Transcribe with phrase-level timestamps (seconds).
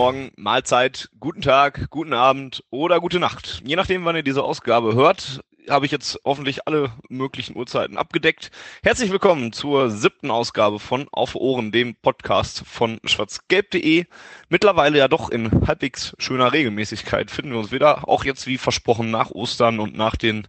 [0.00, 3.60] Morgen, Mahlzeit, guten Tag, guten Abend oder gute Nacht.
[3.66, 8.52] Je nachdem, wann ihr diese Ausgabe hört, habe ich jetzt hoffentlich alle möglichen Uhrzeiten abgedeckt.
[8.84, 14.04] Herzlich willkommen zur siebten Ausgabe von Auf Ohren, dem Podcast von schwarzgelb.de.
[14.48, 18.08] Mittlerweile ja doch in halbwegs schöner Regelmäßigkeit finden wir uns wieder.
[18.08, 20.46] Auch jetzt wie versprochen nach Ostern und nach den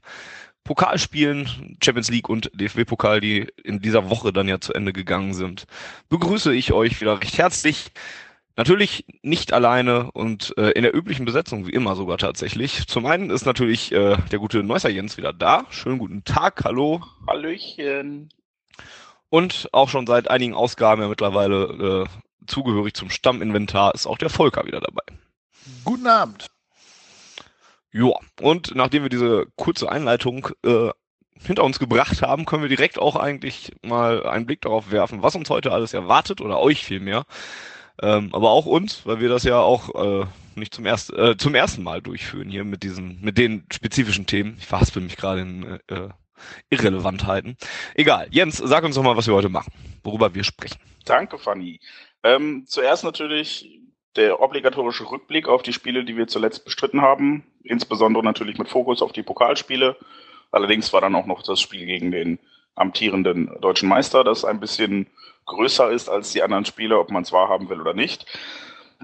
[0.63, 5.65] Pokalspielen, Champions League und DFB-Pokal, die in dieser Woche dann ja zu Ende gegangen sind,
[6.09, 7.91] begrüße ich euch wieder recht herzlich.
[8.59, 12.87] Natürlich nicht alleine und äh, in der üblichen Besetzung, wie immer sogar tatsächlich.
[12.87, 15.63] Zum einen ist natürlich äh, der gute Neusser Jens wieder da.
[15.69, 17.01] Schönen guten Tag, hallo.
[17.25, 18.27] Hallöchen.
[19.29, 24.29] Und auch schon seit einigen Ausgaben ja mittlerweile äh, zugehörig zum Stamminventar ist auch der
[24.29, 25.03] Volker wieder dabei.
[25.85, 26.47] Guten Abend.
[27.93, 28.11] Ja,
[28.41, 30.89] und nachdem wir diese kurze Einleitung äh,
[31.41, 35.35] hinter uns gebracht haben, können wir direkt auch eigentlich mal einen Blick darauf werfen, was
[35.35, 37.23] uns heute alles erwartet oder euch vielmehr.
[38.01, 41.55] Ähm, aber auch uns, weil wir das ja auch äh, nicht zum, erst, äh, zum
[41.55, 44.55] ersten Mal durchführen hier mit diesen, mit den spezifischen Themen.
[44.59, 46.09] Ich verhaspel mich gerade in äh,
[46.69, 47.57] Irrelevantheiten.
[47.95, 48.27] Egal.
[48.31, 50.79] Jens, sag uns doch mal, was wir heute machen, worüber wir sprechen.
[51.05, 51.79] Danke, Fanny.
[52.23, 53.79] Ähm, zuerst natürlich
[54.15, 59.01] der obligatorische Rückblick auf die Spiele, die wir zuletzt bestritten haben, insbesondere natürlich mit Fokus
[59.01, 59.95] auf die Pokalspiele.
[60.51, 62.39] Allerdings war dann auch noch das Spiel gegen den
[62.75, 65.07] amtierenden deutschen Meister, das ein bisschen
[65.45, 68.25] größer ist als die anderen Spiele, ob man es wahrhaben will oder nicht.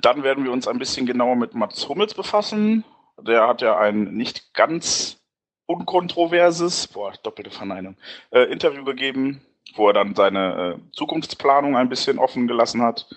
[0.02, 2.84] Dann werden wir uns ein bisschen genauer mit Mats Hummels befassen.
[3.22, 5.18] Der hat ja ein nicht ganz
[5.68, 7.96] unkontroverses, boah, doppelte Verneinung,
[8.32, 9.42] äh, Interview gegeben,
[9.76, 13.08] wo er dann seine äh, Zukunftsplanung ein bisschen offen gelassen hat.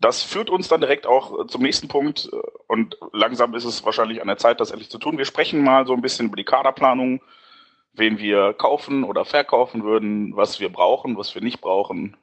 [0.00, 2.36] Das führt uns dann direkt auch äh, zum nächsten Punkt äh,
[2.68, 5.18] und langsam ist es wahrscheinlich an der Zeit, das endlich zu tun.
[5.18, 7.20] Wir sprechen mal so ein bisschen über die Kaderplanung,
[7.92, 12.16] wen wir kaufen oder verkaufen würden, was wir brauchen, was wir nicht brauchen,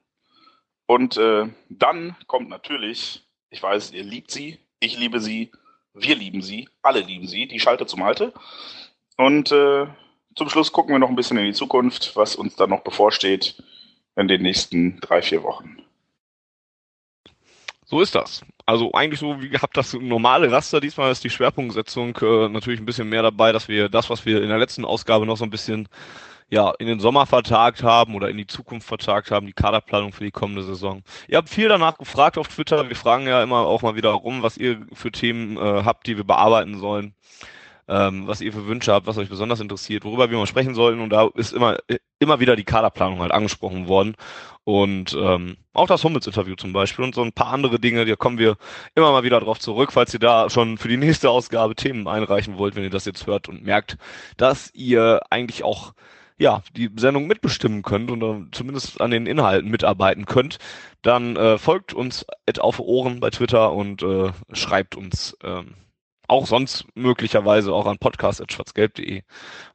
[0.91, 5.49] und äh, dann kommt natürlich, ich weiß, ihr liebt sie, ich liebe sie,
[5.93, 8.33] wir lieben sie, alle lieben sie, die Schalte zum Halte.
[9.15, 9.87] Und äh,
[10.35, 13.63] zum Schluss gucken wir noch ein bisschen in die Zukunft, was uns dann noch bevorsteht
[14.17, 15.77] in den nächsten drei, vier Wochen.
[17.85, 18.41] So ist das.
[18.65, 20.81] Also eigentlich so wie gehabt das normale Raster.
[20.81, 24.43] Diesmal ist die Schwerpunktsetzung äh, natürlich ein bisschen mehr dabei, dass wir das, was wir
[24.43, 25.87] in der letzten Ausgabe noch so ein bisschen
[26.51, 30.25] ja, in den Sommer vertagt haben oder in die Zukunft vertagt haben, die Kaderplanung für
[30.25, 31.01] die kommende Saison.
[31.29, 32.89] Ihr habt viel danach gefragt auf Twitter.
[32.89, 36.17] Wir fragen ja immer auch mal wieder rum, was ihr für Themen äh, habt, die
[36.17, 37.15] wir bearbeiten sollen,
[37.87, 40.99] ähm, was ihr für Wünsche habt, was euch besonders interessiert, worüber wir mal sprechen sollten.
[40.99, 41.77] Und da ist immer,
[42.19, 44.15] immer wieder die Kaderplanung halt angesprochen worden.
[44.65, 48.37] Und ähm, auch das Hummels-Interview zum Beispiel und so ein paar andere Dinge, da kommen
[48.37, 48.57] wir
[48.93, 52.57] immer mal wieder drauf zurück, falls ihr da schon für die nächste Ausgabe Themen einreichen
[52.57, 53.97] wollt, wenn ihr das jetzt hört und merkt,
[54.35, 55.93] dass ihr eigentlich auch
[56.37, 60.57] ja, die Sendung mitbestimmen könnt und zumindest an den Inhalten mitarbeiten könnt,
[61.01, 62.25] dann äh, folgt uns
[62.59, 65.75] auf Ohren bei Twitter und äh, schreibt uns ähm,
[66.31, 69.23] auch sonst möglicherweise auch an podcast.schwarzgelb.de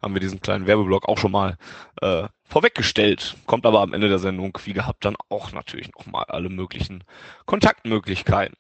[0.00, 1.58] haben wir diesen kleinen Werbeblock auch schon mal
[2.00, 3.36] äh, vorweggestellt.
[3.44, 7.04] Kommt aber am Ende der Sendung, wie gehabt, dann auch natürlich nochmal alle möglichen
[7.44, 8.56] Kontaktmöglichkeiten.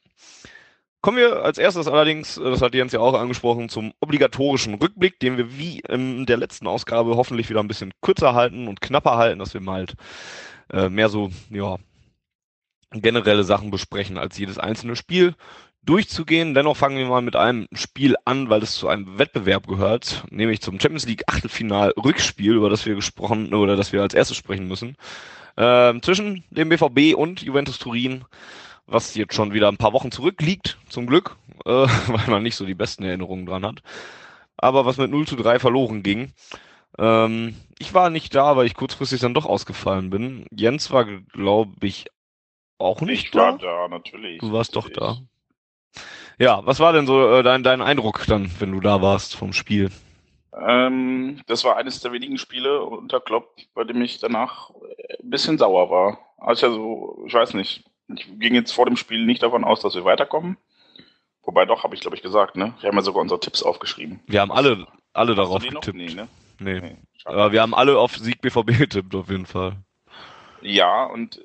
[1.06, 5.20] Kommen wir als erstes allerdings, äh, das hat Jens ja auch angesprochen, zum obligatorischen Rückblick,
[5.20, 9.16] den wir wie in der letzten Ausgabe hoffentlich wieder ein bisschen kürzer halten und knapper
[9.16, 9.94] halten, dass wir mal halt
[10.72, 11.76] äh, mehr so, ja,
[12.90, 15.36] generelle Sachen besprechen als jedes einzelne Spiel
[15.84, 16.54] durchzugehen.
[16.54, 20.60] Dennoch fangen wir mal mit einem Spiel an, weil es zu einem Wettbewerb gehört, nämlich
[20.60, 24.66] zum Champions League Achtelfinal Rückspiel, über das wir gesprochen oder das wir als erstes sprechen
[24.66, 24.96] müssen.
[25.54, 28.24] Äh, zwischen dem BVB und Juventus Turin
[28.86, 31.70] was jetzt schon wieder ein paar Wochen zurückliegt, zum Glück, äh,
[32.06, 33.82] weil man nicht so die besten Erinnerungen dran hat.
[34.56, 36.32] Aber was mit 0 zu 3 verloren ging.
[36.98, 40.46] Ähm, ich war nicht da, weil ich kurzfristig dann doch ausgefallen bin.
[40.50, 42.06] Jens war, glaube ich,
[42.78, 43.56] auch nicht ich da.
[43.56, 44.38] Ich war da, natürlich.
[44.38, 44.96] Du warst natürlich.
[44.96, 46.02] doch da.
[46.38, 49.52] Ja, was war denn so äh, dein, dein Eindruck dann, wenn du da warst vom
[49.52, 49.90] Spiel?
[50.54, 55.58] Ähm, das war eines der wenigen Spiele unter Klopp, bei dem ich danach ein bisschen
[55.58, 56.18] sauer war.
[56.38, 60.04] Also, ich weiß nicht, ich ging jetzt vor dem Spiel nicht davon aus, dass wir
[60.04, 60.56] weiterkommen.
[61.42, 62.74] Wobei doch, habe ich glaube ich gesagt, ne?
[62.80, 64.20] Wir haben ja sogar unsere Tipps aufgeschrieben.
[64.26, 65.96] Wir haben alle, alle darauf getippt.
[65.96, 66.28] Nee, ne?
[66.58, 66.80] Nee.
[66.80, 69.76] nee Aber wir haben alle auf Sieg BVB getippt, auf jeden Fall.
[70.60, 71.40] Ja, und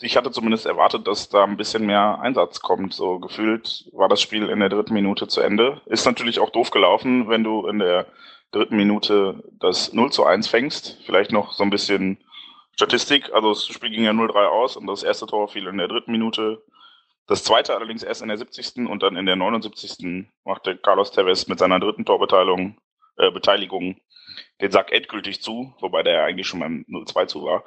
[0.00, 2.94] ich hatte zumindest erwartet, dass da ein bisschen mehr Einsatz kommt.
[2.94, 5.80] So gefühlt war das Spiel in der dritten Minute zu Ende.
[5.86, 8.06] Ist natürlich auch doof gelaufen, wenn du in der
[8.52, 10.98] dritten Minute das 0 zu 1 fängst.
[11.04, 12.18] Vielleicht noch so ein bisschen
[12.80, 15.86] Statistik, also das Spiel ging ja 0-3 aus und das erste Tor fiel in der
[15.86, 16.62] dritten Minute.
[17.26, 18.88] Das zweite allerdings erst in der 70.
[18.88, 20.26] und dann in der 79.
[20.44, 22.78] machte Carlos Tevez mit seiner dritten Torbeteiligung
[23.18, 24.00] äh, Beteiligung
[24.62, 27.64] den Sack endgültig zu, wobei der ja eigentlich schon beim 0-2 zu war.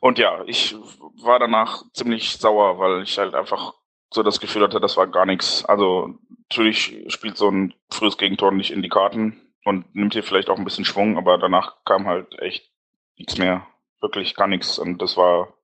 [0.00, 0.76] Und ja, ich
[1.22, 3.72] war danach ziemlich sauer, weil ich halt einfach
[4.12, 5.64] so das Gefühl hatte, das war gar nichts.
[5.64, 6.18] Also
[6.50, 10.58] natürlich spielt so ein frühes Gegentor nicht in die Karten und nimmt hier vielleicht auch
[10.58, 12.70] ein bisschen Schwung, aber danach kam halt echt
[13.16, 13.66] nichts mehr.
[14.02, 14.78] Wirklich gar nichts.
[14.78, 15.54] Und das war,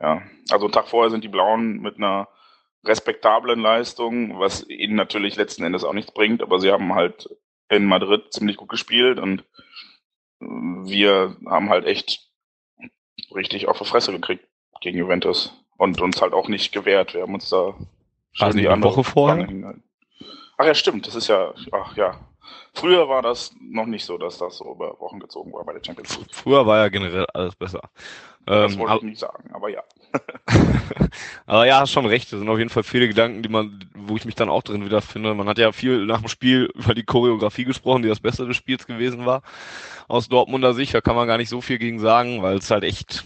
[0.00, 2.28] ja, also einen Tag vorher sind die Blauen mit einer
[2.84, 7.30] respektablen Leistung, was ihnen natürlich letzten Endes auch nichts bringt, aber sie haben halt
[7.68, 9.44] in Madrid ziemlich gut gespielt und
[10.38, 12.30] wir haben halt echt
[13.34, 14.46] richtig auf die Fresse gekriegt
[14.80, 17.14] gegen Juventus und uns halt auch nicht gewehrt.
[17.14, 17.74] Wir haben uns da
[18.32, 19.74] schon die andere Woche vorher.
[20.58, 21.06] Ach ja, stimmt.
[21.06, 22.20] Das ist ja, ach ja.
[22.74, 25.84] Früher war das noch nicht so, dass das so über Wochen gezogen war bei der
[25.84, 26.28] Champions League.
[26.30, 27.80] Früher war ja generell alles besser.
[28.46, 29.82] Das ähm, wollte ich nicht sagen, aber ja.
[31.46, 32.32] aber ja, hast schon recht.
[32.32, 34.84] Das sind auf jeden Fall viele Gedanken, die man, wo ich mich dann auch drin
[34.84, 35.34] wiederfinde.
[35.34, 38.56] Man hat ja viel nach dem Spiel über die Choreografie gesprochen, die das Beste des
[38.56, 39.42] Spiels gewesen war.
[40.06, 42.84] Aus Dortmunder Sicht, da kann man gar nicht so viel gegen sagen, weil es halt
[42.84, 43.24] echt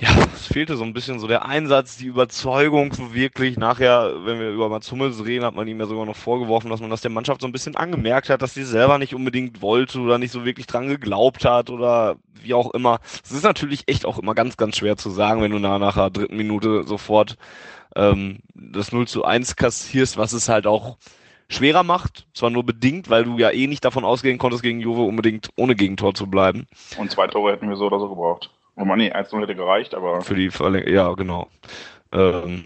[0.00, 3.56] ja, es fehlte so ein bisschen so der Einsatz, die Überzeugung so wirklich.
[3.56, 6.80] Nachher, wenn wir über Mats Hummels reden, hat man ihm ja sogar noch vorgeworfen, dass
[6.80, 10.00] man das der Mannschaft so ein bisschen angemerkt hat, dass sie selber nicht unbedingt wollte
[10.00, 12.98] oder nicht so wirklich dran geglaubt hat oder wie auch immer.
[13.22, 15.94] Es ist natürlich echt auch immer ganz, ganz schwer zu sagen, wenn du nach, nach
[15.94, 17.36] der dritten Minute sofort
[17.94, 20.96] ähm, das 0 zu 1 kassierst, was es halt auch
[21.48, 25.02] schwerer macht, zwar nur bedingt, weil du ja eh nicht davon ausgehen konntest, gegen Juve
[25.02, 26.66] unbedingt ohne Gegentor zu bleiben.
[26.98, 28.50] Und zwei Tore hätten wir so oder so gebraucht.
[28.76, 30.20] Oh Mann, nee, 1-0 hätte gereicht, aber.
[30.22, 31.48] Für die Verlängerung, ja, genau.
[32.12, 32.64] Ähm,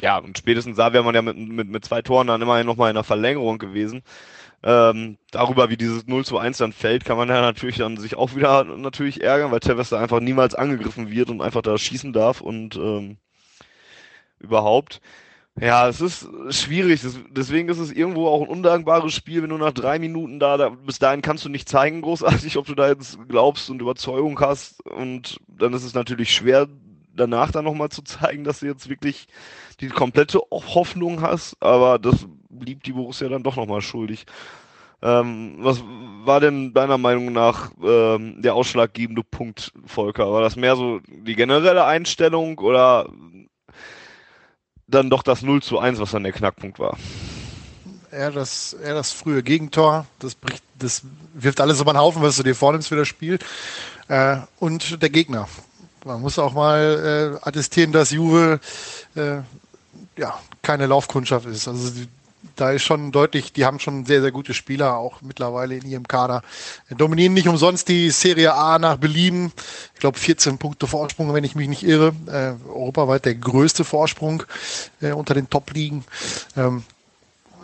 [0.00, 2.90] ja, und spätestens da wäre man ja mit, mit, mit zwei Toren dann immerhin nochmal
[2.90, 4.02] in der Verlängerung gewesen.
[4.62, 8.16] Ähm, darüber, wie dieses 0 zu 1 dann fällt, kann man ja natürlich dann sich
[8.16, 12.12] auch wieder natürlich ärgern, weil Tevez da einfach niemals angegriffen wird und einfach da schießen
[12.12, 13.16] darf und ähm,
[14.38, 15.00] überhaupt.
[15.58, 17.00] Ja, es ist schwierig.
[17.30, 20.70] Deswegen ist es irgendwo auch ein undankbares Spiel, wenn du nach drei Minuten da, da,
[20.70, 24.84] bis dahin kannst du nicht zeigen, großartig, ob du da jetzt glaubst und Überzeugung hast.
[24.86, 26.68] Und dann ist es natürlich schwer,
[27.14, 29.26] danach dann nochmal zu zeigen, dass du jetzt wirklich
[29.80, 31.56] die komplette Hoffnung hast.
[31.60, 34.26] Aber das blieb die Borussia dann doch nochmal schuldig.
[35.02, 35.82] Ähm, was
[36.24, 40.30] war denn deiner Meinung nach ähm, der ausschlaggebende Punkt, Volker?
[40.30, 43.08] War das mehr so die generelle Einstellung oder
[44.90, 46.96] dann doch das 0 zu 1, was dann der Knackpunkt war.
[48.10, 51.02] Er das, er das frühe Gegentor, das bricht, das
[51.34, 53.38] wirft alles über den Haufen, was du dir vornimmst für das Spiel.
[54.08, 55.48] Äh, und der Gegner.
[56.04, 58.58] Man muss auch mal äh, attestieren, dass Juve
[59.14, 59.38] äh,
[60.16, 61.68] ja keine Laufkundschaft ist.
[61.68, 62.08] Also die,
[62.56, 66.08] da ist schon deutlich, die haben schon sehr, sehr gute Spieler auch mittlerweile in ihrem
[66.08, 66.42] Kader.
[66.90, 69.52] Dominieren nicht umsonst die Serie A nach Belieben.
[69.94, 72.12] Ich glaube 14 Punkte Vorsprung, wenn ich mich nicht irre.
[72.26, 74.42] Äh, europaweit der größte Vorsprung
[75.00, 76.04] äh, unter den Top-Ligen.
[76.56, 76.82] Ähm,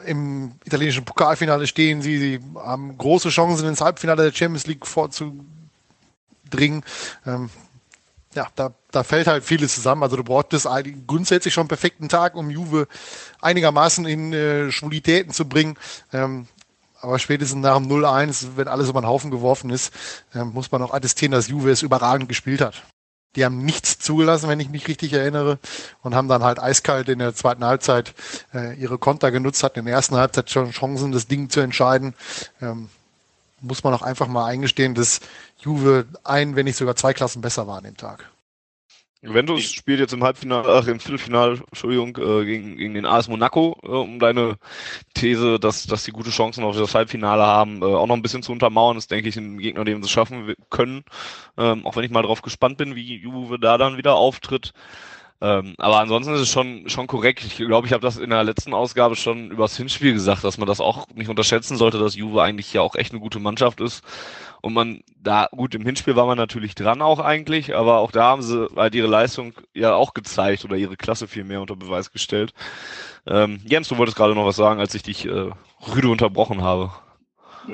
[0.06, 5.44] Im italienischen Pokalfinale stehen sie, sie haben große Chancen ins Halbfinale der Champions League vorzudringen.
[7.26, 7.50] Ähm,
[8.36, 10.02] ja, da, da fällt halt vieles zusammen.
[10.02, 10.68] Also du brauchtest
[11.06, 12.86] grundsätzlich schon einen perfekten Tag, um Juve
[13.40, 15.76] einigermaßen in äh, Schwulitäten zu bringen.
[16.12, 16.46] Ähm,
[17.00, 19.92] aber spätestens nach dem 0-1, wenn alles über den Haufen geworfen ist,
[20.34, 22.82] äh, muss man auch attestieren, dass Juve es überragend gespielt hat.
[23.34, 25.58] Die haben nichts zugelassen, wenn ich mich richtig erinnere,
[26.02, 28.14] und haben dann halt eiskalt in der zweiten Halbzeit
[28.54, 32.14] äh, ihre Konter genutzt, hatten in der ersten Halbzeit schon Chancen, das Ding zu entscheiden.
[32.62, 32.88] Ähm,
[33.60, 35.20] muss man auch einfach mal eingestehen, dass
[35.66, 38.30] Juve ein, wenn nicht sogar zwei Klassen besser war an dem Tag.
[39.22, 43.76] Juventus spielt jetzt im Halbfinale, ach, im Viertelfinale, Entschuldigung, äh, gegen, gegen den AS Monaco,
[43.82, 44.56] äh, um deine
[45.14, 48.44] These, dass, dass die gute Chancen auf das Halbfinale haben, äh, auch noch ein bisschen
[48.44, 51.02] zu untermauern, ist, denke ich, ein Gegner, den sie schaffen können.
[51.56, 54.72] Ähm, auch wenn ich mal drauf gespannt bin, wie Juve da dann wieder auftritt.
[55.40, 57.44] Ähm, aber ansonsten ist es schon, schon korrekt.
[57.44, 60.66] Ich glaube, ich habe das in der letzten Ausgabe schon übers Hinspiel gesagt, dass man
[60.66, 64.02] das auch nicht unterschätzen sollte, dass Juve eigentlich ja auch echt eine gute Mannschaft ist.
[64.62, 68.24] Und man da, gut, im Hinspiel war man natürlich dran auch eigentlich, aber auch da
[68.24, 72.10] haben sie halt ihre Leistung ja auch gezeigt oder ihre Klasse viel mehr unter Beweis
[72.10, 72.54] gestellt.
[73.26, 75.50] Ähm, Jens, du wolltest gerade noch was sagen, als ich dich äh,
[75.94, 76.90] rüde unterbrochen habe.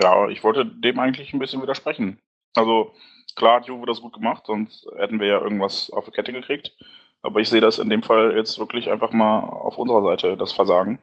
[0.00, 2.18] Ja, ich wollte dem eigentlich ein bisschen widersprechen.
[2.56, 2.92] Also,
[3.36, 6.72] klar hat Juve das gut gemacht, sonst hätten wir ja irgendwas auf die Kette gekriegt.
[7.22, 10.52] Aber ich sehe das in dem Fall jetzt wirklich einfach mal auf unserer Seite, das
[10.52, 10.98] Versagen.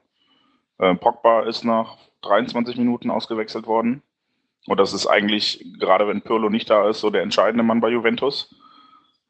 [0.78, 4.04] Äh, Pogba ist nach 23 Minuten ausgewechselt worden.
[4.68, 7.90] Und das ist eigentlich, gerade wenn Pirlo nicht da ist, so der entscheidende Mann bei
[7.90, 8.54] Juventus.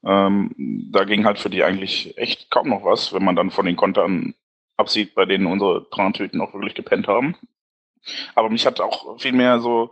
[0.03, 0.53] Ähm,
[0.91, 3.75] da ging halt für die eigentlich echt kaum noch was, wenn man dann von den
[3.75, 4.34] Kontern
[4.77, 7.36] absieht, bei denen unsere Trantüten auch wirklich gepennt haben.
[8.34, 9.91] Aber mich hat auch viel mehr so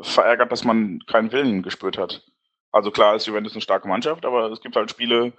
[0.00, 2.22] verärgert, dass man keinen Willen gespürt hat.
[2.72, 5.34] Also klar ist Juventus eine starke Mannschaft, aber es gibt halt Spiele,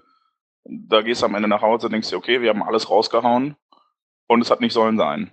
[0.66, 3.56] da gehst du am Ende nach Hause und denkst dir, okay, wir haben alles rausgehauen
[4.28, 5.32] und es hat nicht sollen sein.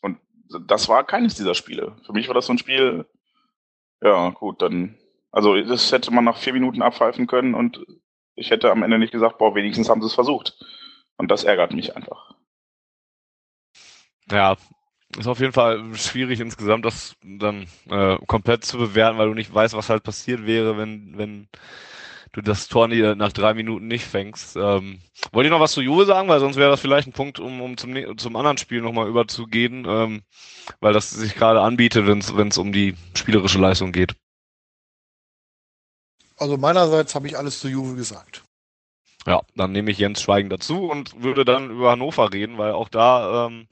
[0.00, 0.18] Und
[0.66, 1.96] das war keines dieser Spiele.
[2.04, 3.06] Für mich war das so ein Spiel,
[4.02, 4.98] ja, gut, dann,
[5.30, 7.84] also das hätte man nach vier Minuten abpfeifen können und
[8.34, 10.58] ich hätte am Ende nicht gesagt, boah, wenigstens haben sie es versucht.
[11.16, 12.34] Und das ärgert mich einfach.
[14.30, 14.56] Ja,
[15.18, 19.52] ist auf jeden Fall schwierig insgesamt, das dann äh, komplett zu bewerten, weil du nicht
[19.52, 21.48] weißt, was halt passiert wäre, wenn, wenn
[22.32, 24.56] du das Tor nach drei Minuten nicht fängst.
[24.56, 25.00] Ähm,
[25.32, 27.60] wollte ich noch was zu Juve sagen, weil sonst wäre das vielleicht ein Punkt, um,
[27.60, 30.22] um zum, zum anderen Spiel nochmal überzugehen, ähm,
[30.80, 34.14] weil das sich gerade anbietet, wenn es um die spielerische Leistung geht.
[36.36, 38.42] Also meinerseits habe ich alles zu Juve gesagt.
[39.26, 42.88] Ja, dann nehme ich Jens Schweigen dazu und würde dann über Hannover reden, weil auch
[42.88, 43.68] da, ähm,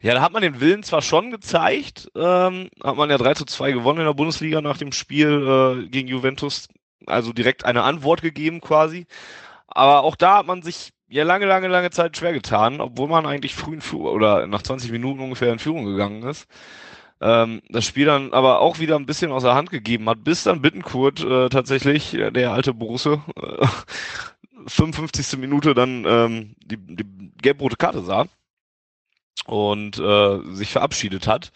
[0.00, 3.44] ja, da hat man den Willen zwar schon gezeigt, ähm, hat man ja 3 zu
[3.44, 6.66] 2 gewonnen in der Bundesliga nach dem Spiel äh, gegen Juventus,
[7.06, 9.06] also direkt eine Antwort gegeben quasi.
[9.66, 13.26] Aber auch da hat man sich ja lange, lange, lange Zeit schwer getan, obwohl man
[13.26, 16.48] eigentlich früh in Führung oder nach 20 Minuten ungefähr in Führung gegangen ist
[17.20, 20.44] ähm, das Spiel dann aber auch wieder ein bisschen aus der Hand gegeben hat, bis
[20.44, 23.66] dann Bittenkurt äh, tatsächlich, äh, der alte Borusse, äh,
[24.66, 25.38] 55.
[25.38, 28.26] Minute dann ähm, die, die gelb-rote Karte sah
[29.46, 31.52] und äh, sich verabschiedet hat,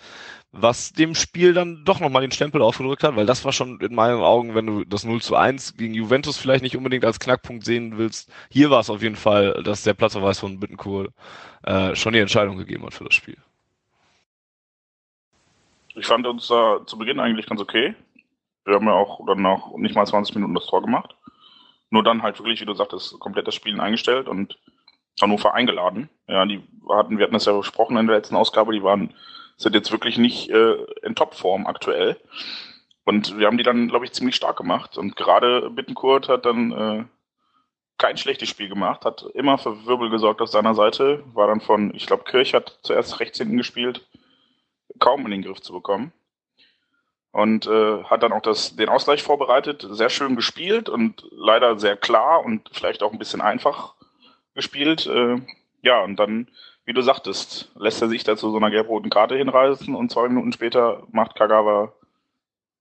[0.52, 3.94] was dem Spiel dann doch nochmal den Stempel aufgedrückt hat, weil das war schon in
[3.94, 7.64] meinen Augen, wenn du das 0 zu 1 gegen Juventus vielleicht nicht unbedingt als Knackpunkt
[7.64, 11.12] sehen willst, hier war es auf jeden Fall, dass der Platzverweis von Bittencourt
[11.64, 13.36] äh, schon die Entscheidung gegeben hat für das Spiel.
[15.94, 17.94] Ich fand uns da zu Beginn eigentlich ganz okay.
[18.64, 21.14] Wir haben ja auch dann nach nicht mal 20 Minuten das Tor gemacht.
[21.90, 24.58] Nur dann halt wirklich, wie du sagtest, komplett das Spielen eingestellt und
[25.20, 26.08] Hannover eingeladen.
[26.28, 29.14] Ja, die hatten, wir hatten das ja besprochen in der letzten Ausgabe, die waren,
[29.58, 32.16] sind jetzt wirklich nicht äh, in Topform aktuell.
[33.04, 34.96] Und wir haben die dann, glaube ich, ziemlich stark gemacht.
[34.96, 37.04] Und gerade Bittenkurt hat dann äh,
[37.98, 41.92] kein schlechtes Spiel gemacht, hat immer für Wirbel gesorgt auf seiner Seite, war dann von,
[41.94, 44.06] ich glaube, Kirch hat zuerst rechts hinten gespielt,
[45.00, 46.12] kaum in den Griff zu bekommen.
[47.32, 51.96] Und äh, hat dann auch das, den Ausgleich vorbereitet, sehr schön gespielt und leider sehr
[51.96, 53.94] klar und vielleicht auch ein bisschen einfach
[54.54, 55.06] gespielt.
[55.06, 55.40] Äh,
[55.82, 56.48] ja, und dann,
[56.88, 60.26] wie du sagtest, lässt er sich da zu so einer gelb-roten Karte hinreißen und zwei
[60.26, 61.92] Minuten später macht Kagawa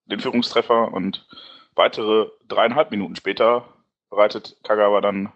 [0.06, 1.28] den Führungstreffer und
[1.76, 3.68] weitere dreieinhalb Minuten später
[4.10, 5.34] bereitet Kagawa dann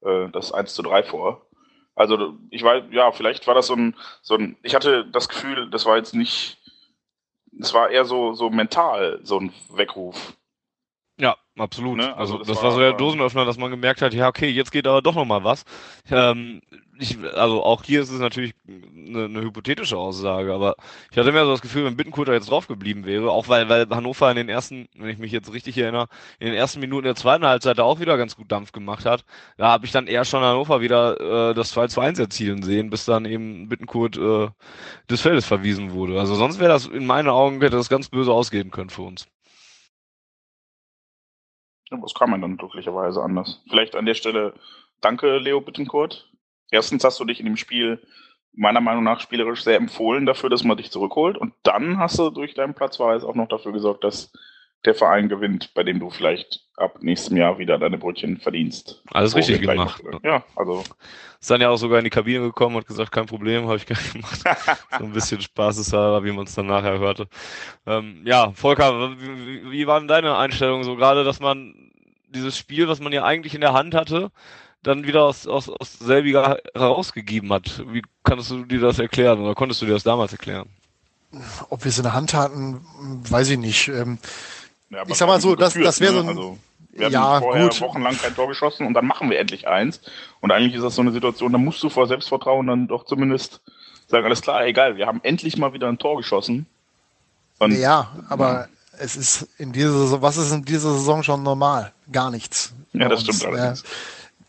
[0.00, 1.46] äh, das 1 zu 3 vor.
[1.94, 5.70] Also ich weiß, ja, vielleicht war das so ein, so ein, ich hatte das Gefühl,
[5.70, 6.58] das war jetzt nicht,
[7.60, 10.36] es war eher so, so mental, so ein Weckruf.
[11.58, 11.98] Absolut.
[11.98, 12.16] Ne?
[12.16, 14.48] Also, also, das, das war, war so der Dosenöffner, dass man gemerkt hat, ja, okay,
[14.48, 15.64] jetzt geht aber doch nochmal was.
[16.10, 16.62] Ähm,
[16.98, 20.76] ich, also auch hier ist es natürlich eine, eine, hypothetische Aussage, aber
[21.10, 23.88] ich hatte mehr so das Gefühl, wenn Bittencourt jetzt drauf geblieben wäre, auch weil, weil
[23.90, 26.06] Hannover in den ersten, wenn ich mich jetzt richtig erinnere,
[26.38, 29.24] in den ersten Minuten der zweiten Halbzeit auch wieder ganz gut Dampf gemacht hat,
[29.58, 33.24] da habe ich dann eher schon Hannover wieder äh, das 2-2-1 erzielen sehen, bis dann
[33.24, 34.48] eben Bittencourt äh,
[35.10, 36.18] des Feldes verwiesen wurde.
[36.18, 39.26] Also sonst wäre das in meinen Augen, hätte das ganz böse ausgehen können für uns.
[42.00, 43.62] Was kann man dann glücklicherweise anders?
[43.68, 44.54] Vielleicht an der Stelle
[45.00, 46.30] danke, Leo Bittencourt.
[46.70, 48.00] Erstens hast du dich in dem Spiel
[48.54, 51.36] meiner Meinung nach spielerisch sehr empfohlen dafür, dass man dich zurückholt.
[51.36, 54.32] Und dann hast du durch deinen Platzverweis auch noch dafür gesorgt, dass
[54.84, 59.02] der Verein gewinnt, bei dem du vielleicht ab nächstem Jahr wieder deine Brötchen verdienst.
[59.12, 60.02] Alles richtig gemacht.
[60.22, 60.82] Ja, also.
[61.40, 63.86] Ist dann ja auch sogar in die Kabine gekommen und gesagt, kein Problem, habe ich
[63.86, 64.42] gar nicht gemacht.
[64.98, 67.28] so ein bisschen Spaßeshalber, wie man es dann nachher hörte.
[67.86, 71.90] Ähm, ja, Volker, wie, wie war denn deine Einstellung so gerade, dass man
[72.28, 74.30] dieses Spiel, was man ja eigentlich in der Hand hatte,
[74.82, 77.84] dann wieder aus, aus, aus selbiger herausgegeben hat.
[77.88, 80.68] Wie kannst du dir das erklären oder konntest du dir das damals erklären?
[81.70, 82.80] Ob wir es in der Hand hatten,
[83.28, 83.88] weiß ich nicht.
[83.88, 84.18] Ähm,
[84.92, 86.28] ja, ich sag mal so, das, das wäre so ein.
[86.28, 86.58] Also,
[86.92, 87.80] wir haben ja, vorher gut.
[87.80, 90.00] wochenlang kein Tor geschossen und dann machen wir endlich eins.
[90.40, 93.60] Und eigentlich ist das so eine Situation, da musst du vor Selbstvertrauen dann doch zumindest
[94.08, 96.66] sagen, alles klar, egal, wir haben endlich mal wieder ein Tor geschossen.
[97.58, 98.68] Und, ja, aber ja.
[98.98, 101.92] es ist in dieser Saison, was ist in dieser Saison schon normal?
[102.10, 102.74] Gar nichts.
[102.92, 103.84] Ja, das stimmt allerdings.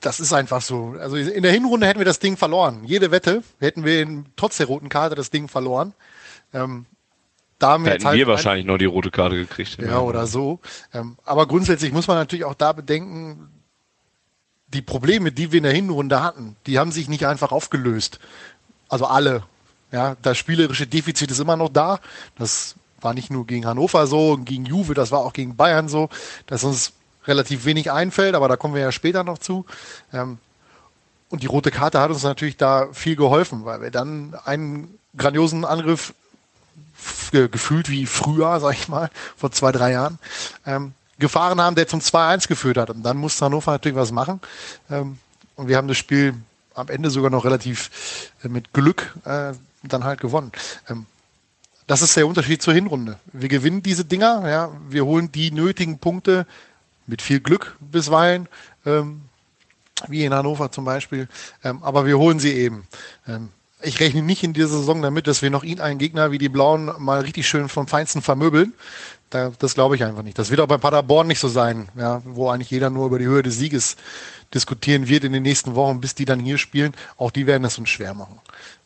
[0.02, 0.96] Das ist einfach so.
[1.00, 2.84] Also in der Hinrunde hätten wir das Ding verloren.
[2.84, 5.94] Jede Wette hätten wir trotz der roten Karte das Ding verloren.
[6.54, 6.88] Ähm,
[7.64, 9.78] da haben wir, hätten halt wir wahrscheinlich noch die rote Karte gekriegt.
[9.82, 10.60] Ja, oder so.
[10.94, 13.50] Ähm, aber grundsätzlich muss man natürlich auch da bedenken,
[14.68, 18.20] die Probleme, die wir in der Hinrunde hatten, die haben sich nicht einfach aufgelöst.
[18.90, 19.44] Also alle.
[19.92, 22.00] Ja, das spielerische Defizit ist immer noch da.
[22.38, 26.10] Das war nicht nur gegen Hannover so, gegen Juve, das war auch gegen Bayern so,
[26.48, 26.94] dass uns
[27.26, 29.66] relativ wenig einfällt, aber da kommen wir ja später noch zu.
[30.12, 30.38] Ähm,
[31.30, 35.64] und die rote Karte hat uns natürlich da viel geholfen, weil wir dann einen grandiosen
[35.64, 36.14] Angriff
[37.32, 40.20] gefühlt wie früher, sag ich mal, vor zwei, drei Jahren,
[40.66, 42.90] ähm, gefahren haben, der zum 2-1 geführt hat.
[42.90, 44.42] Und dann musste Hannover natürlich was machen.
[44.90, 45.18] Ähm,
[45.56, 46.34] und wir haben das Spiel
[46.74, 50.52] am Ende sogar noch relativ äh, mit Glück äh, dann halt gewonnen.
[50.90, 51.06] Ähm,
[51.86, 53.20] das ist der Unterschied zur Hinrunde.
[53.32, 56.48] Wir gewinnen diese Dinger, ja, wir holen die nötigen Punkte
[57.06, 58.48] mit viel Glück bisweilen.
[58.86, 59.22] Ähm,
[60.08, 61.28] wie in Hannover zum Beispiel.
[61.64, 62.88] Ähm, aber wir holen sie eben.
[63.28, 63.50] Ähm,
[63.84, 66.50] ich rechne nicht in dieser Saison damit, dass wir noch ihn einen Gegner wie die
[66.50, 68.74] Blauen mal richtig schön vom Feinsten vermöbeln.
[69.30, 70.38] Da, das glaube ich einfach nicht.
[70.38, 73.26] Das wird auch bei Paderborn nicht so sein, ja, wo eigentlich jeder nur über die
[73.26, 73.98] Höhe des Sieges
[74.54, 76.94] diskutieren wird in den nächsten Wochen, bis die dann hier spielen.
[77.18, 78.40] Auch die werden es uns schwer machen.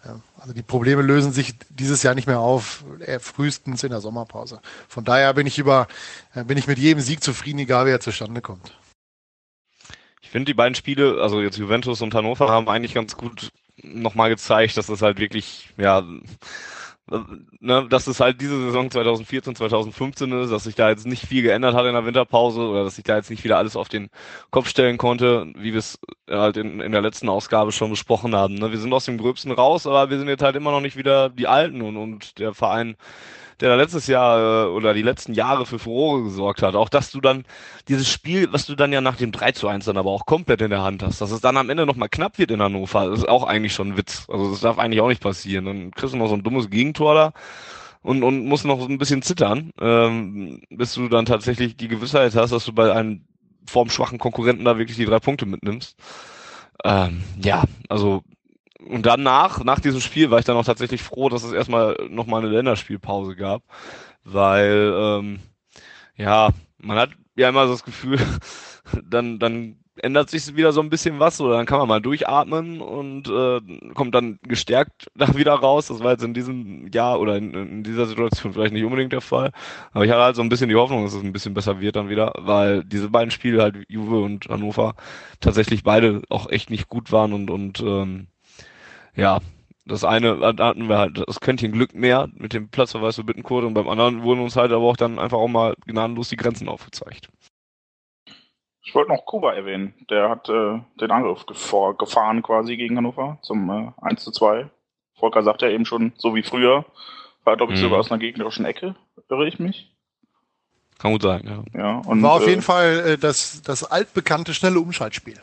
[0.05, 2.85] Ja, also die Probleme lösen sich dieses Jahr nicht mehr auf,
[3.19, 4.61] frühestens in der Sommerpause.
[4.87, 5.87] Von daher bin ich über,
[6.33, 8.73] äh, bin ich mit jedem Sieg zufrieden, egal wer zustande kommt.
[10.21, 13.49] Ich finde die beiden Spiele, also jetzt Juventus und Hannover, haben eigentlich ganz gut
[13.83, 16.03] nochmal gezeigt, dass es halt wirklich, ja,
[17.59, 21.41] ne, dass es halt diese Saison 2014, 2015 ist, dass sich da jetzt nicht viel
[21.41, 24.09] geändert hat in der Winterpause oder dass sich da jetzt nicht wieder alles auf den
[24.51, 28.55] Kopf stellen konnte, wie wir es halt in, in der letzten Ausgabe schon besprochen haben.
[28.55, 28.71] Ne?
[28.71, 31.29] Wir sind aus dem Gröbsten raus, aber wir sind jetzt halt immer noch nicht wieder
[31.29, 32.97] die Alten und, und der Verein
[33.59, 36.75] der da letztes Jahr äh, oder die letzten Jahre für Furore gesorgt hat.
[36.75, 37.45] Auch dass du dann
[37.87, 40.61] dieses Spiel, was du dann ja nach dem 3 zu 1 dann aber auch komplett
[40.61, 43.27] in der Hand hast, dass es dann am Ende nochmal knapp wird in Hannover, ist
[43.27, 44.27] auch eigentlich schon ein Witz.
[44.29, 45.65] Also das darf eigentlich auch nicht passieren.
[45.65, 47.33] Dann kriegst du noch so ein dummes Gegentor da
[48.03, 52.35] und, und musst noch so ein bisschen zittern, ähm, bis du dann tatsächlich die Gewissheit
[52.35, 53.25] hast, dass du bei einem
[53.65, 55.97] formschwachen Konkurrenten da wirklich die drei Punkte mitnimmst.
[56.83, 58.23] Ähm, ja, also
[58.89, 62.41] und danach, nach diesem Spiel, war ich dann auch tatsächlich froh, dass es erstmal nochmal
[62.41, 63.63] eine Länderspielpause gab,
[64.23, 65.39] weil, ähm,
[66.15, 68.19] ja, man hat ja immer so das Gefühl,
[69.03, 72.81] dann, dann ändert sich wieder so ein bisschen was oder dann kann man mal durchatmen
[72.81, 73.59] und äh,
[73.93, 75.87] kommt dann gestärkt da wieder raus.
[75.87, 79.21] Das war jetzt in diesem Jahr oder in, in, dieser Situation vielleicht nicht unbedingt der
[79.21, 79.51] Fall.
[79.91, 81.95] Aber ich hatte halt so ein bisschen die Hoffnung, dass es ein bisschen besser wird
[81.95, 84.95] dann wieder, weil diese beiden Spiele halt Juve und Hannover
[85.39, 88.27] tatsächlich beide auch echt nicht gut waren und, und ähm,
[89.17, 89.39] ja,
[89.85, 93.73] das eine hatten wir halt das Quäntchen Glück mehr mit dem Platzverweis für Bittenkurt und
[93.73, 97.29] beim anderen wurden uns halt aber auch dann einfach auch mal gnadenlos die Grenzen aufgezeigt.
[98.83, 99.93] Ich wollte noch Kuba erwähnen.
[100.09, 104.69] Der hat äh, den Angriff gefahren quasi gegen Hannover zum äh, 1 zu 2.
[105.15, 106.85] Volker sagt ja eben schon, so wie früher,
[107.43, 107.83] war glaube ich mhm.
[107.83, 108.95] sogar aus einer gegnerischen Ecke,
[109.29, 109.91] irre ich mich.
[110.99, 111.79] Kann gut sein, ja.
[111.79, 115.39] ja und, war auf äh, jeden Fall äh, das, das altbekannte schnelle Umschaltspiel.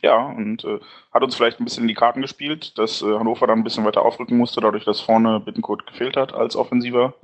[0.00, 0.78] Ja, und äh,
[1.12, 3.84] hat uns vielleicht ein bisschen in die Karten gespielt, dass äh, Hannover dann ein bisschen
[3.84, 7.14] weiter aufrücken musste, dadurch, dass vorne Bittenkurt gefehlt hat als Offensiver.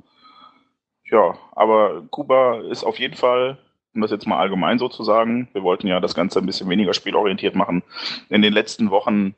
[1.09, 3.57] Ja, aber Kuba ist auf jeden Fall,
[3.93, 6.69] um das jetzt mal allgemein so zu sagen, wir wollten ja das Ganze ein bisschen
[6.69, 7.83] weniger spielorientiert machen,
[8.29, 9.35] in den letzten Wochen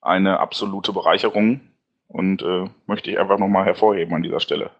[0.00, 1.60] eine absolute Bereicherung
[2.08, 4.70] und äh, möchte ich einfach nochmal hervorheben an dieser Stelle.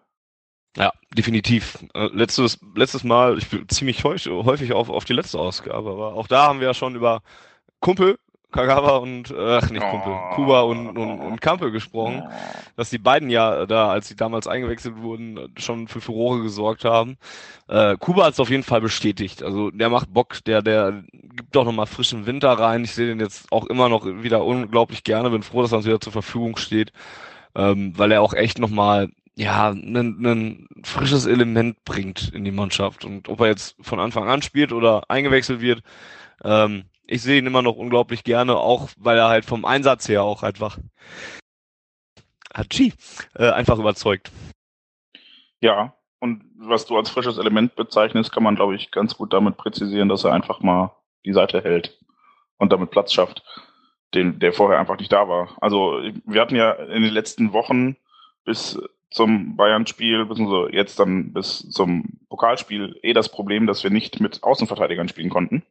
[0.77, 1.79] Ja, definitiv.
[1.95, 6.27] Äh, letztes, letztes Mal, ich bin ziemlich häufig auf, auf die letzte Ausgabe, aber auch
[6.27, 7.23] da haben wir ja schon über
[7.81, 8.19] Kumpel,
[8.53, 10.35] Kagawa und, äh, ach nicht Kumpel, oh.
[10.35, 12.25] Kuba und, und, und Kampe gesprochen,
[12.77, 17.17] dass die beiden ja da, als sie damals eingewechselt wurden, schon für Furore gesorgt haben.
[17.69, 19.43] Äh, Kuba hat es auf jeden Fall bestätigt.
[19.43, 22.83] Also der macht Bock, der, der gibt doch nochmal frischen Winter rein.
[22.85, 25.87] Ich sehe den jetzt auch immer noch wieder unglaublich gerne, bin froh, dass er uns
[25.87, 26.93] wieder zur Verfügung steht,
[27.55, 33.05] ähm, weil er auch echt nochmal ja, ein frisches Element bringt in die Mannschaft.
[33.05, 35.83] Und ob er jetzt von Anfang an spielt oder eingewechselt wird,
[36.45, 40.23] ähm, ich sehe ihn immer noch unglaublich gerne, auch weil er halt vom Einsatz her
[40.23, 40.79] auch einfach
[42.55, 42.93] Hachi,
[43.35, 44.31] äh, einfach überzeugt.
[45.61, 49.57] Ja, und was du als frisches Element bezeichnest, kann man, glaube ich, ganz gut damit
[49.57, 50.95] präzisieren, dass er einfach mal
[51.25, 51.99] die Seite hält
[52.59, 53.43] und damit Platz schafft,
[54.15, 55.57] den, der vorher einfach nicht da war.
[55.61, 57.97] Also wir hatten ja in den letzten Wochen
[58.45, 64.21] bis zum Bayern-Spiel, beziehungsweise jetzt dann bis zum Pokalspiel eh das Problem, dass wir nicht
[64.21, 65.65] mit Außenverteidigern spielen konnten.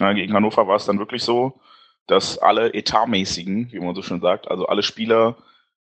[0.00, 1.60] Ja, gegen Hannover war es dann wirklich so,
[2.06, 5.36] dass alle etatmäßigen, wie man so schön sagt, also alle Spieler,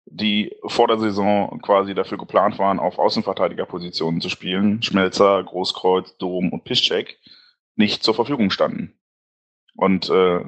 [0.06, 6.54] die vor der Saison quasi dafür geplant waren, auf Außenverteidigerpositionen zu spielen, Schmelzer, Großkreuz, Dom
[6.54, 7.18] und Piszczek,
[7.76, 8.94] nicht zur Verfügung standen.
[9.76, 10.42] Und äh,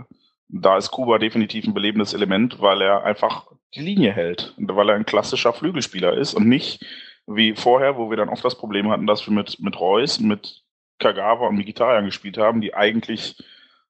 [0.49, 4.95] da ist Kuba definitiv ein belebendes Element, weil er einfach die Linie hält, weil er
[4.95, 6.86] ein klassischer Flügelspieler ist und nicht
[7.27, 10.63] wie vorher, wo wir dann oft das Problem hatten, dass wir mit, mit Reus, mit
[10.99, 13.36] Kagawa und Mkhitaryan gespielt haben, die eigentlich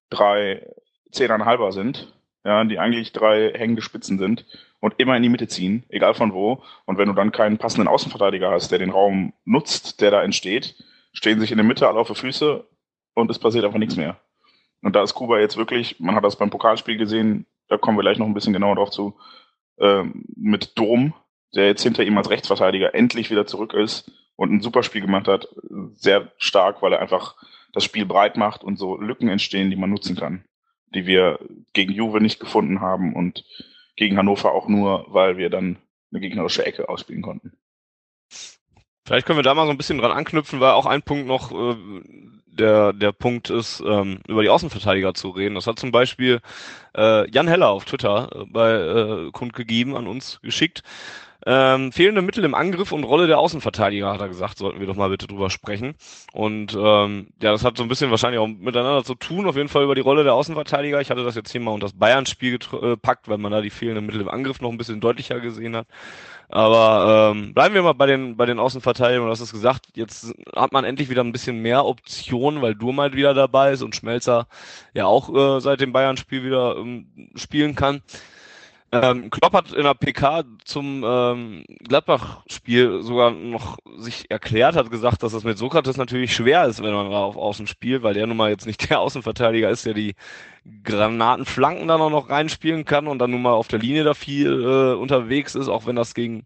[0.09, 0.67] drei
[1.11, 4.45] Zehneinhalber sind, ja, die eigentlich drei hängende Spitzen sind
[4.79, 6.63] und immer in die Mitte ziehen, egal von wo.
[6.85, 10.75] Und wenn du dann keinen passenden Außenverteidiger hast, der den Raum nutzt, der da entsteht,
[11.13, 12.65] stehen sich in der Mitte alle auf die Füße
[13.13, 14.17] und es passiert einfach nichts mehr.
[14.81, 18.03] Und da ist Kuba jetzt wirklich, man hat das beim Pokalspiel gesehen, da kommen wir
[18.03, 19.17] gleich noch ein bisschen genauer drauf zu,
[19.79, 21.13] ähm, mit Dom,
[21.55, 25.27] der jetzt hinter ihm als Rechtsverteidiger endlich wieder zurück ist und ein super Spiel gemacht
[25.27, 25.47] hat.
[25.95, 27.35] Sehr stark, weil er einfach
[27.77, 30.43] das Spiel breit macht und so Lücken entstehen, die man nutzen kann,
[30.95, 31.37] die wir
[31.73, 33.45] gegen Juve nicht gefunden haben und
[33.95, 35.77] gegen Hannover auch nur, weil wir dann
[36.11, 37.53] eine gegnerische Ecke ausspielen konnten.
[39.05, 41.51] Vielleicht können wir da mal so ein bisschen dran anknüpfen, weil auch ein Punkt noch
[41.51, 41.75] äh,
[42.47, 45.53] der, der Punkt ist, ähm, über die Außenverteidiger zu reden.
[45.53, 46.41] Das hat zum Beispiel
[46.95, 50.81] äh, Jan Heller auf Twitter äh, bei äh, kundgegeben, an uns geschickt.
[51.49, 54.97] Ähm, fehlende Mittel im Angriff und Rolle der Außenverteidiger, hat er gesagt, sollten wir doch
[54.97, 55.95] mal bitte drüber sprechen.
[56.33, 59.69] Und ähm, ja, das hat so ein bisschen wahrscheinlich auch miteinander zu tun, auf jeden
[59.69, 60.99] Fall über die Rolle der Außenverteidiger.
[60.99, 64.05] Ich hatte das jetzt hier mal unter das Bayern-Spiel gepackt, weil man da die fehlenden
[64.05, 65.87] Mittel im Angriff noch ein bisschen deutlicher gesehen hat.
[66.49, 69.23] Aber ähm, bleiben wir mal bei den bei den Außenverteidigern.
[69.23, 72.99] Du hast es gesagt, jetzt hat man endlich wieder ein bisschen mehr Optionen, weil Durm
[72.99, 74.47] halt wieder dabei ist und Schmelzer
[74.93, 78.01] ja auch äh, seit dem Bayern-Spiel wieder ähm, spielen kann.
[78.91, 85.23] Ähm, Klopp hat in der PK zum ähm, Gladbach-Spiel sogar noch sich erklärt, hat gesagt,
[85.23, 88.27] dass es mit Sokrates natürlich schwer ist, wenn man da auf Außen spielt, weil der
[88.27, 90.15] nun mal jetzt nicht der Außenverteidiger ist, der die
[90.83, 94.63] Granatenflanken dann auch noch reinspielen kann und dann nun mal auf der Linie da viel
[94.63, 96.45] äh, unterwegs ist, auch wenn das gegen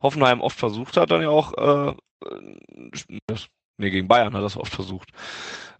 [0.00, 1.94] Hoffenheim oft versucht hat, dann ja auch äh,
[3.26, 3.48] das,
[3.78, 5.10] nee, gegen Bayern hat das oft versucht,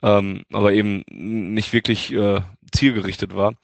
[0.03, 2.41] ähm, aber eben nicht wirklich äh,
[2.73, 3.55] zielgerichtet war.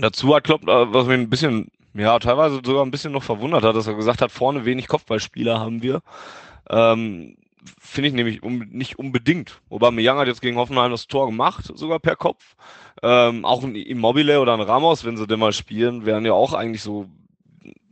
[0.00, 3.64] Dazu hat Klopp, äh, was mich ein bisschen, ja, teilweise sogar ein bisschen noch verwundert
[3.64, 6.02] hat, dass er gesagt hat, vorne wenig Kopfballspieler haben wir.
[6.68, 7.36] Ähm,
[7.80, 9.60] Finde ich nämlich um, nicht unbedingt.
[9.70, 12.54] Aubameyang hat jetzt gegen Hoffenheim das Tor gemacht, sogar per Kopf.
[13.02, 16.52] Ähm, auch ein Immobile oder ein Ramos, wenn sie denn mal spielen, wären ja auch
[16.52, 17.08] eigentlich so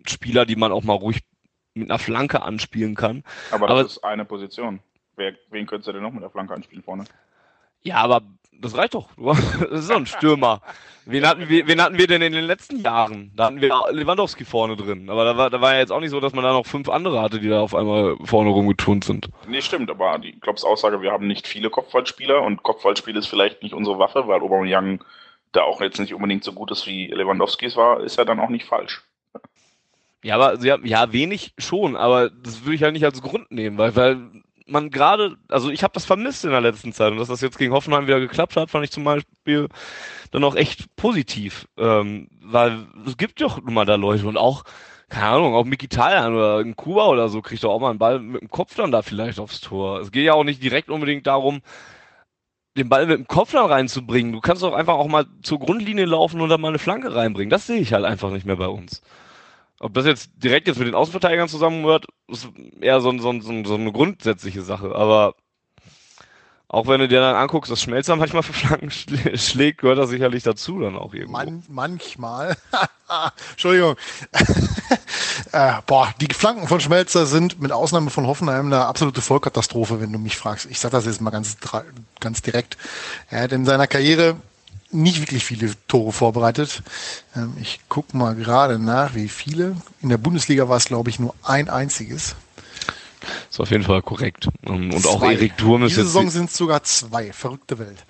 [0.07, 1.21] Spieler, die man auch mal ruhig
[1.75, 3.25] mit einer Flanke anspielen kann.
[3.51, 4.81] Aber das aber, ist eine Position.
[5.17, 7.05] Wer, wen könntest du denn noch mit der Flanke anspielen vorne?
[7.83, 8.23] Ja, aber
[8.61, 9.09] das reicht doch.
[9.17, 10.61] Das ist so ein Stürmer.
[11.07, 13.31] Wen hatten, wir, wen hatten wir denn in den letzten Jahren?
[13.37, 15.11] Da hatten wir Lewandowski vorne drin.
[15.11, 16.89] Aber da war, da war ja jetzt auch nicht so, dass man da noch fünf
[16.89, 19.29] andere hatte, die da auf einmal vorne rumgeturnt sind.
[19.47, 19.91] Nee, stimmt.
[19.91, 23.99] Aber die Klopps Aussage, wir haben nicht viele Kopfballspieler und Kopfballspiel ist vielleicht nicht unsere
[23.99, 25.05] Waffe, weil Aubameyang
[25.53, 28.41] da auch jetzt nicht unbedingt so gut ist, wie Lewandowski es war, ist ja dann
[28.41, 29.03] auch nicht falsch.
[30.23, 33.95] Ja, aber ja, wenig schon, aber das würde ich halt nicht als Grund nehmen, weil,
[33.95, 34.19] weil
[34.67, 37.59] man gerade, also ich habe das vermisst in der letzten Zeit und dass das jetzt
[37.59, 39.69] gegen Hoffenheim wieder geklappt hat, fand ich zum Beispiel
[40.31, 44.65] dann auch echt positiv, ähm, weil es gibt doch nun mal da Leute und auch,
[45.09, 48.21] keine Ahnung, auch Mikitarian oder in Kuba oder so kriegt doch auch mal einen Ball
[48.21, 50.01] mit dem Kopf dann da vielleicht aufs Tor.
[50.01, 51.61] Es geht ja auch nicht direkt unbedingt darum,
[52.77, 54.33] den Ball mit dem Kopf dann reinzubringen.
[54.33, 57.51] Du kannst doch einfach auch mal zur Grundlinie laufen und dann mal eine Flanke reinbringen.
[57.51, 59.03] Das sehe ich halt einfach nicht mehr bei uns.
[59.81, 62.49] Ob das jetzt direkt jetzt mit den Außenverteidigern zusammenhört, ist
[62.81, 64.95] eher so, so, so, so eine grundsätzliche Sache.
[64.95, 65.35] Aber
[66.75, 70.43] auch wenn du dir dann anguckst, dass Schmelzer manchmal für Flanken schlägt, gehört das sicherlich
[70.43, 71.33] dazu dann auch irgendwo.
[71.33, 72.57] Man, manchmal.
[73.53, 73.95] Entschuldigung.
[75.53, 80.13] äh, boah, die Flanken von Schmelzer sind mit Ausnahme von Hoffenheim eine absolute Vollkatastrophe, wenn
[80.13, 80.67] du mich fragst.
[80.69, 81.59] Ich sag das jetzt mal ganz,
[82.19, 82.77] ganz direkt.
[83.31, 84.37] Er hat in seiner Karriere
[84.95, 86.83] nicht wirklich viele Tore vorbereitet.
[87.37, 89.77] Ähm, ich gucke mal gerade nach, wie viele.
[90.01, 92.37] In der Bundesliga war es, glaube ich, nur ein einziges.
[93.51, 94.49] Ist auf jeden Fall korrekt.
[94.65, 95.09] Ähm, und zwei.
[95.09, 96.13] auch Erik Durm ist Diese jetzt.
[96.13, 97.33] Saison sind es sogar zwei.
[97.33, 98.05] Verrückte Welt.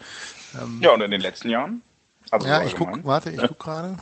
[0.60, 1.82] Ähm, ja, und in den letzten Jahren?
[2.30, 3.96] Also ja, ich gucke, warte, ich gucke gerade.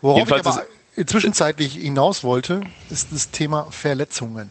[0.00, 0.46] Worauf Jedenfalls ich
[0.96, 4.50] aber zwischenzeitlich hinaus wollte, ist das Thema Verletzungen.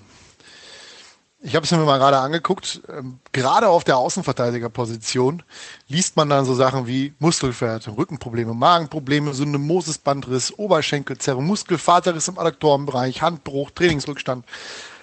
[1.47, 2.81] Ich habe es mir mal gerade angeguckt.
[2.89, 5.43] Ähm, gerade auf der Außenverteidigerposition
[5.88, 13.71] liest man dann so Sachen wie Muskelverhärtung, Rückenprobleme, Magenprobleme, Syndemosisbandriss, Oberschenkelzerre, Muskelvaterriss im Adduktorenbereich, Handbruch,
[13.71, 14.45] Trainingsrückstand.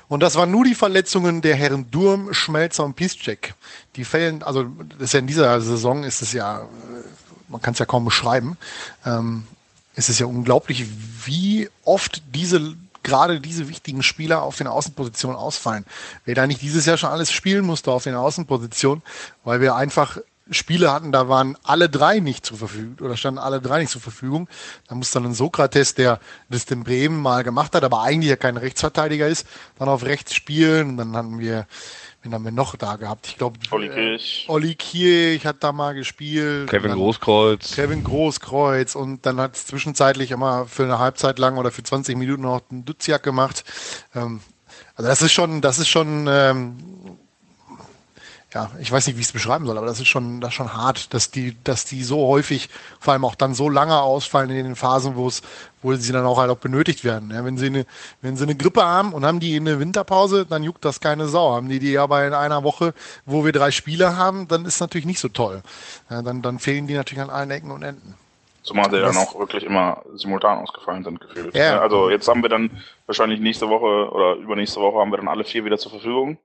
[0.09, 3.55] Und das waren nur die Verletzungen der Herren Durm, Schmelzer und Piszczek.
[3.97, 6.65] Die fällen, also das ist ja in dieser Saison ist es ja, äh,
[7.49, 8.59] man kann es ja kaum beschreiben,
[9.07, 9.47] ähm,
[9.95, 10.85] es ist ja unglaublich,
[11.25, 15.85] wie oft diese gerade diese wichtigen Spieler auf den Außenpositionen ausfallen.
[16.25, 19.03] Wer da nicht dieses Jahr schon alles spielen musste auf den Außenpositionen,
[19.45, 20.19] weil wir einfach
[20.51, 24.03] Spiele hatten, da waren alle drei nicht zur Verfügung oder standen alle drei nicht zur
[24.03, 24.49] Verfügung.
[24.89, 28.37] Da muss dann ein Sokrates, der das in Bremen mal gemacht hat, aber eigentlich ja
[28.37, 29.47] kein Rechtsverteidiger ist,
[29.79, 30.91] dann auf rechts spielen.
[30.91, 31.67] Und dann hatten wir
[32.25, 33.27] Wen haben wir noch da gehabt?
[33.27, 34.47] Ich glaube, Olli Kirch.
[34.49, 36.71] Äh, Olli Kirch hat da mal gespielt.
[36.71, 37.75] Kevin Großkreuz.
[37.75, 38.95] Kevin Großkreuz.
[38.95, 42.63] Und dann hat es zwischenzeitlich immer für eine Halbzeit lang oder für 20 Minuten noch
[42.71, 43.65] einen Duziak gemacht.
[44.15, 44.41] Ähm,
[44.95, 47.19] also das ist schon, das ist schon ähm,
[48.55, 50.55] ja, ich weiß nicht, wie ich es beschreiben soll, aber das ist schon, das ist
[50.55, 52.69] schon hart, dass die, dass die so häufig,
[53.01, 55.43] vor allem auch dann so lange ausfallen in den Phasen, wo es,
[55.83, 57.33] wo sie dann auch halt auch benötigt werden.
[57.33, 57.87] Ja, wenn sie eine,
[58.23, 61.27] wenn sie eine Grippe haben und haben die in der Winterpause, dann juckt das keine
[61.27, 61.53] Sau.
[61.53, 62.95] Haben die die aber in einer Woche,
[63.27, 65.63] wo wir drei Spiele haben, dann ist natürlich nicht so toll.
[66.09, 68.15] Ja, dann, dann fehlen die natürlich an allen Ecken und Enden.
[68.63, 71.55] Zumal sie dann auch wirklich immer simultan ausgefallen sind, gefühlt.
[71.57, 71.81] Ja.
[71.81, 72.71] Also jetzt haben wir dann
[73.07, 76.39] wahrscheinlich nächste Woche oder übernächste Woche haben wir dann alle vier wieder zur Verfügung.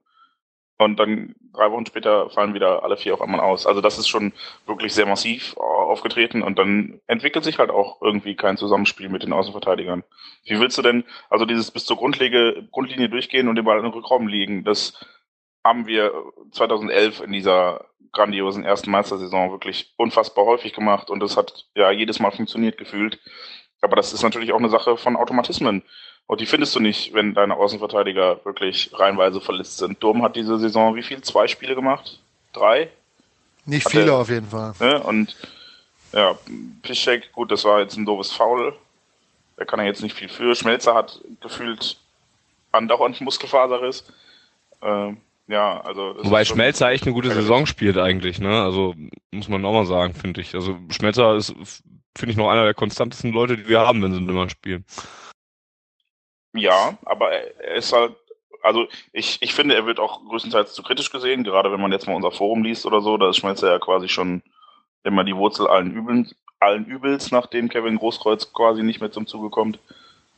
[0.84, 3.66] Und dann drei Wochen später fallen wieder alle vier auf einmal aus.
[3.66, 4.32] Also das ist schon
[4.66, 9.32] wirklich sehr massiv aufgetreten und dann entwickelt sich halt auch irgendwie kein Zusammenspiel mit den
[9.32, 10.04] Außenverteidigern.
[10.44, 13.84] Wie willst du denn, also dieses bis zur Grundlege, Grundlinie durchgehen und den Ball in
[13.84, 15.04] den Rückraum liegen, das
[15.64, 16.12] haben wir
[16.52, 22.18] 2011 in dieser grandiosen ersten Meistersaison wirklich unfassbar häufig gemacht und das hat ja jedes
[22.20, 23.20] Mal funktioniert gefühlt.
[23.82, 25.82] Aber das ist natürlich auch eine Sache von Automatismen.
[26.30, 30.00] Und die findest du nicht, wenn deine Außenverteidiger wirklich reihenweise verletzt sind.
[30.00, 31.20] Durm hat diese Saison wie viel?
[31.22, 32.20] Zwei Spiele gemacht?
[32.52, 32.88] Drei?
[33.66, 34.72] Nicht hat viele er, auf jeden Fall.
[34.78, 35.02] Ne?
[35.02, 35.34] Und
[36.12, 36.38] ja,
[36.82, 38.76] Piszczek, gut, das war jetzt ein doofes Foul.
[39.56, 40.54] Da kann er jetzt nicht viel für.
[40.54, 41.96] Schmelzer hat gefühlt
[42.70, 44.04] andauernd Muskelfaserriss.
[44.82, 45.16] Ähm,
[45.48, 46.14] ja, also.
[46.22, 48.62] Wobei Schmelzer echt eine gute Saison spielt eigentlich, ne?
[48.62, 48.94] Also
[49.32, 50.54] muss man auch mal sagen, finde ich.
[50.54, 51.56] Also Schmelzer ist,
[52.16, 54.84] finde ich, noch einer der konstantesten Leute, die wir haben, wenn sie immer spielen.
[56.52, 58.16] Ja, aber er ist halt,
[58.62, 62.06] also ich, ich finde, er wird auch größtenteils zu kritisch gesehen, gerade wenn man jetzt
[62.06, 64.42] mal unser Forum liest oder so, da ist Schmelzer ja quasi schon
[65.04, 69.50] immer die Wurzel allen, Übeln, allen Übels, nachdem Kevin Großkreuz quasi nicht mehr zum Zuge
[69.50, 69.78] kommt.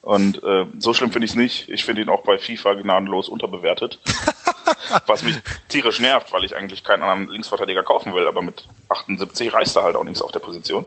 [0.03, 1.69] Und äh, so schlimm finde ich es nicht.
[1.69, 4.01] Ich finde ihn auch bei FIFA gnadenlos unterbewertet.
[5.07, 5.37] was mich
[5.69, 9.85] tierisch nervt, weil ich eigentlich keinen anderen Linksverteidiger kaufen will, aber mit 78 reißt er
[9.85, 10.87] halt auch nichts auf der Position.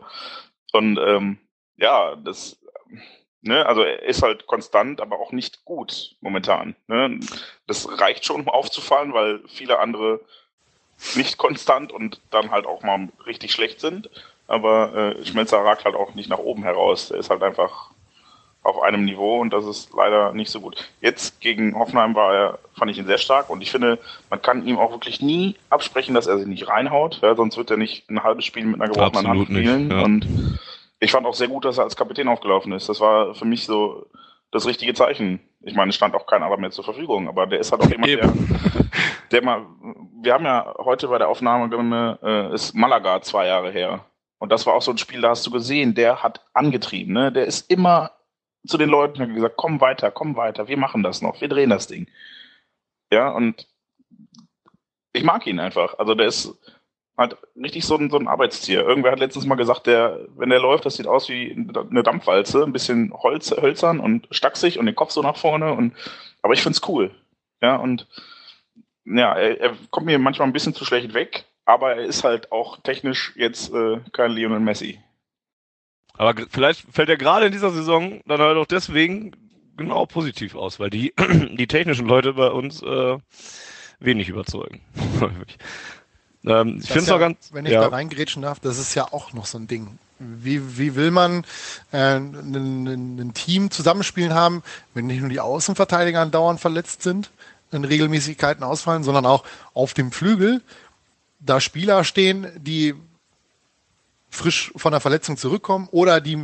[0.72, 1.38] Und ähm,
[1.76, 2.58] ja, das
[3.46, 6.74] Ne, also er ist halt konstant, aber auch nicht gut momentan.
[6.88, 7.20] Ne?
[7.66, 10.20] Das reicht schon, um aufzufallen, weil viele andere
[11.14, 14.10] nicht konstant und dann halt auch mal richtig schlecht sind.
[14.48, 17.10] Aber äh, Schmelzer ragt halt auch nicht nach oben heraus.
[17.10, 17.90] Er ist halt einfach
[18.62, 20.76] auf einem Niveau und das ist leider nicht so gut.
[21.00, 24.66] Jetzt gegen Hoffenheim war er, fand ich ihn sehr stark und ich finde, man kann
[24.66, 28.10] ihm auch wirklich nie absprechen, dass er sich nicht reinhaut, ja, sonst wird er nicht
[28.10, 29.88] ein halbes Spiel mit einer gebrochenen Hand spielen.
[29.88, 30.02] Nicht, ja.
[30.02, 30.58] Und
[31.06, 32.88] ich fand auch sehr gut, dass er als Kapitän aufgelaufen ist.
[32.88, 34.10] Das war für mich so
[34.50, 35.38] das richtige Zeichen.
[35.60, 37.88] Ich meine, es stand auch kein anderer mehr zur Verfügung, aber der ist halt auch
[37.88, 38.32] jemand, der,
[39.30, 39.66] der mal,
[40.20, 44.04] wir haben ja heute bei der Aufnahme, äh, ist Malaga zwei Jahre her.
[44.38, 47.30] Und das war auch so ein Spiel, da hast du gesehen, der hat angetrieben, ne?
[47.30, 48.10] Der ist immer
[48.66, 51.70] zu den Leuten und gesagt, komm weiter, komm weiter, wir machen das noch, wir drehen
[51.70, 52.08] das Ding.
[53.12, 53.68] Ja, und
[55.12, 56.00] ich mag ihn einfach.
[56.00, 56.52] Also der ist,
[57.16, 58.82] halt richtig so ein, so ein Arbeitstier.
[58.82, 62.64] Irgendwer hat letztens mal gesagt, der, wenn der läuft, das sieht aus wie eine Dampfwalze,
[62.64, 65.94] ein bisschen Holz, hölzern und stacksig und den Kopf so nach vorne und,
[66.42, 67.10] aber ich find's cool.
[67.62, 68.06] Ja, und,
[69.04, 72.52] ja, er, er kommt mir manchmal ein bisschen zu schlecht weg, aber er ist halt
[72.52, 75.00] auch technisch jetzt äh, kein Lionel Messi.
[76.18, 79.32] Aber vielleicht fällt er gerade in dieser Saison dann halt auch deswegen
[79.76, 83.18] genau positiv aus, weil die, die technischen Leute bei uns äh,
[84.00, 84.80] wenig überzeugen.
[86.46, 87.50] Ähm, ich finde es ja, auch ganz.
[87.52, 87.82] Wenn ich ja.
[87.82, 89.98] da reingrätschen darf, das ist ja auch noch so ein Ding.
[90.18, 91.44] Wie, wie will man
[91.92, 94.62] äh, ein, ein Team zusammenspielen haben,
[94.94, 97.30] wenn nicht nur die Außenverteidiger andauernd verletzt sind,
[97.70, 100.62] in Regelmäßigkeiten ausfallen, sondern auch auf dem Flügel
[101.40, 102.94] da Spieler stehen, die
[104.30, 106.38] frisch von der Verletzung zurückkommen oder die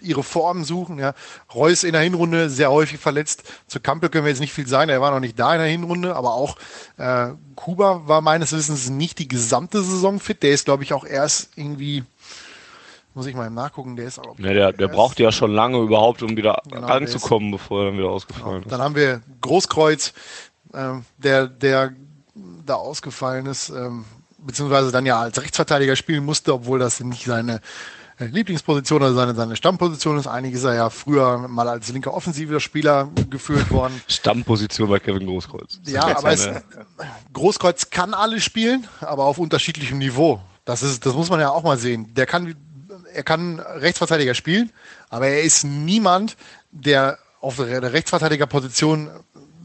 [0.00, 0.98] ihre Form suchen.
[0.98, 1.14] Ja.
[1.54, 3.44] Reus in der Hinrunde sehr häufig verletzt.
[3.66, 5.68] Zu Kampel können wir jetzt nicht viel sagen, er war noch nicht da in der
[5.68, 6.56] Hinrunde, aber auch
[6.96, 10.42] äh, Kuba war meines Wissens nicht die gesamte Saison fit.
[10.42, 12.04] Der ist, glaube ich, auch erst irgendwie,
[13.14, 14.38] muss ich mal nachgucken, der ist auch.
[14.38, 17.98] Ja, der, der braucht ja schon lange überhaupt, um wieder genau, ranzukommen, bevor er dann
[17.98, 18.66] wieder ausgefallen genau.
[18.66, 18.72] ist.
[18.72, 20.12] Dann haben wir Großkreuz,
[20.72, 21.92] äh, der, der
[22.64, 24.04] da ausgefallen ist, ähm,
[24.38, 27.60] beziehungsweise dann ja als Rechtsverteidiger spielen musste, obwohl das nicht seine
[28.18, 30.26] Lieblingsposition oder seine, seine Stammposition ist.
[30.26, 34.00] Ist er ja früher mal als linker offensiver Spieler geführt worden.
[34.08, 35.80] Stammposition bei Kevin Großkreuz.
[35.86, 36.48] Ja, aber es,
[37.32, 40.40] Großkreuz kann alles spielen, aber auf unterschiedlichem Niveau.
[40.64, 42.12] Das ist, das muss man ja auch mal sehen.
[42.14, 42.54] Der kann,
[43.14, 44.70] er kann Rechtsverteidiger spielen,
[45.08, 46.36] aber er ist niemand,
[46.70, 49.10] der auf der Rechtsverteidigerposition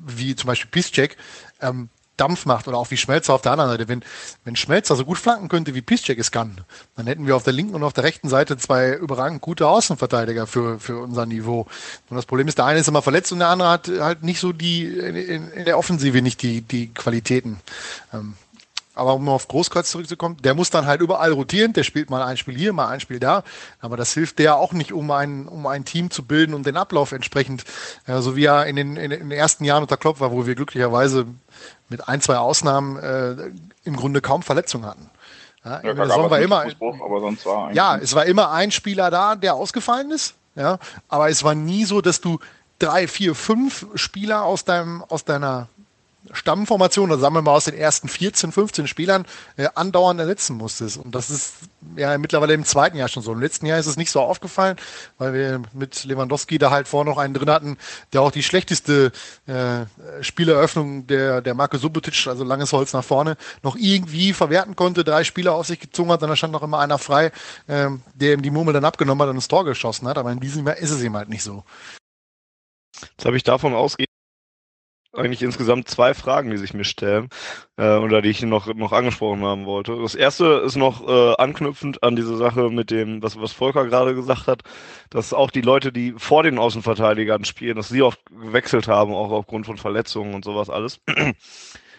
[0.06, 1.18] wie zum Beispiel Piszczek
[1.62, 3.88] ähm, Dampf macht oder auch wie Schmelzer auf der anderen Seite.
[3.88, 4.04] Wenn,
[4.44, 6.58] wenn Schmelzer so gut flanken könnte, wie Piszczek es kann,
[6.96, 10.46] dann hätten wir auf der linken und auf der rechten Seite zwei überragend gute Außenverteidiger
[10.46, 11.68] für, für unser Niveau.
[12.10, 14.40] Und das Problem ist, der eine ist immer verletzt und der andere hat halt nicht
[14.40, 17.60] so die, in, in der Offensive nicht die, die Qualitäten.
[18.14, 18.36] Ähm,
[18.96, 21.74] aber um auf Großkreuz zurückzukommen, der muss dann halt überall rotieren.
[21.74, 23.44] Der spielt mal ein Spiel hier, mal ein Spiel da.
[23.80, 26.78] Aber das hilft der auch nicht, um ein, um ein Team zu bilden und den
[26.78, 27.64] Ablauf entsprechend,
[28.06, 30.54] äh, so wie er in den, in den ersten Jahren unter Klopp war, wo wir
[30.54, 31.26] glücklicherweise
[31.94, 33.52] mit ein, zwei Ausnahmen äh,
[33.84, 35.10] im Grunde kaum Verletzungen hatten.
[35.64, 40.34] Ja, ja, war immer, war ja, es war immer ein Spieler da, der ausgefallen ist.
[40.56, 42.40] Ja, aber es war nie so, dass du
[42.80, 45.68] drei, vier, fünf Spieler aus deinem, aus deiner
[46.32, 49.26] Stammformation, oder sagen wir mal aus den ersten 14, 15 Spielern,
[49.58, 50.98] äh, andauernd ersetzen musstest.
[50.98, 51.54] Und das ist
[51.98, 53.34] ja mittlerweile im zweiten Jahr schon so.
[53.34, 54.78] Im letzten Jahr ist es nicht so aufgefallen,
[55.18, 57.78] weil wir mit Lewandowski da halt vorher noch einen drin hatten,
[58.14, 59.12] der auch die schlechteste
[59.48, 59.86] äh,
[60.24, 65.24] Spieleröffnung der, der Marke Subotic, also langes Holz nach vorne, noch irgendwie verwerten konnte, drei
[65.24, 67.32] Spieler auf sich gezogen hat, dann stand noch immer einer frei,
[67.68, 70.18] äh, der ihm die Murmel dann abgenommen hat und ins Tor geschossen hat.
[70.18, 71.64] Aber in diesem Jahr ist es ihm halt nicht so.
[73.02, 74.13] Jetzt habe ich davon ausgehend
[75.14, 77.30] eigentlich insgesamt zwei Fragen, die sich mir stellen
[77.78, 79.96] äh, oder die ich noch noch angesprochen haben wollte.
[80.02, 84.16] Das erste ist noch äh, anknüpfend an diese Sache mit dem, was was Volker gerade
[84.16, 84.64] gesagt hat,
[85.10, 89.32] dass auch die Leute, die vor den Außenverteidigern spielen, dass sie oft gewechselt haben, auch
[89.32, 91.00] aufgrund von Verletzungen und sowas alles.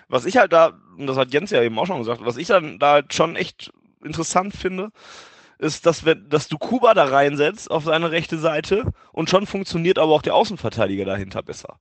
[0.08, 2.46] Was ich halt da, und das hat Jens ja eben auch schon gesagt, was ich
[2.46, 3.72] dann da halt schon echt
[4.04, 4.90] interessant finde,
[5.58, 9.98] ist, dass, wenn, dass du Kuba da reinsetzt auf seine rechte Seite und schon funktioniert
[9.98, 11.78] aber auch der Außenverteidiger dahinter besser.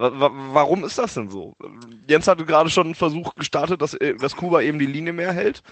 [0.00, 1.54] Warum ist das denn so?
[2.08, 5.32] Jens hatte gerade schon einen Versuch gestartet, dass, äh, dass Kuba eben die Linie mehr
[5.32, 5.62] hält.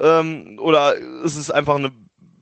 [0.00, 1.92] Ähm, oder ist es einfach eine,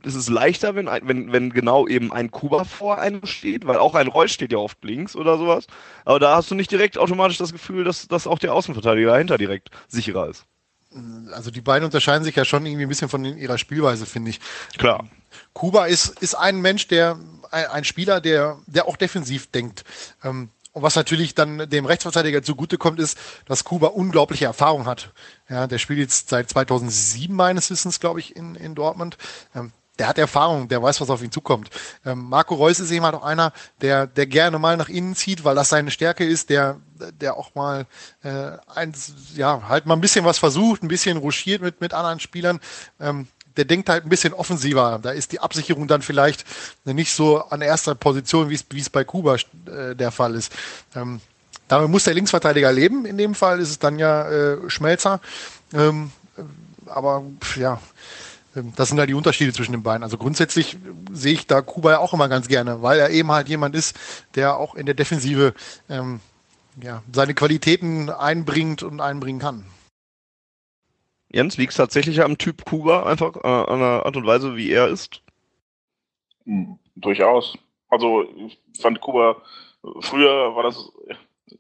[0.05, 3.67] ist es leichter, wenn, wenn, wenn genau eben ein Kuba vor einem steht?
[3.67, 5.67] Weil auch ein Reus steht ja oft links oder sowas.
[6.05, 9.37] Aber da hast du nicht direkt automatisch das Gefühl, dass, dass auch der Außenverteidiger dahinter
[9.37, 10.47] direkt sicherer ist.
[11.33, 14.39] Also die beiden unterscheiden sich ja schon irgendwie ein bisschen von ihrer Spielweise, finde ich.
[14.79, 15.09] Klar.
[15.55, 17.19] Kuba ist, ist ein Mensch, der,
[17.51, 19.85] ein, ein Spieler, der, der auch defensiv denkt.
[20.23, 25.13] Ähm, und was natürlich dann dem Rechtsverteidiger zugutekommt, ist, dass Kuba unglaubliche Erfahrung hat.
[25.49, 29.19] Ja, der spielt jetzt seit 2007 meines Wissens, glaube ich, in, in Dortmund.
[29.55, 31.69] Ähm, der hat Erfahrung, der weiß, was auf ihn zukommt.
[32.07, 35.45] Ähm, Marco Reus ist eben halt auch einer, der, der gerne mal nach innen zieht,
[35.45, 36.81] weil das seine Stärke ist, der,
[37.21, 37.87] der auch mal
[38.23, 42.21] äh, eins, ja, halt mal ein bisschen was versucht, ein bisschen ruschiert mit, mit anderen
[42.21, 42.61] Spielern.
[42.99, 44.99] Ähm, der denkt halt ein bisschen offensiver.
[45.03, 46.45] Da ist die Absicherung dann vielleicht
[46.85, 50.53] nicht so an erster Position, wie es, bei Kuba äh, der Fall ist.
[50.95, 51.21] Ähm,
[51.69, 53.07] damit muss der Linksverteidiger leben.
[53.07, 55.21] In dem Fall ist es dann ja äh, Schmelzer.
[55.73, 56.13] Ähm,
[56.87, 57.25] aber
[57.57, 57.81] ja,
[58.57, 60.03] ähm, das sind halt die Unterschiede zwischen den beiden.
[60.03, 60.77] Also grundsätzlich
[61.13, 63.97] sehe ich da Kuba ja auch immer ganz gerne, weil er eben halt jemand ist,
[64.35, 65.55] der auch in der Defensive
[65.89, 66.21] ähm,
[66.81, 69.65] ja, seine Qualitäten einbringt und einbringen kann.
[71.33, 74.71] Jens, liegt es tatsächlich am Typ Kuba, einfach äh, an der Art und Weise, wie
[74.71, 75.23] er ist?
[76.45, 77.57] Hm, durchaus.
[77.89, 79.43] Also ich fand Kuba,
[80.01, 80.93] früher war das,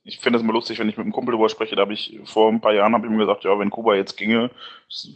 [0.05, 2.19] ich finde es immer lustig, wenn ich mit einem Kumpel darüber spreche, da habe ich
[2.25, 4.51] vor ein paar Jahren habe ich mir gesagt, ja, wenn Kuba jetzt ginge,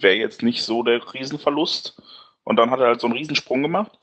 [0.01, 2.01] wäre jetzt nicht so der Riesenverlust.
[2.45, 3.99] Und dann hat er halt so einen Riesensprung gemacht.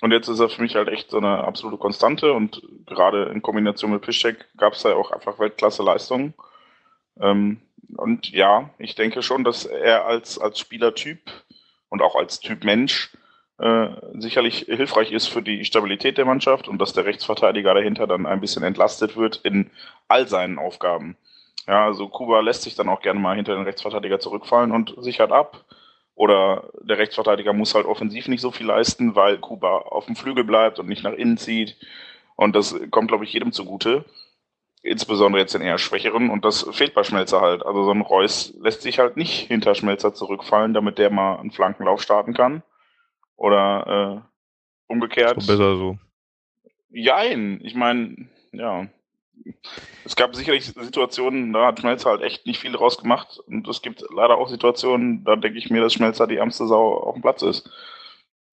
[0.00, 3.42] Und jetzt ist er für mich halt echt so eine absolute Konstante und gerade in
[3.42, 6.32] Kombination mit Piszczek gab es da auch einfach Weltklasse-Leistungen.
[7.20, 7.60] Ähm,
[7.96, 11.20] und ja, ich denke schon, dass er als, als Spielertyp
[11.88, 13.10] und auch als Typ Mensch
[13.58, 18.26] äh, sicherlich hilfreich ist für die Stabilität der Mannschaft und dass der Rechtsverteidiger dahinter dann
[18.26, 19.70] ein bisschen entlastet wird in
[20.08, 21.16] all seinen Aufgaben.
[21.66, 25.30] Ja, also Kuba lässt sich dann auch gerne mal hinter den Rechtsverteidiger zurückfallen und sichert
[25.30, 25.64] ab.
[26.14, 30.44] Oder der Rechtsverteidiger muss halt offensiv nicht so viel leisten, weil Kuba auf dem Flügel
[30.44, 31.76] bleibt und nicht nach innen zieht.
[32.36, 34.04] Und das kommt, glaube ich, jedem zugute
[34.82, 37.64] insbesondere jetzt den eher schwächeren und das fehlt bei Schmelzer halt.
[37.64, 41.50] Also so ein Reus lässt sich halt nicht hinter Schmelzer zurückfallen, damit der mal einen
[41.50, 42.62] Flankenlauf starten kann.
[43.36, 45.40] Oder äh, umgekehrt.
[45.40, 45.98] So besser so.
[46.90, 48.86] Jein, ich meine, ja.
[50.04, 53.38] Es gab sicherlich Situationen, da hat Schmelzer halt echt nicht viel draus gemacht.
[53.46, 56.94] Und es gibt leider auch Situationen, da denke ich mir, dass Schmelzer die ärmste Sau
[56.94, 57.70] auf dem Platz ist.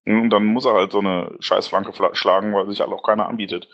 [0.05, 3.67] Und dann muss er halt so eine Scheißflanke schlagen, weil sich halt auch keiner anbietet.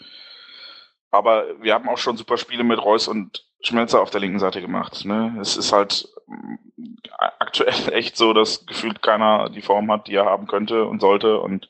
[1.14, 4.62] Aber wir haben auch schon super Spiele mit Reus und Schmelzer auf der linken Seite
[4.62, 5.06] gemacht.
[5.06, 5.38] Ne?
[5.40, 6.56] Es ist halt mm,
[7.38, 11.40] aktuell echt so, dass gefühlt keiner die Form hat, die er haben könnte und sollte.
[11.40, 11.70] Und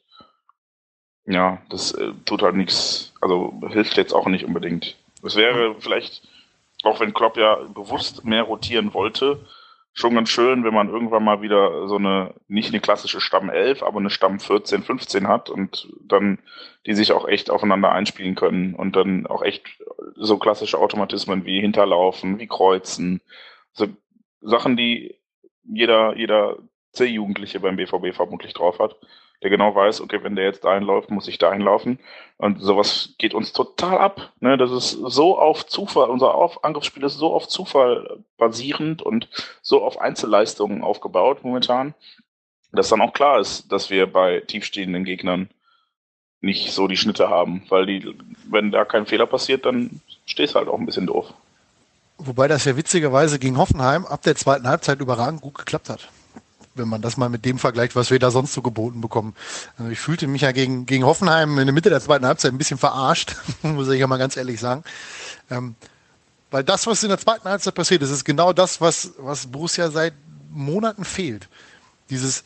[1.26, 4.96] ja, das äh, tut halt nichts, also hilft jetzt auch nicht unbedingt.
[5.24, 6.22] Es wäre vielleicht,
[6.84, 9.46] auch wenn Klopp ja bewusst mehr rotieren wollte,
[9.94, 13.84] schon ganz schön, wenn man irgendwann mal wieder so eine, nicht eine klassische Stamm 11,
[13.84, 16.40] aber eine Stamm 14, 15 hat und dann
[16.86, 19.82] die sich auch echt aufeinander einspielen können und dann auch echt
[20.16, 23.22] so klassische Automatismen wie Hinterlaufen, wie Kreuzen,
[23.72, 23.88] so
[24.42, 25.16] Sachen, die
[25.64, 26.58] jeder, jeder
[26.92, 28.96] C-Jugendliche beim BVB vermutlich drauf hat
[29.44, 32.00] der genau weiß, okay, wenn der jetzt dahin läuft, muss ich dahin laufen.
[32.38, 34.32] Und sowas geht uns total ab.
[34.40, 34.58] Ne?
[34.58, 39.30] Das ist so auf Zufall, unser auf Angriffsspiel ist so auf Zufall basierend und
[39.62, 41.94] so auf Einzelleistungen aufgebaut momentan,
[42.72, 45.50] dass dann auch klar ist, dass wir bei tiefstehenden Gegnern
[46.40, 48.16] nicht so die Schnitte haben, weil die,
[48.50, 51.34] wenn da kein Fehler passiert, dann stehst halt auch ein bisschen doof.
[52.18, 56.10] Wobei das ja witzigerweise gegen Hoffenheim ab der zweiten Halbzeit überragend gut geklappt hat
[56.76, 59.36] wenn man das mal mit dem vergleicht, was wir da sonst so geboten bekommen.
[59.78, 62.58] Also ich fühlte mich ja gegen, gegen Hoffenheim in der Mitte der zweiten Halbzeit ein
[62.58, 64.84] bisschen verarscht, muss ich ja mal ganz ehrlich sagen.
[65.50, 65.76] Ähm,
[66.52, 69.90] Weil das, was in der zweiten Halbzeit passiert ist, ist genau das, was, was Borussia
[69.90, 70.14] seit
[70.52, 71.50] Monaten fehlt.
[72.10, 72.44] Dieses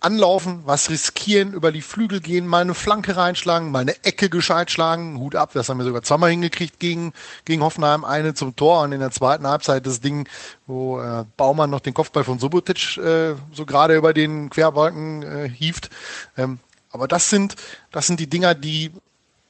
[0.00, 4.70] Anlaufen, was riskieren, über die Flügel gehen, mal eine Flanke reinschlagen, mal eine Ecke gescheit
[4.70, 7.12] schlagen, Hut ab, das haben wir sogar zweimal hingekriegt gegen,
[7.44, 10.26] gegen Hoffenheim, eine zum Tor und in der zweiten Halbzeit das Ding,
[10.66, 15.48] wo äh, Baumann noch den Kopfball von Subotic äh, so gerade über den Querbalken äh,
[15.48, 15.90] hieft.
[16.36, 17.56] Ähm, aber das sind,
[17.92, 18.90] das sind die Dinger, die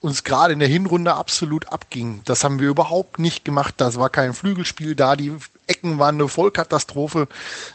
[0.00, 2.22] uns gerade in der Hinrunde absolut abging.
[2.24, 3.74] Das haben wir überhaupt nicht gemacht.
[3.76, 5.14] Das war kein Flügelspiel da.
[5.14, 5.32] Die
[5.70, 7.28] Ecken waren eine Vollkatastrophe.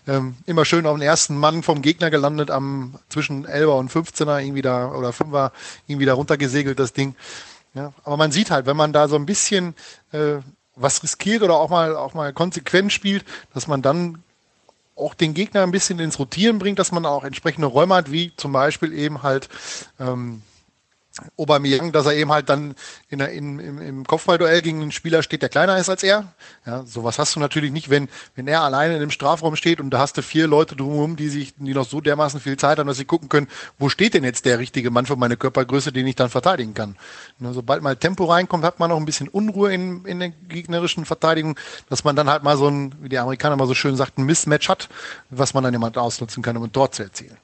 [0.08, 4.40] Ähm, immer schön auf den ersten Mann vom Gegner gelandet, am zwischen 11er und 15er
[4.40, 5.52] irgendwie da oder 5er
[5.88, 7.16] irgendwie da runtergesegelt, das Ding.
[7.74, 9.76] Ja, aber man sieht halt, wenn man da so ein bisschen
[10.12, 10.38] äh,
[10.76, 14.24] was riskiert oder auch mal auch mal konsequent spielt, dass man dann
[14.96, 18.34] auch den Gegner ein bisschen ins Rotieren bringt, dass man auch entsprechende Räume hat, wie
[18.38, 19.50] zum Beispiel eben halt
[20.00, 20.42] ähm,
[21.38, 22.76] Aubameyang, dass er eben halt dann
[23.08, 26.34] in der, in, im, im Kopfballduell gegen einen Spieler steht, der kleiner ist als er.
[26.66, 29.92] Ja, sowas hast du natürlich nicht, wenn, wenn er alleine in dem Strafraum steht und
[29.92, 32.88] da hast du vier Leute drumherum, die sich, die noch so dermaßen viel Zeit haben,
[32.88, 33.48] dass sie gucken können,
[33.80, 36.98] wo steht denn jetzt der richtige Mann für meine Körpergröße, den ich dann verteidigen kann.
[37.40, 41.06] Und sobald mal Tempo reinkommt, hat man noch ein bisschen Unruhe in, in der gegnerischen
[41.06, 41.58] Verteidigung,
[41.90, 44.68] dass man dann halt mal so ein, wie die Amerikaner mal so schön sagten, Mismatch
[44.68, 44.90] hat,
[45.30, 47.38] was man dann jemand ausnutzen kann, um dort zu erzielen.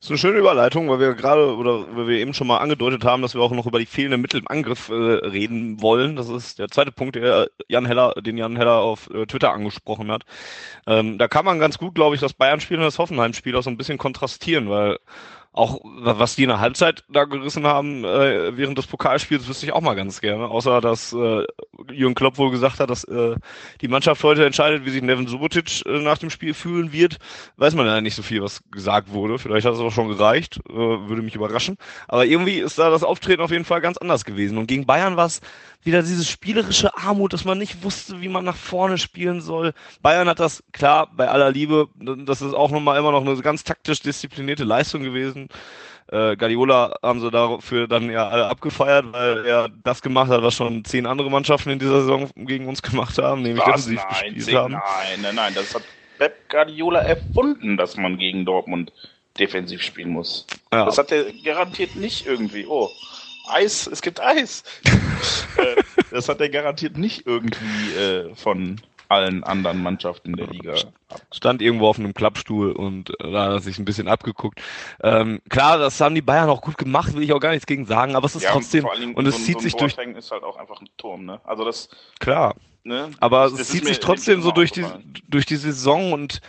[0.00, 3.04] Das ist eine schöne Überleitung, weil wir gerade oder weil wir eben schon mal angedeutet
[3.04, 6.16] haben, dass wir auch noch über die fehlenden Mittel im Angriff äh, reden wollen.
[6.16, 10.10] Das ist der zweite Punkt, der Jan Heller, den Jan Heller auf äh, Twitter angesprochen
[10.10, 10.22] hat.
[10.86, 13.68] Ähm, da kann man ganz gut, glaube ich, das Bayern-Spiel und das Hoffenheim-Spiel auch so
[13.68, 14.96] ein bisschen kontrastieren, weil
[15.52, 19.72] auch was die in der Halbzeit da gerissen haben äh, während des Pokalspiels, wüsste ich
[19.72, 20.48] auch mal ganz gerne.
[20.48, 21.44] Außer dass äh,
[21.90, 23.34] Jürgen Klopp wohl gesagt hat, dass äh,
[23.80, 27.18] die Mannschaft heute entscheidet, wie sich Nevin Subotic äh, nach dem Spiel fühlen wird,
[27.56, 29.38] weiß man ja nicht so viel, was gesagt wurde.
[29.38, 31.76] Vielleicht hat es auch schon gereicht, äh, würde mich überraschen.
[32.06, 34.56] Aber irgendwie ist da das Auftreten auf jeden Fall ganz anders gewesen.
[34.56, 35.40] Und gegen Bayern war es
[35.82, 39.72] wieder dieses spielerische Armut, dass man nicht wusste, wie man nach vorne spielen soll.
[40.02, 43.64] Bayern hat das, klar, bei aller Liebe, das ist auch nochmal immer noch eine ganz
[43.64, 45.39] taktisch disziplinierte Leistung gewesen.
[46.10, 50.54] Äh, Guardiola haben sie dafür dann ja alle abgefeiert, weil er das gemacht hat, was
[50.54, 53.86] schon zehn andere Mannschaften in dieser Saison gegen uns gemacht haben, nämlich was?
[53.86, 54.72] defensiv nein, gespielt haben.
[54.72, 55.82] Nein, nein, nein, das hat
[56.18, 58.92] Pep Guardiola erfunden, dass man gegen Dortmund
[59.38, 60.46] defensiv spielen muss.
[60.72, 60.84] Ja.
[60.84, 62.66] Das hat er garantiert nicht irgendwie.
[62.66, 62.90] Oh,
[63.48, 64.64] Eis, es gibt Eis.
[65.56, 68.80] Äh, das hat er garantiert nicht irgendwie äh, von
[69.10, 70.74] allen anderen Mannschaften der Liga
[71.32, 74.60] Stand irgendwo auf einem Klappstuhl und da hat er sich ein bisschen abgeguckt.
[75.02, 77.86] Ähm, klar, das haben die Bayern auch gut gemacht, will ich auch gar nichts gegen
[77.86, 79.96] sagen, aber es ist ja, trotzdem und, und es so, zieht so sich durch.
[79.98, 81.40] ist halt auch einfach ein Turm, ne?
[81.44, 81.88] Also das.
[82.20, 82.54] Klar.
[82.84, 83.10] Ne?
[83.20, 84.84] Aber das, es das zieht sich trotzdem so durch die
[85.28, 86.40] durch die Saison und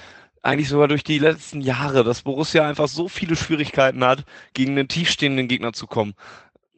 [0.44, 4.88] eigentlich sogar durch die letzten Jahre, dass Borussia einfach so viele Schwierigkeiten hat, gegen einen
[4.88, 6.16] tiefstehenden Gegner zu kommen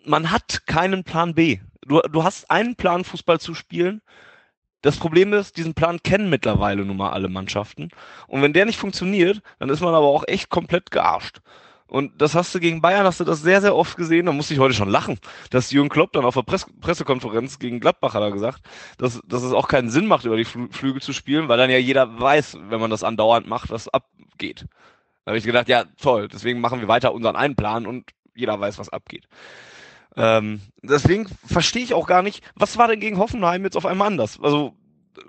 [0.06, 1.60] man hat keinen Plan B.
[1.86, 4.02] Du, du hast einen Plan, Fußball zu spielen.
[4.84, 7.90] Das Problem ist, diesen Plan kennen mittlerweile nun mal alle Mannschaften.
[8.28, 11.40] Und wenn der nicht funktioniert, dann ist man aber auch echt komplett gearscht.
[11.88, 14.26] Und das hast du gegen Bayern, hast du das sehr, sehr oft gesehen.
[14.26, 15.20] Da musste ich heute schon lachen,
[15.52, 18.62] dass Jürgen Klopp dann auf der Press Pressekonferenz gegen Gladbach hat er gesagt,
[18.98, 21.70] dass, dass es auch keinen Sinn macht, über die Flü Flügel zu spielen, weil dann
[21.70, 24.66] ja jeder weiß, wenn man das andauernd macht, was abgeht.
[25.24, 28.60] Da habe ich gedacht, ja, toll, deswegen machen wir weiter unseren einen Plan und jeder
[28.60, 29.30] weiß, was abgeht.
[30.16, 34.08] Ähm, deswegen verstehe ich auch gar nicht, was war denn gegen Hoffenheim jetzt auf einmal
[34.08, 34.40] anders?
[34.42, 34.74] Also,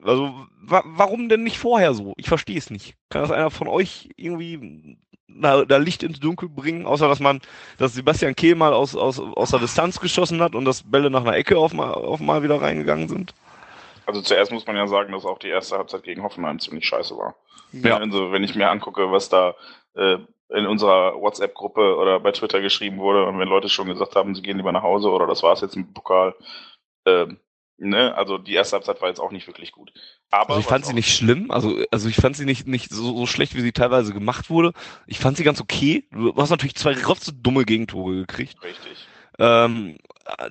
[0.04, 2.14] also wa warum denn nicht vorher so?
[2.16, 2.94] Ich verstehe es nicht.
[3.08, 7.40] Kann das einer von euch irgendwie da, da Licht ins Dunkel bringen, außer dass man,
[7.78, 11.22] dass Sebastian Kehl mal aus, aus, aus der Distanz geschossen hat und dass Bälle nach
[11.22, 13.34] einer Ecke auf mal, auf mal wieder reingegangen sind?
[14.06, 17.16] Also zuerst muss man ja sagen, dass auch die erste Halbzeit gegen Hoffenheim ziemlich scheiße
[17.16, 17.34] war.
[17.72, 17.96] Ja.
[17.96, 19.54] Also wenn ich mir angucke, was da
[19.94, 20.18] äh,
[20.54, 24.42] in unserer WhatsApp-Gruppe oder bei Twitter geschrieben wurde und wenn Leute schon gesagt haben, sie
[24.42, 26.34] gehen lieber nach Hause oder das war es jetzt im Pokal.
[27.06, 27.38] Ähm,
[27.76, 28.14] ne?
[28.14, 29.92] Also die erste Halbzeit war jetzt auch nicht wirklich gut.
[30.30, 33.16] Aber also ich fand sie nicht schlimm, also, also ich fand sie nicht, nicht so,
[33.16, 34.72] so schlecht, wie sie teilweise gemacht wurde.
[35.06, 36.06] Ich fand sie ganz okay.
[36.12, 38.62] Du hast natürlich zwei rotze dumme Gegentore gekriegt.
[38.62, 39.08] Richtig.
[39.38, 39.98] Ähm,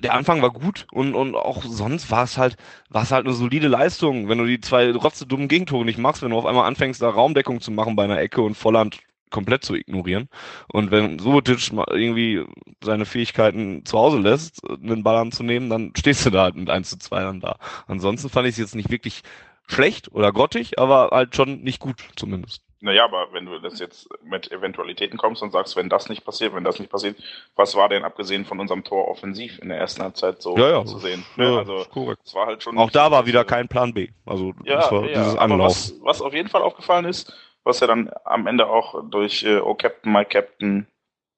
[0.02, 2.56] der Anfang war gut und, und auch sonst war es halt,
[2.90, 6.22] war es halt eine solide Leistung, wenn du die zwei rotze dummen Gegentore nicht machst,
[6.22, 9.00] wenn du auf einmal anfängst, da Raumdeckung zu machen bei einer Ecke und Volland
[9.34, 10.28] komplett zu ignorieren.
[10.72, 12.44] Und wenn Subotic mal irgendwie
[12.80, 16.88] seine Fähigkeiten zu Hause lässt, einen Ball anzunehmen, dann stehst du da halt mit 1
[16.88, 17.56] zu 2 dann da.
[17.88, 19.22] Ansonsten fand ich es jetzt nicht wirklich
[19.66, 22.62] schlecht oder grottig, aber halt schon nicht gut zumindest.
[22.80, 26.54] Naja, aber wenn du das jetzt mit Eventualitäten kommst und sagst, wenn das nicht passiert,
[26.54, 27.16] wenn das nicht passiert,
[27.56, 30.84] was war denn abgesehen von unserem Tor offensiv in der ersten Halbzeit so ja, ja.
[30.84, 31.24] zu sehen?
[31.36, 32.20] Ja, also korrekt.
[32.24, 34.10] Es war halt schon auch da war wieder kein Plan B.
[34.26, 35.70] Also ja, das war ja, dieses Anlauf.
[35.70, 37.32] Was, was auf jeden Fall aufgefallen ist,
[37.64, 40.86] was ja dann am Ende auch durch äh, Oh Captain, My Captain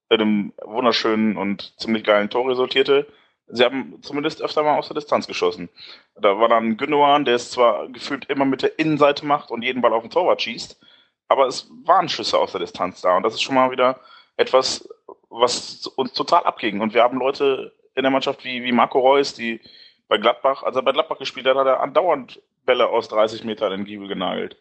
[0.08, 3.06] einem wunderschönen und ziemlich geilen Tor resultierte,
[3.48, 5.68] sie haben zumindest öfter mal aus der Distanz geschossen.
[6.14, 9.82] Da war dann Gündogan, der es zwar gefühlt immer mit der Innenseite macht und jeden
[9.82, 10.80] Ball auf den Torwart schießt,
[11.28, 14.00] aber es waren Schüsse aus der Distanz da und das ist schon mal wieder
[14.36, 14.88] etwas,
[15.28, 16.80] was uns total abging.
[16.80, 19.60] Und wir haben Leute in der Mannschaft wie, wie Marco Reus, die
[20.08, 23.72] bei Gladbach, als er bei Gladbach gespielt hat, hat er andauernd Bälle aus 30 Metern
[23.72, 24.56] in den Giebel genagelt.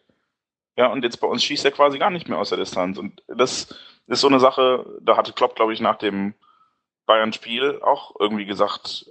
[0.76, 2.98] Ja, und jetzt bei uns schießt er quasi gar nicht mehr aus der Distanz.
[2.98, 3.74] Und das
[4.06, 6.34] ist so eine Sache, da hatte Klopp, glaube ich, nach dem
[7.06, 9.06] Bayern-Spiel auch irgendwie gesagt,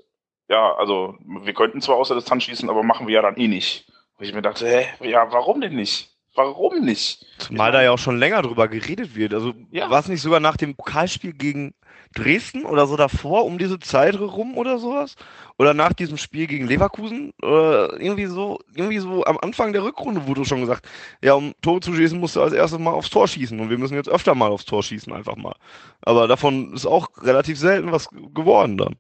[0.47, 3.47] ja, also wir könnten zwar aus der Distanz schießen, aber machen wir ja dann eh
[3.47, 3.91] nicht.
[4.17, 6.14] Wo ich mir dachte, hä, ja, warum denn nicht?
[6.35, 7.25] Warum nicht?
[7.37, 9.33] Zumal da ja auch schon länger drüber geredet wird.
[9.33, 9.89] Also ja.
[9.89, 11.73] war es nicht sogar nach dem Pokalspiel gegen
[12.13, 15.15] Dresden oder so davor um diese Zeit rum oder sowas?
[15.57, 17.31] Oder nach diesem Spiel gegen Leverkusen?
[17.41, 20.87] Oder irgendwie so, irgendwie so am Anfang der Rückrunde wurde schon gesagt,
[21.21, 23.77] ja, um Tore zu schießen, musst du als erstes mal aufs Tor schießen und wir
[23.77, 25.55] müssen jetzt öfter mal aufs Tor schießen, einfach mal.
[26.01, 28.95] Aber davon ist auch relativ selten was geworden dann.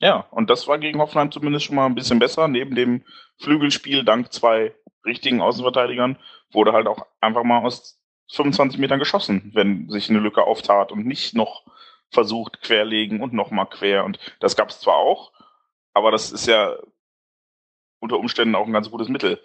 [0.00, 2.46] Ja, und das war gegen Hoffenheim zumindest schon mal ein bisschen besser.
[2.46, 3.04] Neben dem
[3.38, 4.74] Flügelspiel dank zwei
[5.04, 6.18] richtigen Außenverteidigern
[6.52, 8.00] wurde halt auch einfach mal aus
[8.32, 11.64] 25 Metern geschossen, wenn sich eine Lücke auftat und nicht noch
[12.10, 14.04] versucht querlegen und nochmal quer.
[14.04, 15.32] Und das gab es zwar auch,
[15.92, 16.76] aber das ist ja
[18.00, 19.40] unter Umständen auch ein ganz gutes Mittel.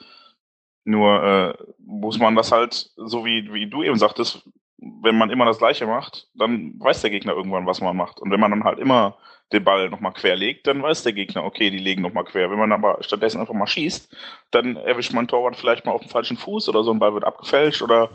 [0.86, 4.50] Nur äh, muss man das halt, so wie, wie du eben sagtest,
[4.82, 8.20] wenn man immer das Gleiche macht, dann weiß der Gegner irgendwann, was man macht.
[8.20, 9.18] Und wenn man dann halt immer
[9.52, 12.52] den Ball nochmal quer legt, dann weiß der Gegner, okay, die legen nochmal quer.
[12.52, 14.16] Wenn man aber stattdessen einfach mal schießt,
[14.52, 17.24] dann erwischt man Torwart vielleicht mal auf dem falschen Fuß oder so ein Ball wird
[17.24, 18.10] abgefälscht oder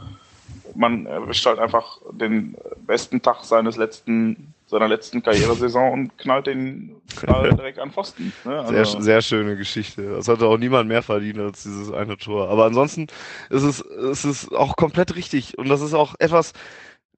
[0.74, 2.56] man erwischt halt einfach den
[2.86, 8.32] besten Tag seines letzten, seiner letzten Karrieresaison und knallt den Ball direkt an Pfosten.
[8.44, 8.58] Ne?
[8.58, 10.16] Also sehr, sehr schöne Geschichte.
[10.16, 12.48] Das hatte auch niemand mehr verdient als dieses eine Tor.
[12.48, 13.06] Aber ansonsten
[13.50, 15.56] ist es, ist es auch komplett richtig.
[15.58, 16.54] Und das ist auch etwas,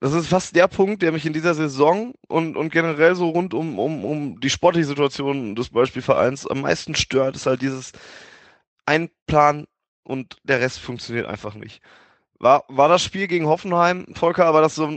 [0.00, 3.54] das ist fast der Punkt, der mich in dieser Saison und, und generell so rund
[3.54, 7.92] um, um, um die sportliche Situation des Beispielvereins am meisten stört, ist halt dieses
[8.84, 9.66] Einplan
[10.04, 11.80] und der Rest funktioniert einfach nicht.
[12.38, 14.90] War, war das Spiel gegen Hoffenheim, Volker, war das so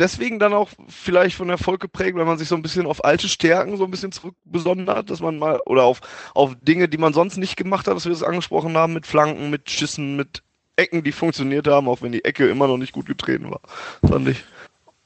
[0.00, 3.28] deswegen dann auch vielleicht von Erfolg geprägt, weil man sich so ein bisschen auf alte
[3.28, 6.00] Stärken so ein bisschen zurückbesonnen hat, dass man mal, oder auf,
[6.34, 9.50] auf Dinge, die man sonst nicht gemacht hat, dass wir das angesprochen haben, mit Flanken,
[9.50, 10.42] mit Schüssen, mit
[10.76, 13.60] Ecken, die funktioniert haben, auch wenn die Ecke immer noch nicht gut getreten war,
[14.06, 14.42] fand ich.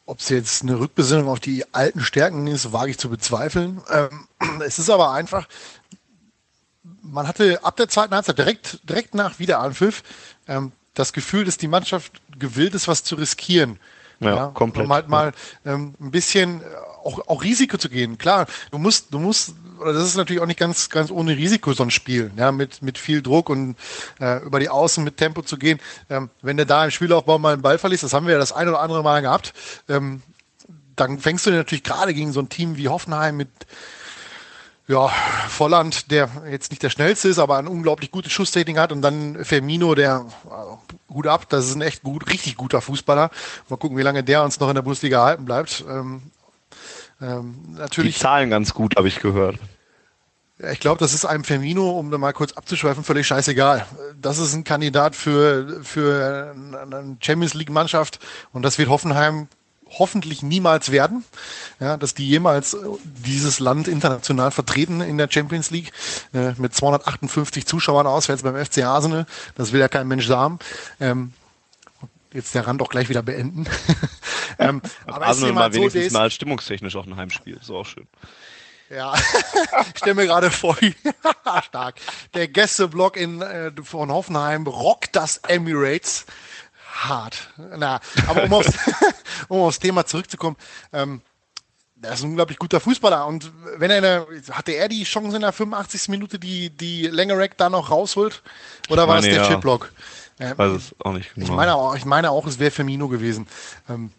[0.07, 3.83] Ob es jetzt eine Rückbesinnung auf die alten Stärken ist, wage ich zu bezweifeln.
[3.91, 4.29] Ähm,
[4.65, 5.49] es ist aber einfach,
[7.03, 10.03] man hatte ab der zweiten Halbzeit direkt, direkt nach Wiederanpfiff
[10.47, 13.81] ähm, das Gefühl, dass die Mannschaft gewillt ist, was zu riskieren.
[14.21, 14.87] Ja, ja komplett.
[14.87, 15.33] Um halt mal
[15.65, 16.63] ähm, ein bisschen
[17.05, 18.19] auch, auch Risiko zu gehen.
[18.19, 21.73] Klar, du musst, du musst, oder das ist natürlich auch nicht ganz, ganz ohne Risiko
[21.73, 23.77] so ein Spiel, ja, mit, mit viel Druck und
[24.21, 25.79] äh, über die Außen mit Tempo zu gehen.
[26.11, 28.53] Ähm, wenn du da im Spielaufbau mal einen Ball verliest, das haben wir ja das
[28.53, 29.53] ein oder andere Mal gehabt,
[29.89, 30.23] ähm,
[30.97, 33.49] dann fängst du natürlich gerade gegen so ein Team wie Hoffenheim mit
[34.87, 35.09] ja,
[35.49, 39.45] Volland, der jetzt nicht der schnellste ist, aber ein unglaublich gutes Schusstechnik hat und dann
[39.45, 43.31] Firmino, der äh, gut ab, das ist ein echt gut, richtig guter Fußballer.
[43.69, 45.85] Mal gucken, wie lange der uns noch in der Bundesliga erhalten bleibt.
[45.89, 46.23] Ähm,
[47.23, 48.17] ähm, natürlich.
[48.17, 49.57] Die zahlen ganz gut, habe ich gehört.
[50.59, 53.87] Ja, ich glaube, das ist einem Firmino, um da mal kurz abzuschweifen, völlig scheißegal.
[54.21, 58.21] Das ist ein Kandidat für, für eine Champions League Mannschaft
[58.53, 59.49] und das wird Hoffenheim
[59.99, 61.25] hoffentlich niemals werden,
[61.81, 65.93] ja, dass die jemals dieses Land international vertreten in der Champions League
[66.33, 69.27] äh, mit 258 Zuschauern auswärts beim FC Arsenal.
[69.57, 70.59] Das will ja kein Mensch sagen.
[71.01, 71.33] Ähm,
[72.33, 73.67] jetzt der Rand auch gleich wieder beenden.
[74.59, 77.57] ähm, aber Arsenal mal so, wenigstens mal stimmungstechnisch auch ein Heimspiel.
[77.57, 78.07] Ist auch schön.
[78.91, 79.15] Ja,
[79.95, 80.77] ich stelle mir gerade vor,
[81.65, 81.97] stark.
[82.35, 86.27] Der Gästeblock in, äh, von Hoffenheim rockt das Emirates
[86.95, 87.51] hart.
[87.77, 88.73] Na, aber um aufs,
[89.49, 90.57] um aufs Thema zurückzukommen,
[90.93, 91.21] ähm,
[92.03, 95.43] er ist ein unglaublich guter Fußballer und wenn er eine, hatte er die Chance in
[95.43, 96.09] der 85.
[96.09, 98.43] Minute, die die Längerack da noch rausholt
[98.91, 99.49] oder war es der ja.
[99.49, 99.91] Chipblock?
[100.39, 101.47] Ähm, ich weiß es auch nicht genau.
[101.47, 103.47] Ich meine auch, ich meine auch es wäre Firmino gewesen.
[103.89, 104.11] Ähm,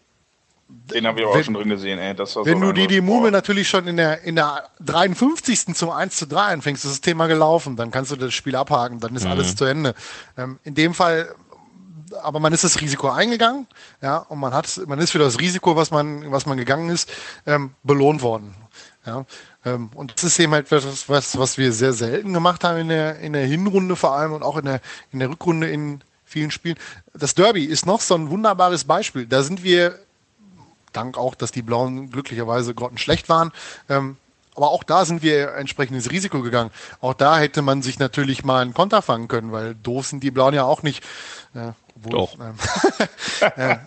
[0.67, 2.15] den habe ich auch wenn, schon drin gesehen, ey.
[2.15, 5.75] Das war wenn so du die, die Murmel natürlich schon in der, in der 53.
[5.75, 7.75] zum 1 zu 3 anfängst, ist das Thema gelaufen.
[7.75, 9.31] Dann kannst du das Spiel abhaken, dann ist mhm.
[9.31, 9.93] alles zu Ende.
[10.37, 11.35] Ähm, in dem Fall
[12.21, 13.67] aber man ist das Risiko eingegangen,
[14.01, 17.11] ja, und man hat, man ist für das Risiko, was man, was man gegangen ist,
[17.45, 18.55] ähm, belohnt worden.
[19.05, 19.25] Ja,
[19.65, 22.89] ähm, und das ist eben halt etwas, was, was wir sehr selten gemacht haben in
[22.89, 24.81] der, in der Hinrunde vor allem und auch in der,
[25.11, 26.77] in der Rückrunde in vielen Spielen.
[27.13, 29.27] Das Derby ist noch so ein wunderbares Beispiel.
[29.27, 29.99] Da sind wir,
[30.91, 33.51] dank auch, dass die Blauen glücklicherweise grottenschlecht waren,
[33.89, 34.17] ähm,
[34.55, 36.71] aber auch da sind wir entsprechend ins Risiko gegangen.
[37.01, 40.31] Auch da hätte man sich natürlich mal einen Konter fangen können, weil doof sind die
[40.31, 41.03] Blauen ja auch nicht.
[41.53, 42.37] Wo, Doch.
[42.39, 42.55] Ähm,
[43.55, 43.77] äh,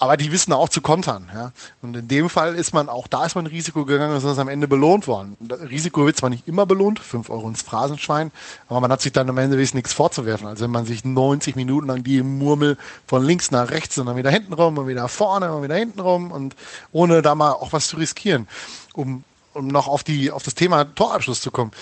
[0.00, 1.28] aber die wissen auch zu kontern.
[1.34, 1.50] Ja?
[1.82, 4.48] Und in dem Fall ist man, auch da ist man Risiko gegangen und ist am
[4.48, 5.36] Ende belohnt worden.
[5.40, 8.30] Das Risiko wird zwar nicht immer belohnt, fünf Euro ins Phrasenschwein,
[8.68, 10.46] aber man hat sich dann am Ende wirklich nichts vorzuwerfen.
[10.46, 14.16] Also wenn man sich 90 Minuten lang die Murmel von links nach rechts und dann
[14.16, 16.54] wieder hinten rum und wieder vorne und wieder hinten rum und
[16.92, 18.46] ohne da mal auch was zu riskieren,
[18.94, 21.72] um, um noch auf die, auf das Thema Torabschluss zu kommen.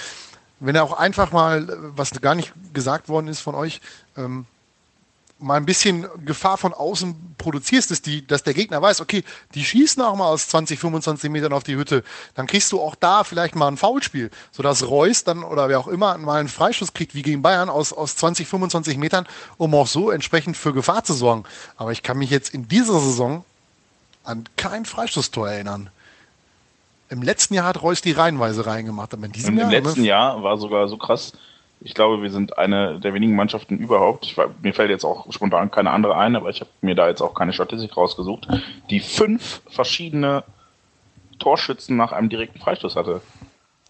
[0.58, 3.82] Wenn er auch einfach mal, was gar nicht gesagt worden ist von euch,
[4.16, 4.46] ähm,
[5.38, 9.22] mal ein bisschen Gefahr von außen produzierst, dass, die, dass der Gegner weiß, okay,
[9.54, 12.94] die schießen auch mal aus 20, 25 Metern auf die Hütte, dann kriegst du auch
[12.94, 16.94] da vielleicht mal ein Foulspiel, sodass Reus dann oder wer auch immer mal einen Freischuss
[16.94, 19.26] kriegt, wie gegen Bayern aus, aus 20, 25 Metern,
[19.58, 21.44] um auch so entsprechend für Gefahr zu sorgen.
[21.76, 23.44] Aber ich kann mich jetzt in dieser Saison
[24.24, 25.90] an kein Freistoßtor erinnern.
[27.08, 29.72] Im letzten Jahr hat Reus die reihenweise reingemacht, aber in diesem Und Jahr.
[29.72, 30.06] Im letzten ne?
[30.08, 31.32] Jahr war sogar so krass.
[31.80, 34.24] Ich glaube, wir sind eine der wenigen Mannschaften überhaupt.
[34.24, 37.20] Ich, mir fällt jetzt auch spontan keine andere ein, aber ich habe mir da jetzt
[37.20, 38.48] auch keine Statistik rausgesucht,
[38.90, 40.42] die fünf verschiedene
[41.38, 43.20] Torschützen nach einem direkten Freistoß hatte.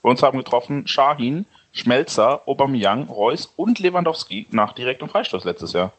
[0.02, 5.92] Bei uns haben getroffen Shahin, Schmelzer, Aubameyang, Reus und Lewandowski nach direktem Freistoß letztes Jahr.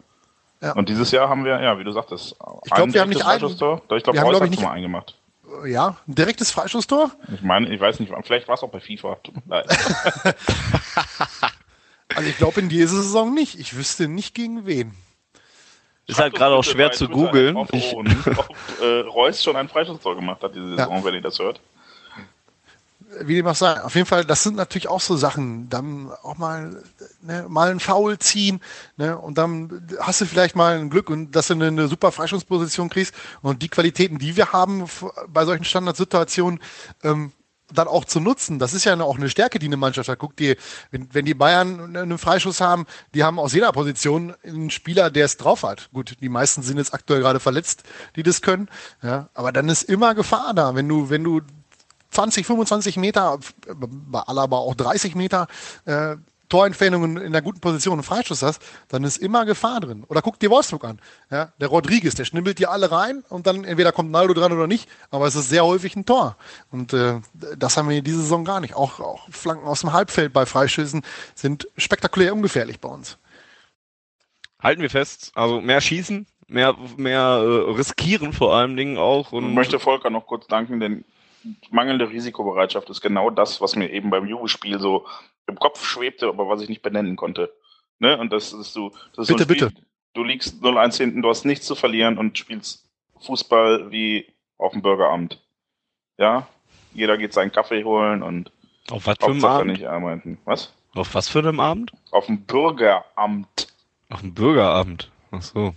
[0.62, 0.74] Ja.
[0.74, 3.16] Und dieses Jahr haben wir, ja, wie du sagtest, Ich glaub, ein wir haben direktes
[3.16, 3.82] nicht Freistoßtor.
[3.96, 5.16] Ich glaube, haben, Reus glaub hat nicht- mal eingemacht.
[5.66, 7.12] Ja, ein direktes Freistoßtor.
[7.34, 9.16] Ich meine, ich weiß nicht, vielleicht war es auch bei FIFA.
[9.24, 9.68] Tut mir leid.
[12.18, 13.60] Also ich glaube in dieser Saison nicht.
[13.60, 14.96] Ich wüsste nicht gegen wen.
[16.08, 17.56] Ist halt gerade auch schwer zu googeln.
[17.56, 21.62] Ob, äh, Reus schon ein Freistoßtor gemacht hat diese Saison, wenn ihr das hört.
[23.22, 23.84] Wie dem auch sei.
[23.84, 25.70] Auf jeden Fall, das sind natürlich auch so Sachen.
[25.70, 26.82] Dann auch mal,
[27.22, 28.62] ne, mal einen Foul ziehen,
[28.96, 32.12] ne, und dann hast du vielleicht mal ein Glück und dass du eine, eine super
[32.12, 33.14] Freistoßposition kriegst
[33.44, 34.86] und die Qualitäten, die wir haben
[35.28, 36.60] bei solchen Standardsituationen,
[37.04, 37.32] ähm,
[37.74, 38.60] dann auch zu nutzen.
[38.60, 40.20] Das ist ja auch eine Stärke, die eine Mannschaft hat.
[40.20, 40.56] Guck dir,
[40.92, 45.26] wenn, wenn die Bayern einen Freischuss haben, die haben aus jeder Position einen Spieler, der
[45.26, 45.90] es drauf hat.
[45.94, 47.84] Gut, die meisten sind jetzt aktuell gerade verletzt,
[48.16, 48.70] die das können.
[49.04, 50.76] Ja, aber dann ist immer Gefahr da.
[50.76, 51.42] Wenn du, wenn du
[52.12, 53.40] 20, 25 Meter,
[53.76, 55.48] bei Alaba auch 30 Meter
[55.86, 56.16] äh,
[56.50, 60.04] Torentfernungen in einer guten Position einen Freischuss hast, dann ist immer Gefahr drin.
[60.08, 61.00] Oder guck dir Wolfsburg an.
[61.30, 64.68] Ja, der Rodriguez, der schnibbelt dir alle rein und dann entweder kommt Naldo dran oder
[64.68, 66.38] nicht, aber es ist sehr häufig ein Tor.
[66.72, 67.20] Und äh,
[67.58, 68.76] das haben wir diese Saison gar nicht.
[68.76, 71.02] Auch, auch Flanken aus dem Halbfeld bei Freischüssen
[71.36, 73.18] sind spektakulär ungefährlich bei uns.
[74.60, 79.28] Halten wir fest, also mehr schießen, mehr, mehr äh, riskieren vor allem Dingen auch.
[79.28, 81.06] Ich Und möchte Volker noch kurz danken, denn
[81.70, 85.06] mangelnde Risikobereitschaft ist genau das, was mir eben beim Jugendspiel so
[85.48, 87.54] im Kopf schwebte, aber was ich nicht benennen konnte.
[88.00, 88.18] Ne?
[88.18, 89.82] Und das ist so, das ist Bitte, so Spiel, bitte.
[90.14, 92.90] Du liegst 0-1 hinten, du hast nichts zu verlieren und spielst
[93.22, 94.26] Fußball wie
[94.58, 95.42] auf dem Bürgeramt.
[96.18, 96.48] Ja?
[96.94, 98.52] Jeder geht seinen Kaffee holen und
[98.90, 99.72] auf was für einem Abend?
[99.74, 100.38] nicht arbeiten.
[100.46, 100.74] Was?
[100.96, 101.92] Auf was für einem Abend?
[102.12, 103.68] Auf dem Bürgeramt.
[104.10, 105.12] Auf dem Bürgerabend.
[105.32, 105.74] Ach so.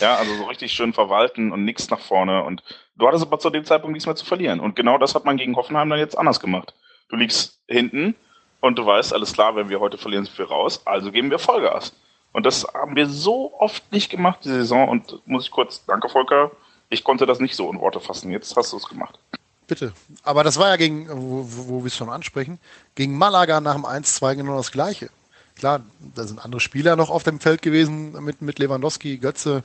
[0.00, 2.44] Ja, also so richtig schön verwalten und nichts nach vorne.
[2.44, 2.62] Und
[2.98, 4.60] du hattest aber zu dem Zeitpunkt nichts mehr zu verlieren.
[4.60, 6.74] Und genau das hat man gegen Hoffenheim dann jetzt anders gemacht.
[7.08, 8.14] Du liegst hinten
[8.60, 10.82] und du weißt, alles klar, wenn wir heute verlieren, sind wir raus.
[10.84, 11.94] Also geben wir Vollgas.
[12.32, 14.88] Und das haben wir so oft nicht gemacht, die Saison.
[14.88, 16.50] Und muss ich kurz, danke Volker,
[16.90, 18.30] ich konnte das nicht so in Worte fassen.
[18.30, 19.18] Jetzt hast du es gemacht.
[19.66, 19.92] Bitte.
[20.22, 22.58] Aber das war ja gegen, wo, wo wir es schon ansprechen,
[22.94, 25.10] gegen Malaga nach dem 1-2 genau das Gleiche.
[25.56, 25.80] Klar,
[26.14, 29.62] da sind andere Spieler noch auf dem Feld gewesen mit, mit Lewandowski, Götze.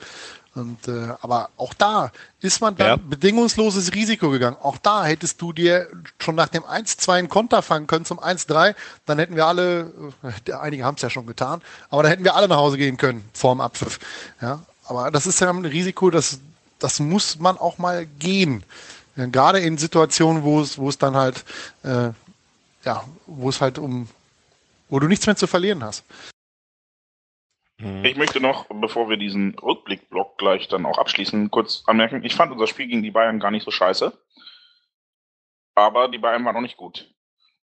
[0.54, 2.96] Und, äh, aber auch da ist man dann Ja.
[2.96, 4.56] bedingungsloses Risiko gegangen.
[4.62, 5.88] Auch da hättest du dir
[6.20, 8.76] schon nach dem 1-2 einen Konter fangen können zum 1-3.
[9.04, 9.92] Dann hätten wir alle,
[10.46, 12.96] äh, einige haben es ja schon getan, aber da hätten wir alle nach Hause gehen
[12.96, 13.98] können vor dem Abpfiff.
[14.40, 16.38] Ja, aber das ist ja ein Risiko, das,
[16.78, 18.62] das muss man auch mal gehen.
[19.16, 21.44] Ja, Gerade in Situationen, wo es, wo es dann halt,
[21.82, 22.10] äh,
[22.84, 24.08] ja, wo es halt um,
[24.88, 26.04] wo du nichts mehr zu verlieren hast.
[27.78, 28.04] Mhm.
[28.04, 32.52] Ich möchte noch, bevor wir diesen Rückblickblock gleich dann auch abschließen, kurz anmerken, ich fand
[32.52, 34.16] unser Spiel gegen die Bayern gar nicht so scheiße.
[35.74, 37.12] Aber die Bayern waren auch nicht gut.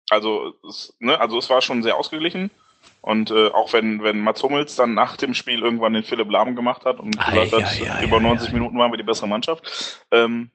[0.10, 2.52] Also es, ne, also es war schon sehr ausgeglichen.
[3.02, 6.56] Und äh, auch wenn, wenn Mats Hummels dann nach dem Spiel irgendwann den Philipp Lahm
[6.56, 8.54] gemacht hat und gesagt hat, über ei, 90 ei.
[8.54, 10.06] Minuten waren wir die bessere Mannschaft.
[10.12, 10.52] Ähm,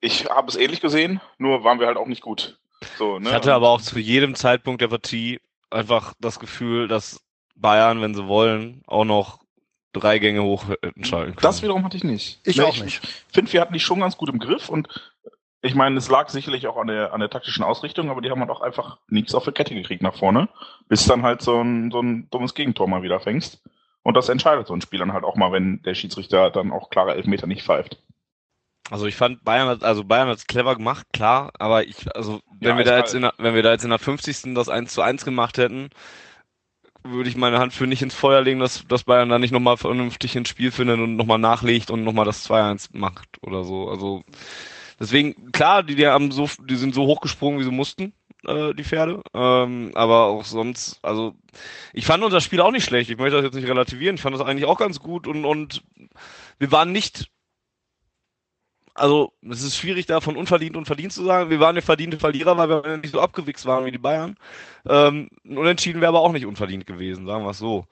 [0.00, 2.58] ich habe es ähnlich gesehen, nur waren wir halt auch nicht gut.
[2.98, 3.30] So, ne?
[3.30, 7.23] Ich hatte aber auch zu jedem Zeitpunkt der Partie einfach das Gefühl, dass
[7.56, 9.40] Bayern, wenn sie wollen, auch noch
[9.92, 10.64] drei Gänge hoch
[11.02, 11.40] schalten können.
[11.40, 12.40] Das wiederum hatte ich nicht.
[12.44, 13.02] Ich Ne, auch nicht.
[13.32, 14.88] finde, wir hatten die schon ganz gut im Griff und
[15.62, 18.40] ich meine, es lag sicherlich auch an der, an der taktischen Ausrichtung, aber die haben
[18.40, 20.48] halt auch einfach nichts auf die Kette gekriegt nach vorne,
[20.88, 23.62] bis dann halt so ein, so ein dummes Gegentor mal wieder fängst.
[24.02, 26.90] Und das entscheidet so ein Spiel dann halt auch mal, wenn der Schiedsrichter dann auch
[26.90, 27.98] klare Elfmeter nicht pfeift.
[28.90, 32.76] Also ich fand Bayern hat, also Bayern hat's clever gemacht, klar, aber ich, also wenn
[32.76, 34.54] Ja, wir da jetzt in der, wenn wir da jetzt in der 50.
[34.54, 35.88] das 1 zu 1 gemacht hätten,
[37.04, 39.76] würde ich meine Hand für nicht ins Feuer legen, dass, dass Bayern da nicht nochmal
[39.76, 43.88] vernünftig ins Spiel findet und nochmal nachlegt und nochmal das 2-1 macht oder so.
[43.88, 44.24] Also
[44.98, 48.14] deswegen, klar, die, die haben so, die sind so hochgesprungen, wie sie mussten,
[48.46, 49.22] äh, die Pferde.
[49.34, 51.34] Ähm, aber auch sonst, also
[51.92, 53.10] ich fand unser Spiel auch nicht schlecht.
[53.10, 54.16] Ich möchte das jetzt nicht relativieren.
[54.16, 55.82] Ich fand das eigentlich auch ganz gut und, und
[56.58, 57.30] wir waren nicht
[58.94, 61.50] also es ist schwierig, da von unverdient und verdient zu sagen.
[61.50, 64.36] Wir waren ja verdiente Verlierer, weil wir nicht so abgewichst waren wie die Bayern.
[64.88, 67.86] Ähm, unentschieden wäre aber auch nicht unverdient gewesen, sagen wir es so.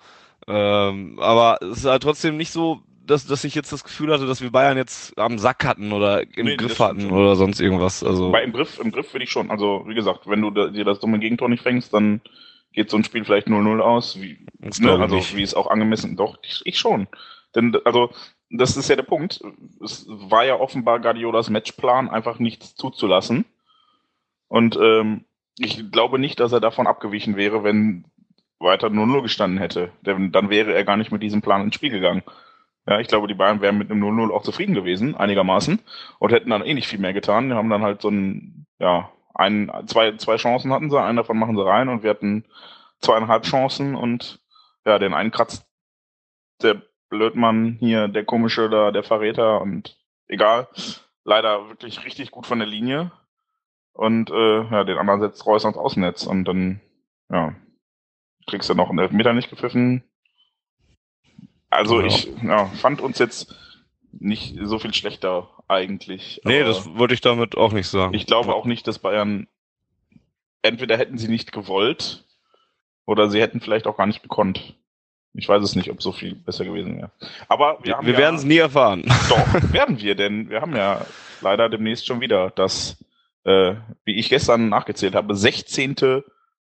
[0.47, 4.27] Ähm, aber es ist halt trotzdem nicht so, dass, dass ich jetzt das Gefühl hatte,
[4.27, 8.05] dass wir Bayern jetzt am Sack hatten oder im nee, Griff hatten oder sonst irgendwas.
[8.05, 9.51] Also Bei im Griff, im Griff würde ich schon.
[9.51, 12.21] Also wie gesagt, wenn du da, dir das dumme Gegentor nicht fängst, dann
[12.73, 14.21] geht so ein Spiel vielleicht 0-0 aus.
[14.21, 14.99] Wie, ne?
[14.99, 16.17] Also wie es auch angemessen.
[16.17, 17.09] Doch, ich, ich schon.
[17.55, 18.11] Denn also
[18.53, 19.43] das ist ja der Punkt.
[19.83, 23.45] Es war ja offenbar Guardiolas Matchplan, einfach nichts zuzulassen.
[24.49, 25.25] Und ähm,
[25.59, 28.05] ich glaube nicht, dass er davon abgewichen wäre, wenn
[28.59, 29.91] weiter 0-0 gestanden hätte.
[30.03, 32.23] Denn dann wäre er gar nicht mit diesem Plan ins Spiel gegangen.
[32.87, 35.81] Ja, ich glaube, die Bayern wären mit einem 0-0 auch zufrieden gewesen, einigermaßen,
[36.19, 37.49] und hätten dann eh nicht viel mehr getan.
[37.49, 41.39] Die haben dann halt so ein, ja, ein, zwei, zwei Chancen hatten sie, einen davon
[41.39, 42.45] machen sie rein und wir hatten
[43.01, 44.41] zweieinhalb Chancen und
[44.85, 45.65] ja, den einen kratzt
[46.63, 46.83] der
[47.13, 49.99] Blödmann hier, der komische da, der Verräter und
[50.29, 50.67] egal.
[51.25, 53.13] Leider wirklich richtig gut von der Linie.
[53.93, 56.81] Und äh, ja, den anderen setzt Reus ans Außennetz und dann,
[57.31, 57.55] ja,
[58.49, 60.03] kriegst du noch einen Elfmeter nicht gepfiffen.
[61.69, 62.07] Also ja.
[62.07, 63.55] ich ja, fand uns jetzt
[64.13, 66.41] nicht so viel schlechter eigentlich.
[66.45, 68.15] Nee, das wollte ich damit auch nicht sagen.
[68.15, 69.49] Ich glaube auch nicht, dass Bayern
[70.63, 72.25] entweder hätten sie nicht gewollt
[73.05, 74.77] oder sie hätten vielleicht auch gar nicht gekonnt.
[75.35, 77.11] Ich weiß es nicht, ob so viel besser gewesen wäre.
[77.49, 79.03] Aber wir, wir, wir ja, werden es nie erfahren.
[79.29, 81.07] Doch, werden wir, denn wir haben ja
[81.41, 83.03] leider demnächst schon wieder das,
[83.45, 83.75] äh,
[84.05, 86.23] wie ich gestern nachgezählt habe, 16.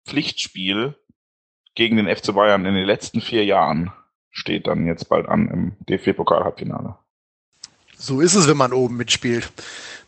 [0.05, 0.95] Pflichtspiel
[1.75, 3.91] gegen den FC Bayern in den letzten vier Jahren
[4.29, 6.95] steht dann jetzt bald an im DFB-Pokal-Halbfinale.
[7.97, 9.51] So ist es, wenn man oben mitspielt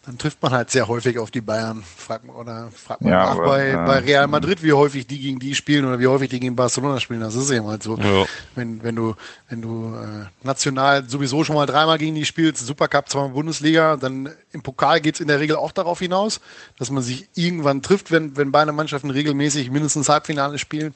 [0.06, 1.82] dann trifft man halt sehr häufig auf die Bayern.
[1.82, 3.86] Fragt man, oder fragt man ja, nach aber, bei, ja.
[3.86, 7.00] bei Real Madrid, wie häufig die gegen die spielen oder wie häufig die gegen Barcelona
[7.00, 7.22] spielen.
[7.22, 7.98] Das ist eben halt so.
[7.98, 8.26] Ja.
[8.54, 9.16] Wenn, wenn du,
[9.48, 14.30] wenn du äh, national sowieso schon mal dreimal gegen die spielst, Supercup, zweimal Bundesliga, dann
[14.52, 16.42] im Pokal geht's in der Regel auch darauf hinaus,
[16.78, 20.96] dass man sich irgendwann trifft, wenn, wenn beide Mannschaften regelmäßig mindestens Halbfinale spielen.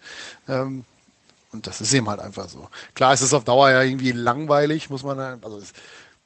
[0.49, 0.83] Ähm,
[1.53, 2.67] und das ist eben halt einfach so.
[2.93, 5.71] Klar, es ist auf Dauer ja irgendwie langweilig, muss man, also es,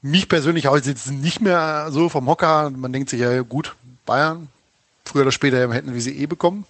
[0.01, 2.69] mich persönlich haut jetzt nicht mehr so vom Hocker.
[2.69, 3.75] Man denkt sich ja, gut,
[4.05, 4.49] Bayern,
[5.05, 6.65] früher oder später hätten wir sie eh bekommen.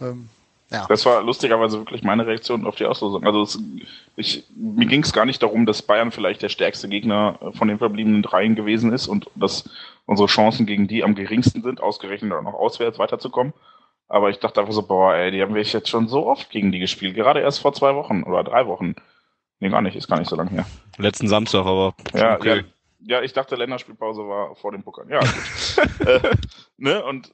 [0.00, 0.28] Ähm,
[0.70, 0.86] ja.
[0.88, 3.26] Das war lustigerweise wirklich meine Reaktion auf die Auslosung.
[3.26, 3.58] Also es,
[4.16, 7.78] ich, mir ging es gar nicht darum, dass Bayern vielleicht der stärkste Gegner von den
[7.78, 9.68] verbliebenen dreien gewesen ist und dass
[10.06, 13.52] unsere Chancen gegen die am geringsten sind, ausgerechnet auch noch auswärts weiterzukommen.
[14.08, 16.72] Aber ich dachte einfach so, boah, ey, die haben wir jetzt schon so oft gegen
[16.72, 18.94] die gespielt, gerade erst vor zwei Wochen oder drei Wochen.
[19.60, 20.66] Nee, gar nicht, ist gar nicht so lange her.
[20.96, 21.94] Letzten Samstag, aber.
[22.14, 22.56] Ja, okay.
[22.56, 22.64] ja,
[23.02, 25.06] ja, ich dachte, Länderspielpause war vor dem Pokal.
[25.08, 26.00] Ja, gut.
[26.06, 26.30] äh,
[26.76, 27.32] ne, und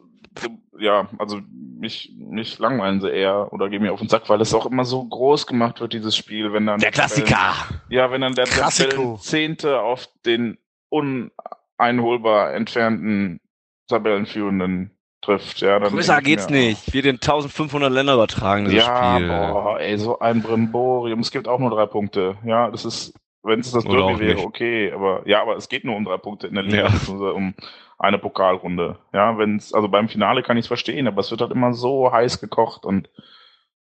[0.79, 4.55] ja, also mich, mich langweilen sie eher oder gehen mir auf den Sack, weil es
[4.55, 6.81] auch immer so groß gemacht wird, dieses Spiel, wenn dann.
[6.81, 7.55] Der Klassiker!
[7.89, 10.59] ja, wenn dann der Zehnte auf den
[10.89, 13.41] uneinholbar entfernten
[13.89, 14.96] Tabellenführenden
[15.27, 15.61] trifft.
[15.61, 16.93] Ja, dann Größer geht's mir, nicht.
[16.93, 19.29] Wir den 1500 Länder übertragen, dieses ja, Spiel.
[19.29, 21.20] Boah, ey, so ein Brimborium.
[21.20, 22.37] Es gibt auch nur drei Punkte.
[22.45, 24.93] Ja, das ist, wenn es das Derby wäre, okay.
[24.93, 27.31] Aber, ja, aber es geht nur um drei Punkte in der Liga, ja.
[27.31, 27.55] um
[27.99, 28.99] eine Pokalrunde.
[29.12, 32.12] Ja, wenn's, also beim Finale kann ich es verstehen, aber es wird halt immer so
[32.12, 33.09] heiß gekocht und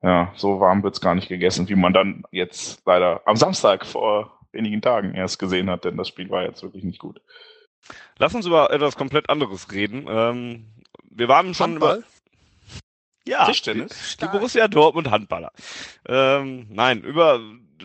[0.03, 4.39] ja, so warm wird's gar nicht gegessen, wie man dann jetzt leider am Samstag vor
[4.51, 7.21] wenigen Tagen erst gesehen hat, denn das Spiel war jetzt wirklich nicht gut.
[8.17, 10.05] Lass uns über etwas komplett anderes reden.
[10.09, 10.65] Ähm,
[11.13, 11.97] wir waren schon Handball?
[11.97, 12.07] über.
[13.27, 14.17] Ja, Tischtennis?
[14.17, 15.51] Die, die Borussia Dortmund Handballer.
[16.07, 17.39] Ähm, nein, über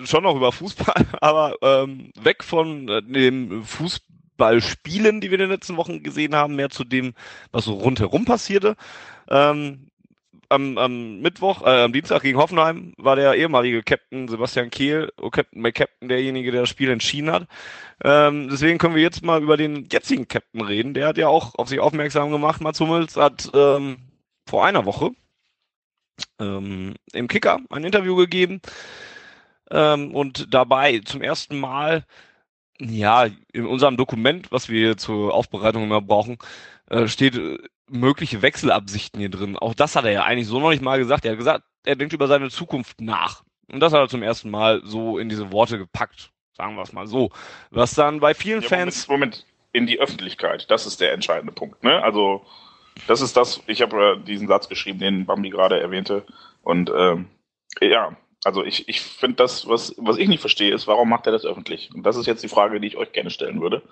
[0.04, 5.50] schon noch über Fußball, aber ähm, weg von äh, dem Fußballspielen, die wir in den
[5.50, 7.14] letzten Wochen gesehen haben, mehr zu dem,
[7.52, 8.76] was so rundherum passierte.
[9.28, 9.88] Ähm,
[10.48, 15.30] am, am Mittwoch, äh, am Dienstag gegen Hoffenheim war der ehemalige Captain Sebastian Kehl, oh,
[15.30, 17.46] Captain McCaptain, derjenige, der das Spiel entschieden hat.
[18.04, 20.94] Ähm, deswegen können wir jetzt mal über den jetzigen Captain reden.
[20.94, 22.60] Der hat ja auch auf sich aufmerksam gemacht.
[22.60, 23.98] Mats Hummels hat ähm,
[24.48, 25.10] vor einer Woche
[26.38, 28.60] ähm, im Kicker ein Interview gegeben
[29.70, 32.04] ähm, und dabei zum ersten Mal,
[32.78, 36.38] ja, in unserem Dokument, was wir zur Aufbereitung immer brauchen,
[36.90, 37.58] äh, steht äh,
[37.90, 39.56] mögliche Wechselabsichten hier drin.
[39.56, 41.24] Auch das hat er ja eigentlich so noch nicht mal gesagt.
[41.24, 43.42] Er hat gesagt, er denkt über seine Zukunft nach.
[43.72, 46.30] Und das hat er zum ersten Mal so in diese Worte gepackt.
[46.56, 47.30] Sagen wir es mal so.
[47.70, 49.08] Was dann bei vielen ja, Fans.
[49.08, 50.70] Moment, Moment, in die Öffentlichkeit.
[50.70, 51.84] Das ist der entscheidende Punkt.
[51.84, 52.02] Ne?
[52.02, 52.44] Also,
[53.06, 56.24] das ist das, ich habe diesen Satz geschrieben, den Bambi gerade erwähnte.
[56.62, 57.28] Und ähm,
[57.80, 58.16] ja,
[58.46, 61.44] Also ich, ich finde das, was, was ich nicht verstehe, ist, warum macht er das
[61.44, 61.90] öffentlich?
[61.92, 63.82] Und das ist jetzt die Frage, die ich euch gerne stellen würde.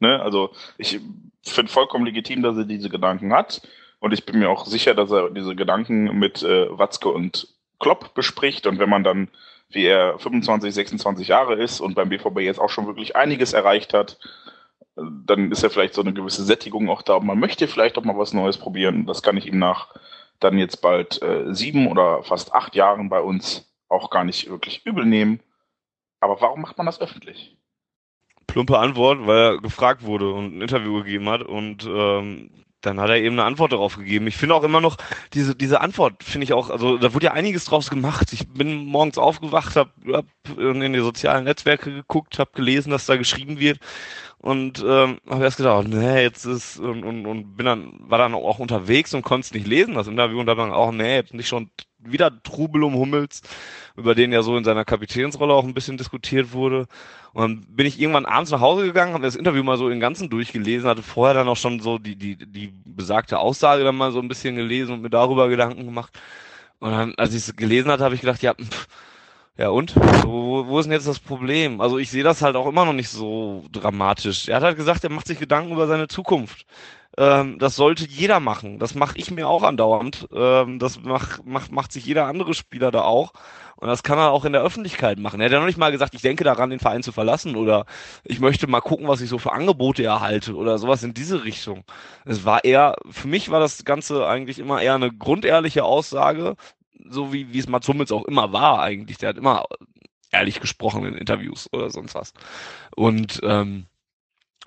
[0.00, 0.20] Ne?
[0.20, 1.00] Also ich
[1.42, 3.62] finde vollkommen legitim, dass er diese Gedanken hat.
[4.00, 7.48] Und ich bin mir auch sicher, dass er diese Gedanken mit äh, Watzke und
[7.80, 8.66] Klopp bespricht.
[8.66, 9.28] Und wenn man dann,
[9.70, 13.94] wie er 25, 26 Jahre ist und beim BVB jetzt auch schon wirklich einiges erreicht
[13.94, 14.18] hat,
[14.96, 17.14] dann ist ja vielleicht so eine gewisse Sättigung auch da.
[17.14, 19.06] Und man möchte vielleicht auch mal was Neues probieren.
[19.06, 19.94] Das kann ich ihm nach
[20.40, 24.86] dann jetzt bald äh, sieben oder fast acht Jahren bei uns auch gar nicht wirklich
[24.86, 25.40] übel nehmen.
[26.20, 27.57] Aber warum macht man das öffentlich?
[28.48, 33.10] Plumpe Antwort, weil er gefragt wurde und ein Interview gegeben hat und ähm, dann hat
[33.10, 34.26] er eben eine Antwort darauf gegeben.
[34.28, 34.96] Ich finde auch immer noch
[35.34, 38.32] diese diese Antwort finde ich auch, also da wurde ja einiges draus gemacht.
[38.32, 40.26] Ich bin morgens aufgewacht, habe hab
[40.58, 43.80] in die sozialen Netzwerke geguckt, habe gelesen, dass da geschrieben wird
[44.38, 48.34] und ähm, habe erst gedacht, nee, jetzt ist und, und, und bin dann war dann
[48.34, 51.48] auch unterwegs und konnte es nicht lesen, das Interview und dann auch, nee, jetzt nicht
[51.48, 53.42] schon wieder Trubel um Hummels,
[53.96, 56.86] über den ja so in seiner Kapitänsrolle auch ein bisschen diskutiert wurde.
[57.32, 60.00] Und dann bin ich irgendwann abends nach Hause gegangen, habe das Interview mal so im
[60.00, 64.12] Ganzen durchgelesen, hatte vorher dann auch schon so die, die, die besagte Aussage dann mal
[64.12, 66.18] so ein bisschen gelesen und mir darüber Gedanken gemacht.
[66.80, 68.86] Und dann, als ich es gelesen hatte, habe ich gedacht, ja, pff,
[69.56, 69.94] ja und?
[70.24, 71.80] Wo, wo ist denn jetzt das Problem?
[71.80, 74.48] Also ich sehe das halt auch immer noch nicht so dramatisch.
[74.48, 76.64] Er hat halt gesagt, er macht sich Gedanken über seine Zukunft.
[77.18, 78.78] Ähm, das sollte jeder machen.
[78.78, 80.28] Das mache ich mir auch andauernd.
[80.32, 83.32] Ähm, das macht, macht, macht sich jeder andere Spieler da auch.
[83.74, 85.40] Und das kann er auch in der Öffentlichkeit machen.
[85.40, 87.86] Er hat ja noch nicht mal gesagt, ich denke daran, den Verein zu verlassen oder
[88.22, 91.84] ich möchte mal gucken, was ich so für Angebote erhalte oder sowas in diese Richtung.
[92.24, 96.54] Es war eher, für mich war das Ganze eigentlich immer eher eine grundehrliche Aussage,
[97.08, 99.18] so wie, wie es Mats Hummels auch immer war eigentlich.
[99.18, 99.64] Der hat immer
[100.30, 102.32] ehrlich gesprochen in Interviews oder sonst was.
[102.94, 103.86] Und ähm,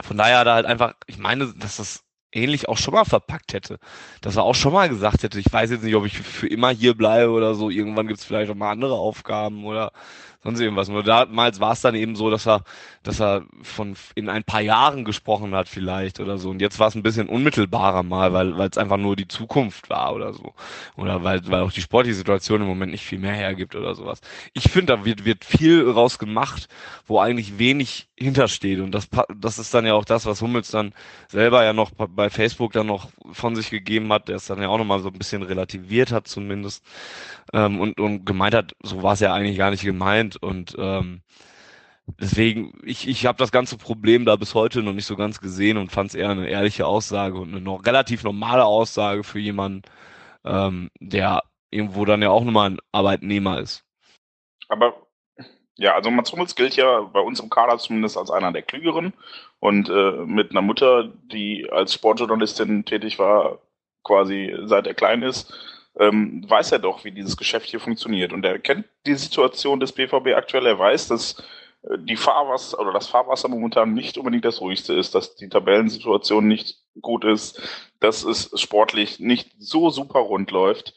[0.02, 3.80] von daher er halt einfach, ich meine, dass das ähnlich auch schon mal verpackt hätte.
[4.22, 6.70] Dass er auch schon mal gesagt hätte, ich weiß jetzt nicht, ob ich für immer
[6.72, 9.92] hier bleibe oder so, irgendwann gibt es vielleicht auch mal andere Aufgaben oder
[10.44, 10.90] sonst irgendwas.
[10.90, 12.64] Nur damals war es dann eben so, dass er,
[13.04, 16.50] dass er von in ein paar Jahren gesprochen hat vielleicht oder so.
[16.50, 19.90] Und jetzt war es ein bisschen unmittelbarer mal, weil weil es einfach nur die Zukunft
[19.90, 20.54] war oder so.
[20.96, 24.22] Oder weil, weil auch die sportliche Situation im Moment nicht viel mehr hergibt oder sowas.
[24.54, 26.68] Ich finde, da wird, wird viel raus gemacht,
[27.06, 28.80] wo eigentlich wenig hintersteht.
[28.80, 30.94] Und das, das ist dann ja auch das, was Hummels dann
[31.28, 34.70] selber ja noch bei Facebook dann noch von sich gegeben hat, der es dann ja
[34.70, 36.84] auch nochmal so ein bisschen relativiert hat zumindest.
[37.54, 40.31] Ähm, und, und gemeint hat, so war es ja eigentlich gar nicht gemeint.
[40.38, 41.22] Und ähm,
[42.20, 45.78] deswegen, ich, ich habe das ganze Problem da bis heute noch nicht so ganz gesehen
[45.78, 49.84] und fand es eher eine ehrliche Aussage und eine noch relativ normale Aussage für jemanden,
[50.44, 53.84] ähm, der irgendwo dann ja auch nochmal ein Arbeitnehmer ist.
[54.68, 54.94] Aber
[55.76, 59.14] ja, also Mats Hummels gilt ja bei uns im Kader zumindest als einer der Klügeren
[59.60, 63.60] und äh, mit einer Mutter, die als Sportjournalistin tätig war,
[64.04, 65.54] quasi seit er klein ist,
[66.02, 68.34] ähm, weiß er doch, wie dieses Geschäft hier funktioniert.
[68.34, 70.66] Und er kennt die Situation des BVB aktuell.
[70.66, 71.38] Er weiß, dass
[71.84, 76.48] äh, die Fahrwasser oder das Fahrwasser momentan nicht unbedingt das ruhigste ist, dass die Tabellensituation
[76.48, 77.62] nicht gut ist,
[78.00, 80.96] dass es sportlich nicht so super rund läuft.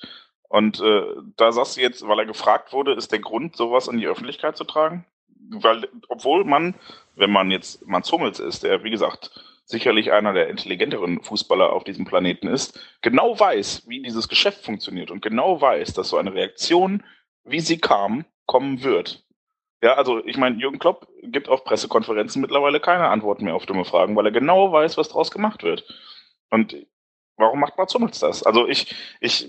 [0.49, 1.03] Und äh,
[1.37, 4.57] da sagst du jetzt, weil er gefragt wurde, ist der Grund, sowas in die Öffentlichkeit
[4.57, 5.05] zu tragen?
[5.51, 6.75] Weil, obwohl man,
[7.15, 9.31] wenn man jetzt Mans Hummels ist, der, wie gesagt,
[9.65, 15.11] sicherlich einer der intelligenteren Fußballer auf diesem Planeten ist, genau weiß, wie dieses Geschäft funktioniert
[15.11, 17.03] und genau weiß, dass so eine Reaktion,
[17.45, 19.25] wie sie kam, kommen wird.
[19.83, 23.85] Ja, also ich meine, Jürgen Klopp gibt auf Pressekonferenzen mittlerweile keine Antworten mehr auf dumme
[23.85, 25.85] Fragen, weil er genau weiß, was draus gemacht wird.
[26.51, 26.77] Und
[27.37, 28.43] warum macht Hummels das?
[28.43, 29.49] Also ich, ich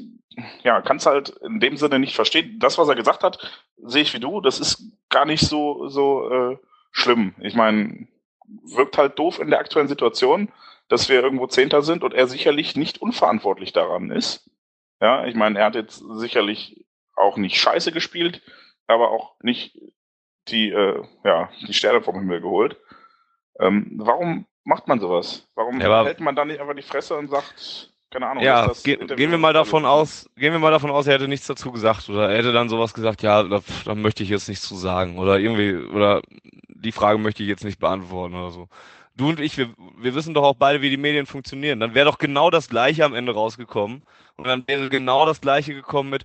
[0.64, 2.60] ja, kann es halt in dem Sinne nicht verstehen.
[2.60, 3.40] Das, was er gesagt hat,
[3.78, 6.58] sehe ich wie du, das ist gar nicht so, so äh,
[6.92, 7.36] schlimm.
[7.40, 8.08] Ich meine,
[8.48, 10.52] wirkt halt doof in der aktuellen Situation,
[10.88, 14.50] dass wir irgendwo Zehnter sind und er sicherlich nicht unverantwortlich daran ist.
[15.02, 16.86] Ja, ich meine, er hat jetzt sicherlich
[17.16, 18.42] auch nicht scheiße gespielt,
[18.88, 19.78] aber auch nicht
[20.48, 22.78] die, äh, ja, die Sterne vom Himmel geholt.
[23.60, 25.50] Ähm, warum macht man sowas?
[25.56, 28.44] Warum ja, hält man dann nicht einfach die Fresse und sagt, keine Ahnung.
[28.44, 31.48] Ja, ge gehen wir mal davon aus, gehen wir mal davon aus, er hätte nichts
[31.48, 34.66] dazu gesagt oder er hätte dann sowas gesagt, ja, da, da möchte ich jetzt nichts
[34.66, 36.22] zu sagen oder irgendwie oder
[36.70, 38.70] die Frage möchte ich jetzt nicht beantworten oder so.
[39.18, 41.80] Du und ich, wir, wir wissen doch auch beide, wie die Medien funktionieren.
[41.80, 44.04] Dann wäre doch genau das Gleiche am Ende rausgekommen
[44.38, 46.24] und dann wäre genau das Gleiche gekommen mit,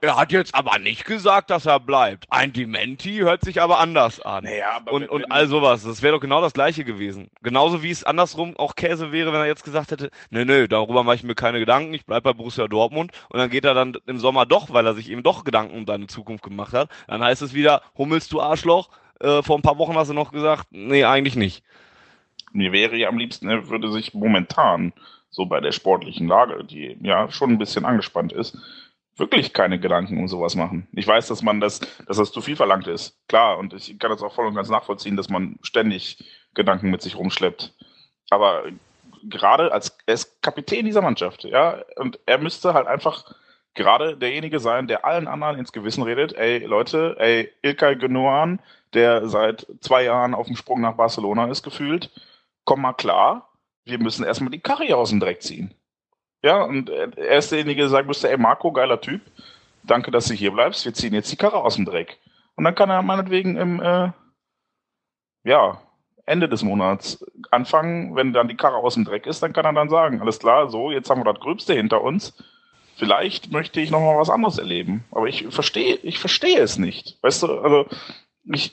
[0.00, 2.26] er hat jetzt aber nicht gesagt, dass er bleibt.
[2.28, 4.44] Ein Dementi hört sich aber anders an.
[4.44, 5.84] Naja, aber und, und all sowas.
[5.84, 7.30] Das wäre doch genau das gleiche gewesen.
[7.42, 11.02] Genauso wie es andersrum auch Käse wäre, wenn er jetzt gesagt hätte, nö, nö, darüber
[11.02, 13.12] mache ich mir keine Gedanken, ich bleib bei Borussia Dortmund.
[13.30, 15.86] Und dann geht er dann im Sommer doch, weil er sich eben doch Gedanken um
[15.86, 16.90] seine Zukunft gemacht hat.
[17.08, 18.90] Dann heißt es wieder, hummelst du Arschloch?
[19.20, 21.64] Äh, vor ein paar Wochen hast du noch gesagt, nee, eigentlich nicht.
[22.52, 24.92] Mir wäre ja am liebsten, er würde sich momentan
[25.30, 28.58] so bei der sportlichen Lage, die ja schon ein bisschen angespannt ist,
[29.16, 30.86] wirklich keine Gedanken um sowas machen.
[30.92, 33.16] Ich weiß, dass man das, dass das zu viel verlangt ist.
[33.28, 37.02] Klar, und ich kann das auch voll und ganz nachvollziehen, dass man ständig Gedanken mit
[37.02, 37.72] sich rumschleppt.
[38.30, 38.64] Aber
[39.24, 43.34] gerade als er ist Kapitän dieser Mannschaft, ja, und er müsste halt einfach
[43.74, 48.60] gerade derjenige sein, der allen anderen ins Gewissen redet, ey Leute, ey Ilkay Gündogan,
[48.94, 52.10] der seit zwei Jahren auf dem Sprung nach Barcelona ist gefühlt,
[52.64, 53.48] komm mal klar,
[53.84, 55.72] wir müssen erstmal die Karre aus dem Dreck ziehen.
[56.46, 59.20] Ja, und er ist derjenige, der sagen müsste, ey Marco, geiler Typ,
[59.82, 62.20] danke, dass du hier bleibst, wir ziehen jetzt die Karre aus dem Dreck.
[62.54, 64.12] Und dann kann er meinetwegen im, äh,
[65.42, 65.82] ja,
[66.24, 69.72] Ende des Monats anfangen, wenn dann die Karre aus dem Dreck ist, dann kann er
[69.72, 72.32] dann sagen, alles klar, so, jetzt haben wir das Gröbste hinter uns.
[72.94, 75.02] Vielleicht möchte ich noch mal was anderes erleben.
[75.10, 77.18] Aber ich verstehe, ich verstehe es nicht.
[77.22, 77.86] Weißt du, also
[78.44, 78.72] ich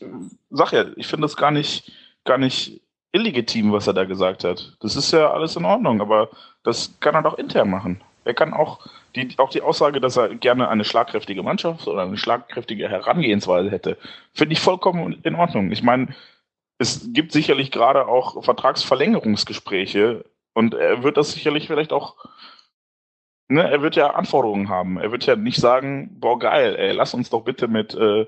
[0.51, 1.91] sag ja, ich finde es gar nicht,
[2.23, 2.81] gar nicht
[3.13, 4.77] illegitim, was er da gesagt hat.
[4.79, 6.29] Das ist ja alles in Ordnung, aber
[6.63, 8.01] das kann er doch intern machen.
[8.25, 8.79] Er kann auch
[9.15, 13.97] die, auch die Aussage, dass er gerne eine schlagkräftige Mannschaft oder eine schlagkräftige Herangehensweise hätte,
[14.33, 15.71] finde ich vollkommen in Ordnung.
[15.71, 16.15] Ich meine,
[16.77, 22.15] es gibt sicherlich gerade auch Vertragsverlängerungsgespräche und er wird das sicherlich vielleicht auch,
[23.49, 24.97] ne, er wird ja Anforderungen haben.
[24.97, 28.25] Er wird ja nicht sagen, boah geil, ey, lass uns doch bitte mit äh,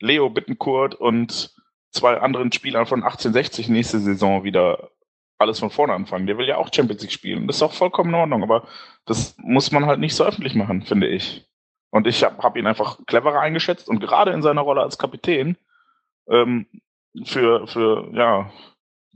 [0.00, 1.54] Leo Bittenkurt und
[1.90, 4.90] zwei anderen Spielern von 1860 nächste Saison wieder
[5.38, 6.26] alles von vorne anfangen.
[6.26, 7.46] Der will ja auch Champions League spielen.
[7.46, 8.66] Das ist auch vollkommen in Ordnung, aber
[9.04, 11.46] das muss man halt nicht so öffentlich machen, finde ich.
[11.90, 15.56] Und ich habe hab ihn einfach cleverer eingeschätzt und gerade in seiner Rolle als Kapitän
[16.28, 16.66] ähm,
[17.24, 18.50] für, für, ja,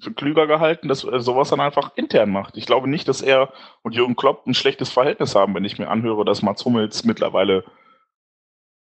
[0.01, 2.57] für klüger gehalten, dass er sowas dann einfach intern macht.
[2.57, 3.53] Ich glaube nicht, dass er
[3.83, 7.65] und Jürgen Klopp ein schlechtes Verhältnis haben, wenn ich mir anhöre, dass Mats Hummels mittlerweile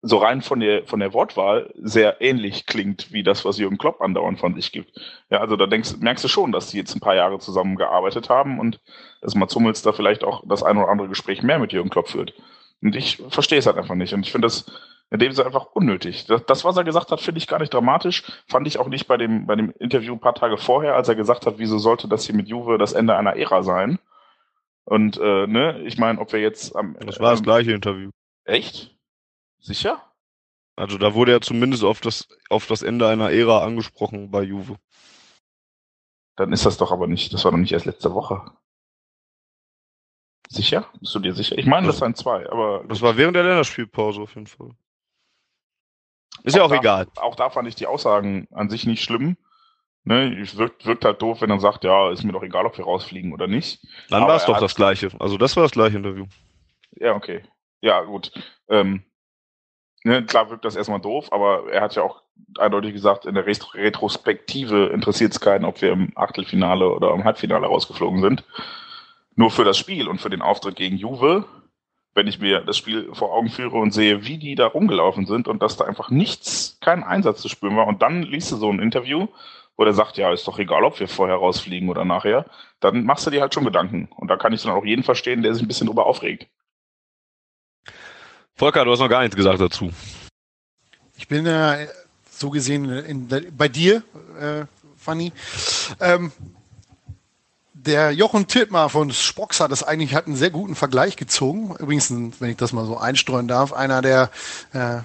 [0.06, 4.02] so rein von der, von der Wortwahl sehr ähnlich klingt wie das, was Jürgen Klopp
[4.02, 4.92] andauernd von sich gibt.
[5.30, 8.60] Ja, also da denkst, merkst du schon, dass die jetzt ein paar Jahre zusammengearbeitet haben
[8.60, 8.82] und
[9.22, 12.10] dass Mats Hummels da vielleicht auch das ein oder andere Gespräch mehr mit Jürgen Klopp
[12.10, 12.34] führt.
[12.82, 14.14] Und ich verstehe es halt einfach nicht.
[14.14, 14.66] Und ich finde das
[15.10, 16.26] in dem Sinne einfach unnötig.
[16.26, 18.24] Das, das, was er gesagt hat, finde ich gar nicht dramatisch.
[18.50, 21.16] Fand ich auch nicht bei dem, bei dem Interview ein paar Tage vorher, als er
[21.16, 24.00] gesagt hat, wieso sollte das hier mit Juve das Ende einer Ära sein.
[24.84, 26.98] Und äh, ne, ich meine, ob wir jetzt am.
[27.06, 28.10] Das war das ähm, gleiche Interview.
[28.44, 28.93] Echt?
[29.64, 30.12] Sicher?
[30.76, 34.78] Also da wurde er zumindest auf das, auf das Ende einer Ära angesprochen bei Juve.
[36.36, 38.52] Dann ist das doch aber nicht, das war doch nicht erst letzte Woche.
[40.50, 40.90] Sicher?
[41.00, 41.58] Bist du dir sicher?
[41.58, 42.84] Ich meine, das, das waren zwei, aber.
[42.88, 44.72] Das war während der Länderspielpause auf jeden Fall.
[46.44, 47.08] Ist auch ja auch da, egal.
[47.16, 49.38] Auch da fand ich die Aussagen an sich nicht schlimm.
[50.04, 52.78] Ne, es wirkt, wirkt halt doof, wenn er sagt, ja, ist mir doch egal, ob
[52.78, 53.82] wir rausfliegen oder nicht.
[54.10, 55.10] Dann war es doch das gleiche.
[55.20, 56.26] Also das war das gleiche Interview.
[56.92, 57.44] Ja, okay.
[57.80, 58.32] Ja, gut.
[58.68, 59.06] Ähm,
[60.04, 62.22] ne, klar wirkt das erstmal doof, aber er hat ja auch
[62.60, 67.68] eindeutig gesagt, in der Retrospektive interessiert es keinen, ob wir im Achtelfinale oder im Halbfinale
[67.68, 68.44] rausgeflogen sind.
[69.36, 71.46] Nur für das Spiel und für den Auftritt gegen Juve,
[72.14, 75.48] wenn ich mir das Spiel vor Augen führe und sehe, wie die da rumgelaufen sind
[75.48, 77.88] und dass da einfach nichts, kein Einsatz zu spüren war.
[77.88, 79.28] Und dann liest du so ein Interview,
[79.76, 82.46] wo der sagt, ja, ist doch egal, ob wir vorher rausfliegen oder nachher,
[82.80, 84.10] dann machst du dir halt schon Gedanken.
[84.16, 86.48] Und da kann ich dann auch jeden verstehen, der sich ein bisschen drüber aufregt.
[88.56, 89.92] Volker, du hast noch gar nichts gesagt dazu.
[91.18, 91.88] Ich bin äh,
[92.30, 93.28] so gesehen in,
[93.58, 94.04] bei dir,
[94.40, 94.66] äh,
[94.98, 95.34] Fanny.
[96.00, 96.32] Ähm,
[97.74, 101.76] der Jochen Tittmar von Spox hat das eigentlich hat einen sehr guten Vergleich gezogen.
[101.80, 104.30] Übrigens, wenn ich das mal so einstreuen darf, einer der
[104.72, 105.00] äh,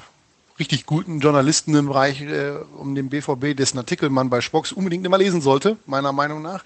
[0.59, 5.07] richtig guten Journalisten im Bereich äh, um den BVB, dessen Artikel man bei Spox unbedingt
[5.07, 6.65] immer lesen sollte, meiner Meinung nach.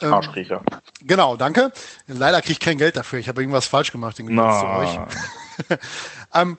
[0.00, 0.62] Ähm, Arschkriecher.
[1.02, 1.72] Genau, danke.
[2.06, 3.18] Leider kriege ich kein Geld dafür.
[3.18, 5.78] Ich habe irgendwas falsch gemacht im Gegensatz zu euch.
[6.34, 6.56] ähm,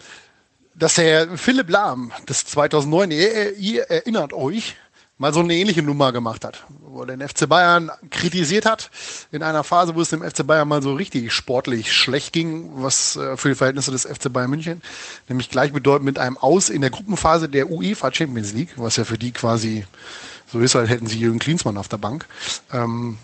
[0.74, 4.76] dass der Philipp Lahm, das 2009, ihr, ihr erinnert euch,
[5.22, 8.89] mal so eine ähnliche Nummer gemacht hat, wo er den FC Bayern kritisiert hat,
[9.32, 13.17] in einer Phase, wo es dem FC Bayern mal so richtig sportlich schlecht ging, was
[13.17, 14.82] äh, für die Verhältnisse des FC Bayern München,
[15.30, 19.19] nämlich gleichbedeutend mit einem Aus in der Gruppenphase der UEFA Champions League, was ja für
[19.19, 19.86] die quasi
[20.51, 22.26] so ist, als hätten sie Jürgen Klinsmann auf der Bank.
[22.74, 23.19] Ähm,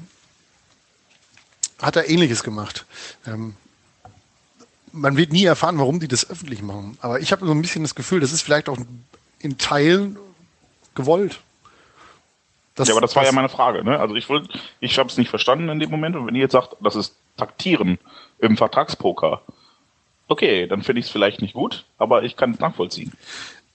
[1.81, 2.85] hat er ähnliches gemacht.
[3.25, 3.55] Ähm,
[4.91, 6.99] man wird nie erfahren, warum die das öffentlich machen.
[7.01, 8.77] Aber ich habe so ein bisschen das Gefühl, das ist vielleicht auch
[9.39, 10.19] in Teilen
[10.93, 11.39] gewollt.
[12.78, 13.84] Das, ja, aber das, das war ja meine Frage.
[13.84, 13.99] Ne?
[13.99, 14.43] Also ich will,
[14.80, 16.15] ich habe es nicht verstanden in dem Moment.
[16.15, 17.97] Und wenn ihr jetzt sagt, das ist Taktieren
[18.39, 19.41] im Vertragspoker,
[20.28, 23.13] okay, dann finde ich es vielleicht nicht gut, aber ich kann es nachvollziehen.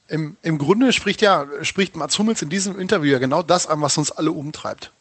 [0.08, 3.80] Im, Im Grunde spricht ja, spricht Mats Hummels in diesem Interview ja genau das an,
[3.82, 4.92] was uns alle umtreibt.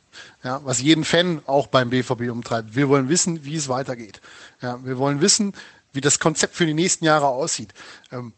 [0.44, 2.76] Ja, was jeden Fan auch beim BVB umtreibt.
[2.76, 4.20] Wir wollen wissen, wie es weitergeht.
[4.62, 5.54] Ja, wir wollen wissen,
[5.94, 7.74] wie das Konzept für die nächsten Jahre aussieht.
[8.12, 8.34] Ähm,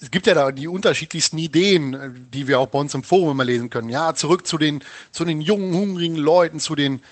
[0.00, 3.30] es gibt ja da die unterschiedlichsten Ideen, äh, die wir auch bei uns im Forum
[3.32, 3.88] immer lesen können.
[3.88, 7.02] Ja, zurück zu den, zu den jungen, hungrigen Leuten, zu den,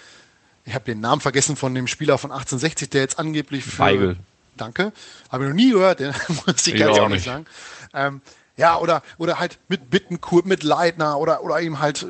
[0.64, 4.16] ich habe den Namen vergessen von dem Spieler von 1860, der jetzt angeblich für Weigel.
[4.57, 4.93] danke.
[5.30, 6.01] Habe ich noch nie gehört,
[6.47, 7.47] muss ich ganz ehrlich sagen.
[7.93, 8.20] Ähm,
[8.57, 12.07] ja, oder, oder halt mit Bittenkurt, mit Leitner oder, oder eben halt äh,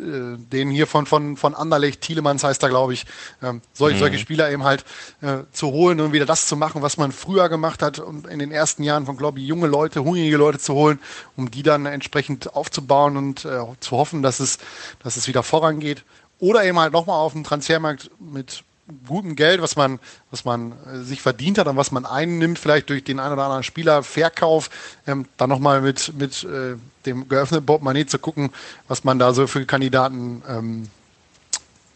[0.00, 3.06] äh, den hier von, von, von Anderlecht, Thielemanns heißt er, glaube ich,
[3.42, 4.00] ähm, solche, mhm.
[4.00, 4.84] solche Spieler eben halt
[5.20, 8.38] äh, zu holen und wieder das zu machen, was man früher gemacht hat, um in
[8.38, 10.98] den ersten Jahren von, glaube ich, junge Leute, hungrige Leute zu holen,
[11.36, 14.58] um die dann entsprechend aufzubauen und äh, zu hoffen, dass es,
[15.02, 16.04] dass es wieder vorangeht.
[16.38, 18.64] Oder eben halt nochmal auf dem Transfermarkt mit
[19.06, 19.98] gutem Geld, was man,
[20.30, 23.44] was man äh, sich verdient hat und was man einnimmt, vielleicht durch den einen oder
[23.44, 24.70] anderen Spieler Verkauf,
[25.06, 26.76] ähm, dann nochmal mit, mit äh,
[27.06, 28.50] dem geöffneten Portemonnaie zu gucken,
[28.88, 30.88] was man da so für Kandidaten ähm,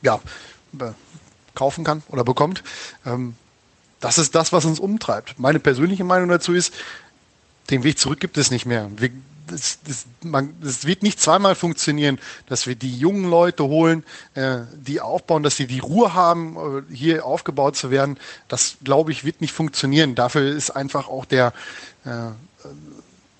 [0.03, 0.21] ja,
[1.55, 2.63] kaufen kann oder bekommt.
[3.07, 3.35] Ähm,
[4.01, 5.39] das ist das, was uns umtreibt.
[5.39, 6.75] Meine persönliche Meinung dazu ist,
[7.71, 8.91] den Weg zurück gibt es nicht mehr.
[8.97, 9.11] Wir,
[9.47, 14.61] das, das, man, das wird nicht zweimal funktionieren, dass wir die jungen Leute holen, äh,
[14.75, 16.57] die aufbauen, dass sie die Ruhe haben,
[16.91, 18.19] äh, hier aufgebaut zu werden.
[18.49, 20.15] Das, glaube ich, wird nicht funktionieren.
[20.15, 21.53] Dafür ist einfach auch der,
[22.05, 22.11] äh,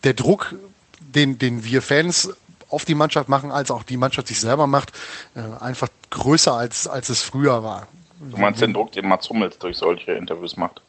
[0.05, 0.55] der Druck,
[1.01, 2.31] den, den wir Fans
[2.69, 4.93] auf die Mannschaft machen, als auch die Mannschaft sich selber macht,
[5.35, 7.87] äh, einfach größer, als, als es früher war.
[8.21, 10.83] Du meinst den Druck, den Mats Hummels durch solche Interviews macht?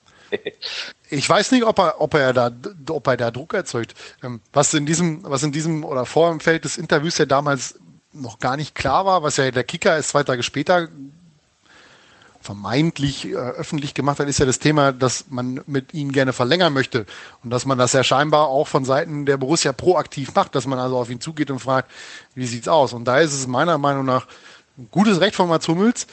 [1.10, 2.52] Ich weiß nicht, ob er, ob er da,
[2.90, 3.94] ob er da Druck erzeugt.
[4.24, 7.80] Ähm, was in diesem, was in diesem oder vor dem Feld des Interviews ja damals
[8.12, 10.88] noch gar nicht klar war, was ja der Kicker erst zwei Tage später
[12.46, 16.74] vermeintlich äh, öffentlich gemacht hat, ist ja das Thema, dass man mit ihnen gerne verlängern
[16.74, 17.06] möchte
[17.44, 20.78] und dass man das ja scheinbar auch von Seiten der Borussia proaktiv macht, dass man
[20.78, 21.92] also auf ihn zugeht und fragt,
[22.36, 22.94] wie sieht's aus?
[22.94, 24.28] Und da ist es meiner Meinung nach
[24.78, 26.06] ein gutes Recht von Mats Hummels,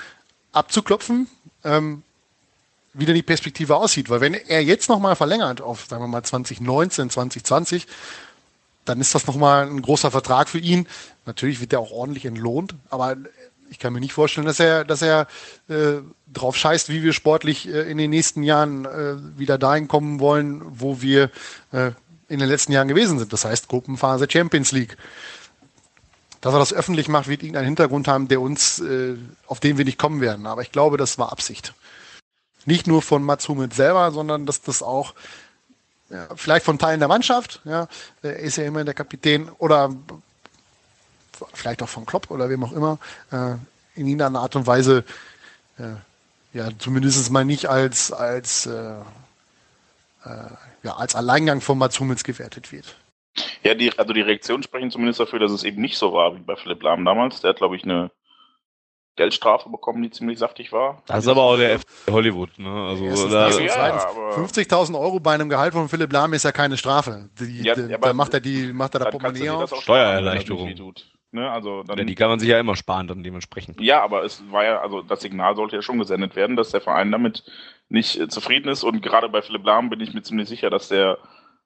[0.53, 1.29] abzuklopfen,
[1.65, 2.03] ähm,
[2.95, 4.11] wie denn die Perspektive aussieht.
[4.11, 7.87] Weil wenn er jetzt nochmal verlängert auf, sagen wir mal, 2019, 2020,
[8.85, 10.87] dann ist das nochmal ein großer Vertrag für ihn.
[11.25, 13.17] Natürlich wird er auch ordentlich entlohnt, aber
[13.71, 15.27] ich kann mir nicht vorstellen, dass er, dass er
[15.69, 20.21] äh, drauf scheißt, wie wir sportlich äh, in den nächsten Jahren äh, wieder dahin kommen
[20.21, 21.31] wollen, wo wir
[21.73, 21.93] äh,
[22.29, 23.33] in den letzten Jahren gewesen sind.
[23.33, 24.97] Das heißt Gruppenphase Champions League.
[26.43, 29.15] Dass er das öffentlich macht, wird irgendeinen Hintergrund haben, der uns, äh,
[29.47, 30.47] auf den wir nicht kommen werden.
[30.47, 31.73] Aber ich glaube, das war Absicht.
[32.65, 35.15] Nicht nur von Mats Hummels selber, sondern dass das auch
[36.11, 37.89] ja, vielleicht von Teilen der Mannschaft, ja,
[38.23, 39.95] er ist ja immer der Kapitän, oder
[41.55, 42.99] vielleicht auch von Klopp oder wem auch immer,
[43.31, 43.55] äh,
[43.95, 45.05] in irgendeiner Art und Weise
[45.79, 45.95] äh,
[46.53, 49.01] ja zumindest mal nicht als als äh,
[50.25, 50.51] äh,
[50.83, 52.97] ja als Alleingang von Mats Hummels gewertet wird.
[53.63, 56.41] Ja, die, also die Reaktionen sprechen zumindest dafür, dass es eben nicht so war wie
[56.41, 57.41] bei Philipp Lahm damals.
[57.41, 58.11] Der hat, glaube ich, eine
[59.17, 61.03] Geldstrafe bekommen, die ziemlich saftig war.
[61.07, 62.71] Das ist aber auch der FC Hollywood, ne?
[62.71, 67.29] Also ja, 50.000 Euro bei einem Gehalt von Philipp Lahm ist ja keine Strafe.
[67.39, 69.75] Die, ja, die, da macht er die, macht er da Portemonnaie auf.
[69.83, 70.95] Steuererleichterung.
[71.31, 71.51] Ne?
[71.51, 73.81] Also dann, ja, die kann man sich ja immer sparen dann dementsprechend.
[73.81, 76.81] Ja, aber es war ja, also das Signal sollte ja schon gesendet werden, dass der
[76.81, 77.45] Verein damit
[77.89, 80.89] nicht äh, zufrieden ist und gerade bei Philipp Lahm bin ich mir ziemlich sicher, dass
[80.89, 81.19] der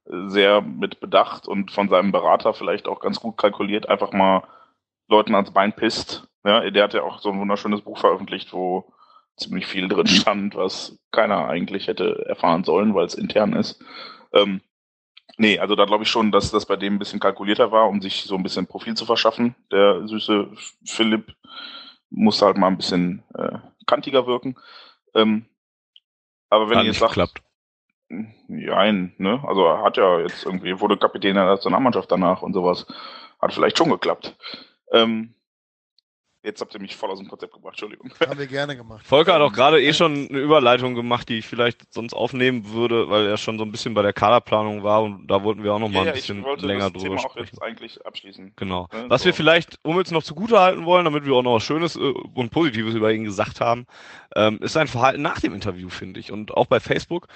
[0.09, 4.45] äh, sehr mit Bedacht und von seinem Berater vielleicht auch ganz gut kalkuliert einfach mal
[5.09, 8.93] Leuten ans Bein pisst ja, der hat ja auch so ein wunderschönes Buch veröffentlicht, wo
[9.37, 13.83] ziemlich viel drin stand, was keiner eigentlich hätte erfahren sollen, weil es intern ist.
[14.33, 14.61] Ähm,
[15.37, 18.01] nee, also da glaube ich schon, dass das bei dem ein bisschen kalkulierter war, um
[18.01, 19.55] sich so ein bisschen Profil zu verschaffen.
[19.71, 20.49] Der süße
[20.85, 21.35] Philipp
[22.11, 24.57] musste halt mal ein bisschen äh, kantiger wirken.
[25.15, 25.47] Ähm,
[26.49, 27.43] aber wenn ihr jetzt sagt, klappt.
[28.09, 29.43] Nein, ne?
[29.47, 32.87] Also er hat ja jetzt irgendwie, wurde Kapitän der Nationalmannschaft danach und sowas.
[33.41, 34.37] Hat vielleicht schon geklappt.
[34.93, 35.35] Ähm,
[36.47, 38.09] Jetzt habt ihr mich voll aus dem Konzept gebracht, Entschuldigung.
[38.21, 39.05] Haben wir gerne gemacht.
[39.05, 43.11] Volker hat auch gerade eh schon eine Überleitung gemacht, die ich vielleicht sonst aufnehmen würde,
[43.11, 45.81] weil er schon so ein bisschen bei der Kaderplanung war und da wollten wir auch
[45.81, 47.37] noch mal ja, ein bisschen länger drüber Thema sprechen.
[47.37, 48.53] Auch jetzt eigentlich abschließen.
[48.55, 48.87] Genau.
[48.93, 49.07] Ne?
[49.09, 49.27] Was so.
[49.27, 51.99] wir vielleicht, um jetzt noch zugute halten wollen, damit wir auch noch was Schönes äh,
[51.99, 53.87] und Positives über ihn gesagt haben,
[54.37, 56.31] ähm, ist sein Verhalten nach dem Interview, finde ich.
[56.31, 57.27] Und auch bei Facebook,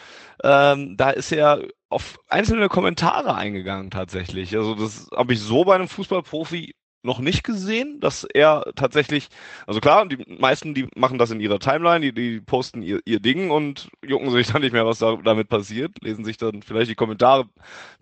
[0.45, 4.57] ähm, da ist er auf einzelne Kommentare eingegangen tatsächlich.
[4.57, 9.29] Also das habe ich so bei einem Fußballprofi noch nicht gesehen, dass er tatsächlich,
[9.67, 13.21] also klar, die meisten, die machen das in ihrer Timeline, die, die posten ihr, ihr
[13.21, 16.91] Ding und jucken sich dann nicht mehr, was da, damit passiert, lesen sich dann vielleicht
[16.91, 17.47] die Kommentare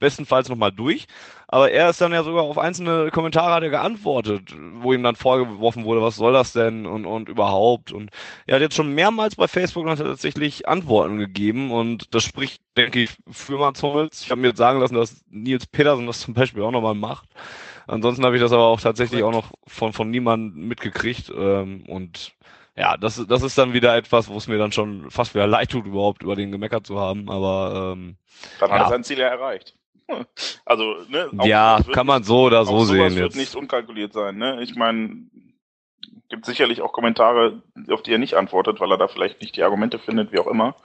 [0.00, 1.06] bestenfalls nochmal durch.
[1.50, 5.16] Aber er ist dann ja sogar auf einzelne Kommentare hat er geantwortet, wo ihm dann
[5.16, 7.90] vorgeworfen wurde, was soll das denn und, und überhaupt.
[7.90, 8.10] Und
[8.46, 13.00] er hat jetzt schon mehrmals bei Facebook noch tatsächlich Antworten gegeben und das spricht, denke
[13.00, 14.22] ich, für Mats Hummels.
[14.24, 17.28] Ich habe mir jetzt sagen lassen, dass Nils Petersen das zum Beispiel auch nochmal macht.
[17.88, 21.32] Ansonsten habe ich das aber auch tatsächlich auch noch von, von niemandem mitgekriegt.
[21.34, 22.32] Ähm, und
[22.76, 25.70] ja, das, das ist dann wieder etwas, wo es mir dann schon fast wieder leid
[25.70, 27.30] tut, überhaupt über den gemeckert zu haben.
[27.30, 28.16] Aber ähm,
[28.60, 28.84] dann hat ja.
[28.84, 29.74] er sein Ziel ja erreicht.
[30.64, 31.30] Also, ne?
[31.36, 33.14] Auch, ja, kann man so oder so sehen.
[33.14, 33.36] wird jetzt.
[33.36, 34.62] nicht unkalkuliert sein, ne?
[34.62, 35.26] Ich meine,
[36.28, 39.62] gibt sicherlich auch Kommentare, auf die er nicht antwortet, weil er da vielleicht nicht die
[39.62, 40.76] Argumente findet, wie auch immer.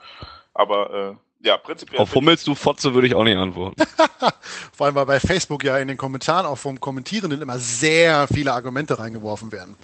[0.52, 1.14] Aber äh,
[1.44, 2.00] ja, prinzipiell.
[2.00, 3.82] Auf Hummels, du Fotze, würde ich auch nicht antworten.
[4.72, 8.52] Vor allem, weil bei Facebook ja in den Kommentaren auch vom Kommentierenden immer sehr viele
[8.52, 9.76] Argumente reingeworfen werden.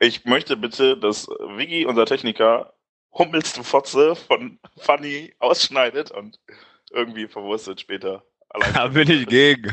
[0.00, 2.72] Ich möchte bitte, dass Wiggy, unser Techniker,
[3.12, 6.40] Hummels, du Fotze von Funny ausschneidet und
[6.90, 8.24] irgendwie verwurstet später.
[8.48, 9.70] Allein da bin ich gegen.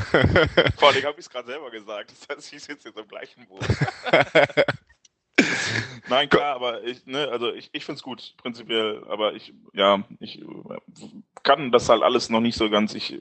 [0.77, 2.11] Vor allem habe ich es gerade selber gesagt.
[2.11, 3.65] Das heißt, ich sitze jetzt im gleichen Boot.
[6.09, 10.03] Nein, klar, aber ich, ne, also ich, ich finde es gut, prinzipiell, aber ich, ja,
[10.19, 10.43] ich
[11.43, 12.93] kann das halt alles noch nicht so ganz.
[12.93, 13.19] Ich,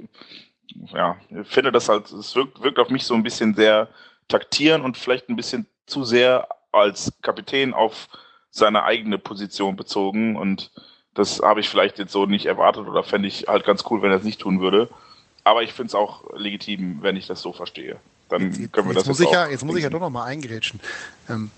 [0.92, 3.88] ja, finde das halt, es wirkt, wirkt auf mich so ein bisschen sehr
[4.28, 8.08] taktieren und vielleicht ein bisschen zu sehr als Kapitän auf
[8.50, 10.70] seine eigene Position bezogen und
[11.14, 14.10] das habe ich vielleicht jetzt so nicht erwartet oder fände ich halt ganz cool, wenn
[14.10, 14.88] er es nicht tun würde.
[15.44, 17.96] Aber ich finde es auch legitim, wenn ich das so verstehe.
[18.28, 20.00] Dann jetzt, können wir jetzt das muss jetzt ich ja, Jetzt muss ich ja doch
[20.00, 20.80] noch mal eingrätschen.
[21.30, 21.50] Ähm,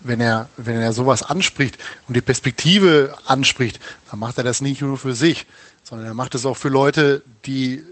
[0.00, 1.78] wenn er, wenn er sowas anspricht
[2.08, 5.46] und die Perspektive anspricht, dann macht er das nicht nur für sich,
[5.82, 7.82] sondern er macht es auch für Leute, die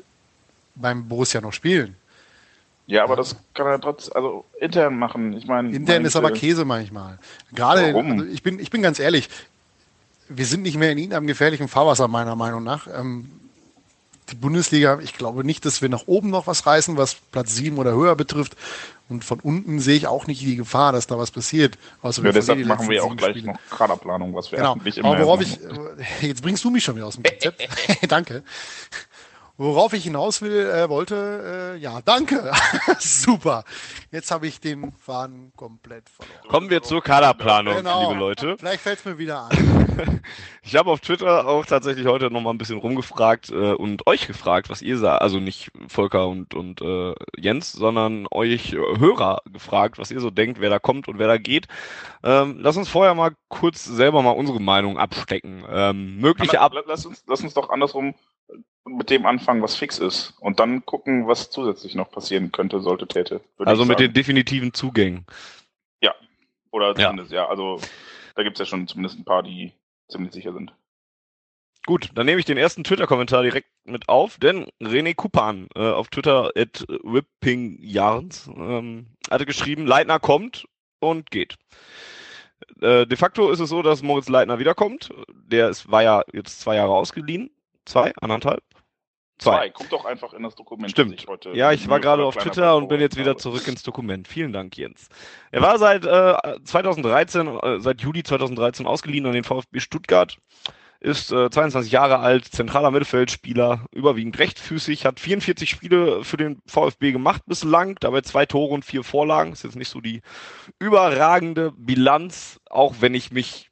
[0.74, 1.96] beim Borussia noch spielen.
[2.86, 5.32] Ja, aber das kann er trotz, also intern machen.
[5.32, 6.32] Ich meine, Intern meine ist aber.
[6.32, 7.18] Käse manchmal.
[7.52, 8.12] Gerade, Warum?
[8.12, 9.30] also ich bin, ich bin ganz ehrlich,
[10.28, 12.86] wir sind nicht mehr in irgendeinem gefährlichen Fahrwasser, meiner Meinung nach.
[12.86, 13.30] Ähm,
[14.30, 17.76] die Bundesliga, ich glaube nicht, dass wir nach oben noch was reißen, was Platz 7
[17.78, 18.56] oder höher betrifft.
[19.10, 21.76] Und von unten sehe ich auch nicht die Gefahr, dass da was passiert.
[22.00, 23.52] Außer Ja, deshalb machen wir auch sieben gleich Spiele.
[23.52, 24.76] noch Kaderplanung, was wir Genau.
[24.76, 27.68] nicht immer Aber worauf ich, äh, jetzt bringst du mich schon wieder aus dem Konzept.
[28.08, 28.42] danke.
[29.56, 32.50] Worauf ich hinaus will, äh, wollte, äh, ja, danke.
[32.98, 33.62] Super.
[34.10, 36.48] Jetzt habe ich den Faden komplett verloren.
[36.48, 38.08] Kommen wir zur Kaderplanung, Genau.
[38.08, 38.56] liebe Leute.
[38.58, 40.20] Vielleicht fällt es mir wieder ein.
[40.66, 44.26] Ich habe auf Twitter auch tatsächlich heute noch mal ein bisschen rumgefragt äh, und euch
[44.26, 45.20] gefragt, was ihr sagt.
[45.22, 50.30] Also nicht Volker und, und äh, Jens, sondern euch äh, Hörer gefragt, was ihr so
[50.30, 51.68] denkt, wer da kommt und wer da geht.
[52.24, 55.64] Ähm, lass uns vorher mal kurz selber mal unsere Meinung abstecken.
[55.70, 58.14] Ähm, mögliche Ab La- Lass uns, lass uns doch andersrum
[58.86, 60.34] mit dem anfangen, was fix ist.
[60.40, 63.40] Und dann gucken, was zusätzlich noch passieren könnte, sollte, täte.
[63.58, 65.26] also mit den definitiven Zugängen.
[66.74, 67.10] Oder Ja.
[67.10, 67.48] zumindest, ja.
[67.48, 67.80] also
[68.34, 69.72] da gibt es ja schon zumindest ein paar, die
[70.08, 70.74] ziemlich sicher sind.
[71.86, 76.08] Gut, dann nehme ich den ersten Twitter-Kommentar direkt mit auf, denn René Kupan äh, auf
[76.08, 80.66] Twitter at whippingyarns ähm, hatte geschrieben, Leitner kommt
[80.98, 81.54] und geht.
[82.80, 85.10] Äh, de facto ist es so, dass Moritz Leitner wiederkommt.
[85.32, 87.50] Der ist, war ja jetzt zwei Jahre ausgeliehen.
[87.84, 88.62] Zwei, anderthalb?
[89.38, 89.70] Zwei.
[89.70, 90.90] Guck doch einfach in das Dokument.
[90.90, 91.20] Stimmt.
[91.20, 94.28] ich heute Ja, ich war gerade auf Twitter und bin jetzt wieder zurück ins Dokument.
[94.28, 95.08] Vielen Dank, Jens.
[95.50, 100.38] Er war seit äh, 2013, äh, seit Juli 2013 ausgeliehen an den VfB Stuttgart.
[101.00, 107.12] Ist äh, 22 Jahre alt, zentraler Mittelfeldspieler, überwiegend rechtfüßig, hat 44 Spiele für den VfB
[107.12, 109.52] gemacht bislang, dabei zwei Tore und vier Vorlagen.
[109.52, 110.22] Ist jetzt nicht so die
[110.78, 113.70] überragende Bilanz, auch wenn ich mich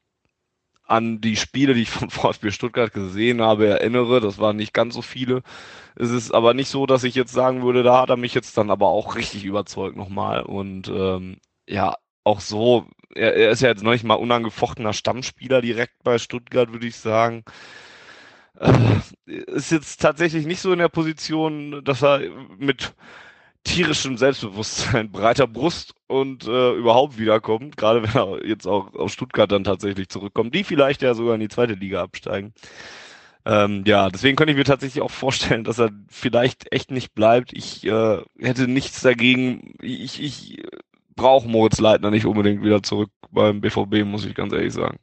[0.92, 4.20] an die Spiele, die ich vom VfB Stuttgart gesehen habe, erinnere.
[4.20, 5.42] Das waren nicht ganz so viele.
[5.96, 8.56] Es ist aber nicht so, dass ich jetzt sagen würde, da hat er mich jetzt
[8.58, 10.42] dann aber auch richtig überzeugt nochmal.
[10.42, 11.38] Und ähm,
[11.68, 16.18] ja, auch so, er, er ist ja jetzt noch nicht mal unangefochtener Stammspieler direkt bei
[16.18, 17.44] Stuttgart, würde ich sagen.
[18.58, 18.72] Äh,
[19.26, 22.20] ist jetzt tatsächlich nicht so in der Position, dass er
[22.58, 22.94] mit
[23.64, 29.50] tierischem Selbstbewusstsein, breiter Brust und äh, überhaupt wiederkommt, gerade wenn er jetzt auch aus Stuttgart
[29.50, 32.52] dann tatsächlich zurückkommt, die vielleicht ja sogar in die zweite Liga absteigen.
[33.44, 37.52] Ähm, ja, deswegen könnte ich mir tatsächlich auch vorstellen, dass er vielleicht echt nicht bleibt.
[37.52, 39.74] Ich äh, hätte nichts dagegen.
[39.80, 40.62] Ich, ich
[41.16, 44.98] brauche Moritz Leitner nicht unbedingt wieder zurück beim BVB, muss ich ganz ehrlich sagen.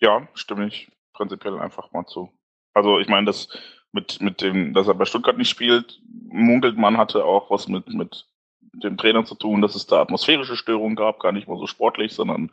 [0.00, 2.30] Ja, stimme ich prinzipiell einfach mal zu.
[2.74, 3.48] Also ich meine, das
[3.92, 7.92] mit, mit dem, dass er bei Stuttgart nicht spielt, munkelt man hatte auch was mit,
[7.92, 8.26] mit
[8.72, 12.12] dem Trainer zu tun, dass es da atmosphärische Störungen gab, gar nicht mal so sportlich,
[12.12, 12.50] sondern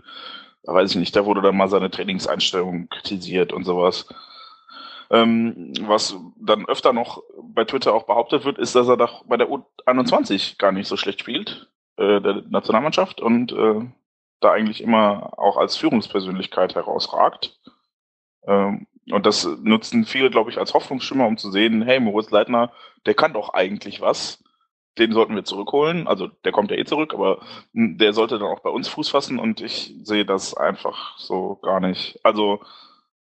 [0.64, 4.07] da weiß ich nicht, da wurde dann mal seine Trainingseinstellung kritisiert und sowas.
[5.12, 9.38] Ähm, was dann öfter noch bei Twitter auch behauptet wird, ist, dass er doch bei
[9.38, 13.82] der U21 gar nicht so schlecht spielt, äh, der Nationalmannschaft, und äh,
[14.40, 17.60] da eigentlich immer auch als Führungspersönlichkeit herausragt.
[18.48, 22.72] Ähm, und das nutzen viele, glaube ich, als Hoffnungsschimmer, um zu sehen, hey, Moritz Leitner,
[23.06, 24.44] der kann doch eigentlich was.
[24.98, 26.07] Den sollten wir zurückholen.
[26.07, 29.40] Also der kommt ja eh zurück, aber der sollte dann auch bei uns Fuß fassen
[29.40, 32.19] und ich sehe das einfach so gar nicht.
[32.23, 32.61] Also,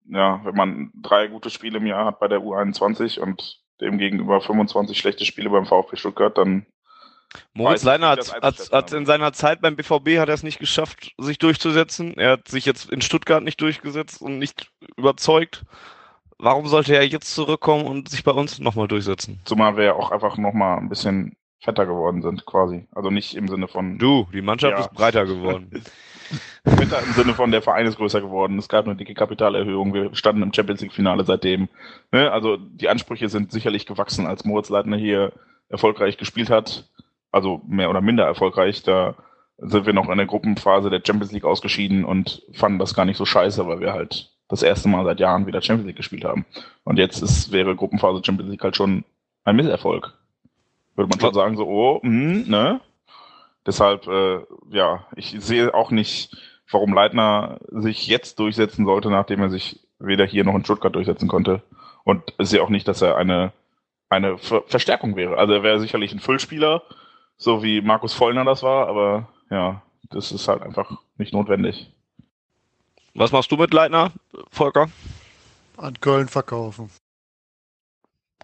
[0.06, 4.40] ja, wenn man drei gute Spiele im Jahr hat bei der U21 und dem gegenüber
[4.42, 6.66] 25 schlechte Spiele beim VfB Stuttgart, dann
[7.54, 11.14] Moritz wie hat, hat, hat in seiner Zeit beim BVB hat er es nicht geschafft,
[11.18, 12.18] sich durchzusetzen.
[12.18, 15.64] Er hat sich jetzt in Stuttgart nicht durchgesetzt und nicht überzeugt.
[16.38, 19.40] Warum sollte er jetzt zurückkommen und sich bei uns nochmal durchsetzen?
[19.46, 22.88] zumal wir ja auch einfach nochmal ein bisschen fetter geworden sind, quasi.
[22.94, 23.98] Also nicht im Sinne von.
[23.98, 24.86] Du, die Mannschaft ja.
[24.86, 25.70] ist breiter geworden.
[26.66, 28.58] fetter im Sinne von der Verein ist größer geworden.
[28.58, 29.94] Es gab eine dicke Kapitalerhöhung.
[29.94, 31.70] Wir standen im Champions League Finale seitdem.
[32.12, 32.32] Ne?
[32.32, 35.34] Also die Ansprüche sind sicherlich gewachsen, als Moritz Leitner hier
[35.70, 36.90] erfolgreich gespielt hat.
[37.36, 38.82] Also mehr oder minder erfolgreich.
[38.84, 39.16] Da
[39.58, 43.18] sind wir noch in der Gruppenphase der Champions League ausgeschieden und fanden das gar nicht
[43.18, 46.46] so scheiße, weil wir halt das erste Mal seit Jahren wieder Champions League gespielt haben.
[46.86, 49.04] Und jetzt ist, wäre Gruppenphase Champions League halt schon
[49.44, 50.14] ein Misserfolg.
[50.96, 52.80] Würde man schon sagen, so, oh, mh, ne?
[53.66, 54.40] Deshalb, äh,
[54.72, 56.38] ja, ich sehe auch nicht,
[56.72, 61.28] warum Leitner sich jetzt durchsetzen sollte, nachdem er sich weder hier noch in Stuttgart durchsetzen
[61.28, 61.64] konnte.
[62.06, 63.52] Und ich sehe auch nicht, dass er eine,
[64.08, 65.38] eine Ver Verstärkung wäre.
[65.38, 66.82] Also er wäre sicherlich ein Füllspieler,
[67.38, 71.92] so wie Markus Vollner das war, aber ja, das ist halt einfach nicht notwendig.
[73.14, 74.12] Was machst du mit Leitner,
[74.52, 74.90] Volker?
[75.78, 76.90] An Köln verkaufen.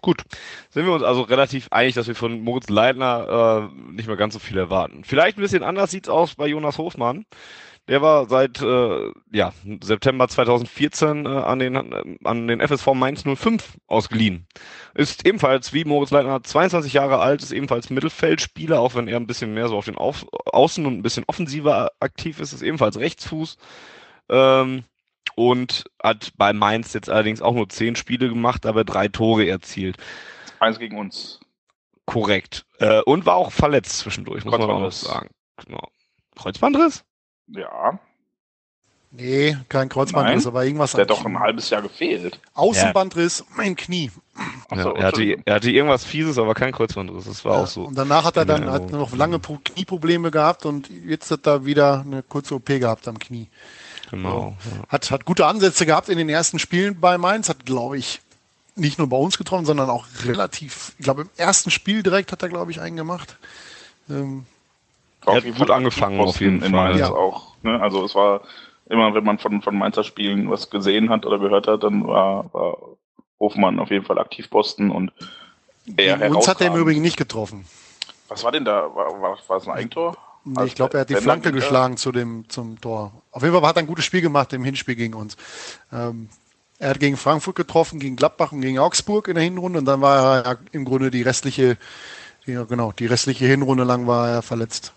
[0.00, 0.24] Gut,
[0.70, 4.34] sind wir uns also relativ einig, dass wir von Moritz Leitner äh, nicht mehr ganz
[4.34, 5.04] so viel erwarten.
[5.04, 7.24] Vielleicht ein bisschen anders sieht's aus bei Jonas Hofmann.
[7.88, 9.52] Der war seit äh, ja,
[9.82, 14.46] September 2014 äh, an, den, äh, an den FSV Mainz 05 ausgeliehen.
[14.94, 19.26] Ist ebenfalls wie Moritz Leitner 22 Jahre alt, ist ebenfalls Mittelfeldspieler, auch wenn er ein
[19.26, 22.98] bisschen mehr so auf den auf Außen und ein bisschen offensiver aktiv ist, ist ebenfalls
[22.98, 23.56] Rechtsfuß.
[24.28, 24.84] Ähm,
[25.34, 29.96] und hat bei Mainz jetzt allerdings auch nur zehn Spiele gemacht, aber drei Tore erzielt.
[30.60, 31.40] Eins gegen uns.
[32.06, 32.64] Korrekt.
[32.78, 35.30] Äh, und war auch verletzt zwischendurch, muss man auch sagen.
[35.64, 35.88] Genau.
[36.36, 37.04] Kreuzbandriss?
[37.52, 37.98] Ja.
[39.14, 40.92] Nee, kein Kreuzbandriss, aber irgendwas.
[40.92, 42.40] Der hat doch ein halbes Jahr gefehlt.
[42.54, 43.44] Außenbandriss, ja.
[43.56, 44.10] mein Knie.
[44.70, 47.26] Ja, er, hatte, er hatte irgendwas Fieses, aber kein Kreuzbandriss.
[47.26, 47.84] Das war ja, auch so.
[47.84, 52.00] Und danach hat er dann hat noch lange Knieprobleme gehabt und jetzt hat er wieder
[52.06, 53.48] eine kurze OP gehabt am Knie.
[54.10, 54.56] Genau.
[54.64, 54.88] Ja.
[54.88, 58.22] Hat, hat gute Ansätze gehabt in den ersten Spielen bei Mainz, hat, glaube ich,
[58.76, 62.42] nicht nur bei uns getroffen, sondern auch relativ, ich glaube, im ersten Spiel direkt hat
[62.42, 63.36] er, glaube ich, einen gemacht.
[64.08, 64.46] Ähm,
[65.26, 66.98] er hat gut angefangen auf jeden Fall.
[66.98, 67.10] Ja.
[67.10, 67.80] Auch, ne?
[67.80, 68.42] Also es war
[68.88, 72.52] immer, wenn man von, von Mainzer Spielen was gesehen hat oder gehört hat, dann war,
[72.52, 72.78] war
[73.38, 75.12] Hofmann auf jeden Fall aktiv Posten und
[75.96, 77.64] er Uns hat er im Übrigen nicht getroffen.
[78.28, 78.82] Was war denn da?
[78.94, 80.16] War, war, war es ein Eigentor?
[80.44, 83.12] Nee, also ich glaube, er hat die Flanke dann, geschlagen zu dem, zum Tor.
[83.30, 85.36] Auf jeden Fall hat er ein gutes Spiel gemacht im Hinspiel gegen uns.
[85.92, 86.28] Ähm,
[86.78, 90.00] er hat gegen Frankfurt getroffen, gegen Gladbach und gegen Augsburg in der Hinrunde und dann
[90.00, 91.76] war er im Grunde die restliche,
[92.44, 94.92] ja, genau, die restliche Hinrunde lang war er verletzt.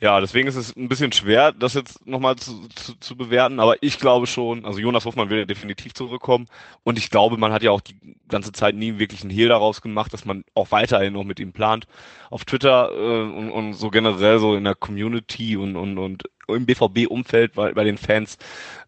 [0.00, 3.82] Ja, deswegen ist es ein bisschen schwer, das jetzt nochmal zu, zu, zu bewerten, aber
[3.82, 6.46] ich glaube schon, also Jonas Hoffmann will ja definitiv zurückkommen
[6.82, 7.96] und ich glaube, man hat ja auch die
[8.28, 11.52] ganze Zeit nie wirklich einen Hehl daraus gemacht, dass man auch weiterhin noch mit ihm
[11.52, 11.86] plant.
[12.30, 16.66] Auf Twitter äh, und, und so generell so in der Community und, und, und im
[16.66, 18.38] BVB-Umfeld bei, bei den Fans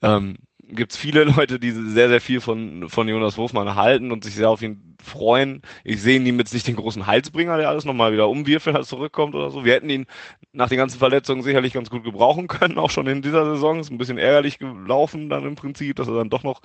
[0.03, 0.37] ähm,
[0.69, 4.35] gibt es viele Leute, die sehr, sehr viel von, von Jonas Hofmann halten und sich
[4.35, 5.63] sehr auf ihn freuen.
[5.85, 8.83] Ich sehe ihn jetzt nicht den großen Halsbringer, der alles nochmal wieder umwirft, wenn er
[8.83, 9.65] zurückkommt oder so.
[9.65, 10.07] Wir hätten ihn
[10.53, 13.81] nach den ganzen Verletzungen sicherlich ganz gut gebrauchen können, auch schon in dieser Saison.
[13.81, 16.61] Ist ein bisschen ärgerlich gelaufen dann im Prinzip, dass er dann doch noch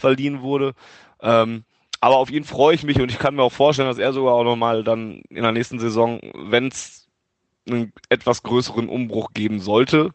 [0.00, 0.74] verliehen wurde.
[1.20, 1.64] Ähm,
[2.00, 4.34] aber auf ihn freue ich mich und ich kann mir auch vorstellen, dass er sogar
[4.34, 7.08] auch nochmal dann in der nächsten Saison, wenn es
[7.66, 10.10] einen etwas größeren Umbruch geben sollte,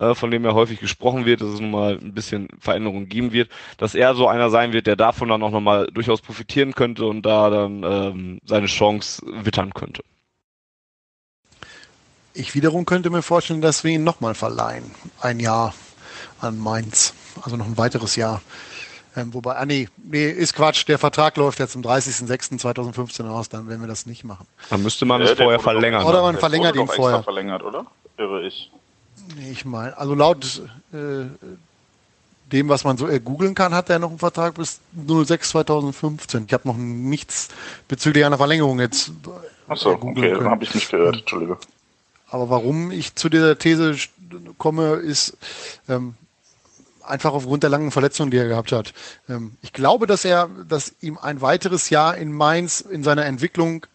[0.00, 3.32] äh, von dem ja häufig gesprochen wird, dass es nun mal ein bisschen Veränderungen geben
[3.32, 7.04] wird, dass er so einer sein wird, der davon dann auch nochmal durchaus profitieren könnte
[7.04, 10.02] und da dann ähm, seine Chance wittern könnte.
[12.32, 14.90] Ich wiederum könnte mir vorstellen, dass wir ihn nochmal verleihen.
[15.20, 15.74] Ein Jahr
[16.40, 17.14] an Mainz.
[17.42, 18.40] Also noch ein weiteres Jahr.
[19.16, 20.86] Ähm, wobei, ah nee, nee, ist Quatsch.
[20.86, 24.46] Der Vertrag läuft jetzt zum 30.06.2015 aus, dann werden wir das nicht machen.
[24.70, 26.04] Dann müsste man es vorher verlängern.
[26.04, 27.22] Oder man verlängert ihn vorher.
[27.22, 27.86] verlängert, oder?
[28.16, 28.70] Irre ich.
[29.50, 30.62] Ich meine, also laut
[30.92, 31.26] äh,
[32.52, 36.44] dem, was man so äh, googeln kann, hat er noch einen Vertrag bis 06 2015.
[36.46, 37.48] Ich habe noch nichts
[37.88, 39.12] bezüglich einer Verlängerung jetzt.
[39.68, 41.58] Achso, okay, dann habe ich mich geirrt, Entschuldige.
[42.28, 43.96] Aber warum ich zu dieser These
[44.58, 45.36] komme, ist
[45.88, 46.14] ähm,
[47.04, 48.92] einfach aufgrund der langen Verletzung, die er gehabt hat.
[49.28, 53.86] Ähm, ich glaube, dass er, dass ihm ein weiteres Jahr in Mainz in seiner Entwicklung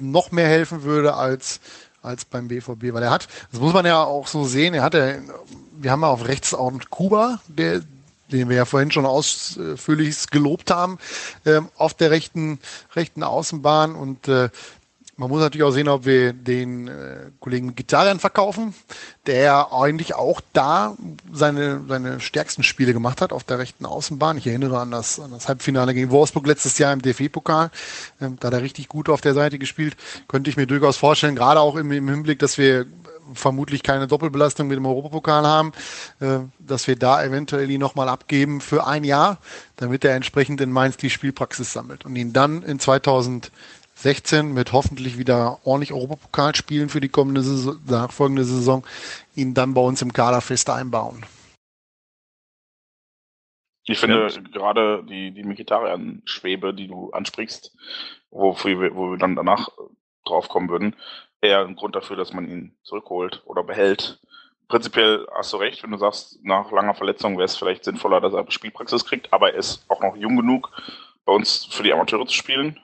[0.00, 1.60] noch mehr helfen würde als
[2.02, 4.94] als beim BVB, weil er hat, das muss man ja auch so sehen, er hat
[4.94, 5.14] ja,
[5.80, 7.82] wir haben ja auf rechts auch Kuba, der,
[8.30, 10.98] den wir ja vorhin schon ausführlich gelobt haben,
[11.46, 12.58] ähm, auf der rechten,
[12.94, 14.48] rechten Außenbahn und äh,
[15.16, 18.74] man muss natürlich auch sehen, ob wir den äh, Kollegen Gitarren verkaufen,
[19.26, 20.96] der eigentlich auch da
[21.30, 24.38] seine, seine stärksten Spiele gemacht hat auf der rechten Außenbahn.
[24.38, 27.70] Ich erinnere an das, an das Halbfinale gegen Wolfsburg letztes Jahr im DFB-Pokal.
[28.20, 29.96] Ähm, da hat er richtig gut auf der Seite gespielt.
[30.28, 32.86] Könnte ich mir durchaus vorstellen, gerade auch im, im Hinblick, dass wir
[33.34, 35.72] vermutlich keine Doppelbelastung mit dem Europapokal haben,
[36.20, 39.38] äh, dass wir da eventuell ihn nochmal abgeben für ein Jahr,
[39.76, 43.52] damit er entsprechend in Mainz die Spielpraxis sammelt und ihn dann in 2000
[44.02, 48.84] 16 mit hoffentlich wieder ordentlich Europapokalspielen für die kommende Saison, nachfolgende Saison,
[49.36, 51.24] ihn dann bei uns im Kader fest einbauen.
[53.84, 54.40] Ich finde ja.
[54.52, 57.76] gerade die, die Mikitarian-Schwebe, die du ansprichst,
[58.30, 59.68] wofür wir, wo wir dann danach
[60.24, 60.96] drauf kommen würden,
[61.40, 64.20] eher ein Grund dafür, dass man ihn zurückholt oder behält.
[64.68, 68.32] Prinzipiell hast du recht, wenn du sagst, nach langer Verletzung wäre es vielleicht sinnvoller, dass
[68.32, 70.70] er Spielpraxis kriegt, aber er ist auch noch jung genug,
[71.24, 72.80] bei uns für die Amateure zu spielen.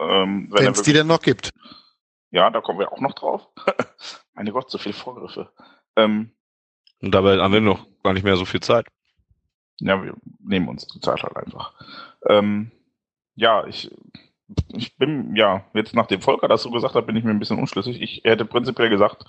[0.00, 1.50] Ähm, wenn es die denn noch gibt.
[2.30, 3.48] Ja, da kommen wir auch noch drauf.
[4.34, 5.50] Meine Gott, so viele Vorgriffe.
[5.96, 6.32] Ähm,
[7.00, 8.86] Und dabei haben wir noch gar nicht mehr so viel Zeit.
[9.80, 11.72] Ja, wir nehmen uns die Zeit halt einfach.
[12.28, 12.70] Ähm,
[13.34, 13.90] ja, ich,
[14.68, 17.38] ich bin, ja, jetzt nach dem Volker das so gesagt hat, bin ich mir ein
[17.38, 18.00] bisschen unschlüssig.
[18.00, 19.24] Ich hätte prinzipiell gesagt,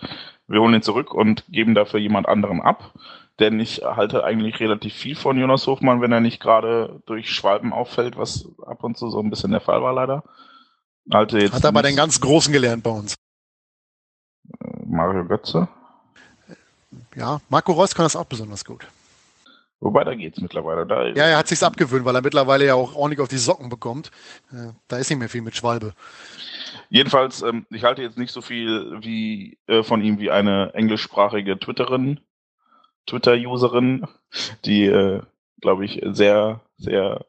[0.48, 2.94] wir holen ihn zurück und geben dafür jemand anderen ab.
[3.40, 7.72] Denn ich halte eigentlich relativ viel von Jonas Hofmann, wenn er nicht gerade durch Schwalben
[7.72, 10.24] auffällt, was ab und zu so ein bisschen der Fall war leider.
[11.12, 13.16] Halte jetzt Hat aber den ganz Großen gelernt bei uns.
[14.60, 15.68] Äh, Mario Götze?
[17.16, 18.86] Ja, Marco Reus kann das auch besonders gut.
[19.82, 20.86] Wobei, da geht's mittlerweile.
[20.86, 23.70] Da ja, er hat sich's abgewöhnt, weil er mittlerweile ja auch ordentlich auf die Socken
[23.70, 24.12] bekommt.
[24.52, 25.94] Äh, da ist nicht mehr viel mit Schwalbe.
[26.90, 31.58] Jedenfalls, ähm, ich halte jetzt nicht so viel wie äh, von ihm wie eine englischsprachige
[31.60, 32.20] Twitterin,
[33.06, 34.06] Twitter-Userin,
[34.66, 35.22] die, äh,
[35.62, 37.26] glaube ich, sehr, sehr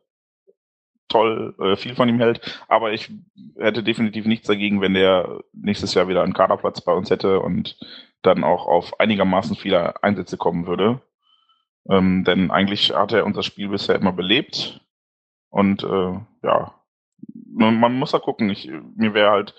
[1.10, 2.40] toll äh, viel von ihm hält.
[2.68, 3.10] Aber ich
[3.58, 7.76] hätte definitiv nichts dagegen, wenn der nächstes Jahr wieder einen Kaderplatz bei uns hätte und
[8.22, 11.00] dann auch auf einigermaßen viele Einsätze kommen würde.
[11.88, 14.80] Ähm, denn eigentlich hat er unser Spiel bisher immer belebt.
[15.50, 16.12] Und äh,
[16.42, 16.74] ja,
[17.52, 18.50] man, man muss da gucken.
[18.50, 19.54] Ich, mir wäre halt,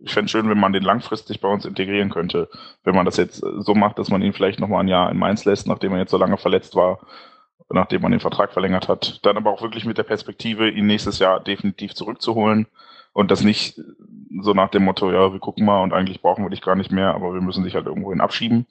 [0.00, 2.48] ich fände schön, wenn man den langfristig bei uns integrieren könnte.
[2.82, 5.18] Wenn man das jetzt so macht, dass man ihn vielleicht noch mal ein Jahr in
[5.18, 7.00] Mainz lässt, nachdem er jetzt so lange verletzt war,
[7.70, 9.24] nachdem man den Vertrag verlängert hat.
[9.24, 12.66] Dann aber auch wirklich mit der Perspektive, ihn nächstes Jahr definitiv zurückzuholen
[13.12, 13.80] und das nicht
[14.40, 16.90] so nach dem Motto, ja, wir gucken mal und eigentlich brauchen wir dich gar nicht
[16.90, 18.66] mehr, aber wir müssen dich halt irgendwohin abschieben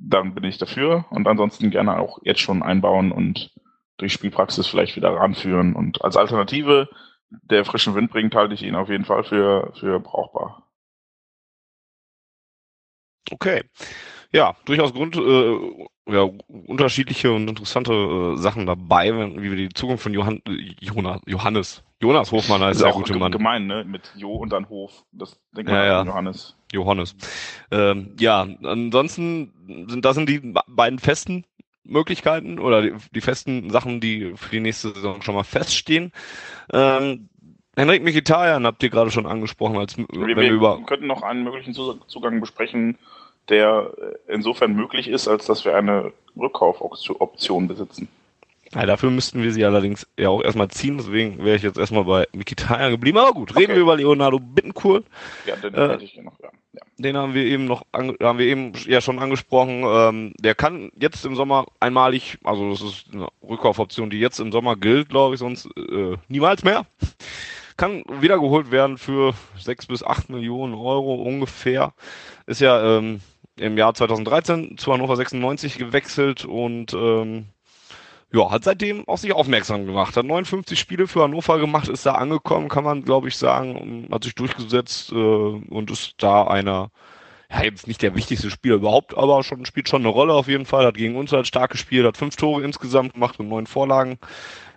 [0.00, 3.52] dann bin ich dafür und ansonsten gerne auch jetzt schon einbauen und
[3.98, 5.76] durch Spielpraxis vielleicht wieder ranführen.
[5.76, 6.88] Und als Alternative,
[7.28, 10.66] der frischen Wind bringt, halte ich ihn auf jeden Fall für, für brauchbar.
[13.30, 13.62] Okay.
[14.32, 15.58] Ja, durchaus Grund, äh,
[16.06, 16.28] ja,
[16.66, 20.40] unterschiedliche und interessante äh, Sachen dabei, wenn, wie wir die Zukunft von Johann,
[20.80, 23.30] Jonas, Johannes, Jonas Hofmann heißt der gute Mann.
[23.30, 23.84] gemein, ne?
[23.84, 25.04] Mit Jo und dann Hof.
[25.12, 26.02] Das denkt man ja, ja.
[26.04, 26.56] Johannes.
[26.72, 27.14] Johannes.
[27.70, 31.44] Ähm, ja, ansonsten sind das sind die beiden festen
[31.84, 36.12] Möglichkeiten oder die, die, festen Sachen, die für die nächste Saison schon mal feststehen.
[36.72, 37.28] Ähm,
[37.76, 41.22] Henrik Mkhitaryan habt ihr gerade schon angesprochen, als wir, wenn wir, über wir könnten noch
[41.22, 42.98] einen möglichen Zugang besprechen,
[43.50, 43.92] der
[44.28, 48.08] insofern möglich ist, als dass wir eine Rückkaufoption besitzen.
[48.72, 52.04] Ja, dafür müssten wir sie allerdings ja auch erstmal ziehen, deswegen wäre ich jetzt erstmal
[52.04, 53.18] bei Mikitaya geblieben.
[53.18, 53.74] Aber gut, reden okay.
[53.74, 55.04] wir über Leonardo Bittencourt.
[55.44, 56.50] Ja, den äh, ich noch, ja.
[56.74, 56.80] ja.
[56.96, 59.82] Den haben wir eben noch, haben wir eben ja schon angesprochen.
[59.84, 64.52] Ähm, der kann jetzt im Sommer einmalig, also das ist eine Rückkaufoption, die jetzt im
[64.52, 66.86] Sommer gilt, glaube ich, sonst äh, niemals mehr.
[67.76, 71.92] Kann wiedergeholt werden für sechs bis acht Millionen Euro ungefähr.
[72.46, 73.20] Ist ja ähm,
[73.56, 77.46] im Jahr 2013 zu Hannover 96 gewechselt und ähm,
[78.32, 80.16] ja, hat seitdem auf sich aufmerksam gemacht.
[80.16, 84.24] Hat 59 Spiele für Hannover gemacht, ist da angekommen, kann man glaube ich sagen, hat
[84.24, 86.90] sich durchgesetzt äh, und ist da einer,
[87.50, 90.66] ja jetzt nicht der wichtigste Spieler überhaupt, aber schon spielt schon eine Rolle auf jeden
[90.66, 90.86] Fall.
[90.86, 94.18] Hat gegen uns halt stark gespielt, hat fünf Tore insgesamt gemacht und neun Vorlagen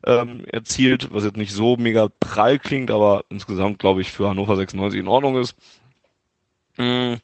[0.06, 4.56] ähm, erzielt, was jetzt nicht so mega prall klingt, aber insgesamt glaube ich für Hannover
[4.56, 5.56] 96 in Ordnung ist.
[6.78, 7.16] Mm,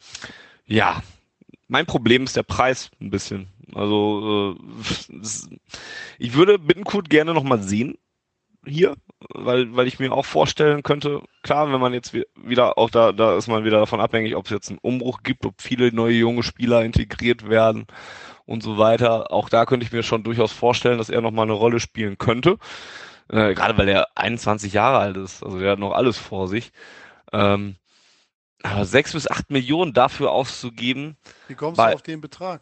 [0.65, 1.01] ja,
[1.69, 3.47] mein Problem ist der Preis ein bisschen.
[3.73, 5.15] Also äh,
[6.17, 7.97] ich würde Bittenkurt gerne nochmal sehen
[8.65, 8.95] hier,
[9.33, 13.37] weil, weil ich mir auch vorstellen könnte, klar, wenn man jetzt wieder, auch da, da
[13.37, 16.43] ist man wieder davon abhängig, ob es jetzt einen Umbruch gibt, ob viele neue junge
[16.43, 17.85] Spieler integriert werden
[18.45, 19.31] und so weiter.
[19.31, 22.57] Auch da könnte ich mir schon durchaus vorstellen, dass er nochmal eine Rolle spielen könnte.
[23.29, 26.71] Äh, gerade weil er 21 Jahre alt ist, also der hat noch alles vor sich.
[27.31, 27.75] Ähm,
[28.63, 31.17] aber sechs bis acht Millionen dafür auszugeben.
[31.47, 32.61] Wie kommst du auf den Betrag?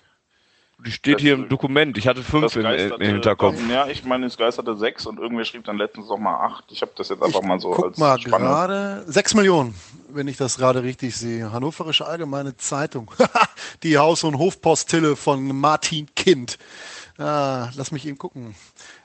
[0.85, 1.97] Die steht das hier im Dokument.
[1.97, 3.57] Ich hatte fünf im, im, Hinterkopf.
[3.67, 6.65] Ja, ich meine, es geisterte sechs und irgendwer schrieb dann letztens noch mal acht.
[6.69, 9.73] Ich habe das jetzt einfach ich mal so guck als mal gerade sechs Millionen,
[10.09, 11.51] wenn ich das gerade richtig sehe.
[11.51, 13.09] Hannoverische Allgemeine Zeitung.
[13.83, 16.59] Die Haus- und Hofpostille von Martin Kind.
[17.17, 18.53] Ah, lass mich eben gucken.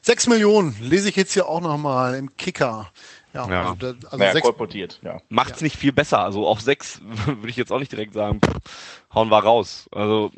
[0.02, 2.90] Sechs Millionen lese ich jetzt hier auch noch mal im Kicker.
[3.34, 3.62] Ja, ja.
[3.62, 5.20] Also, da, also naja, kolportiert, ja.
[5.28, 5.64] Macht's ja.
[5.64, 6.20] nicht viel besser.
[6.20, 8.40] Also auf sechs würde ich jetzt auch nicht direkt sagen,
[9.14, 9.88] hauen wir raus.
[9.92, 10.30] Also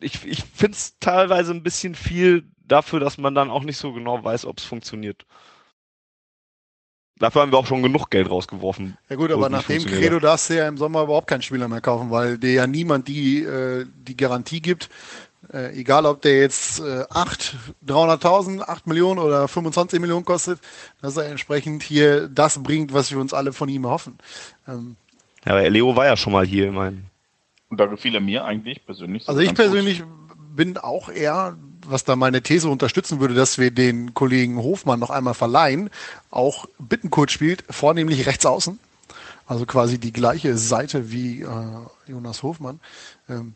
[0.00, 3.92] ich, ich finde es teilweise ein bisschen viel dafür, dass man dann auch nicht so
[3.92, 5.24] genau weiß, ob es funktioniert.
[7.18, 8.98] Dafür haben wir auch schon genug Geld rausgeworfen.
[9.08, 11.80] Ja gut, aber nach dem Credo darfst du ja im Sommer überhaupt keinen Spieler mehr
[11.80, 14.88] kaufen, weil dir ja niemand die, äh, die Garantie gibt,
[15.52, 17.56] äh, egal ob der jetzt äh, 8,
[17.86, 20.60] 300.000, 8 Millionen oder 25 Millionen kostet,
[21.00, 24.18] dass er entsprechend hier das bringt, was wir uns alle von ihm erhoffen.
[24.68, 24.96] Ähm,
[25.44, 27.06] ja, aber Leo war ja schon mal hier, mein.
[27.68, 29.28] Und da gefiel er mir eigentlich persönlich.
[29.28, 30.08] also ich persönlich gut.
[30.54, 31.56] bin auch eher
[31.86, 35.90] was da meine These unterstützen würde, dass wir den Kollegen Hofmann noch einmal verleihen,
[36.30, 38.78] auch Bittenkurt spielt, vornehmlich rechts außen.
[39.46, 41.46] Also quasi die gleiche Seite wie äh,
[42.06, 42.80] Jonas Hofmann.
[43.28, 43.54] Ähm,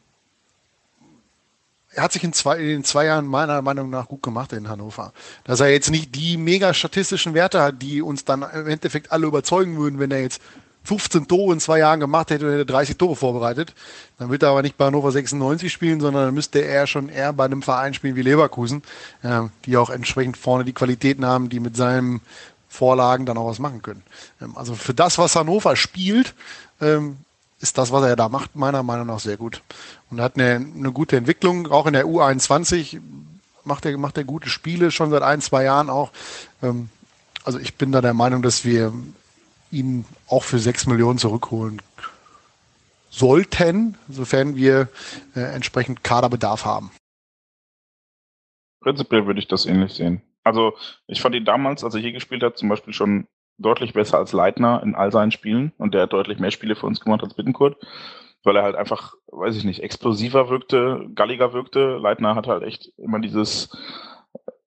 [1.97, 5.13] er hat sich in zwei, in zwei Jahren meiner Meinung nach gut gemacht in Hannover.
[5.45, 9.27] Dass er jetzt nicht die mega statistischen Werte hat, die uns dann im Endeffekt alle
[9.27, 10.43] überzeugen würden, wenn er jetzt
[10.85, 13.75] 15 Tore in zwei Jahren gemacht hätte und hätte 30 Tore vorbereitet.
[14.19, 17.33] Dann wird er aber nicht bei Hannover 96 spielen, sondern dann müsste er schon eher
[17.33, 18.83] bei einem Verein spielen wie Leverkusen,
[19.23, 22.21] äh, die auch entsprechend vorne die Qualitäten haben, die mit seinen
[22.69, 24.03] Vorlagen dann auch was machen können.
[24.41, 26.35] Ähm, also für das, was Hannover spielt,
[26.81, 27.17] ähm,
[27.59, 29.63] ist das, was er da macht, meiner Meinung nach sehr gut.
[30.11, 33.01] Und hat eine, eine gute Entwicklung, auch in der U21
[33.65, 36.13] macht er, macht gute Spiele, schon seit ein, zwei Jahren auch.
[36.63, 36.89] Ähm,
[37.45, 38.93] also ich bin da der Meinung, dass wir
[39.71, 41.83] ihn auch für sechs Millionen zurückholen
[43.11, 44.89] sollten, sofern wir
[45.35, 46.91] äh, entsprechend Kaderbedarf haben.
[48.81, 50.23] Prinzipiell würde ich das ähnlich sehen.
[50.45, 50.75] Also
[51.07, 53.27] ich fand ihn damals, als er hier gespielt hat, zum Beispiel schon
[53.59, 56.87] deutlich besser als Leitner in all seinen Spielen und der hat deutlich mehr Spiele für
[56.87, 57.77] uns gemacht als Bittenkurt,
[58.47, 61.97] weil er halt einfach, weiß ich nicht, explosiver wirkte, galliger wirkte.
[61.97, 63.77] Leitner hat halt echt immer dieses,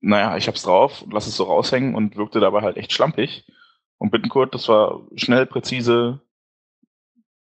[0.01, 3.45] naja, ich hab's drauf, lass es so raushängen und wirkte dabei halt echt schlampig.
[3.97, 6.19] Und Bittenkurt, das war schnell, präzise,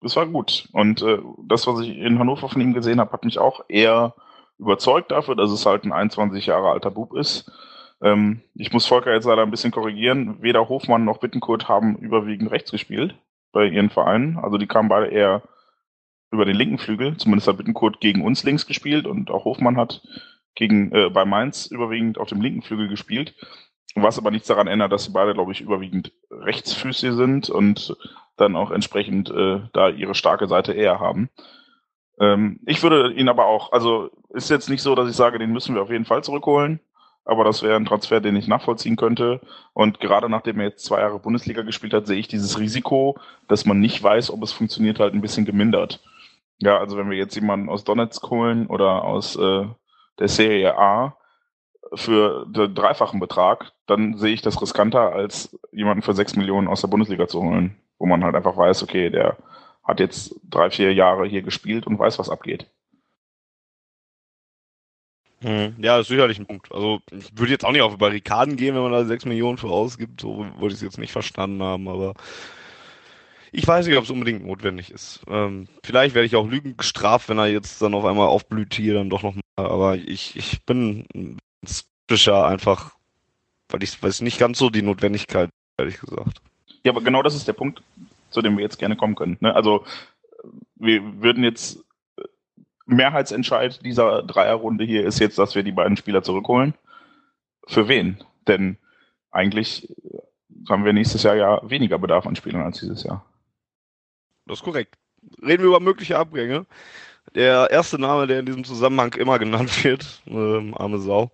[0.01, 0.67] das war gut.
[0.73, 4.15] Und äh, das, was ich in Hannover von ihm gesehen habe, hat mich auch eher
[4.57, 7.51] überzeugt dafür, dass es halt ein 21 Jahre alter Bub ist.
[8.01, 10.41] Ähm, ich muss Volker jetzt leider ein bisschen korrigieren.
[10.41, 13.13] Weder Hofmann noch Bittenkurt haben überwiegend rechts gespielt
[13.51, 14.39] bei ihren Vereinen.
[14.39, 15.43] Also die kamen beide eher
[16.33, 17.15] über den linken Flügel.
[17.15, 20.01] Zumindest hat Bittenkurt gegen uns links gespielt und auch Hofmann hat
[20.55, 23.35] gegen äh, bei Mainz überwiegend auf dem linken Flügel gespielt.
[23.95, 27.95] Was aber nichts daran ändert, dass sie beide, glaube ich, überwiegend rechtsfüßig sind und
[28.37, 31.29] dann auch entsprechend äh, da ihre starke Seite eher haben.
[32.19, 35.51] Ähm, ich würde ihn aber auch, also ist jetzt nicht so, dass ich sage, den
[35.51, 36.79] müssen wir auf jeden Fall zurückholen,
[37.25, 39.41] aber das wäre ein Transfer, den ich nachvollziehen könnte.
[39.73, 43.65] Und gerade nachdem er jetzt zwei Jahre Bundesliga gespielt hat, sehe ich dieses Risiko, dass
[43.65, 46.01] man nicht weiß, ob es funktioniert, halt ein bisschen gemindert.
[46.59, 49.65] Ja, also wenn wir jetzt jemanden aus Donetsk holen oder aus äh,
[50.19, 51.17] der Serie A,
[51.95, 56.81] für den dreifachen Betrag, dann sehe ich das riskanter, als jemanden für sechs Millionen aus
[56.81, 59.37] der Bundesliga zu holen, wo man halt einfach weiß, okay, der
[59.83, 62.67] hat jetzt drei, vier Jahre hier gespielt und weiß, was abgeht.
[65.41, 66.71] Hm, ja, das ist sicherlich ein Punkt.
[66.71, 69.67] Also ich würde jetzt auch nicht auf Barrikaden gehen, wenn man da sechs Millionen für
[69.67, 70.21] ausgibt.
[70.21, 72.13] So würde ich es jetzt nicht verstanden haben, aber
[73.53, 75.21] ich weiß nicht, ob es unbedingt notwendig ist.
[75.27, 78.95] Ähm, vielleicht werde ich auch Lügen gestraft, wenn er jetzt dann auf einmal aufblüht hier
[78.95, 79.43] dann doch nochmal.
[79.55, 82.95] Aber ich, ich bin skeptischer einfach,
[83.69, 86.41] weil ich weiß nicht ganz so die Notwendigkeit, ehrlich gesagt.
[86.83, 87.81] Ja, aber genau das ist der Punkt,
[88.31, 89.37] zu dem wir jetzt gerne kommen können.
[89.39, 89.55] Ne?
[89.55, 89.85] Also
[90.75, 91.79] wir würden jetzt
[92.85, 96.73] Mehrheitsentscheid dieser Dreierrunde hier ist jetzt, dass wir die beiden Spieler zurückholen.
[97.67, 98.17] Für wen?
[98.47, 98.77] Denn
[99.31, 99.87] eigentlich
[100.67, 103.25] haben wir nächstes Jahr ja weniger Bedarf an Spielern als dieses Jahr.
[104.45, 104.95] Das ist korrekt.
[105.41, 106.65] Reden wir über mögliche Abgänge.
[107.35, 111.31] Der erste Name, der in diesem Zusammenhang immer genannt wird, ähm, arme Sau,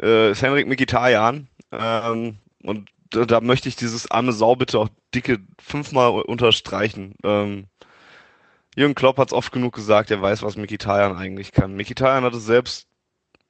[0.00, 1.48] äh, ist Henrik Mikitarian.
[1.72, 7.14] Ähm, und da, da, möchte ich dieses arme Sau bitte auch dicke fünfmal unterstreichen.
[7.24, 7.66] Ähm,
[8.76, 11.74] Jürgen Klopp hat es oft genug gesagt, er weiß, was Mikitarian eigentlich kann.
[11.74, 12.88] Mikitarian hat es selbst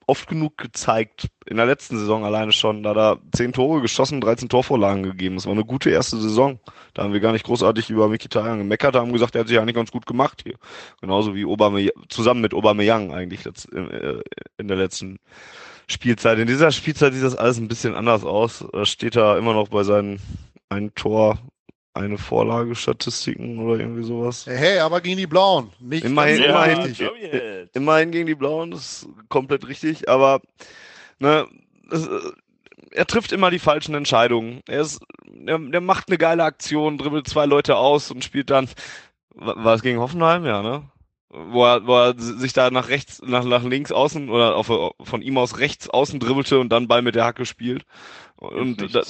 [0.06, 4.48] oft genug gezeigt, in der letzten Saison alleine schon, da er zehn Tore geschossen, 13
[4.48, 5.34] Torvorlagen gegeben.
[5.34, 6.60] Das war eine gute erste Saison.
[6.94, 9.74] Da haben wir gar nicht großartig über Mikitarian gemeckert, haben gesagt, er hat sich eigentlich
[9.74, 10.56] ganz gut gemacht hier.
[11.00, 14.20] Genauso wie Aubameyang, zusammen mit Aubameyang eigentlich äh,
[14.58, 15.18] in der letzten
[15.88, 16.38] Spielzeit.
[16.38, 18.64] In dieser Spielzeit sieht das alles ein bisschen anders aus.
[18.72, 20.20] Da steht er immer noch bei seinen
[20.68, 21.38] ein Tor,
[21.96, 24.46] eine Vorlage Statistiken oder irgendwie sowas.
[24.46, 25.70] Hey, aber gegen die Blauen.
[25.80, 30.40] Nicht immerhin, immerhin, immerhin gegen die Blauen, das ist komplett richtig, aber
[31.18, 31.46] ne,
[31.88, 32.08] das,
[32.90, 34.62] er trifft immer die falschen Entscheidungen.
[34.66, 35.00] Er ist,
[35.46, 38.68] er, er macht eine geile Aktion, dribbelt zwei Leute aus und spielt dann,
[39.34, 40.82] war es gegen Hoffenheim, ja, ne?
[41.30, 44.68] wo er, wo er sich da nach rechts, nach, nach links außen oder auf,
[45.02, 47.84] von ihm aus rechts außen dribbelte und dann Ball mit der Hacke spielt.
[48.36, 49.02] Und da,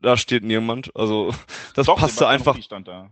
[0.00, 0.94] da, steht niemand.
[0.96, 1.34] Also
[1.74, 2.58] das Doch, passte einfach.
[2.84, 3.10] Da.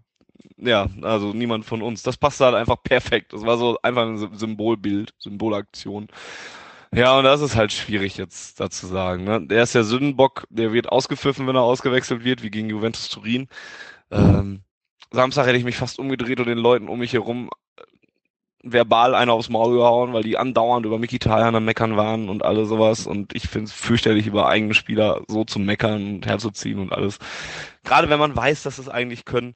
[0.56, 2.02] Ja, also niemand von uns.
[2.02, 3.32] Das passte halt einfach perfekt.
[3.32, 6.08] Das war so einfach ein Symbolbild, Symbolaktion.
[6.94, 9.24] Ja, und das ist halt schwierig jetzt dazu sagen.
[9.24, 9.46] Ne?
[9.46, 13.48] Der ist der Sündenbock, der wird ausgepfiffen, wenn er ausgewechselt wird, wie gegen Juventus Turin.
[14.10, 14.62] Ähm,
[15.10, 17.50] Samstag hätte ich mich fast umgedreht und den Leuten um mich herum
[18.72, 22.68] verbal einer aufs Maul gehauen, weil die andauernd über Mikitarian am Meckern waren und alles
[22.68, 23.06] sowas.
[23.06, 27.18] Und ich finde es fürchterlich, über eigene Spieler so zu meckern und herzuziehen und alles.
[27.84, 29.54] Gerade wenn man weiß, dass es eigentlich können.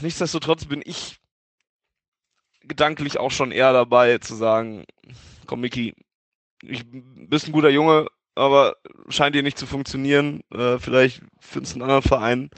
[0.00, 1.18] Nichtsdestotrotz bin ich
[2.62, 4.84] gedanklich auch schon eher dabei zu sagen,
[5.46, 5.94] komm Miki,
[6.62, 8.76] ich bist ein guter Junge, aber
[9.08, 10.42] scheint dir nicht zu funktionieren.
[10.52, 12.50] Äh, vielleicht findest du einen anderen Verein,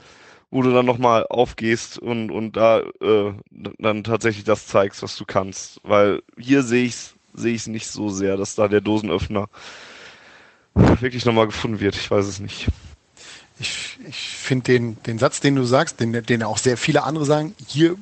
[0.51, 3.33] wo du dann nochmal aufgehst und, und da äh,
[3.79, 5.79] dann tatsächlich das zeigst, was du kannst.
[5.83, 9.47] Weil hier sehe ich es sehe ich nicht so sehr, dass da der Dosenöffner
[10.73, 11.95] wirklich nochmal gefunden wird.
[11.95, 12.67] Ich weiß es nicht.
[13.59, 17.25] Ich, ich finde den, den Satz, den du sagst, den, den auch sehr viele andere
[17.25, 17.95] sagen, hier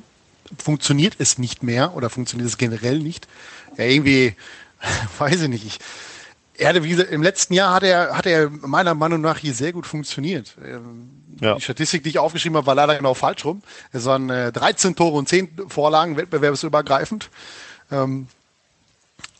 [0.58, 3.28] funktioniert es nicht mehr oder funktioniert es generell nicht.
[3.76, 4.34] Ja, irgendwie,
[5.18, 5.66] weiß ich nicht.
[5.66, 5.78] Ich,
[6.60, 9.54] er hatte, wie gesagt, im letzten Jahr hat er, hat er meiner Meinung nach hier
[9.54, 10.56] sehr gut funktioniert.
[10.62, 11.10] Ähm,
[11.40, 11.54] ja.
[11.54, 13.62] Die Statistik, die ich aufgeschrieben habe, war leider genau falsch rum.
[13.92, 17.30] Es waren äh, 13 Tore und 10 Vorlagen, wettbewerbsübergreifend.
[17.90, 18.26] Ähm,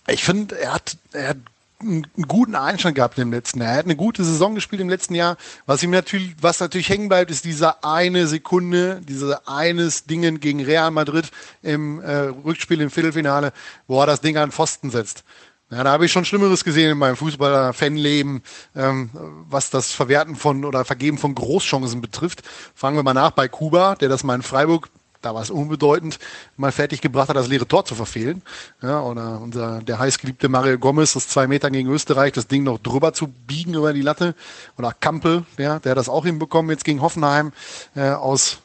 [0.07, 1.37] ich finde, er hat, er hat
[1.83, 3.73] einen guten Einstand gehabt im letzten Jahr.
[3.73, 5.37] Er hat eine gute Saison gespielt im letzten Jahr.
[5.67, 10.65] Was ihm natürlich, was natürlich hängen bleibt, ist diese eine Sekunde, diese eines Dingen gegen
[10.65, 11.31] Real Madrid
[11.63, 13.53] im äh, Rückspiel im Viertelfinale,
[13.87, 15.23] wo er das Ding an Pfosten setzt.
[15.71, 18.43] Ja, da habe ich schon Schlimmeres gesehen in meinem Fußballer-Fanleben,
[18.75, 19.11] ähm,
[19.49, 22.43] was das Verwerten von oder Vergeben von Großchancen betrifft.
[22.75, 24.91] Fangen wir mal nach bei Kuba, der das mal in Freiburg
[25.23, 26.19] da war es unbedeutend,
[26.57, 28.43] mal fertig gebracht hat, das leere Tor zu verfehlen.
[28.81, 32.79] Ja, oder unser, der heißgeliebte Mario Gomez, das zwei Meter gegen Österreich, das Ding noch
[32.79, 34.35] drüber zu biegen über die Latte.
[34.79, 37.53] Oder Kampel, ja, der hat das auch hinbekommen, jetzt gegen Hoffenheim,
[37.95, 38.61] äh, aus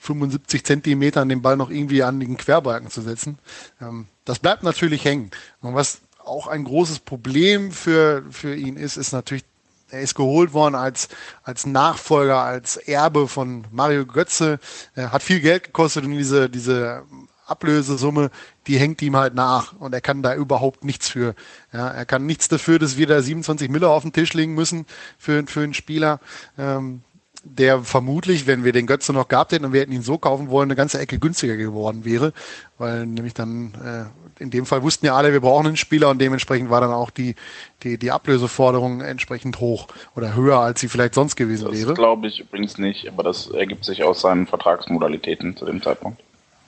[0.00, 3.38] 75 Zentimetern den Ball noch irgendwie an den Querbalken zu setzen.
[3.80, 5.30] Ähm, das bleibt natürlich hängen.
[5.62, 9.44] Und was auch ein großes Problem für, für ihn ist, ist natürlich
[9.90, 11.08] er ist geholt worden als,
[11.44, 14.58] als Nachfolger, als Erbe von Mario Götze.
[14.94, 17.04] Er hat viel Geld gekostet und diese, diese
[17.46, 18.30] Ablösesumme,
[18.66, 21.34] die hängt ihm halt nach und er kann da überhaupt nichts für.
[21.72, 24.84] Ja, er kann nichts dafür, dass wir da 27 Miller auf den Tisch legen müssen
[25.16, 26.20] für, für einen Spieler.
[26.58, 27.02] Ähm,
[27.44, 30.50] der vermutlich, wenn wir den Götze noch gehabt hätten und wir hätten ihn so kaufen
[30.50, 32.32] wollen, eine ganze Ecke günstiger geworden wäre,
[32.78, 36.20] weil nämlich dann äh, in dem Fall wussten ja alle, wir brauchen einen Spieler und
[36.20, 37.34] dementsprechend war dann auch die
[37.82, 41.94] die die Ablöseforderung entsprechend hoch oder höher, als sie vielleicht sonst gewesen das wäre.
[41.94, 46.22] glaube ich übrigens nicht, aber das ergibt sich aus seinen Vertragsmodalitäten zu dem Zeitpunkt.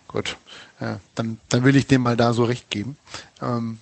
[0.09, 0.37] Gut,
[0.81, 2.97] ja, dann dann will ich dem mal da so recht geben.
[3.41, 3.79] Ähm,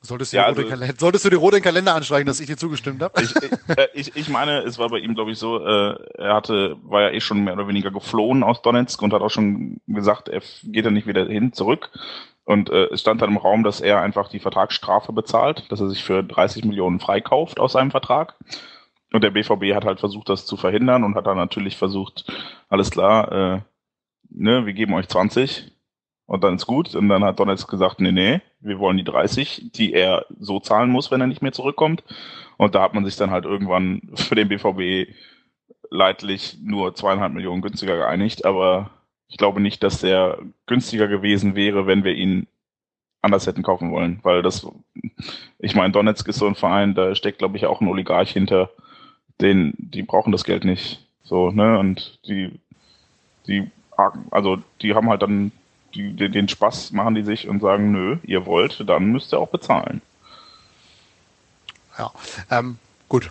[0.00, 3.20] Solltest du, ja, also, Kalender, solltest du den Kalender anstreichen, dass ich dir zugestimmt habe?
[3.20, 3.34] Ich,
[3.76, 7.02] äh, ich, ich meine, es war bei ihm, glaube ich, so, äh, er hatte, war
[7.02, 10.40] ja eh schon mehr oder weniger geflohen aus Donetsk und hat auch schon gesagt, er
[10.62, 11.90] geht dann nicht wieder hin, zurück.
[12.48, 15.88] Und äh, es stand dann im Raum, dass er einfach die Vertragsstrafe bezahlt, dass er
[15.90, 18.36] sich für 30 Millionen freikauft aus seinem Vertrag.
[19.12, 22.24] Und der BVB hat halt versucht, das zu verhindern und hat dann natürlich versucht,
[22.70, 23.60] alles klar, äh,
[24.30, 25.72] ne, wir geben euch 20,
[26.24, 26.94] und dann ist gut.
[26.94, 30.88] Und dann hat Donetsk gesagt, nee, nee, wir wollen die 30, die er so zahlen
[30.88, 32.02] muss, wenn er nicht mehr zurückkommt.
[32.56, 35.12] Und da hat man sich dann halt irgendwann für den BVB
[35.90, 38.46] leidlich nur zweieinhalb Millionen günstiger geeinigt.
[38.46, 38.90] Aber
[39.28, 42.46] ich glaube nicht, dass der günstiger gewesen wäre, wenn wir ihn
[43.22, 44.20] anders hätten kaufen wollen.
[44.22, 44.66] Weil das,
[45.58, 48.70] ich meine, Donetsk ist so ein Verein, da steckt, glaube ich, auch ein Oligarch hinter.
[49.40, 51.04] Den, die brauchen das Geld nicht.
[51.24, 51.78] So, ne?
[51.78, 52.58] Und die,
[53.46, 53.70] die,
[54.30, 55.52] also die haben halt dann
[55.94, 59.48] die, den Spaß machen die sich und sagen, nö, ihr wollt, dann müsst ihr auch
[59.48, 60.00] bezahlen.
[61.98, 62.12] Ja,
[62.50, 62.78] ähm,
[63.08, 63.30] gut.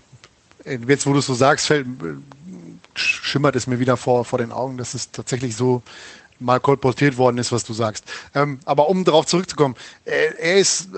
[0.65, 1.87] Jetzt, wo du es so sagst, fällt,
[2.97, 5.81] schimmert es mir wieder vor, vor den Augen, dass es tatsächlich so
[6.39, 8.05] mal kolportiert worden ist, was du sagst.
[8.35, 9.75] Ähm, aber um darauf zurückzukommen,
[10.05, 10.89] er, er ist,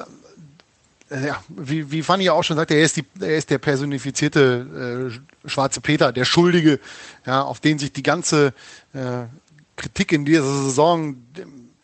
[1.09, 3.57] äh, ja, wie, wie Fanny ja auch schon sagte, er ist, die, er ist der
[3.57, 5.11] personifizierte
[5.45, 6.79] äh, schwarze Peter, der Schuldige,
[7.25, 8.53] ja, auf den sich die ganze
[8.93, 9.25] äh,
[9.75, 11.15] Kritik in dieser Saison,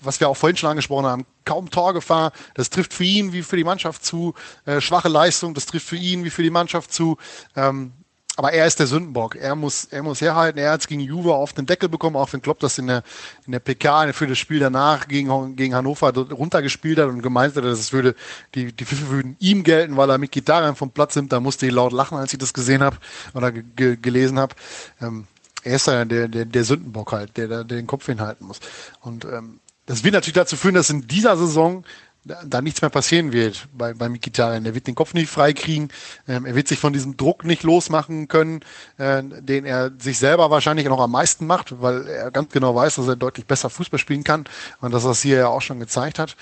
[0.03, 3.57] was wir auch vorhin schon angesprochen haben, kaum Torgefahr, das trifft für ihn wie für
[3.57, 4.33] die Mannschaft zu,
[4.65, 7.17] äh, schwache Leistung, das trifft für ihn wie für die Mannschaft zu.
[7.55, 7.93] Ähm,
[8.37, 9.35] aber er ist der Sündenbock.
[9.35, 10.59] Er muss, er muss herhalten.
[10.59, 13.03] Er hat es gegen Juve auf den Deckel bekommen, auch wenn Klopp das in der,
[13.45, 17.63] in der PK für das Spiel danach gegen, gegen Hannover runtergespielt hat und gemeint hat,
[17.63, 18.15] dass es würde,
[18.53, 21.31] die, die Pfiffe würden ihm gelten, weil er mit Gitarre vom Platz nimmt.
[21.31, 22.97] Da musste ich laut lachen, als ich das gesehen habe
[23.33, 24.55] oder gelesen habe.
[25.01, 25.27] Ähm,
[25.63, 28.59] er ist der, der, der Sündenbock halt, der, der den Kopf hinhalten muss.
[29.01, 31.85] Und ähm, das wird natürlich dazu führen, dass in dieser Saison
[32.26, 34.65] da nichts mehr passieren wird bei, bei Mikitarian.
[34.65, 35.89] Er wird den Kopf nicht freikriegen,
[36.27, 38.61] ähm, er wird sich von diesem Druck nicht losmachen können,
[38.97, 42.95] äh, den er sich selber wahrscheinlich noch am meisten macht, weil er ganz genau weiß,
[42.95, 44.45] dass er deutlich besser Fußball spielen kann
[44.81, 46.35] und dass er das hier ja auch schon gezeigt hat.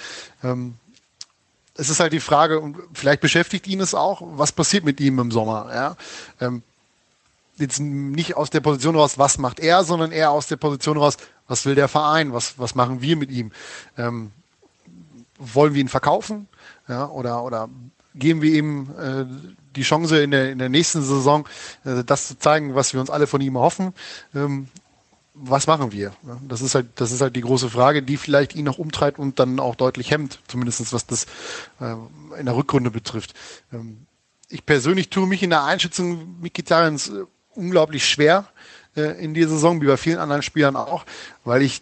[0.44, 0.76] Ähm,
[1.76, 5.20] es ist halt die Frage, und vielleicht beschäftigt ihn es auch, was passiert mit ihm
[5.20, 5.98] im Sommer, ja.
[6.40, 6.64] Ähm,
[7.58, 11.18] jetzt nicht aus der Position raus, was macht er, sondern eher aus der Position raus,
[11.48, 13.52] was will der Verein, was, was machen wir mit ihm?
[13.98, 14.32] Ähm,
[15.54, 16.48] wollen wir ihn verkaufen?
[16.88, 17.70] Ja, oder, oder
[18.16, 19.26] geben wir ihm äh,
[19.76, 21.48] die Chance in der, in der nächsten Saison,
[21.86, 23.94] äh, das zu zeigen, was wir uns alle von ihm erhoffen?
[24.36, 24.68] Ähm,
[25.34, 26.14] was machen wir?
[26.48, 29.40] Das ist halt, das ist halt die große Frage, die vielleicht ihn noch umtreibt und
[29.40, 31.26] dann auch deutlich hemmt, zumindest was das
[31.80, 31.96] äh,
[32.40, 33.34] in der Rückrunde betrifft.
[33.72, 34.06] Ähm,
[34.50, 37.24] ich persönlich tue mich in der Einschätzung Mikitarians äh,
[37.56, 38.46] unglaublich schwer
[38.96, 41.06] äh, in dieser Saison, wie bei vielen anderen Spielern auch,
[41.44, 41.82] weil ich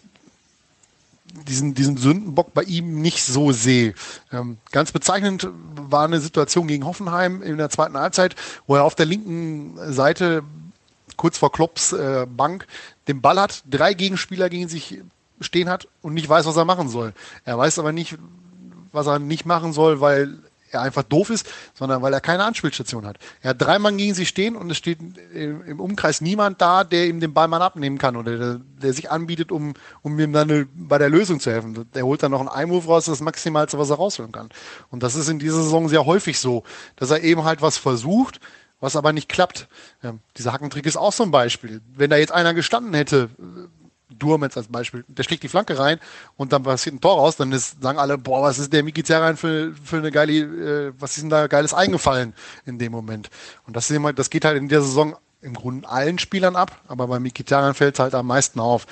[1.48, 3.94] diesen, diesen Sündenbock bei ihm nicht so sehe.
[4.32, 8.36] Ähm, ganz bezeichnend war eine Situation gegen Hoffenheim in der zweiten Halbzeit,
[8.68, 10.44] wo er auf der linken Seite
[11.18, 12.68] kurz vor Klopps äh, Bank
[13.08, 15.02] den Ball hat, drei Gegenspieler gegen sich
[15.40, 17.14] stehen hat und nicht weiß, was er machen soll.
[17.46, 18.18] Er weiß aber nicht,
[18.92, 20.38] was er nicht machen soll, weil
[20.72, 23.18] er einfach doof ist, sondern weil er keine Anspielstation hat.
[23.42, 25.00] Er hat drei Mann gegen sich stehen und es steht
[25.34, 29.12] im Umkreis niemand da, der ihm den Ball mal abnehmen kann oder der, der sich
[29.12, 31.88] anbietet, um, um ihm dann bei der Lösung zu helfen.
[31.94, 34.50] Der holt dann noch einen Einwurf raus, das Maximalste, was er rausholen kann.
[34.90, 36.64] Und das ist in dieser Saison sehr häufig so,
[36.96, 38.40] dass er eben halt was versucht,
[38.80, 39.68] was aber nicht klappt.
[40.02, 41.82] Ja, dieser Hackentrick ist auch so ein Beispiel.
[41.96, 43.30] Wenn da jetzt einer gestanden hätte,
[44.18, 46.00] Durm jetzt als Beispiel, der schlägt die Flanke rein
[46.38, 49.04] und dann passiert ein Tor raus, dann ist, sagen alle, boah, was ist der Miki
[49.04, 52.34] Zerrein für, für eine geile, äh, was ist denn da geiles eingefallen
[52.66, 53.30] in dem Moment?
[53.66, 56.82] Und das, ist immer, das geht halt in der Saison im Grunde allen Spielern ab,
[56.88, 58.86] aber bei Miki Zerrein fällt es halt am meisten auf.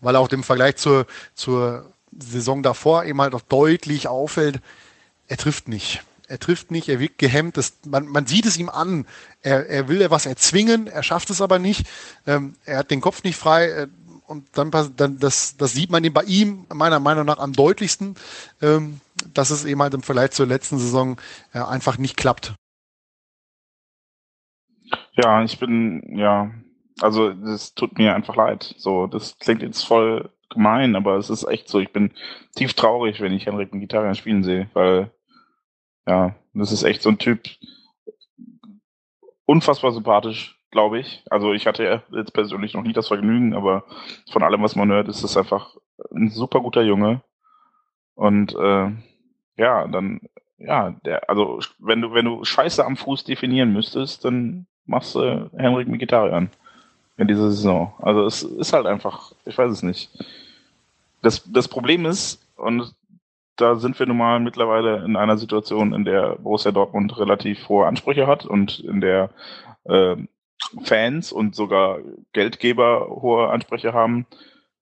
[0.00, 4.60] Weil auch im Vergleich zur, zur Saison davor eben halt auch deutlich auffällt,
[5.26, 6.02] er trifft nicht.
[6.28, 7.56] Er trifft nicht, er wirkt gehemmt.
[7.56, 9.06] Das, man, man sieht es ihm an.
[9.40, 11.86] Er, er will etwas erzwingen, er schafft es aber nicht.
[12.26, 13.68] Ähm, er hat den Kopf nicht frei.
[13.68, 13.88] Äh,
[14.26, 18.14] und dann, dann das, das sieht man eben bei ihm meiner Meinung nach am deutlichsten,
[18.60, 19.00] ähm,
[19.32, 21.16] dass es eben halt im Vergleich zur letzten Saison
[21.54, 22.54] äh, einfach nicht klappt.
[25.14, 26.50] Ja, ich bin, ja,
[27.00, 28.74] also das tut mir einfach leid.
[28.76, 31.80] So, das klingt jetzt voll gemein, aber es ist echt so.
[31.80, 32.12] Ich bin
[32.54, 35.10] tief traurig, wenn ich Henrik mit Gitarre spielen sehe, weil
[36.08, 37.48] ja, das ist echt so ein Typ,
[39.44, 41.22] unfassbar sympathisch, glaube ich.
[41.30, 43.84] Also ich hatte jetzt persönlich noch nie das Vergnügen, aber
[44.32, 45.76] von allem, was man hört, ist es einfach
[46.14, 47.20] ein super guter Junge.
[48.14, 48.90] Und äh,
[49.56, 50.20] ja, dann,
[50.56, 55.50] ja, der, also wenn du, wenn du Scheiße am Fuß definieren müsstest, dann machst du
[55.56, 56.50] Henrik Mkhitaryan
[57.18, 57.92] in dieser Saison.
[58.00, 60.10] Also es ist halt einfach, ich weiß es nicht.
[61.20, 62.94] Das, das Problem ist, und
[63.58, 67.86] da sind wir nun mal mittlerweile in einer Situation, in der Borussia Dortmund relativ hohe
[67.86, 69.30] Ansprüche hat und in der
[69.84, 70.16] äh,
[70.84, 71.98] Fans und sogar
[72.32, 74.26] Geldgeber hohe Ansprüche haben,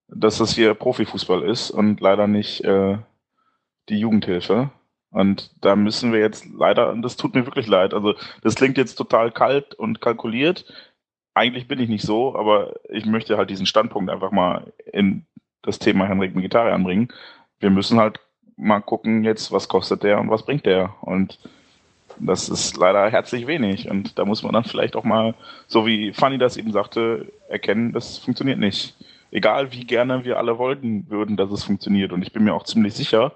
[0.09, 2.99] dass das hier Profifußball ist und leider nicht äh,
[3.89, 4.71] die Jugendhilfe.
[5.11, 8.77] Und da müssen wir jetzt leider, und das tut mir wirklich leid, also das klingt
[8.77, 10.67] jetzt total kalt und kalkuliert.
[11.33, 15.25] Eigentlich bin ich nicht so, aber ich möchte halt diesen Standpunkt einfach mal in
[15.63, 17.09] das Thema Henrik Gitarre anbringen.
[17.59, 18.21] Wir müssen halt
[18.57, 20.95] mal gucken jetzt, was kostet der und was bringt der.
[21.03, 21.39] Und
[22.19, 23.91] das ist leider herzlich wenig.
[23.91, 25.35] Und da muss man dann vielleicht auch mal,
[25.67, 28.95] so wie Fanny das eben sagte, erkennen, das funktioniert nicht.
[29.31, 32.13] Egal wie gerne wir alle wollten würden, dass es funktioniert.
[32.13, 33.33] Und ich bin mir auch ziemlich sicher,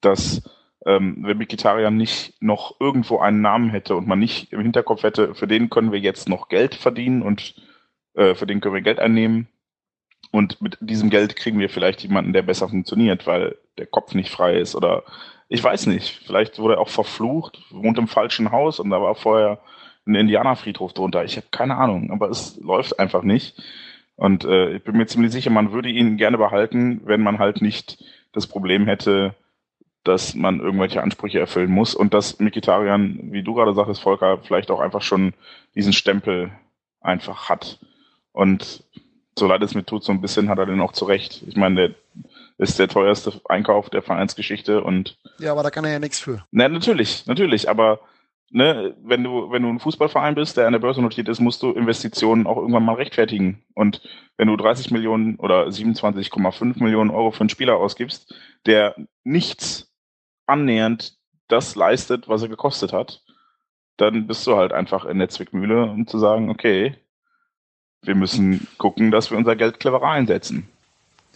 [0.00, 0.42] dass
[0.84, 5.34] ähm, wenn Mikitarian nicht noch irgendwo einen Namen hätte und man nicht im Hinterkopf hätte,
[5.34, 7.54] für den können wir jetzt noch Geld verdienen und
[8.14, 9.48] äh, für den können wir Geld einnehmen,
[10.30, 14.30] und mit diesem Geld kriegen wir vielleicht jemanden, der besser funktioniert, weil der Kopf nicht
[14.30, 15.02] frei ist oder
[15.48, 16.22] ich weiß nicht.
[16.26, 19.58] Vielleicht wurde er auch verflucht, wohnt im falschen Haus und da war vorher
[20.06, 21.24] ein Indianerfriedhof drunter.
[21.24, 23.62] Ich habe keine Ahnung, aber es läuft einfach nicht.
[24.16, 27.60] Und äh, ich bin mir ziemlich sicher, man würde ihn gerne behalten, wenn man halt
[27.60, 29.34] nicht das Problem hätte,
[30.04, 34.70] dass man irgendwelche Ansprüche erfüllen muss und dass Mikitarian, wie du gerade sagtest, Volker, vielleicht
[34.70, 35.34] auch einfach schon
[35.74, 36.50] diesen Stempel
[37.00, 37.78] einfach hat.
[38.32, 38.84] Und
[39.38, 41.42] so leid es mir tut, so ein bisschen hat er den auch zurecht.
[41.46, 41.94] Ich meine, der
[42.58, 45.18] ist der teuerste Einkauf der Vereinsgeschichte und.
[45.38, 46.44] Ja, aber da kann er ja nichts für.
[46.50, 48.00] Ne, natürlich, natürlich, aber
[48.50, 51.62] ne, wenn du, wenn du ein Fußballverein bist, der an der Börse notiert ist, musst
[51.62, 53.62] du Investitionen auch irgendwann mal rechtfertigen.
[53.74, 54.02] Und
[54.36, 58.34] wenn du 30 Millionen oder 27,5 Millionen Euro für einen Spieler ausgibst,
[58.66, 58.94] der
[59.24, 59.90] nichts
[60.46, 61.14] annähernd
[61.48, 63.22] das leistet, was er gekostet hat,
[63.96, 66.96] dann bist du halt einfach in der Zwickmühle, um zu sagen, okay,
[68.02, 70.68] wir müssen gucken, dass wir unser Geld cleverer einsetzen.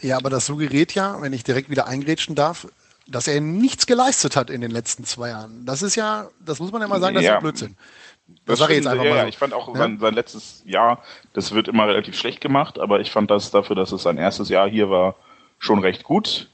[0.01, 2.67] Ja, aber das suggeriert ja, wenn ich direkt wieder eingrätschen darf,
[3.07, 5.65] dass er nichts geleistet hat in den letzten zwei Jahren.
[5.65, 7.31] Das ist ja, das muss man ja mal sagen, das ja.
[7.31, 7.77] ist ja Blödsinn.
[8.27, 9.23] Das, das sage ich jetzt einfach ja, mal.
[9.23, 9.29] So.
[9.29, 9.75] Ich fand auch ja?
[9.79, 11.03] sein, sein, letztes Jahr,
[11.33, 14.49] das wird immer relativ schlecht gemacht, aber ich fand das dafür, dass es sein erstes
[14.49, 15.15] Jahr hier war,
[15.59, 16.49] schon recht gut.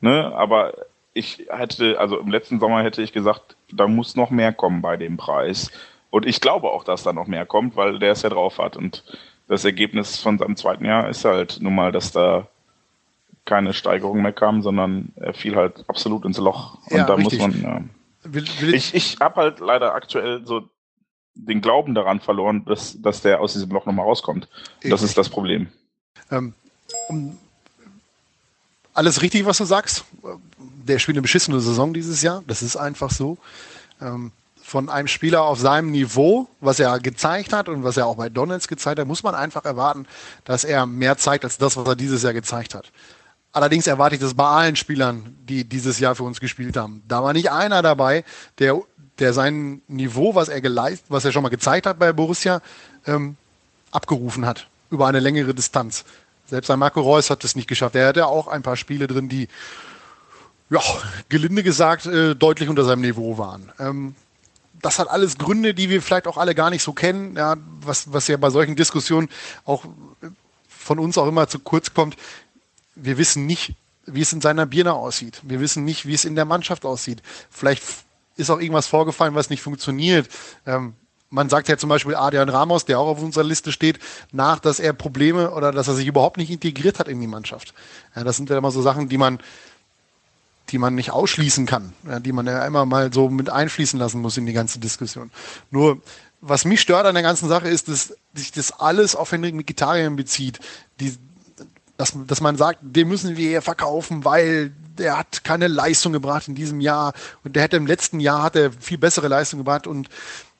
[0.00, 0.32] Ne?
[0.34, 0.72] Aber
[1.12, 4.96] ich hätte, also im letzten Sommer hätte ich gesagt, da muss noch mehr kommen bei
[4.96, 5.70] dem Preis.
[6.14, 8.76] Und ich glaube auch, dass da noch mehr kommt, weil der es ja drauf hat.
[8.76, 9.02] Und
[9.48, 12.46] das Ergebnis von seinem zweiten Jahr ist halt nun mal, dass da
[13.44, 16.78] keine Steigerung mehr kam, sondern er fiel halt absolut ins Loch.
[16.88, 17.40] Und ja, da richtig.
[17.40, 17.62] muss man.
[17.64, 18.32] Ja.
[18.32, 20.68] Will, will ich ich habe halt leider aktuell so
[21.34, 24.48] den Glauben daran verloren, dass, dass der aus diesem Loch nochmal rauskommt.
[24.84, 25.66] Das ist das Problem.
[26.30, 26.54] Ähm,
[27.08, 27.36] um,
[28.92, 30.04] alles richtig, was du sagst.
[30.86, 32.44] Der spielt eine beschissene Saison dieses Jahr.
[32.46, 33.36] Das ist einfach so.
[34.00, 34.30] Ähm,
[34.64, 38.30] von einem Spieler auf seinem Niveau, was er gezeigt hat und was er auch bei
[38.30, 40.06] Donalds gezeigt hat, muss man einfach erwarten,
[40.44, 42.90] dass er mehr zeigt als das, was er dieses Jahr gezeigt hat.
[43.52, 47.02] Allerdings erwarte ich das bei allen Spielern, die dieses Jahr für uns gespielt haben.
[47.06, 48.24] Da war nicht einer dabei,
[48.58, 48.80] der,
[49.18, 52.62] der sein Niveau, was er geleistet, was er schon mal gezeigt hat bei Borussia,
[53.06, 53.36] ähm,
[53.92, 56.06] abgerufen hat über eine längere Distanz.
[56.46, 57.96] Selbst ein Marco Reus hat das nicht geschafft.
[57.96, 59.48] Er hatte auch ein paar Spiele drin, die,
[60.70, 60.80] ja,
[61.28, 63.70] gelinde gesagt, äh, deutlich unter seinem Niveau waren.
[63.78, 64.14] Ähm,
[64.84, 68.12] das hat alles Gründe, die wir vielleicht auch alle gar nicht so kennen, ja, was,
[68.12, 69.28] was ja bei solchen Diskussionen
[69.64, 69.84] auch
[70.68, 72.16] von uns auch immer zu kurz kommt
[72.94, 73.74] wir wissen nicht,
[74.06, 75.40] wie es in seiner Birne aussieht.
[75.42, 77.22] Wir wissen nicht, wie es in der Mannschaft aussieht.
[77.50, 77.82] Vielleicht
[78.36, 80.28] ist auch irgendwas vorgefallen, was nicht funktioniert.
[80.66, 80.94] Ähm,
[81.30, 83.98] man sagt ja zum Beispiel Adrian Ramos, der auch auf unserer Liste steht,
[84.30, 87.74] nach, dass er Probleme oder dass er sich überhaupt nicht integriert hat in die Mannschaft.
[88.14, 89.38] Ja, das sind ja immer so Sachen, die man,
[90.70, 94.20] die man nicht ausschließen kann, ja, die man ja immer mal so mit einfließen lassen
[94.20, 95.30] muss in die ganze Diskussion.
[95.70, 96.00] Nur,
[96.40, 100.16] was mich stört an der ganzen Sache ist, dass sich das alles auf Henrik Mkhitaryan
[100.16, 100.60] bezieht.
[101.00, 101.16] Die,
[101.96, 106.54] dass, dass man sagt, den müssen wir verkaufen, weil der hat keine Leistung gebracht in
[106.54, 107.12] diesem Jahr
[107.42, 110.08] und der hätte im letzten Jahr hat er viel bessere Leistung gebracht und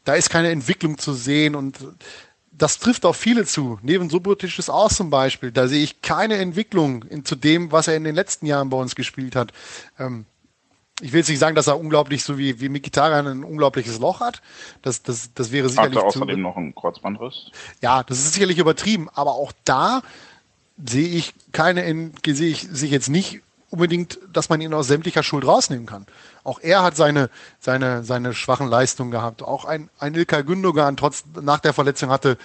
[0.04, 1.78] da ist keine Entwicklung zu sehen und
[2.56, 3.78] das trifft auf viele zu.
[3.82, 5.50] Neben Subotic ist auch zum Beispiel.
[5.52, 8.76] Da sehe ich keine Entwicklung in, zu dem, was er in den letzten Jahren bei
[8.76, 9.52] uns gespielt hat.
[9.98, 10.26] Ähm,
[11.00, 14.20] ich will jetzt nicht sagen, dass er unglaublich, so wie, wie Mikitarian ein unglaubliches Loch
[14.20, 14.42] hat.
[14.82, 15.96] Das, das, das wäre sicherlich.
[15.96, 17.50] Hat er außerdem zu, noch einen Kreuzbandriss?
[17.82, 19.08] Ja, das ist sicherlich übertrieben.
[19.12, 20.02] Aber auch da
[20.82, 23.40] sehe ich keine, sehe ich sich jetzt nicht
[23.70, 26.06] unbedingt, dass man ihn aus sämtlicher Schuld rausnehmen kann.
[26.44, 29.42] Auch er hat seine, seine, seine schwachen Leistungen gehabt.
[29.42, 32.36] Auch ein, ein Ilkay Gündogan trotz, nach der Verletzung hatte,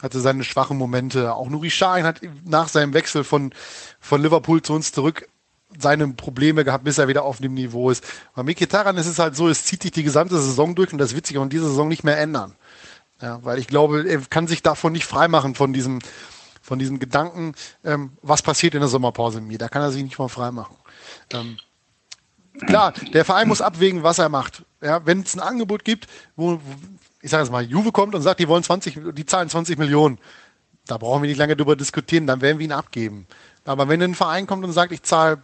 [0.00, 1.34] hatte seine schwachen Momente.
[1.34, 3.52] Auch Nuri Sahin hat nach seinem Wechsel von,
[4.00, 5.28] von Liverpool zu uns zurück
[5.78, 8.04] seine Probleme gehabt, bis er wieder auf dem Niveau ist.
[8.34, 11.14] Bei Mikitaran ist es halt so, es zieht sich die gesamte Saison durch und das
[11.14, 12.56] wird sich auch in dieser Saison nicht mehr ändern.
[13.22, 16.00] Ja, weil ich glaube, er kann sich davon nicht freimachen, von diesem,
[16.62, 17.54] von diesem Gedanken,
[17.84, 19.58] ähm, was passiert in der Sommerpause mit mir.
[19.58, 20.76] Da kann er sich nicht mal frei machen.
[21.32, 21.58] Ähm,
[22.66, 24.64] klar, der Verein muss abwägen, was er macht.
[24.80, 26.06] Ja, wenn es ein Angebot gibt,
[26.36, 26.60] wo,
[27.20, 30.18] ich sage jetzt mal, Juve kommt und sagt, die wollen 20, die zahlen 20 Millionen,
[30.86, 33.26] da brauchen wir nicht lange drüber diskutieren, dann werden wir ihn abgeben.
[33.64, 35.38] Aber wenn ein Verein kommt und sagt, ich zahle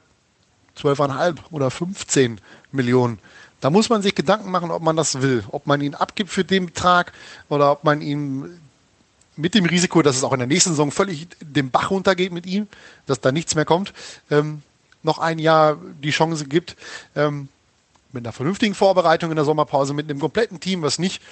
[0.79, 2.41] 12,5 oder 15
[2.73, 3.19] Millionen,
[3.61, 6.45] da muss man sich Gedanken machen, ob man das will, ob man ihn abgibt für
[6.45, 7.13] den Betrag
[7.49, 8.61] oder ob man ihn
[9.37, 12.47] mit dem Risiko, dass es auch in der nächsten Saison völlig den Bach runtergeht mit
[12.47, 12.69] ihm,
[13.07, 13.93] dass da nichts mehr kommt,
[14.31, 14.63] ähm,
[15.07, 16.77] noch ein Jahr die Chance gibt,
[17.15, 17.49] ähm,
[18.13, 21.23] mit einer vernünftigen Vorbereitung in der Sommerpause, mit einem kompletten Team, was nicht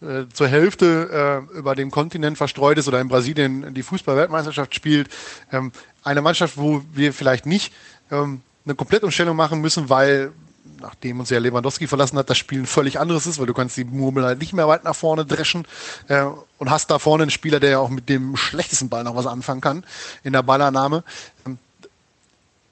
[0.00, 5.08] äh, zur Hälfte äh, über dem Kontinent verstreut ist oder in Brasilien die Fußball-Weltmeisterschaft spielt.
[5.50, 5.72] Ähm,
[6.02, 7.72] eine Mannschaft, wo wir vielleicht nicht
[8.10, 10.32] ähm, eine Komplettumstellung machen müssen, weil
[10.80, 13.76] nachdem uns ja Lewandowski verlassen hat, das Spiel ein völlig anderes ist, weil du kannst
[13.76, 15.66] die Murmel halt nicht mehr weit nach vorne dreschen
[16.08, 16.24] äh,
[16.58, 19.26] und hast da vorne einen Spieler, der ja auch mit dem schlechtesten Ball noch was
[19.26, 19.84] anfangen kann
[20.22, 21.04] in der Ballannahme.
[21.46, 21.58] Ähm,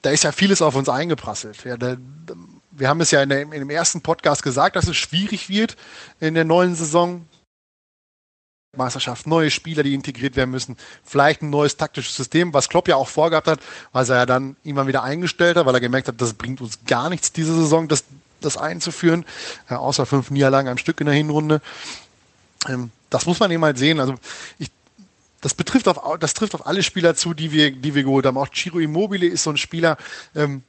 [0.02, 1.64] da ist ja vieles auf uns eingeprasselt.
[1.64, 1.96] Ja, da,
[2.72, 5.76] wir haben es ja in, der, in dem ersten Podcast gesagt, dass es schwierig wird
[6.20, 7.26] in der neuen Saison.
[8.74, 12.96] Meisterschaft, neue Spieler, die integriert werden müssen, vielleicht ein neues taktisches System, was Klopp ja
[12.96, 13.60] auch vorgehabt hat,
[13.92, 16.78] was er ja dann immer wieder eingestellt hat, weil er gemerkt hat, das bringt uns
[16.86, 18.04] gar nichts diese Saison, das,
[18.40, 19.26] das einzuführen,
[19.68, 21.60] außer fünf Niederlagen am Stück in der Hinrunde.
[22.66, 24.00] Ähm, das muss man eben halt sehen.
[24.00, 24.14] Also
[24.58, 24.70] ich,
[25.42, 28.38] das betrifft auf, das trifft auf alle Spieler zu, die wir, die wir geholt haben.
[28.38, 29.98] Auch Chiro Immobile ist so ein Spieler,
[30.34, 30.62] ähm,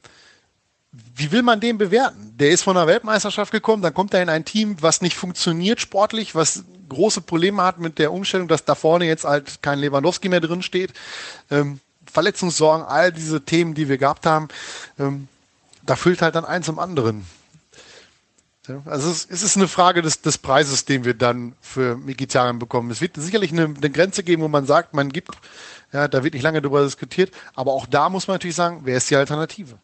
[1.16, 2.34] wie will man den bewerten?
[2.38, 5.80] Der ist von der Weltmeisterschaft gekommen, dann kommt er in ein Team, was nicht funktioniert
[5.80, 10.28] sportlich, was große Probleme hat mit der Umstellung, dass da vorne jetzt halt kein Lewandowski
[10.28, 10.92] mehr drin steht.
[11.50, 11.80] Ähm,
[12.12, 14.48] Verletzungssorgen, all diese Themen, die wir gehabt haben,
[14.98, 15.28] ähm,
[15.82, 17.26] da füllt halt dann eins zum anderen.
[18.86, 22.90] Also es, ist eine Frage des, des Preises, den wir dann für Mikitarian bekommen.
[22.90, 25.30] Es wird sicherlich eine, eine, Grenze geben, wo man sagt, man gibt,
[25.92, 28.96] ja, da wird nicht lange darüber diskutiert, aber auch da muss man natürlich sagen, wer
[28.96, 29.78] ist die Alternative?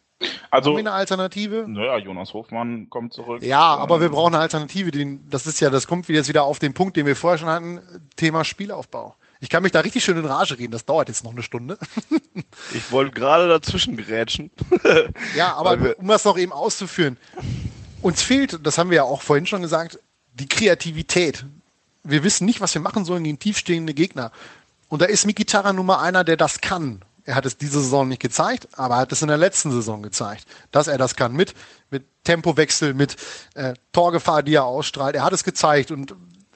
[0.51, 1.65] Also, eine Alternative?
[1.67, 3.41] Naja, Jonas Hofmann kommt zurück.
[3.41, 4.91] Ja, aber wir brauchen eine Alternative.
[4.91, 7.49] Den, das ist ja, das kommt jetzt wieder auf den Punkt, den wir vorher schon
[7.49, 7.79] hatten,
[8.17, 9.15] Thema Spielaufbau.
[9.39, 11.79] Ich kann mich da richtig schön in Rage reden, das dauert jetzt noch eine Stunde.
[12.73, 14.51] ich wollte gerade dazwischen grätschen.
[15.35, 17.17] ja, aber um das noch eben auszuführen,
[18.01, 19.99] uns fehlt, das haben wir ja auch vorhin schon gesagt,
[20.33, 21.45] die Kreativität.
[22.03, 24.31] Wir wissen nicht, was wir machen sollen gegen tiefstehende Gegner.
[24.89, 27.01] Und da ist Mikitara nun mal einer, der das kann.
[27.23, 30.01] Er hat es diese Saison nicht gezeigt, aber er hat es in der letzten Saison
[30.01, 31.33] gezeigt, dass er das kann.
[31.33, 31.53] Mit,
[31.91, 33.15] mit Tempowechsel, mit
[33.53, 35.15] äh, Torgefahr, die er ausstrahlt.
[35.15, 35.91] Er hat es gezeigt.
[35.91, 36.15] Und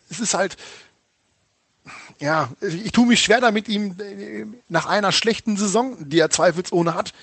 [0.09, 0.57] es ist halt,
[2.19, 6.95] ja, ich tue mich schwer damit, ihm äh, nach einer schlechten Saison, die er zweifelsohne
[6.95, 7.13] hat,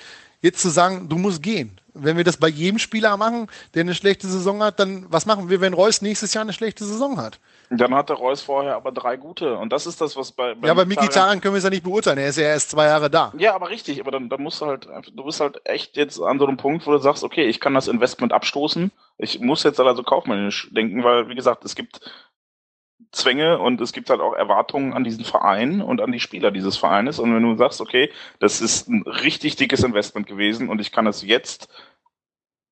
[0.43, 1.79] jetzt zu sagen, du musst gehen.
[1.95, 5.51] Wenn wir das bei jedem Spieler machen, der eine schlechte Saison hat, dann was machen
[5.51, 7.39] wir, wenn Reus nächstes Jahr eine schlechte Saison hat?
[7.71, 9.57] Dann hatte Reus vorher aber drei gute.
[9.57, 10.55] Und das ist das, was bei.
[10.55, 12.19] bei ja, bei Miki Taran können wir es ja nicht beurteilen.
[12.19, 13.33] Er ist ja erst zwei Jahre da.
[13.39, 14.01] Ja, aber richtig.
[14.01, 16.87] Aber dann, dann musst du halt, du bist halt echt jetzt an so einem Punkt,
[16.87, 18.91] wo du sagst, okay, ich kann das Investment abstoßen.
[19.19, 22.01] Ich muss jetzt also kaufmännisch denken, weil, wie gesagt, es gibt
[23.11, 26.77] Zwänge und es gibt halt auch Erwartungen an diesen Verein und an die Spieler dieses
[26.77, 27.19] Vereines.
[27.19, 31.07] Und wenn du sagst, okay, das ist ein richtig dickes Investment gewesen und ich kann
[31.07, 31.69] es jetzt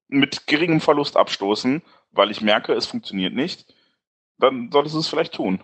[0.08, 1.82] mit geringem Verlust abstoßen,
[2.12, 3.66] weil ich merke, es funktioniert nicht,
[4.38, 5.62] dann solltest du es vielleicht tun.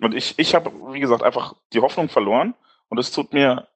[0.00, 2.54] Und ich, ich habe, wie gesagt, einfach die Hoffnung verloren
[2.88, 3.68] und es tut mir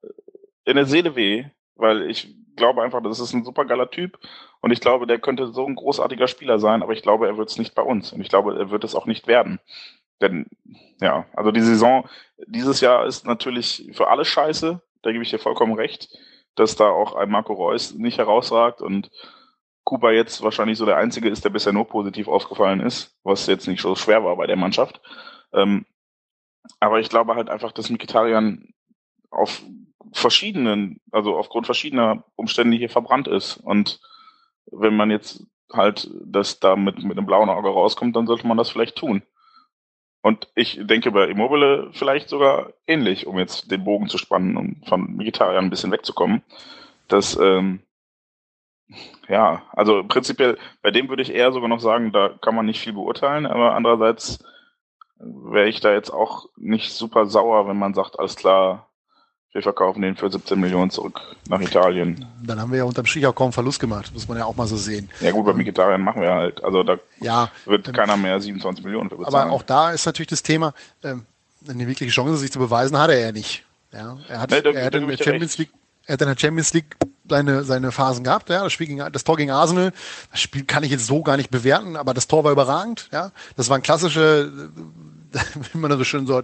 [0.65, 1.45] in der Seele weh,
[1.77, 4.19] weil ich glaube einfach, das ist ein super geiler Typ
[4.61, 7.51] und ich glaube, der könnte so ein großartiger Spieler sein, aber ich glaube, er wird
[7.51, 9.61] es nicht bei uns und ich glaube, er wird es auch nicht werden.
[10.21, 10.47] Denn,
[11.01, 12.09] ja, also die Saison
[12.47, 16.09] dieses Jahr ist natürlich für alle scheiße, da gebe ich dir vollkommen recht,
[16.55, 19.11] dass da auch ein Marco Reus nicht herausragt und
[19.85, 23.69] Kuba jetzt wahrscheinlich so der Einzige ist, der bisher nur positiv aufgefallen ist, was jetzt
[23.69, 25.01] nicht so schwer war bei der Mannschaft.
[25.53, 25.85] Ähm,
[26.81, 28.73] aber ich glaube halt einfach, dass Mikitarian
[29.31, 29.63] auf
[30.13, 33.57] verschiedenen, also aufgrund verschiedener Umstände hier verbrannt ist.
[33.59, 34.01] Und
[34.67, 38.57] wenn man jetzt halt das da mit, mit einem blauen Auge rauskommt, dann sollte man
[38.57, 39.23] das vielleicht tun.
[40.25, 44.89] Und ich denke bei Immobile vielleicht sogar ähnlich, um jetzt den Bogen zu spannen und
[44.89, 46.43] von Vegetariern ein bisschen wegzukommen,
[47.09, 47.81] dass, ähm,
[49.29, 52.81] ja, also prinzipiell, bei dem würde ich eher sogar noch sagen, da kann man nicht
[52.81, 54.43] viel beurteilen, aber andererseits
[55.19, 58.89] wäre ich da jetzt auch nicht super sauer, wenn man sagt, alles klar,
[59.55, 62.27] wir verkaufen den für 17 Millionen zurück nach Italien.
[62.43, 64.67] Dann haben wir ja unterm Strich auch kaum Verlust gemacht, muss man ja auch mal
[64.67, 65.09] so sehen.
[65.21, 66.63] Ja gut, bei Vegetariern machen wir halt.
[66.65, 69.35] Also da ja, wird ähm, keiner mehr 27 Millionen für bezahlen.
[69.49, 70.75] Aber auch da ist natürlich das Thema,
[71.05, 71.25] ähm,
[71.69, 73.65] eine wirkliche Chance, sich zu beweisen, hat er ja nicht.
[73.93, 75.71] Ja, er hat, nee, da, er hat in der Champions League,
[76.07, 76.97] er hat in der Champions League
[77.29, 78.65] seine, seine Phasen gehabt, ja.
[78.65, 79.93] Das Spiel gegen, das Tor gegen Arsenal,
[80.33, 83.31] das Spiel kann ich jetzt so gar nicht bewerten, aber das Tor war überragend, ja.
[83.57, 84.51] Das waren klassische
[85.73, 86.43] wie man so schön so,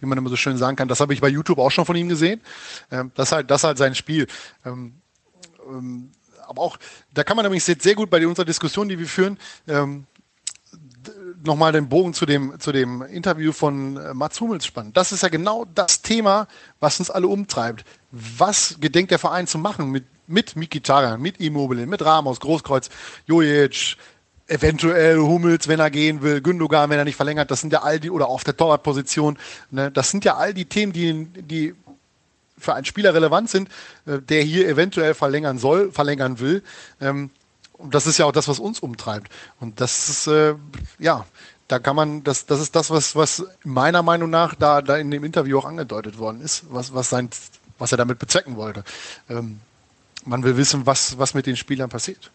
[0.00, 1.96] wie man immer so schön sagen kann, das habe ich bei YouTube auch schon von
[1.96, 2.40] ihm gesehen.
[2.90, 4.26] Ähm, das ist halt, das halt sein Spiel.
[4.64, 5.00] Ähm,
[5.68, 6.12] ähm,
[6.46, 6.78] aber auch,
[7.12, 9.36] da kann man nämlich sehr, sehr gut bei unserer Diskussion, die wir führen,
[11.46, 14.92] nochmal den Bogen zu dem, zu dem Interview von äh, Mats Hummels spannen.
[14.92, 16.48] Das ist ja genau das Thema,
[16.80, 17.84] was uns alle umtreibt.
[18.10, 22.90] Was gedenkt der Verein zu machen mit, mit Mikitarian, mit Immobile, mit Ramos, Großkreuz,
[23.26, 23.96] Jojic,
[24.48, 27.98] eventuell Hummels, wenn er gehen will, Gündogan, wenn er nicht verlängert, das sind ja all
[27.98, 29.38] die, oder auf der Torwartposition,
[29.70, 31.74] ne, das sind ja all die Themen, die, die
[32.58, 33.68] für einen Spieler relevant sind,
[34.06, 36.62] äh, der hier eventuell verlängern soll, verlängern will.
[37.00, 37.30] Ähm,
[37.72, 39.30] und das ist ja auch das, was uns umtreibt.
[39.60, 40.54] Und das ist, äh,
[40.98, 41.26] ja,
[41.68, 45.10] da kann man, das, das ist das, was, was meiner Meinung nach da, da in
[45.10, 47.28] dem Interview auch angedeutet worden ist, was, was sein,
[47.78, 48.84] was er damit bezwecken wollte.
[49.28, 49.60] Ähm,
[50.24, 52.30] man will wissen, was, was mit den Spielern passiert.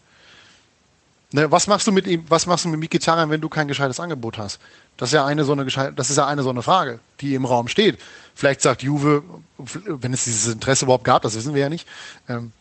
[1.34, 4.02] Ne, was machst du mit ihm, was machst du mit Mikitarian, wenn du kein gescheites
[4.02, 4.60] Angebot hast?
[4.98, 7.46] Das ist ja eine so eine das ist ja eine so eine Frage, die im
[7.46, 7.98] Raum steht.
[8.36, 9.24] Vielleicht sagt Juve,
[9.58, 11.88] wenn es dieses Interesse überhaupt gab, das wissen wir ja nicht.
[12.28, 12.52] Ähm,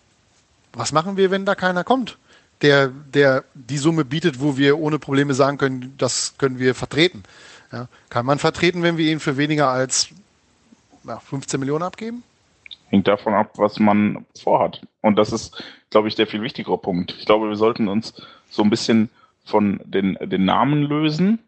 [0.73, 2.17] was machen wir, wenn da keiner kommt,
[2.63, 7.25] der, der die Summe bietet, wo wir ohne Probleme sagen können, das können wir vertreten?
[7.73, 10.11] Ja, kann man vertreten, wenn wir ihn für weniger als
[11.05, 12.23] ja, 15 Millionen abgeben?
[12.89, 14.83] Hängt davon ab, was man vorhat.
[15.01, 17.15] Und das ist, glaube ich, der viel wichtigere Punkt.
[17.19, 18.15] Ich glaube, wir sollten uns
[18.51, 19.09] so ein bisschen
[19.45, 21.39] von den, den Namen lösen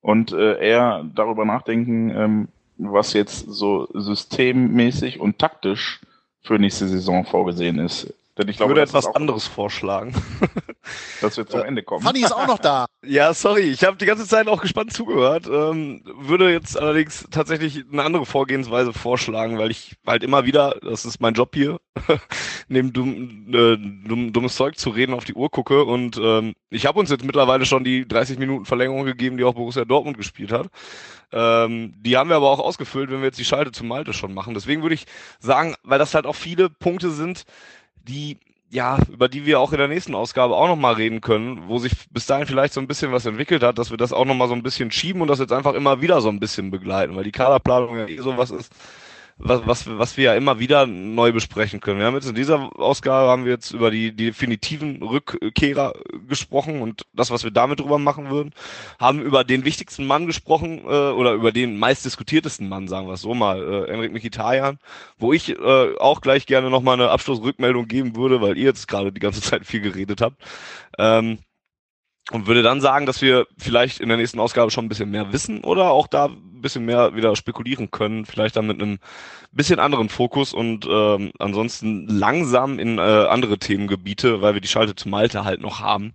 [0.00, 6.00] und äh, eher darüber nachdenken, ähm, was jetzt so systemmäßig und taktisch
[6.42, 8.14] für nächste Saison vorgesehen ist.
[8.38, 10.14] Denn ich, glaube, würde etwas anderes vorschlagen.
[11.20, 12.02] dass wir zum Ende kommen.
[12.02, 12.86] Fanny ist auch noch da.
[13.02, 15.46] Ja, sorry, ich habe die ganze Zeit auch gespannt zugehört.
[15.46, 21.06] Ähm, würde jetzt allerdings tatsächlich eine andere Vorgehensweise vorschlagen, weil ich halt immer wieder, das
[21.06, 21.80] ist mein Job hier,
[22.68, 25.84] neben dumm, äh, dumm, dummes Zeug zu reden auf die Uhr gucke.
[25.84, 29.54] Und ähm, ich habe uns jetzt mittlerweile schon die 30 Minuten Verlängerung gegeben, die auch
[29.54, 30.68] Borussia Dortmund gespielt hat.
[31.32, 34.34] Ähm, die haben wir aber auch ausgefüllt, wenn wir jetzt die Schalte zum Malte schon
[34.34, 34.52] machen.
[34.52, 35.06] Deswegen würde ich
[35.38, 37.44] sagen, weil das halt auch viele Punkte sind,
[38.08, 38.38] die
[38.70, 41.92] ja, über die wir auch in der nächsten Ausgabe auch nochmal reden können, wo sich
[42.10, 44.54] bis dahin vielleicht so ein bisschen was entwickelt hat, dass wir das auch nochmal so
[44.54, 47.32] ein bisschen schieben und das jetzt einfach immer wieder so ein bisschen begleiten, weil die
[47.32, 48.72] Kaderplanung ja eh sowas ist,
[49.40, 51.98] was, was, was wir ja immer wieder neu besprechen können.
[51.98, 55.94] Wir haben jetzt in dieser Ausgabe haben wir jetzt über die, die definitiven Rückkehrer
[56.28, 58.52] gesprochen und das, was wir damit drüber machen würden,
[58.98, 63.22] haben über den wichtigsten Mann gesprochen äh, oder über den meistdiskutiertesten Mann, sagen wir es
[63.22, 64.78] so mal, äh, Enrik Mkhitaryan,
[65.18, 69.12] wo ich äh, auch gleich gerne nochmal eine Abschlussrückmeldung geben würde, weil ihr jetzt gerade
[69.12, 70.36] die ganze Zeit viel geredet habt.
[70.98, 71.38] Ähm,
[72.30, 75.32] und würde dann sagen, dass wir vielleicht in der nächsten Ausgabe schon ein bisschen mehr
[75.32, 78.98] wissen oder auch da ein bisschen mehr wieder spekulieren können, vielleicht dann mit einem
[79.52, 84.94] bisschen anderen Fokus und ähm, ansonsten langsam in äh, andere Themengebiete, weil wir die Schalte
[84.94, 86.14] zu Malte halt noch haben.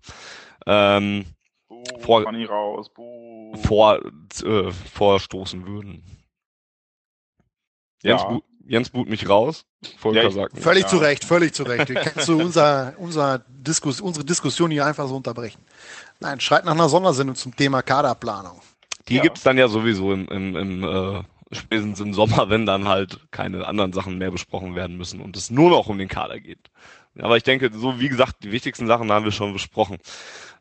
[0.66, 1.26] Ähm,
[1.68, 3.56] Buh, vor, raus, buh.
[3.58, 4.00] vor
[4.44, 6.04] äh, vorstoßen würden.
[8.04, 8.40] Jens, ja.
[8.68, 9.66] Jens boot mich raus.
[9.98, 10.90] Volker ja, sagt völlig ja.
[10.90, 11.94] zu Recht, völlig zu Recht.
[11.94, 15.62] Kannst du unser, unser Diskus, unsere Diskussion hier einfach so unterbrechen?
[16.20, 18.62] Nein, schreit nach einer Sondersendung zum Thema Kaderplanung.
[19.08, 19.22] Die ja.
[19.22, 23.68] gibt's dann ja sowieso im, im, im äh, spätestens im Sommer, wenn dann halt keine
[23.68, 26.70] anderen Sachen mehr besprochen werden müssen und es nur noch um den Kader geht.
[27.20, 29.98] Aber ich denke, so wie gesagt, die wichtigsten Sachen haben wir schon besprochen.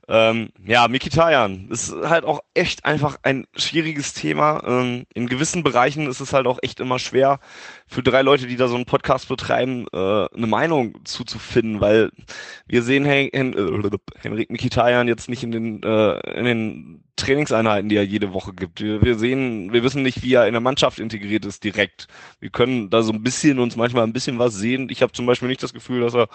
[0.07, 4.63] Ähm, ja, Mikitayan ist halt auch echt einfach ein schwieriges Thema.
[4.67, 7.41] Ähm, in gewissen Bereichen ist es halt auch echt immer schwer
[7.87, 12.11] für drei Leute, die da so einen Podcast betreiben, äh, eine Meinung zuzufinden, weil
[12.67, 17.89] wir sehen Hen Hen äh, Henrik Mikitayan jetzt nicht in den, äh, in den Trainingseinheiten,
[17.89, 18.81] die er jede Woche gibt.
[18.81, 22.09] Wir, wir sehen, wir wissen nicht, wie er in der Mannschaft integriert ist direkt.
[22.41, 24.89] Wir können da so ein bisschen uns manchmal ein bisschen was sehen.
[24.91, 26.29] Ich habe zum Beispiel nicht das Gefühl, dass er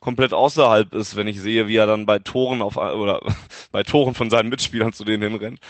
[0.00, 3.20] komplett außerhalb ist, wenn ich sehe, wie er dann bei Toren auf oder
[3.72, 5.60] bei Toren von seinen Mitspielern zu denen hinrennt.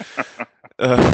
[0.79, 1.13] Äh,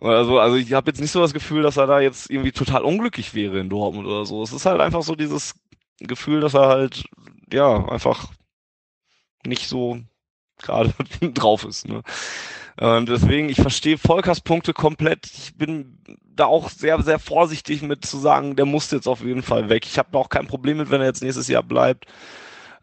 [0.00, 0.38] oder so.
[0.38, 3.34] Also ich habe jetzt nicht so das Gefühl, dass er da jetzt irgendwie total unglücklich
[3.34, 4.42] wäre in Dortmund oder so.
[4.42, 5.54] Es ist halt einfach so dieses
[6.00, 7.04] Gefühl, dass er halt
[7.52, 8.28] ja einfach
[9.46, 9.98] nicht so
[10.58, 11.88] gerade drauf ist.
[11.88, 12.02] Ne?
[12.80, 15.26] Und deswegen, ich verstehe Volkers Punkte komplett.
[15.26, 19.42] Ich bin da auch sehr, sehr vorsichtig mit zu sagen, der muss jetzt auf jeden
[19.42, 19.86] Fall weg.
[19.86, 22.06] Ich habe auch kein Problem mit, wenn er jetzt nächstes Jahr bleibt.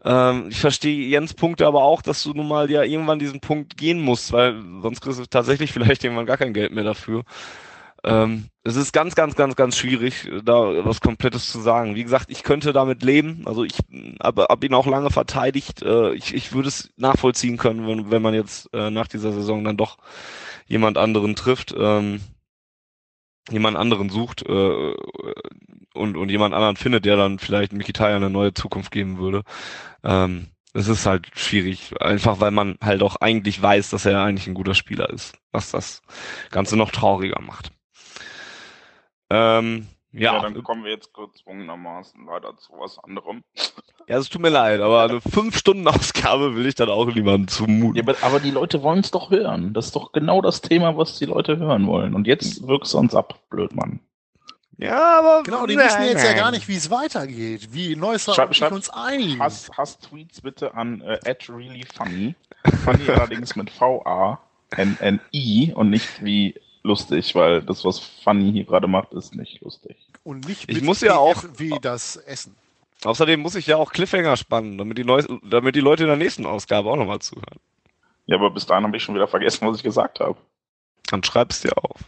[0.04, 3.76] Ähm, ich verstehe Jens Punkte aber auch, dass du nun mal ja irgendwann diesen Punkt
[3.76, 7.24] gehen musst, weil sonst kriegst du tatsächlich vielleicht irgendwann gar kein Geld mehr dafür.
[8.04, 11.94] Ähm, es ist ganz, ganz, ganz, ganz schwierig, da was Komplettes zu sagen.
[11.94, 13.42] Wie gesagt, ich könnte damit leben.
[13.44, 13.78] Also ich
[14.20, 15.82] habe hab ihn auch lange verteidigt.
[15.82, 19.62] Äh, ich, ich würde es nachvollziehen können, wenn, wenn man jetzt äh, nach dieser Saison
[19.62, 19.98] dann doch
[20.66, 22.20] jemand anderen trifft, ähm,
[23.50, 24.94] jemand anderen sucht äh,
[25.94, 29.42] und, und jemand anderen findet, der dann vielleicht Mikitaya eine neue Zukunft geben würde.
[30.04, 34.46] Ähm, es ist halt schwierig, einfach weil man halt auch eigentlich weiß, dass er eigentlich
[34.46, 36.02] ein guter Spieler ist, was das
[36.50, 37.70] Ganze noch trauriger macht.
[39.30, 40.34] Ähm, ja.
[40.34, 43.42] ja, dann kommen wir jetzt gezwungenermaßen weiter zu was anderem.
[44.08, 48.06] Ja, es tut mir leid, aber eine 5-Stunden-Ausgabe will ich dann auch niemandem zumuten.
[48.06, 49.72] Ja, aber, die Leute wollen es doch hören.
[49.72, 52.14] Das ist doch genau das Thema, was die Leute hören wollen.
[52.14, 54.00] Und jetzt wirkst du uns ab, Blödmann.
[54.78, 55.42] Ja, aber.
[55.44, 57.68] Genau, die wissen jetzt ja gar nicht, wie es weitergeht.
[57.72, 59.38] Wie Neusser schreib, schreib, uns ein.
[59.38, 61.18] Hast, hast Tweets bitte an äh,
[61.48, 62.34] @reallyfunny.
[62.84, 64.42] Funny allerdings mit V-A-N-N-I
[65.74, 69.96] und nicht wie lustig, weil das, was Funny hier gerade macht, ist nicht lustig.
[70.24, 72.56] Und nicht ich muss ja auch wie das Essen.
[73.04, 76.16] Außerdem muss ich ja auch Cliffhanger spannen, damit die, Leu damit die Leute in der
[76.16, 77.58] nächsten Ausgabe auch nochmal zuhören.
[78.26, 80.38] Ja, aber bis dahin habe ich schon wieder vergessen, was ich gesagt habe.
[81.10, 82.00] Dann schreib's dir auf.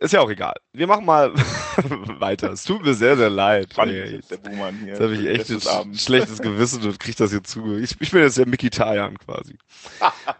[0.00, 0.54] Ist ja auch egal.
[0.72, 1.32] Wir machen mal
[2.20, 2.52] weiter.
[2.52, 3.74] Es tut mir sehr, sehr leid.
[3.74, 4.88] Funny, der Buhmann hier.
[4.88, 7.76] Jetzt habe ich echt ein schlechtes Gewissen und krieg das hier zu.
[7.76, 9.58] Ich, ich bin jetzt der Mickey Tayan quasi.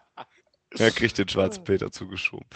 [0.79, 2.47] Er kriegt den schwarzen Peter zugeschoben.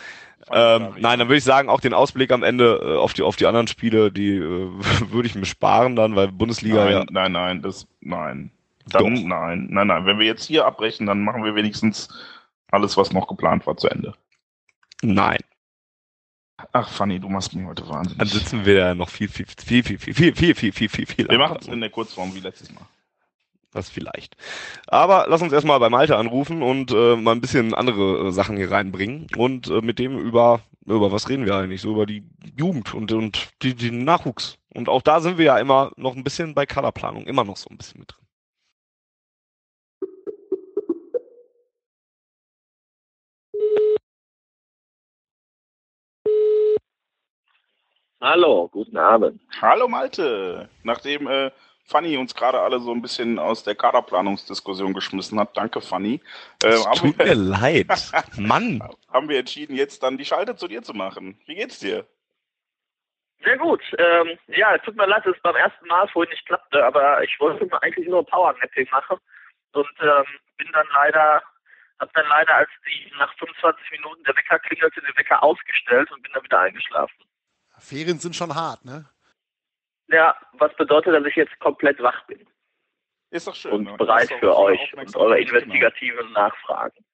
[0.51, 3.37] Ähm, nein, dann würde ich sagen, auch den Ausblick am Ende äh, auf die auf
[3.37, 4.41] die anderen Spiele, die äh,
[5.11, 7.05] würde ich mir sparen dann, weil Bundesliga nein, ja.
[7.11, 8.51] Nein, nein, das nein.
[8.91, 9.23] Dann, Doch.
[9.23, 10.05] nein, nein, nein.
[10.05, 12.09] Wenn wir jetzt hier abbrechen, dann machen wir wenigstens
[12.70, 14.12] alles, was noch geplant war, zu Ende.
[15.03, 15.39] Nein.
[16.72, 18.18] Ach, Fanny, du machst mich heute wahnsinnig.
[18.18, 21.06] Dann sitzen wir ja noch viel, viel, viel, viel, viel, viel, viel, viel, viel, viel,
[21.06, 21.28] viel.
[21.28, 22.86] Wir machen es in der Kurzform wie letztes Mal.
[23.72, 24.36] Das vielleicht.
[24.86, 28.56] Aber lass uns erstmal bei Malte anrufen und äh, mal ein bisschen andere äh, Sachen
[28.59, 31.80] hier reinbringen und äh, mit dem über über was reden wir eigentlich?
[31.80, 32.24] So über die
[32.56, 34.59] Jugend und und die, die Nachwuchs.
[34.74, 37.68] Und auch da sind wir ja immer noch ein bisschen bei Kaderplanung, immer noch so
[37.70, 38.22] ein bisschen mit drin.
[48.23, 49.40] Hallo, guten Abend.
[49.61, 50.69] Hallo Malte.
[50.85, 51.51] Nachdem äh,
[51.85, 55.57] Fanny uns gerade alle so ein bisschen aus der Kaderplanungsdiskussion geschmissen hat.
[55.57, 56.20] Danke, Fanny.
[56.62, 57.89] Äh, tut wir, mir leid.
[58.39, 58.81] Mann.
[59.12, 61.36] Haben wir entschieden, jetzt dann die Schalte zu dir zu machen.
[61.47, 62.07] Wie geht's dir?
[63.43, 63.82] Sehr gut.
[63.99, 67.24] Ähm, ja, es tut mir leid, dass es beim ersten Mal vorhin nicht klappte, aber
[67.24, 69.19] ich wollte mir eigentlich nur Powernapping machen
[69.73, 70.24] und ähm,
[70.59, 71.43] bin dann leider,
[71.99, 76.23] hab dann leider, als die nach 25 Minuten der Wecker klingelte, den Wecker ausgestellt und
[76.23, 77.16] bin dann wieder eingeschlafen.
[77.83, 79.05] Ferien sind schon hart, ne?
[80.09, 82.47] Ja, was bedeutet, dass ich jetzt komplett wach bin.
[83.31, 83.73] Ist doch schön.
[83.73, 83.95] Und ne?
[83.97, 85.49] bereit doch für euch und eure Genau.
[85.49, 87.05] investigativen Nachfragen.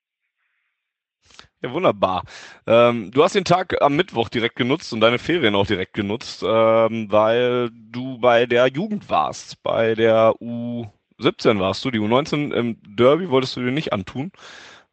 [1.61, 2.23] Ja, wunderbar.
[2.67, 6.45] Ähm, du hast den Tag am Mittwoch direkt genutzt und deine Ferien auch direkt genutzt,
[6.47, 9.61] ähm, weil du bei der Jugend warst.
[9.65, 14.31] Bei der U17 warst du, die U19 im Derby wolltest du dir nicht antun.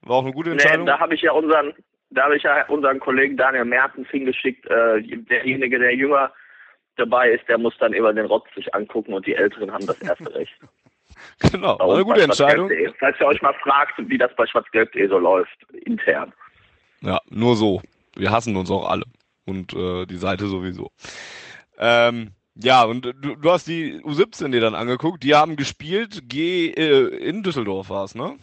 [0.02, 0.86] War auch eine gute Nee, Entscheidung.
[0.88, 1.74] da habe ich ja unseren,
[2.16, 4.66] da habe ich ja unseren Kollegen Daniel Mertens hingeschickt.
[4.68, 6.32] Äh, derjenige, der jünger
[6.96, 10.02] dabei ist, der muss dann immer den Rotz sich angucken und die Älteren haben das
[10.02, 10.54] erste Recht.
[11.52, 12.68] genau, eine uns gute Entscheidung.
[12.68, 13.00] schwarzgelb.de.
[13.00, 16.34] Falls ihr euch mal fragt, wie das bei schwarzgelb.de so läuft, intern.
[17.02, 17.82] Ja, nur so.
[18.16, 19.04] Wir hassen uns auch alle.
[19.46, 20.92] Und äh, die Seite sowieso.
[21.78, 25.24] Ähm, ja, und du, du hast die U17 dir dann angeguckt.
[25.24, 26.30] Die haben gespielt.
[26.30, 28.38] G äh, in Düsseldorf war es, ne?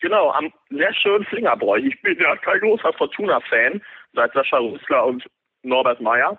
[0.00, 1.78] Genau, am sehr schönen Flingerbräu.
[1.78, 3.82] Ich bin ja kein großer Fortuna-Fan,
[4.14, 5.24] seit Sascha Rüssler und
[5.62, 6.38] Norbert Meyer.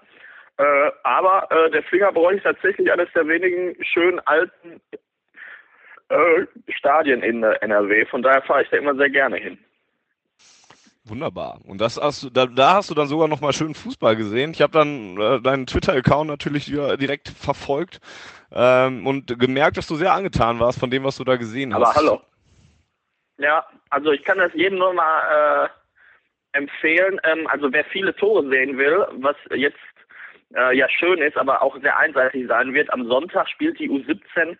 [0.57, 4.81] Äh, aber äh, der Flingerbräu ist tatsächlich eines der wenigen schönen alten
[6.09, 8.05] äh, Stadien in NRW.
[8.07, 9.57] Von daher fahre ich da immer sehr gerne hin.
[11.05, 11.59] Wunderbar.
[11.65, 14.51] Und das hast du, da, da hast du dann sogar noch mal schön Fußball gesehen.
[14.51, 17.99] Ich habe dann äh, deinen Twitter-Account natürlich direkt verfolgt
[18.51, 21.87] ähm, und gemerkt, dass du sehr angetan warst von dem, was du da gesehen Aber
[21.87, 21.95] hast.
[21.95, 22.21] hallo.
[23.39, 27.19] Ja, also ich kann das jedem nur mal äh, empfehlen.
[27.23, 29.77] Ähm, also wer viele Tore sehen will, was jetzt
[30.55, 34.57] äh, ja schön ist, aber auch sehr einseitig sein wird, am Sonntag spielt die U17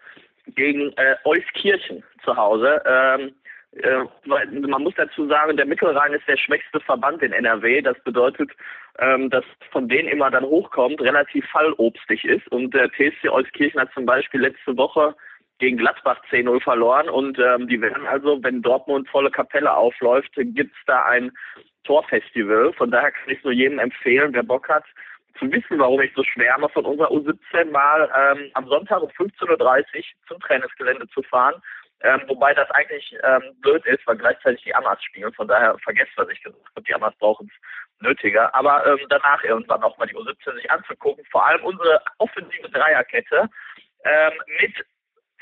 [0.56, 2.82] gegen äh, Euskirchen zu Hause.
[2.86, 3.36] Ähm,
[3.74, 7.82] äh, man muss dazu sagen, der Mittelrhein ist der schwächste Verband in NRW.
[7.82, 8.50] Das bedeutet,
[8.98, 12.48] ähm, dass von denen immer dann hochkommt, relativ fallobstig ist.
[12.48, 15.16] Und der TSC Euskirchen hat zum Beispiel letzte Woche
[15.60, 20.78] gegen Gladbach 10-0 verloren und ähm, die werden also, wenn Dortmund volle Kapelle aufläuft, gibt's
[20.88, 21.32] da ein
[21.84, 22.74] Torfestival.
[22.74, 24.86] Von daher kann ich nur jedem empfehlen, wer Bock hat,
[25.38, 29.50] zu wissen, warum ich so schwärme, von unserer U17 mal ähm, am Sonntag um 15.30
[29.50, 31.62] Uhr zum Trainingsgelände zu fahren.
[32.02, 35.34] Ähm, wobei das eigentlich ähm, blöd ist, weil gleichzeitig die Amas spielen.
[35.34, 36.84] Von daher vergesst, was ich gesagt habe.
[36.84, 38.54] Die Amas brauchen es nötiger.
[38.56, 41.26] Aber ähm, danach irgendwann nochmal die U17 sich anzugucken.
[41.30, 43.50] Vor allem unsere offensive Dreierkette
[44.06, 44.74] ähm, mit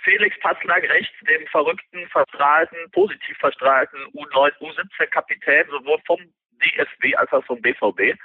[0.03, 6.19] Felix Passlack rechts, dem verrückten, verstrahlten, positiv verstrahlten U9, U17-Kapitän, sowohl vom
[6.61, 8.17] DFB als auch vom BVB.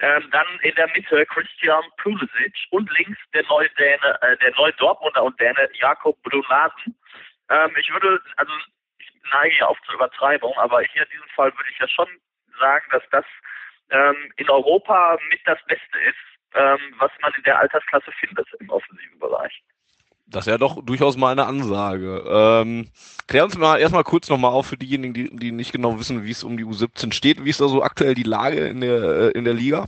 [0.00, 4.72] Ähm, dann in der Mitte Christian Pulisic und links der neue Däne, äh, der neue
[4.72, 6.96] Dortmunder und Däne Jakob Brunasen.
[7.48, 8.52] Ähm, ich würde, also
[8.98, 12.08] ich neige ja oft zur Übertreibung, aber hier in diesem Fall würde ich ja schon
[12.58, 13.24] sagen, dass das
[13.90, 16.16] ähm, in Europa mit das Beste ist,
[16.54, 19.62] ähm, was man in der Altersklasse findet im offensiven Bereich.
[20.26, 22.24] Das ist ja doch durchaus mal eine Ansage.
[22.26, 22.88] Ähm,
[23.28, 26.30] klär uns mal erstmal kurz nochmal auf für diejenigen, die, die nicht genau wissen, wie
[26.30, 27.44] es um die U17 steht.
[27.44, 29.86] Wie ist da so aktuell die Lage in der, äh, in der Liga?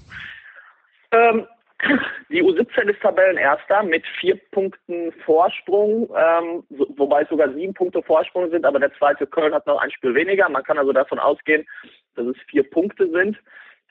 [1.11, 1.47] Ähm,
[2.29, 6.65] die U17 ist Tabellenerster mit vier Punkten Vorsprung, ähm,
[6.97, 10.15] wobei es sogar sieben Punkte Vorsprung sind, aber der zweite Köln hat noch ein Spiel
[10.15, 10.49] weniger.
[10.49, 11.67] Man kann also davon ausgehen,
[12.15, 13.39] dass es vier Punkte sind.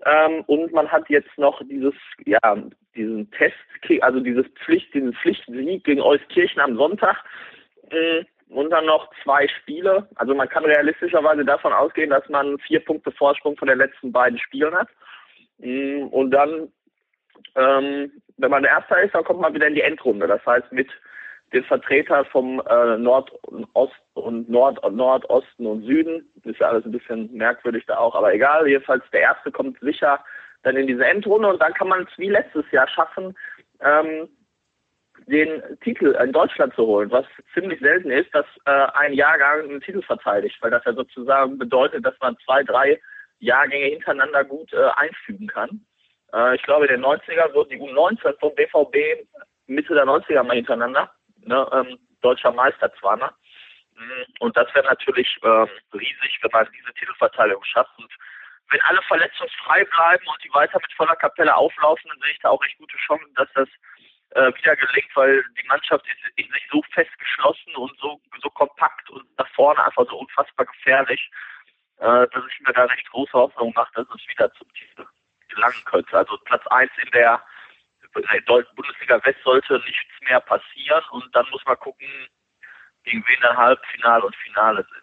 [0.05, 1.93] Ähm, und man hat jetzt noch dieses,
[2.25, 2.57] ja,
[2.95, 3.55] diesen Test,
[4.01, 7.23] also dieses Pflicht, diesen Pflichtsieg gegen Euskirchen am Sonntag.
[7.89, 10.07] Äh, und dann noch zwei Spiele.
[10.15, 14.37] Also man kann realistischerweise davon ausgehen, dass man vier Punkte Vorsprung von den letzten beiden
[14.37, 14.89] Spielen hat.
[15.61, 16.69] Äh, und dann
[17.55, 20.27] ähm, wenn man Erster ist, dann kommt man wieder in die Endrunde.
[20.27, 20.89] Das heißt, mit
[21.55, 27.33] den Vertretern vom äh, Nordost und Nord Nordosten und Süden, ist ja alles ein bisschen
[27.33, 30.23] merkwürdig da auch, aber egal, jedenfalls der Erste kommt sicher
[30.63, 33.35] dann in diese Endrunde und dann kann man es wie letztes Jahr schaffen,
[33.79, 34.27] ähm,
[35.27, 39.81] den Titel in Deutschland zu holen, was ziemlich selten ist, dass äh, ein Jahrgang einen
[39.81, 42.99] Titel verteidigt, weil das ja sozusagen bedeutet, dass man zwei, drei
[43.39, 45.85] Jahrgänge hintereinander gut äh, einfügen kann.
[46.33, 49.25] Äh, ich glaube, in den 90er wurden die U19 vom BVB
[49.67, 51.11] Mitte der 90er mal hintereinander,
[51.45, 53.31] ne, ähm, deutscher Meister zweimal.
[54.39, 57.97] Und das wäre natürlich ähm, riesig, wenn man diese Titelverteilung schafft.
[57.97, 58.11] Und
[58.69, 62.49] wenn alle verletzungsfrei bleiben und die weiter mit voller Kapelle auflaufen, dann sehe ich da
[62.49, 63.69] auch recht gute Chancen, dass das
[64.31, 69.09] äh, wieder gelingt, weil die Mannschaft ist in sich so festgeschlossen und so, so kompakt
[69.09, 71.31] und nach vorne einfach so unfassbar gefährlich,
[71.97, 75.05] äh, dass ich mir da recht große Hoffnung mache, dass es wieder zum Titel
[75.47, 76.17] gelangen könnte.
[76.17, 77.41] Also Platz 1 in der, in der
[78.75, 82.07] Bundesliga West sollte nichts mehr passieren und dann muss man gucken,
[83.03, 85.01] gegen wen dann Halbfinale und Finale sind.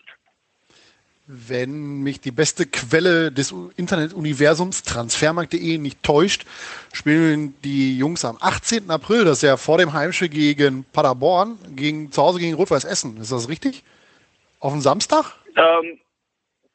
[1.26, 6.44] wenn mich die beste Quelle des Internetuniversums, transfermarkt.de, nicht täuscht,
[6.92, 8.90] spielen die Jungs am 18.
[8.90, 13.16] April, das ist ja vor dem Heimspiel gegen Paderborn, gegen, zu Hause gegen Rot-Weiß Essen.
[13.18, 13.84] Ist das richtig?
[14.58, 15.36] Auf dem Samstag?
[15.56, 16.00] Ähm,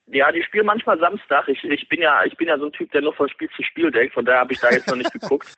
[0.07, 1.49] ja, die spielen manchmal Samstag.
[1.49, 3.63] Ich, ich bin ja, ich bin ja so ein Typ, der nur von Spiel zu
[3.63, 5.53] Spiel denkt, von daher habe ich da jetzt noch nicht geguckt.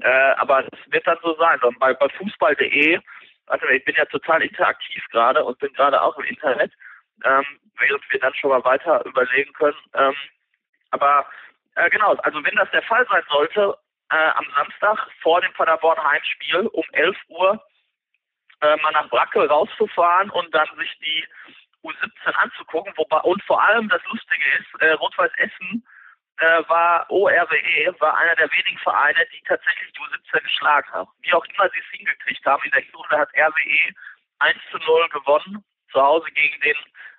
[0.00, 1.60] Äh, aber es wird dann so sein.
[1.62, 3.00] Und bei, bei Fußball.de,
[3.46, 6.72] also ich bin ja total interaktiv gerade und bin gerade auch im Internet,
[7.24, 7.44] ähm,
[7.78, 9.76] während wir dann schon mal weiter überlegen können.
[9.94, 10.14] Ähm,
[10.90, 11.26] aber
[11.76, 13.76] äh, genau, also wenn das der Fall sein sollte,
[14.10, 17.64] äh, am Samstag vor dem Paderborn Heimspiel um 11 Uhr
[18.60, 21.24] äh, mal nach Bracke rauszufahren und dann sich die
[21.82, 22.92] U17 anzugucken.
[22.96, 25.84] Wobei, und vor allem das Lustige ist, äh, Rot-Weiß Essen
[26.38, 31.10] äh, war ORWE, war einer der wenigen Vereine, die tatsächlich die U17 geschlagen haben.
[31.20, 33.94] Wie auch immer sie es hingekriegt haben, in der Runde hat RWE
[34.40, 36.76] 1 zu 0 gewonnen, zu Hause gegen den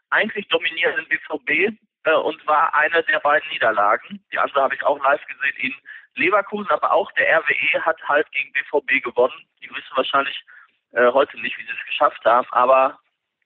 [0.10, 4.24] eigentlich dominierenden BVB äh, und war eine der beiden Niederlagen.
[4.32, 5.74] Die andere habe ich auch live gesehen in
[6.16, 9.46] Leverkusen, aber auch der RWE hat halt gegen BVB gewonnen.
[9.62, 10.44] Die wissen wahrscheinlich
[10.92, 13.00] äh, heute nicht, wie sie es geschafft haben, aber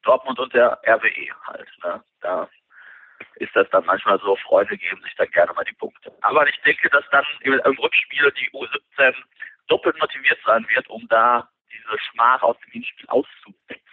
[0.03, 1.69] Dortmund und der RWE halt.
[1.83, 2.03] Ne?
[2.21, 2.49] Da
[3.39, 6.11] ist das dann manchmal so, Freunde geben sich dann gerne mal die Punkte.
[6.21, 9.15] Aber ich denke, dass dann im, Rückspiel die U17
[9.67, 13.83] doppelt motiviert sein wird, um da diese Schmach aus dem Hinspiel auszuwetzen.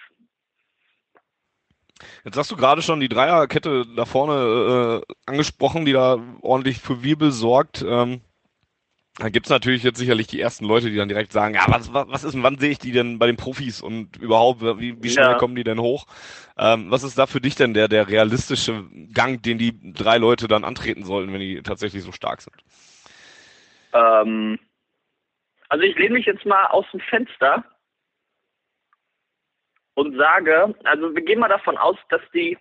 [2.24, 7.02] Jetzt hast du gerade schon die Dreierkette da vorne äh, angesprochen, die da ordentlich für
[7.02, 7.82] Wirbel sorgt.
[7.82, 8.20] Ähm,
[9.18, 12.09] da gibt's natürlich jetzt sicherlich die ersten Leute, die dann direkt sagen, ja, was, was,
[12.09, 15.10] was ist denn, wann sehe ich die denn bei den Profis und überhaupt, wie, wie
[15.10, 15.34] schnell ja.
[15.34, 16.06] kommen die denn hoch?
[16.59, 18.84] Ähm, was ist da für dich denn der, der realistische
[19.14, 22.56] Gang, den die drei Leute dann antreten sollten, wenn die tatsächlich so stark sind?
[23.94, 24.59] Ähm,
[25.68, 27.64] also ich lehne mich jetzt mal aus dem Fenster
[29.94, 32.59] und sage, also wir gehen mal davon aus, dass die,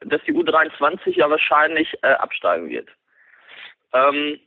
[0.00, 2.90] dass die U23 ja wahrscheinlich äh, absteigen wird.
[3.94, 4.38] Ähm,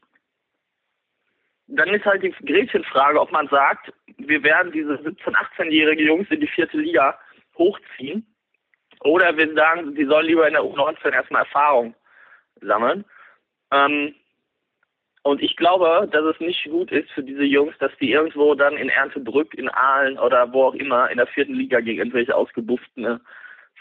[1.68, 6.41] dann ist halt die Gretchenfrage, ob man sagt, wir werden diese 17-, 18-jährige Jungs in
[6.41, 7.18] die vierte Liga
[7.57, 8.26] hochziehen
[9.02, 11.95] oder wir sagen, die sollen lieber in der U19 erstmal Erfahrung
[12.61, 13.06] sammeln.
[13.72, 14.15] Ähm,
[15.23, 18.76] und ich glaube, dass es nicht gut ist für diese Jungs, dass die irgendwo dann
[18.76, 23.22] in Erntebrück, in Aalen oder wo auch immer in der vierten Liga gegen irgendwelche ausgebufften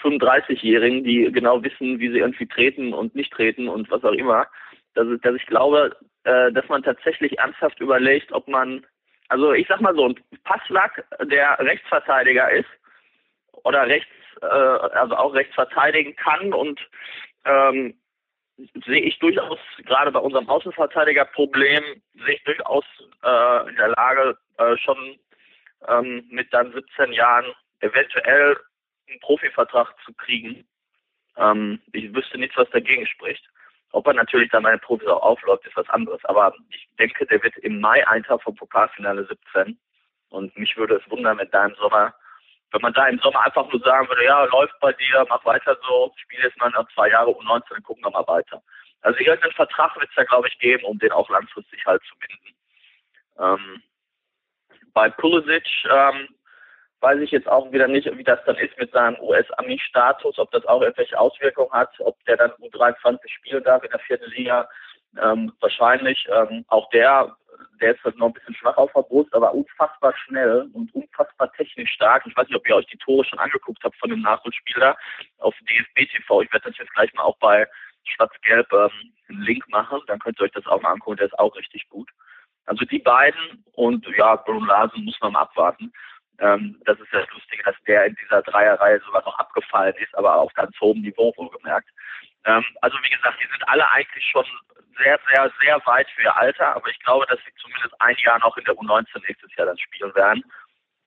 [0.00, 4.46] 35-Jährigen, die genau wissen, wie sie irgendwie treten und nicht treten und was auch immer,
[4.94, 8.86] dass, dass ich glaube, äh, dass man tatsächlich ernsthaft überlegt, ob man,
[9.28, 12.68] also ich sag mal so, ein Passlack, der Rechtsverteidiger ist
[13.64, 14.10] oder rechts,
[14.40, 16.80] äh, also auch rechts verteidigen kann und
[17.44, 17.94] ähm,
[18.84, 22.84] sehe ich durchaus, gerade bei unserem Außenverteidigerproblem, sehe ich durchaus
[23.22, 25.18] äh, in der Lage, äh, schon
[25.88, 27.46] ähm, mit dann 17 Jahren
[27.80, 28.56] eventuell
[29.08, 30.64] einen Profivertrag zu kriegen.
[31.36, 33.44] Ähm, ich wüsste nichts, was dagegen spricht.
[33.92, 36.24] Ob er natürlich dann meine Profis auch aufläuft, ist was anderes.
[36.24, 39.78] Aber ich denke, der wird im Mai Eintag vom Pokalfinale 17.
[40.30, 42.14] Und mich würde es wundern, wenn da im Sommer,
[42.72, 45.76] wenn man da im Sommer einfach nur sagen würde, ja, läuft bei dir, mach weiter
[45.86, 48.62] so, spiel jetzt mal noch zwei Jahre um 19 und gucken wir mal weiter.
[49.02, 52.14] Also irgendeinen Vertrag wird es da, glaube ich, geben, um den auch langfristig halt zu
[52.16, 52.56] binden.
[53.38, 53.82] Ähm,
[54.94, 56.28] bei Pulisic ähm,
[57.02, 60.64] weiß ich jetzt auch wieder nicht, wie das dann ist mit seinem US-Ami-Status, ob das
[60.66, 64.68] auch irgendwelche Auswirkungen hat, ob der dann U23 spielen darf in der vierten Liga.
[65.20, 66.26] Ähm, wahrscheinlich.
[66.32, 67.36] Ähm, auch der,
[67.80, 71.52] der ist halt noch ein bisschen schwach auf der Brust, aber unfassbar schnell und unfassbar
[71.52, 72.24] technisch stark.
[72.26, 74.96] Ich weiß nicht, ob ihr euch die Tore schon angeguckt habt von dem Nachholspiel da
[75.38, 76.42] auf DFB TV.
[76.42, 77.66] Ich werde das jetzt gleich mal auch bei
[78.04, 81.38] Schwarz-Gelb ähm, einen Link machen, dann könnt ihr euch das auch mal angucken, der ist
[81.38, 82.08] auch richtig gut.
[82.66, 85.92] Also die beiden und ja, Bruno Larsen muss man mal abwarten.
[86.42, 90.34] Ähm, das ist das Lustige, dass der in dieser Dreierreihe sogar noch abgefallen ist, aber
[90.34, 91.88] auf ganz hohem Niveau wohlgemerkt.
[92.44, 94.44] Ähm, also wie gesagt, die sind alle eigentlich schon
[94.98, 98.40] sehr, sehr, sehr weit für ihr Alter, aber ich glaube, dass sie zumindest ein Jahr
[98.40, 100.44] noch in der U19 nächstes Jahr dann spielen werden,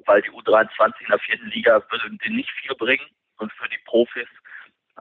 [0.05, 3.05] weil die U23 in der vierten Liga würden denen nicht viel bringen
[3.37, 4.29] und für die Profis,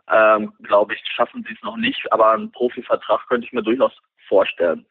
[0.09, 3.93] ähm, glaube ich, schaffen sie es noch nicht, aber einen Profivertrag könnte ich mir durchaus
[4.27, 4.85] vorstellen.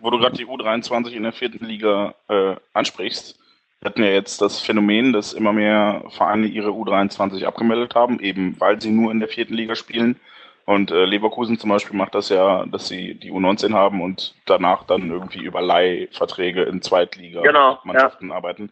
[0.00, 3.38] Wo du gerade die U23 in der vierten Liga äh, ansprichst,
[3.80, 8.56] wir hatten ja jetzt das Phänomen, dass immer mehr Vereine ihre U23 abgemeldet haben, eben
[8.58, 10.18] weil sie nur in der vierten Liga spielen.
[10.64, 14.84] Und äh, Leverkusen zum Beispiel macht das ja, dass sie die U19 haben und danach
[14.84, 18.36] dann irgendwie über Leihverträge in Zweitliga-Mannschaften genau, ja.
[18.36, 18.70] arbeiten.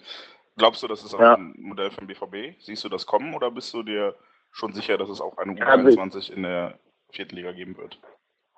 [0.58, 1.34] Glaubst du, das ist auch ja.
[1.34, 2.60] ein Modell vom BVB?
[2.60, 4.14] Siehst du das kommen oder bist du dir
[4.50, 6.78] schon sicher, dass es auch eine U23 in der
[7.12, 7.98] vierten Liga geben wird?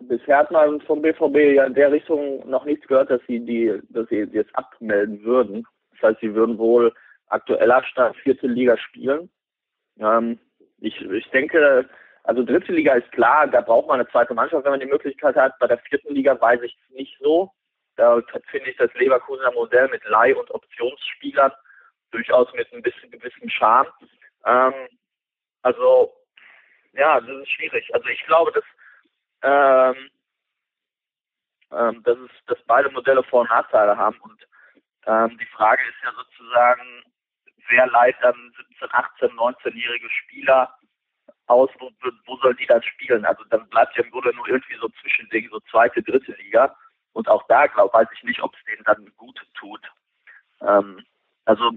[0.00, 3.80] Bisher hat man vom BVB ja in der Richtung noch nichts gehört, dass sie die,
[3.90, 5.66] dass sie jetzt abmelden würden.
[6.00, 6.94] Das heißt, sie würden wohl
[7.28, 9.30] aktueller Stand vierte Liga spielen.
[9.98, 10.38] Ähm,
[10.78, 11.88] ich, ich denke,
[12.28, 15.34] Also dritte Liga ist klar, da braucht man eine zweite Mannschaft, wenn man die Möglichkeit
[15.34, 15.58] hat.
[15.58, 17.50] Bei der vierten Liga weiß ich es nicht so.
[17.96, 18.20] Da
[18.50, 21.52] finde ich das Leverkusener Modell mit Leih- und Optionsspielern
[22.10, 23.88] durchaus mit ein bisschen gewissem Charme.
[24.44, 24.74] Ähm,
[25.62, 26.12] also,
[26.92, 27.88] ja, das ist schwierig.
[27.94, 28.64] Also ich glaube, dass,
[29.42, 30.10] ähm,
[31.72, 34.18] ähm, dass, es, dass beide Modelle Vor- und Nachteile haben.
[34.20, 34.46] Und
[35.08, 37.02] ähm, die Frage ist ja sozusagen,
[37.68, 40.74] wer leiht dann 17, 18, 19-jährige Spieler
[41.46, 41.90] aus, wo,
[42.26, 43.24] wo soll die dann spielen?
[43.24, 46.76] Also dann bleibt ja im Grunde nur irgendwie so Zwischending, so zweite, dritte Liga.
[47.12, 49.80] Und auch da glaube weiß ich nicht, ob es denen dann gut tut.
[50.60, 51.02] Ähm,
[51.46, 51.72] also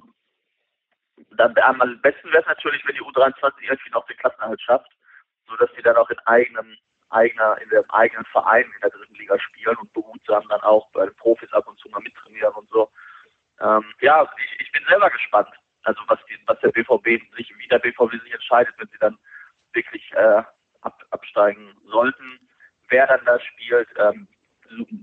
[1.32, 4.92] dann am besten wäre es natürlich, wenn die U23 irgendwie noch den Klassenerhalt schafft,
[5.48, 6.76] so dass die dann auch in eigenem
[7.10, 11.06] eigener, in dem eigenen Verein in der dritten Liga spielen und behutsam dann auch bei
[11.06, 12.90] den Profis ab und zu mal mittrainieren und so.
[13.62, 15.50] Ähm, ja, ich, ich bin selber gespannt,
[15.84, 19.18] also was, die, was der BVB sich, wie der BVB sich entscheidet, wenn sie dann
[19.74, 20.44] wirklich äh,
[20.82, 22.40] ab, absteigen sollten,
[22.90, 23.90] wer dann da spielt.
[23.98, 24.28] Ähm,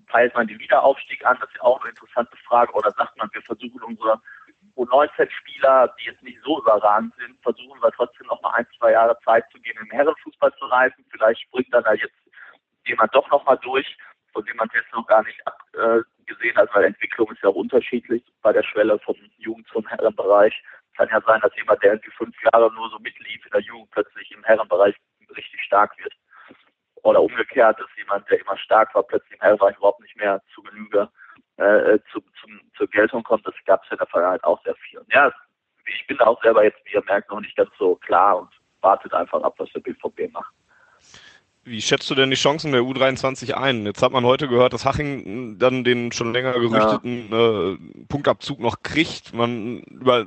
[0.06, 1.36] peilt man den Wiederaufstieg an?
[1.40, 2.72] Das ist ja auch eine interessante Frage.
[2.72, 4.20] Oder sagt man, wir versuchen unsere
[4.76, 9.18] U19-Spieler, die jetzt nicht so überragend sind, versuchen wir trotzdem noch mal ein, zwei Jahre
[9.24, 11.05] Zeit zu geben, im Herrenfußball zu reifen.
[11.10, 12.16] Vielleicht springt dann da jetzt
[12.86, 13.98] jemand doch noch mal durch,
[14.39, 17.56] von dem man es jetzt noch gar nicht abgesehen hat, weil Entwicklung ist ja auch
[17.56, 20.55] unterschiedlich bei der Schwelle vom Jugend- zum Herrenbereich.
[20.97, 23.90] Kann ja sein, dass jemand, der irgendwie fünf Jahre nur so mitlief in der Jugend,
[23.90, 24.94] plötzlich im Herrenbereich
[25.36, 26.12] richtig stark wird.
[27.02, 30.62] Oder umgekehrt, dass jemand, der immer stark war, plötzlich im Herrenbereich überhaupt nicht mehr zu
[30.62, 31.09] Genüge
[31.56, 33.44] äh, zu, zum, zur Geltung kommt.
[33.44, 35.01] Das gab es in der Vergangenheit auch sehr viel.
[35.01, 35.32] Und ja,
[35.85, 38.51] ich bin auch selber jetzt, wie ihr merkt, noch nicht ganz so klar und
[38.82, 40.55] wartet einfach ab, was der BVB macht.
[41.68, 43.84] Wie schätzt du denn die Chancen der U23 ein?
[43.84, 47.72] Jetzt hat man heute gehört, dass Haching dann den schon länger gerüchteten ja.
[47.72, 47.76] äh,
[48.08, 49.34] Punktabzug noch kriegt.
[49.34, 50.26] Man über,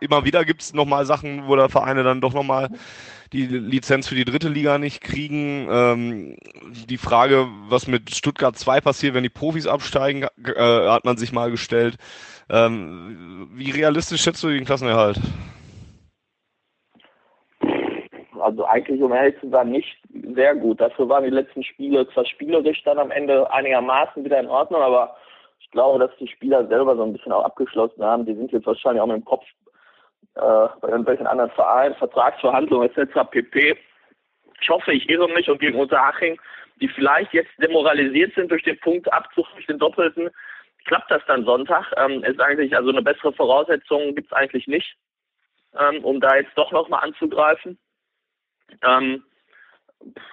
[0.00, 2.70] immer wieder gibt es nochmal Sachen, wo der Vereine dann doch nochmal
[3.32, 5.66] die Lizenz für die dritte Liga nicht kriegen.
[5.70, 6.36] Ähm,
[6.88, 11.32] die Frage, was mit Stuttgart 2 passiert, wenn die Profis absteigen, äh, hat man sich
[11.32, 11.96] mal gestellt.
[12.48, 15.20] Ähm, wie realistisch schätzt du den Klassenerhalt?
[18.48, 19.98] Also eigentlich, um ehrlich zu sein, nicht
[20.34, 20.80] sehr gut.
[20.80, 25.14] Dafür waren die letzten Spiele zwar spielerisch dann am Ende einigermaßen wieder in Ordnung, aber
[25.60, 28.24] ich glaube, dass die Spieler selber so ein bisschen auch abgeschlossen haben.
[28.24, 29.44] Die sind jetzt wahrscheinlich auch mit dem Kopf
[30.34, 30.40] äh,
[30.80, 33.18] bei irgendwelchen anderen Vereinen, Vertragsverhandlungen etc.
[33.30, 33.76] pp.
[34.62, 36.40] Ich hoffe, ich irre mich und gegen Unterhaching,
[36.80, 40.30] die vielleicht jetzt demoralisiert sind durch den Punktabzug, durch den Doppelten,
[40.86, 41.92] klappt das dann Sonntag.
[41.98, 44.96] Ähm, ist eigentlich, also eine bessere Voraussetzung gibt es eigentlich nicht,
[45.78, 47.78] ähm, um da jetzt doch nochmal anzugreifen.
[48.82, 49.22] Ähm,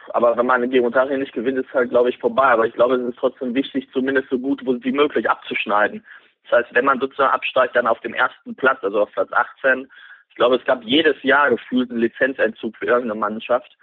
[0.09, 2.45] aber wenn man gegen Unterhaching nicht gewinnt, ist halt, glaube ich, vorbei.
[2.45, 6.05] Aber ich glaube, es ist trotzdem wichtig, zumindest so gut wie möglich abzuschneiden.
[6.43, 9.89] Das heißt, wenn man sozusagen absteigt, dann auf dem ersten Platz, also auf Platz 18.
[10.29, 13.75] Ich glaube, es gab jedes Jahr gefühlt einen Lizenzentzug für irgendeine Mannschaft.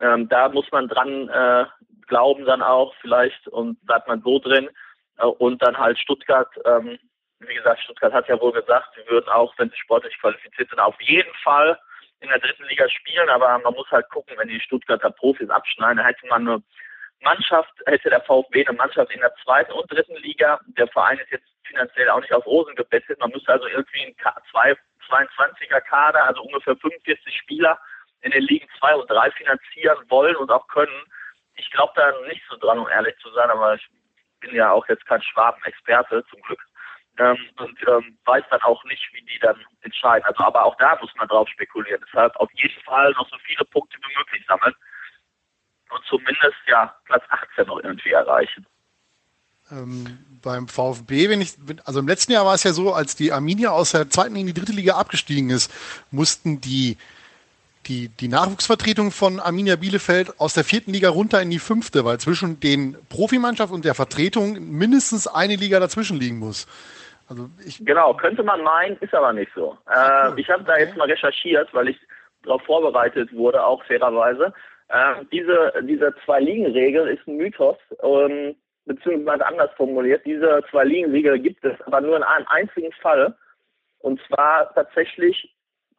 [0.00, 1.66] Ähm, da muss man dran äh,
[2.06, 4.68] glauben dann auch vielleicht und bleibt man so drin.
[5.18, 6.98] Äh, und dann halt Stuttgart, ähm,
[7.40, 10.80] wie gesagt, Stuttgart hat ja wohl gesagt, sie würden auch, wenn sie sportlich qualifiziert sind,
[10.80, 11.78] auf jeden Fall
[12.20, 16.04] in der dritten Liga spielen, aber man muss halt gucken, wenn die Stuttgarter Profis abschneiden,
[16.04, 16.62] hätte man eine
[17.20, 20.60] Mannschaft, hätte der VfB eine Mannschaft in der zweiten und dritten Liga.
[20.76, 23.18] Der Verein ist jetzt finanziell auch nicht auf Rosen gebettet.
[23.20, 27.78] Man müsste also irgendwie einen 22er Kader, also ungefähr 45 Spieler
[28.22, 31.04] in den Ligen 2 und 3 finanzieren wollen und auch können.
[31.54, 33.88] Ich glaube da nicht so dran, um ehrlich zu sein, aber ich
[34.40, 36.60] bin ja auch jetzt kein Schwaben-Experte, zum Glück.
[37.18, 40.24] Ähm, und ähm, weiß dann auch nicht, wie die dann entscheiden.
[40.24, 42.02] Also, aber auch da muss man drauf spekulieren.
[42.06, 44.74] Deshalb auf jeden Fall noch so viele Punkte wie möglich sammeln
[45.90, 48.66] und zumindest ja Platz 18 noch irgendwie erreichen.
[49.70, 51.54] Ähm, beim VfB, wenn ich,
[51.84, 54.46] also im letzten Jahr war es ja so, als die Arminia aus der zweiten in
[54.46, 55.72] die dritte Liga abgestiegen ist,
[56.10, 56.96] mussten die
[57.86, 62.20] die, die Nachwuchsvertretung von Arminia Bielefeld aus der vierten Liga runter in die fünfte, weil
[62.20, 66.66] zwischen den Profimannschaft und der Vertretung mindestens eine Liga dazwischen liegen muss.
[67.28, 69.76] Also ich genau, könnte man meinen, ist aber nicht so.
[69.90, 71.98] Äh, ich habe da jetzt mal recherchiert, weil ich
[72.42, 74.52] darauf vorbereitet wurde, auch fairerweise.
[74.88, 78.56] Äh, diese, diese Zwei-Ligen-Regel ist ein Mythos, ähm,
[78.86, 80.24] beziehungsweise anders formuliert.
[80.24, 83.36] Diese Zwei-Ligen-Regel gibt es aber nur in einem einzigen Fall.
[83.98, 85.54] Und zwar tatsächlich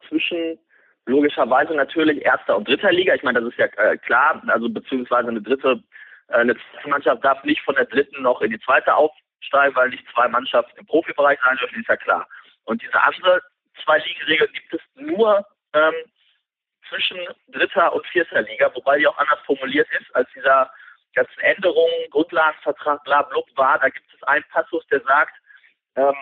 [0.08, 0.58] zwischen
[1.06, 3.14] logischerweise natürlich erster und dritter Liga.
[3.14, 4.42] Ich meine, das ist ja äh, klar.
[4.48, 5.82] Also beziehungsweise eine dritte,
[6.28, 8.94] äh, eine Mannschaft darf nicht von der dritten noch in die zweite
[9.40, 12.28] aufsteigen, weil nicht zwei Mannschaften im Profibereich sein dürfen, ist ja klar.
[12.64, 13.40] Und diese andere
[13.84, 15.94] Zwei-Ligen-Regel gibt es nur ähm,
[16.88, 17.18] zwischen
[17.48, 20.70] dritter und vierter Liga, wobei die auch anders formuliert ist als dieser
[21.14, 23.78] ganzen Änderungen, Grundlagenvertrag, bla, bla, war.
[23.78, 25.34] Da gibt es einen Passus, der sagt,
[25.96, 26.14] ähm,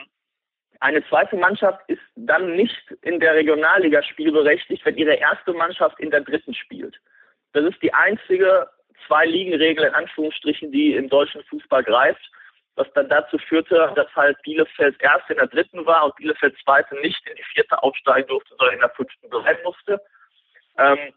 [0.80, 6.10] eine zweite Mannschaft ist dann nicht in der Regionalliga spielberechtigt, wenn ihre erste Mannschaft in
[6.10, 7.00] der dritten spielt.
[7.52, 8.70] Das ist die einzige
[9.06, 12.30] Zwei-Ligen-Regel in Anführungsstrichen, die im deutschen Fußball greift,
[12.78, 16.94] was dann dazu führte, dass halt Bielefeld erst in der dritten war und Bielefeld zweite
[17.00, 20.00] nicht in die vierte aufsteigen durfte, sondern in der fünften bleiben musste.
[20.78, 21.12] Ähm,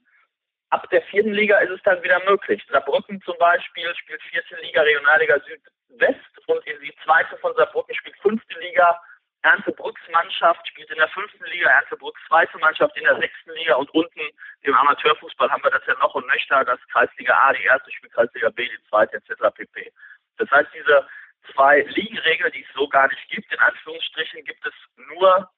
[0.72, 2.66] ab der vierten Liga ist es dann wieder möglich.
[2.70, 8.18] Saarbrücken zum Beispiel spielt vierte Liga, Regionalliga Südwest und in die zweite von Saarbrücken spielt
[8.18, 9.00] fünfte Liga.
[9.44, 13.90] Erntebrücks Mannschaft spielt in der fünften Liga, Erntebrücks zweite Mannschaft in der sechsten Liga und
[13.92, 14.22] unten
[14.62, 18.14] im Amateurfußball haben wir das ja noch und nöchter, das Kreisliga A, die erste spielt
[18.14, 19.56] Kreisliga B, die zweite etc.
[19.56, 19.92] pp.
[20.38, 21.08] Das heißt, diese
[21.54, 24.74] zwei Ligenregeln, die es so gar nicht gibt, in Anführungsstrichen, gibt es
[25.16, 25.50] nur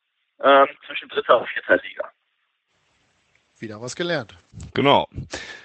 [0.41, 2.11] ähm, zwischen dritter und vierter Liga.
[3.60, 4.35] Wieder was gelernt.
[4.73, 5.07] Genau.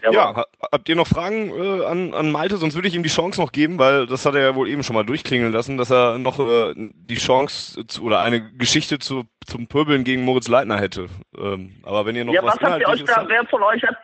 [0.03, 2.57] Ja, ja habt ihr noch Fragen äh, an, an Malte?
[2.57, 4.85] Sonst würde ich ihm die Chance noch geben, weil das hat er ja wohl eben
[4.85, 9.24] schon mal durchklingeln lassen, dass er noch äh, die Chance zu, oder eine Geschichte zu,
[9.47, 11.09] zum Pöbeln gegen Moritz Leitner hätte.
[11.36, 13.82] Ähm, aber wenn ihr noch ja, was, was habt ihr euch da, wer von euch
[13.82, 13.97] hat,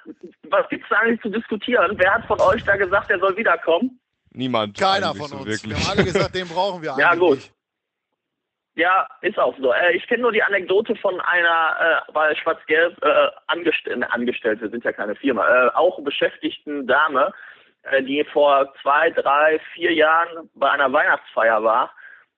[0.50, 1.92] was gibt's da eigentlich zu diskutieren?
[1.96, 4.00] Wer hat von euch da gesagt, er soll wiederkommen?
[4.34, 4.76] Niemand.
[4.76, 5.46] Keiner von so uns.
[5.46, 5.70] Wirklich.
[5.70, 7.04] Wir haben alle gesagt, den brauchen wir eigentlich.
[7.04, 7.50] Ja, gut.
[8.76, 9.72] Ja, ist auch so.
[9.72, 14.68] Äh, ich kenne nur die Anekdote von einer, äh, weil Schwarz-Gelb äh, Angestell ne, Angestellte
[14.68, 17.32] sind ja keine Firma, äh, auch beschäftigten Dame,
[17.84, 21.92] äh, die vor zwei, drei, vier Jahren bei einer Weihnachtsfeier war,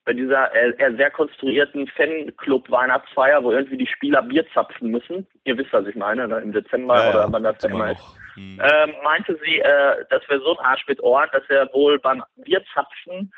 [0.05, 5.27] bei dieser äh, eher sehr konstruierten Fanclub-Weihnachtsfeier, wo irgendwie die Spieler Bier zapfen müssen.
[5.45, 6.39] Ihr wisst, was ich meine, ne?
[6.41, 8.03] im Dezember ja, oder wann das immer ist.
[8.37, 8.61] Hm.
[8.63, 12.23] Ähm, meinte sie, äh, das wäre so ein Arsch mit Ohren, dass er wohl beim
[12.37, 13.33] Bierzapfen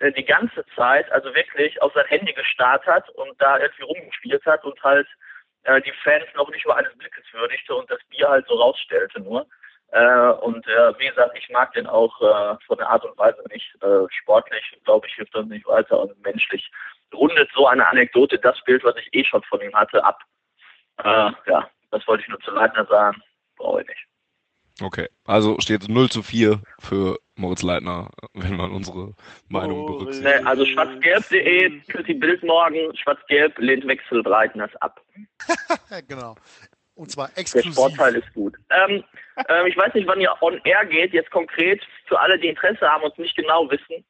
[0.00, 4.44] äh, die ganze Zeit, also wirklich auf sein Handy gestarrt hat und da irgendwie rumgespielt
[4.46, 5.08] hat und halt
[5.64, 9.20] äh, die Fans noch nicht über eines Blickes würdigte und das Bier halt so rausstellte
[9.20, 9.46] nur.
[9.92, 13.42] Äh, und äh, wie gesagt, ich mag den auch äh, von der Art und Weise
[13.50, 13.74] nicht.
[13.82, 16.70] Äh, sportlich, glaube ich, hilft das nicht weiter und menschlich
[17.14, 20.20] rundet so eine Anekdote das Bild, was ich eh schon von ihm hatte, ab.
[20.98, 23.22] Äh, ja, das wollte ich nur zu Leitner sagen.
[23.56, 24.06] Brauche ich nicht.
[24.82, 29.14] Okay, also steht 0 zu 4 für Moritz Leitner, wenn man unsere
[29.48, 30.40] Meinung oh, berücksichtigt.
[30.40, 35.00] Nee, also schwarzgelb.de für die Bild morgen, schwarzgelb lehnt Wechselbreitners ab.
[36.08, 36.34] genau.
[36.94, 37.74] Und zwar exklusiv.
[37.74, 38.54] Der Sportteil ist gut.
[38.70, 39.04] Ähm,
[39.48, 42.88] ähm, ich weiß nicht, wann ihr on air geht, jetzt konkret für alle, die Interesse
[42.88, 44.04] haben und nicht genau wissen,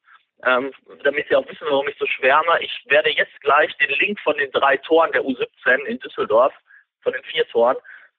[0.45, 0.71] ähm,
[1.03, 2.59] damit sie auch wissen, warum ich so schwärme.
[2.61, 6.53] Ich werde jetzt gleich den Link von den drei Toren der U17 in Düsseldorf,
[7.01, 7.75] von den vier Toren,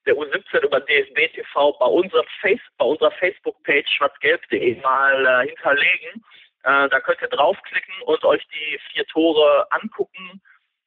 [0.07, 6.25] der U17 über DFB TV bei unserem Face, bei unserer Facebook-Page schwarzgelb.de mal äh, hinterlegen.
[6.65, 10.41] Äh, da könnt ihr draufklicken und euch die vier Tore angucken.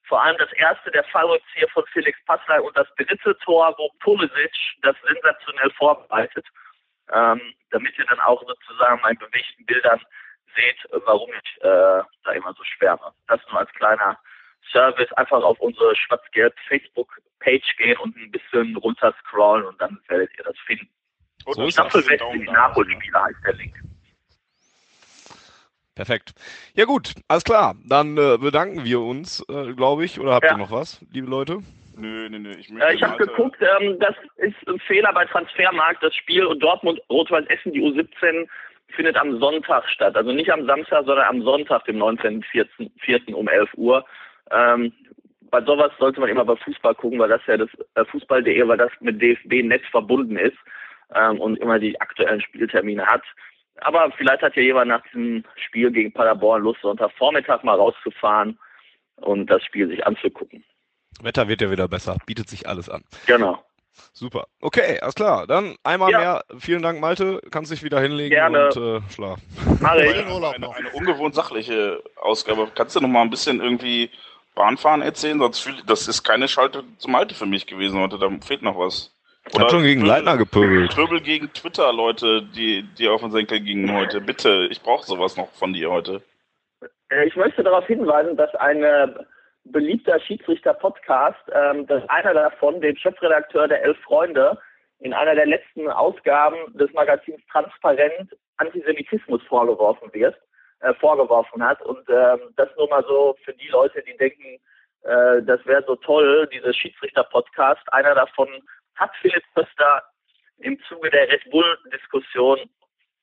[0.07, 4.51] Vor allem das erste, der Fallrückzieher von Felix Passlay und das dritte Tor, wo Pulisic
[4.81, 6.45] das sensationell vorbereitet.
[7.13, 10.01] Ähm, damit ihr dann auch sozusagen meinen bewegten Bildern
[10.55, 13.13] seht, warum ich äh, da immer so schwärme.
[13.27, 14.17] Das nur als kleiner
[14.71, 15.11] Service.
[15.13, 20.29] Einfach auf unsere schwarz-gelb Facebook Page gehen und ein bisschen runter scrollen und dann werdet
[20.37, 20.89] ihr das finden.
[21.45, 23.73] Und so Staffelwechsel die Nachholspiele heißt der Link.
[25.95, 26.33] Perfekt.
[26.73, 27.75] Ja gut, alles klar.
[27.85, 30.19] Dann äh, bedanken wir uns, äh, glaube ich.
[30.19, 30.53] Oder habt ja.
[30.53, 31.59] ihr noch was, liebe Leute?
[31.97, 32.51] Nö, nö, nö.
[32.51, 36.01] Ich, äh, ich habe geguckt, ähm, das ist ein Fehler bei Transfermarkt.
[36.01, 38.47] Das Spiel und Dortmund Rot-Weiß Essen, die U17,
[38.95, 40.15] findet am Sonntag statt.
[40.15, 43.33] Also nicht am Samstag, sondern am Sonntag, dem 19.04.
[43.33, 44.05] um 11 Uhr.
[44.51, 44.93] Ähm,
[45.49, 48.77] bei sowas sollte man immer bei Fußball gucken, weil das ja das äh, Fußball.de, weil
[48.77, 50.57] das mit DFB-Netz verbunden ist
[51.13, 53.23] ähm, und immer die aktuellen Spieltermine hat.
[53.81, 58.57] Aber vielleicht hat ja jemand nach diesem Spiel gegen Paderborn Lust, Sonntagvormittag mal rauszufahren
[59.17, 60.63] und das Spiel sich anzugucken.
[61.21, 63.03] Wetter wird ja wieder besser, bietet sich alles an.
[63.27, 63.63] Genau.
[64.13, 64.47] Super.
[64.61, 65.47] Okay, alles klar.
[65.47, 66.19] Dann einmal ja.
[66.19, 66.45] mehr.
[66.59, 67.41] Vielen Dank, Malte.
[67.51, 68.67] Kannst dich wieder hinlegen Gerne.
[68.67, 69.43] und äh, schlafen.
[69.83, 72.69] Eine, eine, eine ungewohnt sachliche Ausgabe.
[72.73, 74.09] Kannst du noch mal ein bisschen irgendwie
[74.55, 78.29] Bahnfahren erzählen, sonst fühl, das ist keine Schalte zum Alte für mich gewesen heute, da
[78.45, 79.15] fehlt noch was.
[79.49, 80.93] Ich hab schon gegen Leitner gepöbelt.
[80.93, 84.21] Pöbel gegen Twitter, Leute, die, die auf den Senkel gingen heute.
[84.21, 86.21] Bitte, ich brauche sowas noch von dir heute.
[87.09, 88.83] Äh, ich möchte darauf hinweisen, dass ein
[89.63, 94.59] beliebter Schiedsrichter-Podcast, ähm, dass einer davon, dem Chefredakteur der Elf Freunde,
[94.99, 100.35] in einer der letzten Ausgaben des Magazins Transparent Antisemitismus vorgeworfen wird
[100.81, 101.81] äh, vorgeworfen hat.
[101.81, 104.59] Und ähm, das nur mal so für die Leute, die denken,
[105.03, 107.81] äh, das wäre so toll, dieses Schiedsrichter-Podcast.
[107.93, 108.47] Einer davon
[108.95, 110.03] hat Philipp Köster
[110.59, 112.59] im Zuge der Red Bull-Diskussion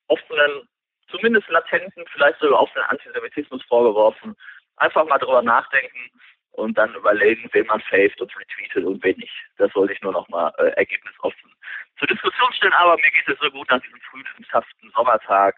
[0.07, 0.67] offenen,
[1.09, 4.35] zumindest latenten, vielleicht sogar offenen Antisemitismus vorgeworfen.
[4.77, 6.11] Einfach mal drüber nachdenken
[6.51, 9.35] und dann überlegen, wen man faved und retweetet und wen nicht.
[9.57, 11.53] Das wollte ich nur noch mal äh, ergebnisoffen
[11.97, 12.73] zur Diskussion stellen.
[12.73, 15.55] Aber mir geht es so gut nach diesem frühlingshaften Sommertag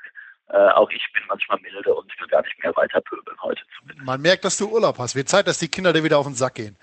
[0.52, 4.06] äh, auch ich bin manchmal milde und will gar nicht mehr weiter pöbeln heute zumindest.
[4.06, 5.16] Man merkt, dass du Urlaub hast.
[5.16, 6.78] Wird Zeit, dass die Kinder dir wieder auf den Sack gehen.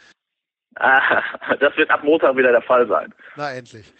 [0.76, 1.22] Ah,
[1.60, 3.12] das wird ab Montag wieder der Fall sein.
[3.36, 3.92] Na, endlich.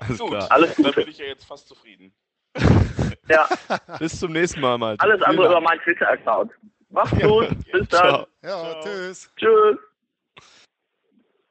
[0.00, 0.50] Alles Gut, klar.
[0.50, 1.00] Alles dann Gute.
[1.00, 2.12] bin ich ja jetzt fast zufrieden.
[3.28, 3.48] Ja,
[3.98, 5.02] Bis zum nächsten Mal, Malte.
[5.02, 6.52] alles andere über meinen Twitter-Account.
[6.90, 7.48] Macht's gut.
[7.72, 7.88] Bis dann.
[7.88, 8.26] Ciao.
[8.42, 8.82] Ja, Ciao.
[8.82, 9.32] tschüss.
[9.36, 9.78] Tschüss.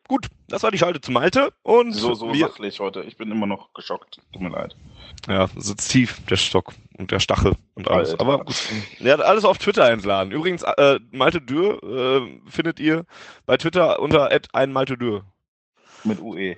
[0.07, 3.01] Gut, das war die Schalte zu Malte und So, so wir, sachlich heute.
[3.03, 4.21] Ich bin immer noch geschockt.
[4.31, 4.75] Tut mir leid.
[5.27, 8.11] ja, sitzt tief, der Stock und der Stachel und alles.
[8.11, 8.21] Alter.
[8.21, 8.55] Aber gut.
[8.99, 10.31] Er hat alles auf Twitter entladen.
[10.31, 13.05] Übrigens, äh, Malte Dürr äh, findet ihr
[13.47, 15.25] bei Twitter unter ein Malte Dürr.
[16.03, 16.57] Mit UE.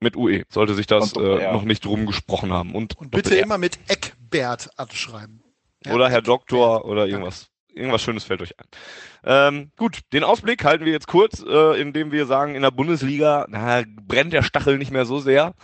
[0.00, 0.44] Mit UE.
[0.50, 2.74] Sollte sich das äh, noch nicht drum gesprochen haben.
[2.74, 5.42] Und, Und bitte immer mit Eckbert anschreiben.
[5.84, 6.90] Ja, Oder Herr Doktor Eckbert.
[6.90, 7.48] oder irgendwas.
[7.76, 8.66] Irgendwas Schönes fällt euch ein.
[9.24, 13.46] Ähm, gut, den Ausblick halten wir jetzt kurz, äh, indem wir sagen, in der Bundesliga
[13.48, 15.54] na, brennt der Stachel nicht mehr so sehr.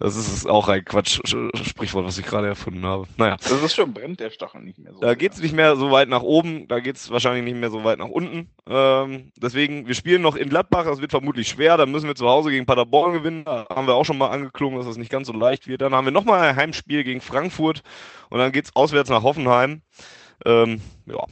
[0.00, 3.08] Das ist auch ein Quatsch-Sprichwort, was ich gerade erfunden habe.
[3.16, 5.00] Naja, Das ist schon, brennt der Stachel nicht mehr so.
[5.00, 7.98] da geht's nicht mehr so weit nach oben, da geht's wahrscheinlich nicht mehr so weit
[7.98, 8.48] nach unten.
[8.68, 11.76] Ähm, deswegen, wir spielen noch in Gladbach, das wird vermutlich schwer.
[11.76, 13.44] Dann müssen wir zu Hause gegen Paderborn gewinnen.
[13.44, 15.80] Da haben wir auch schon mal angeklungen, dass das nicht ganz so leicht wird.
[15.80, 17.82] Dann haben wir nochmal ein Heimspiel gegen Frankfurt
[18.30, 19.82] und dann geht's auswärts nach Hoffenheim.
[20.44, 21.24] Ähm, ja,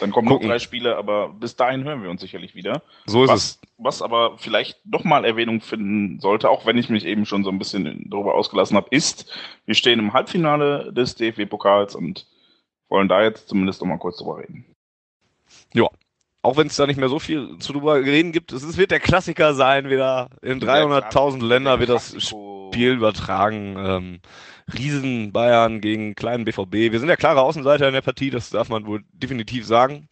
[0.00, 0.48] Dann kommen noch Gucken.
[0.48, 2.82] drei Spiele, aber bis dahin hören wir uns sicherlich wieder.
[3.06, 3.60] so ist es.
[3.76, 7.50] Was, was aber vielleicht nochmal Erwähnung finden sollte, auch wenn ich mich eben schon so
[7.50, 9.30] ein bisschen darüber ausgelassen habe, ist,
[9.66, 12.26] wir stehen im Halbfinale des DFB-Pokals und
[12.88, 14.64] wollen da jetzt zumindest nochmal kurz drüber reden.
[16.42, 19.00] Auch wenn es da nicht mehr so viel zu drüber reden gibt, es wird der
[19.00, 22.57] Klassiker sein, wieder in 300.000 Länder wird das Klassiko.
[22.72, 23.76] Spiel übertragen.
[23.78, 24.20] Ähm,
[24.72, 26.72] Riesen Bayern gegen kleinen BVB.
[26.92, 30.08] Wir sind der klare Außenseiter in der Partie, das darf man wohl definitiv sagen.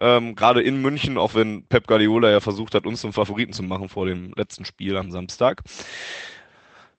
[0.00, 3.62] Ähm, Gerade in München, auch wenn Pep Guardiola ja versucht hat, uns zum Favoriten zu
[3.62, 5.62] machen vor dem letzten Spiel am Samstag.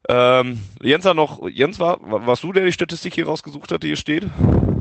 [0.10, 3.84] Ähm, Jens hat noch, Jens war, war- warst du, der die Statistik hier rausgesucht hat,
[3.84, 4.28] die hier steht?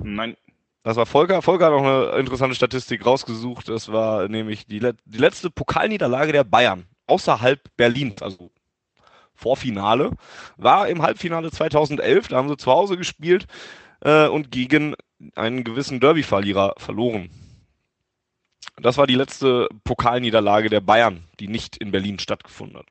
[0.02, 0.36] Nein,
[0.82, 1.42] Das war Volker.
[1.42, 3.68] Volker hat noch eine interessante Statistik rausgesucht.
[3.68, 8.50] Das war nämlich die, let die letzte Pokalniederlage der Bayern außerhalb Berlins, also
[9.40, 10.12] Vorfinale,
[10.56, 12.28] war im Halbfinale 2011.
[12.28, 13.46] Da haben sie zu Hause gespielt
[14.00, 14.94] äh, und gegen
[15.34, 17.30] einen gewissen Derby-Verlierer verloren.
[18.80, 22.86] Das war die letzte Pokalniederlage der Bayern, die nicht in Berlin stattgefunden hat.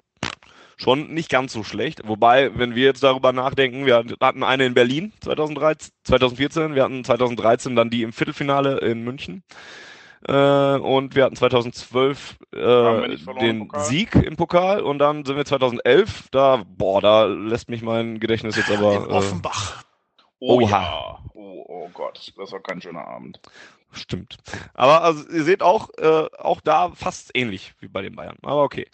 [0.77, 2.01] Schon nicht ganz so schlecht.
[2.07, 7.03] Wobei, wenn wir jetzt darüber nachdenken, wir hatten eine in Berlin 2013, 2014, wir hatten
[7.03, 9.43] 2013 dann die im Viertelfinale in München.
[10.27, 13.69] Äh, und wir hatten 2012 Haben wir äh, den?
[13.77, 18.57] Sieg im Pokal und dann sind wir 2011, da, boah, da lässt mich mein Gedächtnis
[18.57, 18.95] jetzt aber.
[18.95, 19.83] In Offenbach.
[20.39, 20.81] Oh Oha.
[20.81, 21.19] ja.
[21.33, 23.39] Oh, oh Gott, das war kein schöner Abend.
[23.45, 24.37] Äh, stimmt.
[24.73, 28.37] Aber also, ihr seht auch, äh, auch da fast ähnlich wie bei den Bayern.
[28.41, 28.87] Aber okay.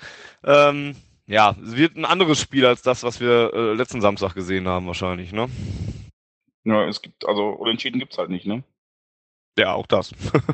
[0.44, 0.96] Ähm,
[1.28, 4.86] ja, es wird ein anderes Spiel als das, was wir äh, letzten Samstag gesehen haben,
[4.86, 5.50] wahrscheinlich, ne?
[6.64, 8.64] Ja, es gibt, also Unentschieden gibt's halt nicht, ne?
[9.58, 10.14] Ja, auch das.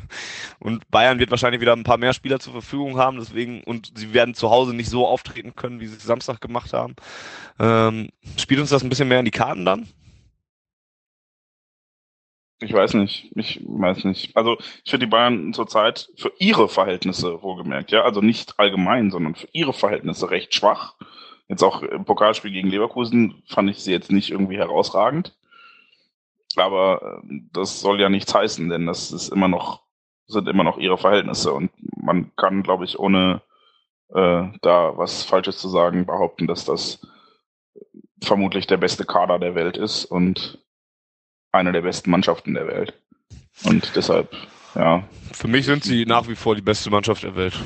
[0.59, 4.13] und Bayern wird wahrscheinlich wieder ein paar mehr Spieler zur Verfügung haben, deswegen, und sie
[4.13, 6.95] werden zu Hause nicht so auftreten können, wie sie es Samstag gemacht haben.
[7.59, 9.87] Ähm, spielt uns das ein bisschen mehr in die Karten dann?
[12.63, 14.37] Ich weiß nicht, ich weiß nicht.
[14.37, 19.33] Also ich finde die Bayern zurzeit für ihre Verhältnisse wohlgemerkt, ja, also nicht allgemein, sondern
[19.33, 20.93] für ihre Verhältnisse recht schwach.
[21.47, 25.35] Jetzt auch im Pokalspiel gegen Leverkusen fand ich sie jetzt nicht irgendwie herausragend.
[26.57, 27.21] Aber
[27.53, 29.83] das soll ja nichts heißen, denn das ist immer noch,
[30.27, 33.41] sind immer noch ihre Verhältnisse und man kann, glaube ich, ohne
[34.13, 36.99] äh, da was Falsches zu sagen, behaupten, dass das
[38.21, 40.59] vermutlich der beste Kader der Welt ist und
[41.51, 42.93] eine der besten Mannschaften der Welt.
[43.63, 44.33] Und deshalb,
[44.75, 47.59] ja, Für mich sind sie nach wie vor die beste Mannschaft der Welt.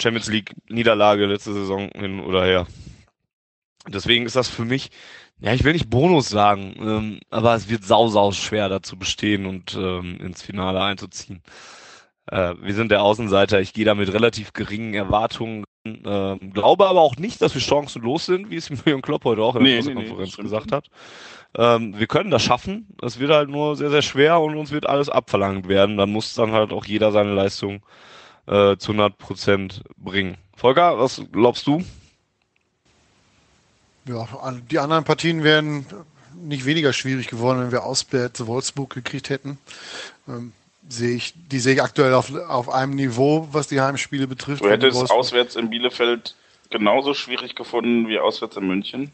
[0.00, 2.66] Champions League Niederlage letzte Saison hin oder her.
[3.88, 4.90] Deswegen ist das für mich,
[5.40, 9.46] ja, ich will nicht Bonus sagen, ähm, aber es wird sau, sau schwer dazu bestehen
[9.46, 11.42] und ähm, ins Finale einzuziehen.
[12.26, 17.00] Äh, wir sind der Außenseiter, ich gehe da mit relativ geringen Erwartungen, ähm, glaube aber
[17.00, 19.82] auch nicht, dass wir chancenlos sind, wie es Jürgen Klopp heute auch in der Nee,
[19.82, 20.44] nee, nee, Pressekonferenz stimmt.
[20.46, 20.88] gesagt hat.
[21.56, 22.88] Ähm, wir können das schaffen.
[23.02, 25.96] Es wird halt nur sehr, sehr schwer und uns wird alles abverlangt werden.
[25.96, 27.84] Dann muss dann halt auch jeder seine Leistung
[28.46, 30.36] äh, zu 100 Prozent bringen.
[30.56, 31.82] Volker, was glaubst du?
[34.08, 34.26] Ja,
[34.70, 35.86] die anderen Partien wären
[36.34, 39.58] nicht weniger schwierig geworden, wenn wir auswärts Wolfsburg gekriegt hätten.
[40.28, 40.52] Ähm,
[40.88, 44.62] sehe ich, die sehe ich aktuell auf, auf einem Niveau, was die Heimspiele betrifft.
[44.62, 46.34] du hättest Wolfsburg- auswärts in Bielefeld
[46.70, 49.12] genauso schwierig gefunden wie auswärts in München.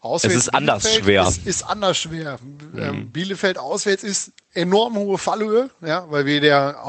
[0.00, 1.22] Auswärts Es ist anders Bielefeld schwer.
[1.22, 1.28] Mhm.
[1.28, 2.38] Ist, ist anders schwer.
[2.76, 6.82] Ähm, Bielefeld auswärts ist enorm hohe Fallhöhe, ja, weil wir der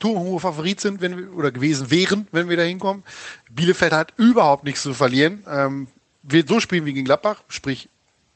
[0.00, 3.04] turmhohe Favorit sind, wenn wir, oder gewesen wären, wenn wir da hinkommen.
[3.50, 5.44] Bielefeld hat überhaupt nichts zu verlieren.
[5.48, 5.86] Ähm,
[6.28, 7.88] wird so spielen wie gegen Gladbach, sprich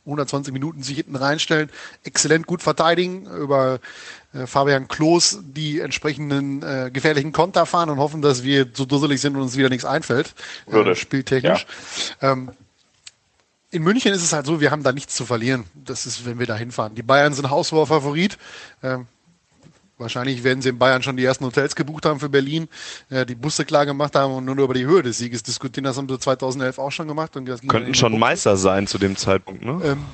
[0.07, 1.71] 120 Minuten sich hinten reinstellen,
[2.05, 3.81] exzellent gut verteidigen, über
[4.33, 9.21] äh, Fabian Klos die entsprechenden äh, gefährlichen Konter fahren und hoffen, dass wir so dusselig
[9.21, 10.35] sind und uns wieder nichts einfällt,
[10.67, 10.93] Würde.
[10.93, 11.67] äh, spieltechnisch.
[12.21, 12.51] Ähm,
[13.71, 15.65] in München ist es halt so, wir haben da nichts zu verlieren.
[15.75, 16.95] Das ist, wenn wir da hinfahren.
[16.97, 18.37] Die Bayern sind haushoher Favorit.
[18.83, 19.07] Ähm,
[20.01, 22.69] wahrscheinlich werden sie in Bayern schon die ersten Hotels gebucht haben für Berlin,
[23.11, 25.85] äh, die Busse klar gemacht haben und nur über die Höhe des Sieges diskutieren.
[25.85, 27.37] Das haben sie 2011 auch schon gemacht.
[27.37, 28.21] Und Könnten schon Buchse.
[28.21, 29.81] Meister sein zu dem Zeitpunkt, ne?
[29.85, 30.05] Ähm,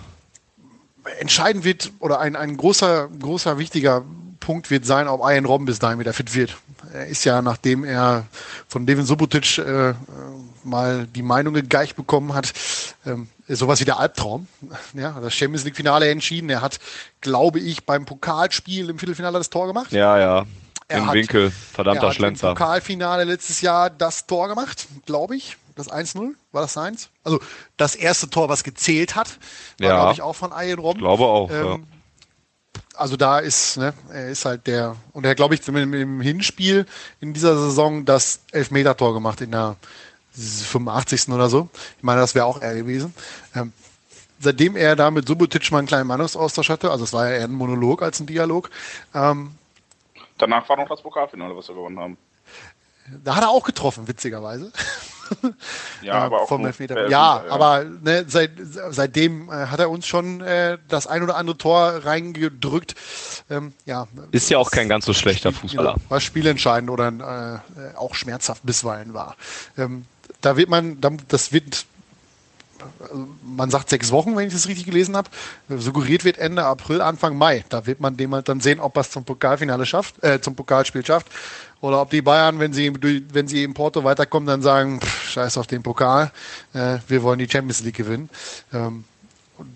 [1.19, 4.05] entscheidend wird, oder ein, ein großer, großer, wichtiger
[4.41, 6.57] Punkt wird sein, ob Ian Robben bis dahin wieder fit wird.
[6.93, 8.27] Er ist ja, nachdem er
[8.69, 9.95] von Devin Subotic äh,
[10.67, 12.53] mal die Meinung gegeicht bekommen hat,
[13.07, 14.47] ähm, sowas wie der Albtraum.
[14.95, 16.51] Ja, das Champions League Finale entschieden.
[16.51, 16.79] Er hat,
[17.21, 19.93] glaube ich, beim Pokalspiel im Viertelfinale das Tor gemacht.
[19.93, 20.47] Ja, ja.
[20.89, 21.45] Er Im hat- Winkel.
[21.47, 22.49] er Verdammter hat Schlenzer.
[22.51, 25.57] im Pokalfinale letztes Jahr das Tor gemacht, glaube ich.
[25.75, 27.11] Das 1-0, war das seins?
[27.23, 27.39] Also
[27.77, 29.29] das erste Tor, was gezählt hat,
[29.79, 29.97] war, Ja.
[29.97, 31.01] glaube ich, auch von Ian Robben.
[31.01, 31.75] Glaube auch, ja.
[31.75, 31.87] Ähm,
[32.95, 36.87] Also da ist, ne, er ist halt der, und er glaube ich mit dem Hinspiel
[37.21, 39.77] in dieser Saison das Elfmeter-Tor gemacht in der
[40.37, 41.29] 85.
[41.31, 41.69] oder so.
[41.97, 43.15] Ich meine, das wäre auch er gewesen.
[43.55, 43.73] Ähm,
[44.39, 47.45] seitdem er da mit Subotic mal einen kleinen Meinungsaustausch hatte, also es war ja eher
[47.45, 48.71] ein Monolog als ein Dialog,
[49.15, 49.53] ähm,
[50.39, 52.19] Danach war noch das Pokalfinale, was wir gewonnen haben.
[53.25, 54.71] da hat er auch getroffen, witzigerweise.
[56.03, 57.07] Ja, Äh, aber auch vom Elfmeter.
[57.07, 57.51] äh, ja, ja.
[57.51, 58.53] aber ne, seit,
[58.91, 62.95] seitdem äh, hat er uns schon äh, das ein oder andere Tor reingedrückt.
[63.51, 65.95] Ähm, ja, Ist ja auch kein ganz so schlechter Fußballer.
[65.95, 69.37] Genau, was spielentscheidend oder äh, auch schmerzhaft bisweilen war.
[69.79, 70.05] Ähm,
[70.47, 71.85] da wird man, da- das wird,
[73.01, 75.29] also man sagt sechs Wochen, wenn ich das richtig gelesen habe.
[75.69, 77.65] Suggeriert wird Ende April, Anfang Mai.
[77.69, 80.55] Da wird man dem halt dann sehen, ob er es zum Pokalfinale schafft, äh, zum
[80.55, 81.27] Pokalspiel schafft.
[81.81, 82.93] Oder ob die Bayern, wenn sie,
[83.33, 86.31] wenn sie in Porto weiterkommen, dann sagen, pff, scheiß auf den Pokal,
[86.75, 88.31] äh, wir wollen die Champions League gewinnen.
[88.73, 89.05] Ähm,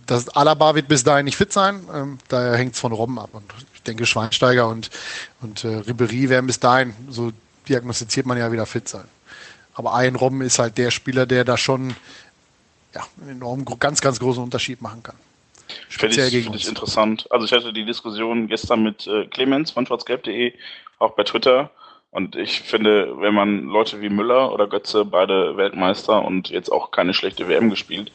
[0.07, 3.31] das Alaba wird bis dahin nicht fit sein, ähm, daher hängt es von Robben ab.
[3.33, 4.91] Und ich denke, Schweinsteiger und,
[5.41, 7.33] und äh, Ribéry werden bis dahin, so
[7.69, 9.05] diagnostiziert man ja wieder fit sein.
[9.75, 11.95] Aber ein Robben ist halt der Spieler, der da schon
[12.95, 15.17] ja, einen enorm gro- ganz, ganz großen Unterschied machen kann.
[15.89, 17.27] Finde Speziell ich, gegen find ich interessant.
[17.31, 20.53] Also ich hatte die Diskussion gestern mit äh, Clemens von schwarzgelb.de,
[20.99, 21.71] auch bei Twitter.
[22.11, 26.91] Und ich finde, wenn man Leute wie Müller oder Götze, beide Weltmeister und jetzt auch
[26.91, 28.11] keine schlechte WM gespielt,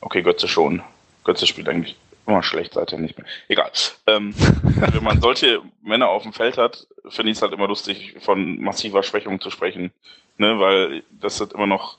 [0.00, 0.82] okay, Götze schon.
[1.22, 1.96] Götze spielt eigentlich
[2.26, 3.26] immer schlecht, seit er nicht mehr.
[3.46, 3.70] Egal.
[4.08, 8.16] Ähm, wenn man solche Männer auf dem Feld hat, finde ich es halt immer lustig,
[8.20, 9.92] von massiver Schwächung zu sprechen.
[10.38, 11.98] Ne, weil das ist immer noch,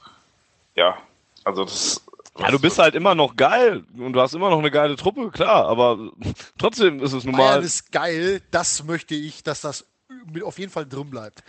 [0.75, 0.97] ja,
[1.43, 2.01] also das
[2.37, 5.29] Ja, du bist halt immer noch geil und du hast immer noch eine geile Truppe,
[5.29, 6.11] klar, aber
[6.57, 9.85] trotzdem ist es nun Bayern ist geil, das möchte ich, dass das
[10.31, 11.43] mit- auf jeden Fall drin bleibt.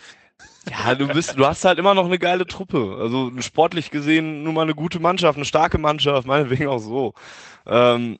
[0.69, 2.99] Ja, du bist, du hast halt immer noch eine geile Truppe.
[3.01, 7.15] Also sportlich gesehen nun mal eine gute Mannschaft, eine starke Mannschaft, meinetwegen auch so.
[7.67, 8.19] Ähm,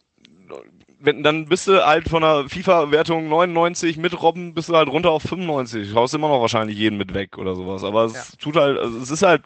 [1.01, 5.11] wenn, dann bist du halt von der FIFA-Wertung 99 mit Robben bist du halt runter
[5.11, 5.91] auf 95.
[5.91, 7.83] Du haust immer noch wahrscheinlich jeden mit weg oder sowas.
[7.85, 8.23] Aber es Ja.
[8.39, 9.43] tut halt, also es ist halt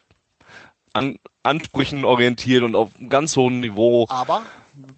[0.92, 4.06] an Ansprüchen orientiert und auf einem ganz hohem Niveau.
[4.08, 4.42] Aber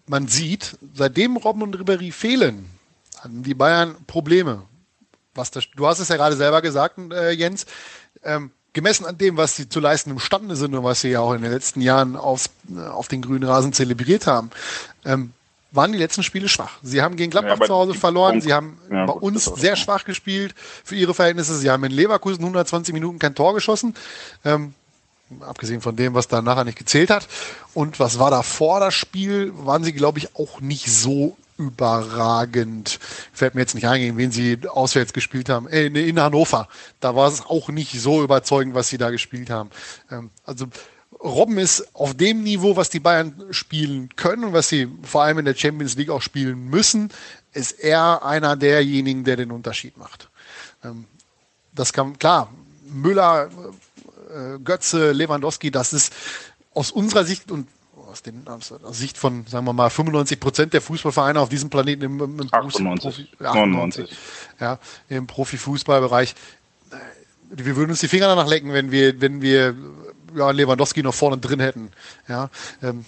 [0.07, 2.71] man sieht, seitdem Robben und Ribéry fehlen,
[3.23, 4.63] haben die Bayern Probleme.
[5.35, 7.67] Was das, du hast es ja gerade selber gesagt, äh, Jens.
[8.25, 11.33] Ähm, gemessen an dem, was sie zu leisten imstande sind und was sie ja auch
[11.33, 14.51] in den letzten Jahren aufs, äh, auf den grünen Rasen zelebriert haben,
[15.05, 15.33] ähm,
[15.77, 16.79] waren die letzten Spiele schwach.
[16.83, 18.33] Sie haben gegen Gladbach Ja, zu Hause verloren.
[18.33, 21.57] Punkt- Sie haben Ja, bei gut, uns sehr schwach gespielt für ihre Verhältnisse.
[21.57, 23.95] Sie haben in Leverkusen 120 Minuten kein Tor geschossen.
[24.45, 24.75] Ähm,
[25.41, 27.27] abgesehen von dem, was da nachher nicht gezählt hat.
[27.75, 32.99] Und was war davor das Spiel, waren sie, glaube ich, auch nicht so überragend.
[33.33, 35.69] Fällt mir jetzt nicht ein, gegen wen sie auswärts gespielt haben.
[35.69, 36.69] Äh, in Hannover.
[37.01, 39.71] Da war es auch nicht so überzeugend, was sie da gespielt haben.
[40.11, 40.67] Ähm, also
[41.27, 45.39] Robben ist auf dem Niveau, was die Bayern spielen können und was sie vor allem
[45.39, 47.11] in der Champions League auch spielen müssen,
[47.53, 50.31] ist er einer derjenigen, der den Unterschied macht.
[50.85, 51.05] Ähm,
[51.75, 52.53] das kann, klar,
[52.89, 53.51] Müller,
[54.33, 56.13] äh, Götze, Lewandowski, das ist
[56.73, 57.67] aus unserer Sicht und
[58.09, 61.71] aus, den, aus der Sicht von, sagen wir mal, 95 Prozent der Fußballvereine auf diesem
[61.71, 64.17] Planeten im, im, im 98, Profi, 98,
[64.61, 66.35] ja, im Profifußballbereich.
[67.51, 69.75] Wir würden uns die Finger danach lecken, wenn wir, wenn wir
[70.35, 71.91] ja, Lewandowski noch vorne drin hätten.
[72.29, 72.51] Ja,
[72.83, 73.05] ähm,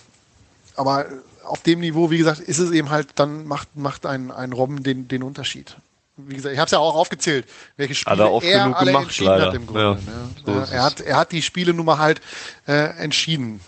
[0.77, 1.07] aber
[1.45, 4.83] auf dem Niveau, wie gesagt, ist es eben halt, dann macht, macht ein, ein Robben
[4.83, 5.77] den, den Unterschied.
[6.17, 8.87] Wie gesagt, ich habe es ja auch aufgezählt, welche Spiele Hat er oft er alle
[8.87, 9.47] gemacht, entschieden leider.
[9.47, 9.83] hat im Grunde.
[9.83, 10.31] Ja, ne?
[10.45, 12.21] so Ja, er, hat, er hat die Spiele nun mal halt
[12.67, 13.61] äh, entschieden.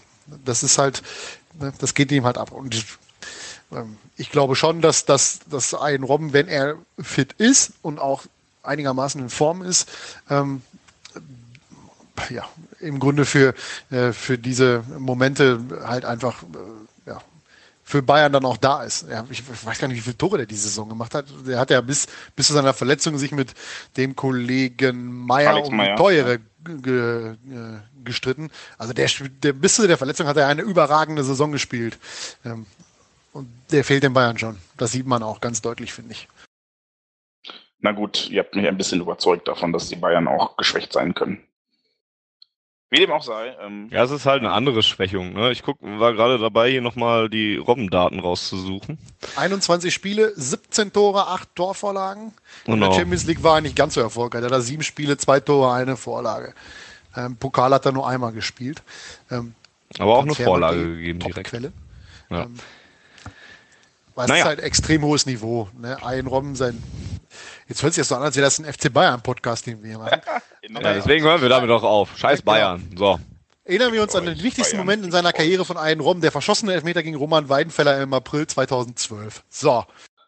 [0.45, 1.03] Das ist halt,
[1.61, 2.51] ne, das geht ihm halt ab.
[2.51, 2.87] Und ich,
[3.73, 8.25] ähm, ich glaube schon, dass, dass, dass ein Robben, wenn er fit ist und auch
[8.63, 9.89] einigermaßen in Form ist,
[10.29, 10.63] ähm,
[12.31, 12.49] ja,
[12.81, 13.55] im Grunde für,
[13.91, 17.21] äh, für diese Momente halt einfach äh, ja,
[17.83, 19.07] für Bayern dann auch da ist.
[19.11, 21.27] Ja, ich weiß gar nicht, wie viele Tore der diese Saison gemacht hat.
[21.47, 23.55] Der hat ja bis, bis zu seiner Verletzung sich mit
[23.97, 28.51] dem Kollegen Meier um die Teure ge, ge, gestritten.
[28.79, 29.09] Also der,
[29.43, 31.99] der bis zu der Verletzung hat er eine überragende Saison gespielt.
[32.45, 32.67] Ähm,
[33.33, 34.59] und der fehlt den Bayern schon.
[34.77, 36.29] Das sieht man auch ganz deutlich, finde ich.
[37.81, 41.15] Na gut, ihr habt mich ein bisschen überzeugt davon, dass die Bayern auch geschwächt sein
[41.15, 41.43] können.
[42.91, 43.55] Wie dem auch sei.
[43.65, 45.33] Ähm, ja, es ist halt eine andere Schwächung.
[45.33, 45.53] Ne?
[45.53, 48.99] Ich guck, war gerade dabei, hier nochmal die Robbendaten rauszusuchen.
[49.37, 52.33] 21 Spiele, 17 Tore, 8 Torvorlagen.
[52.65, 52.75] Genau.
[52.75, 54.43] In der Champions League war er nicht ganz so erfolgreich.
[54.43, 56.53] Er hat sieben Spiele, zwei Tore, eine Vorlage.
[57.17, 58.83] Ähm, Pokal hat er nur einmal gespielt.
[59.31, 59.55] Ähm,
[59.99, 61.49] Aber auch eine Vorlage gegeben direkt.
[61.49, 61.73] Quelle.
[62.29, 62.43] Ja.
[62.43, 62.57] Ähm,
[64.17, 64.43] weil es naja.
[64.43, 65.69] ist halt extrem hohes Niveau.
[65.79, 65.97] Ne?
[66.05, 66.83] Ein Robben, sein
[67.71, 69.99] Jetzt hört sich das so an, als wäre das ein FC Bayern-Podcast, den wir hier
[70.01, 70.21] machen.
[70.69, 72.19] ja, deswegen hören wir damit auch auf.
[72.19, 72.51] Scheiß genau.
[72.51, 72.83] Bayern.
[72.97, 73.21] So.
[73.63, 76.33] Erinnern wir uns an den wichtigsten Bayern Moment in seiner Karriere von Ayen Rom, der
[76.33, 79.45] verschossene Elfmeter gegen Roman Weidenfeller im April 2012.
[79.49, 79.85] So.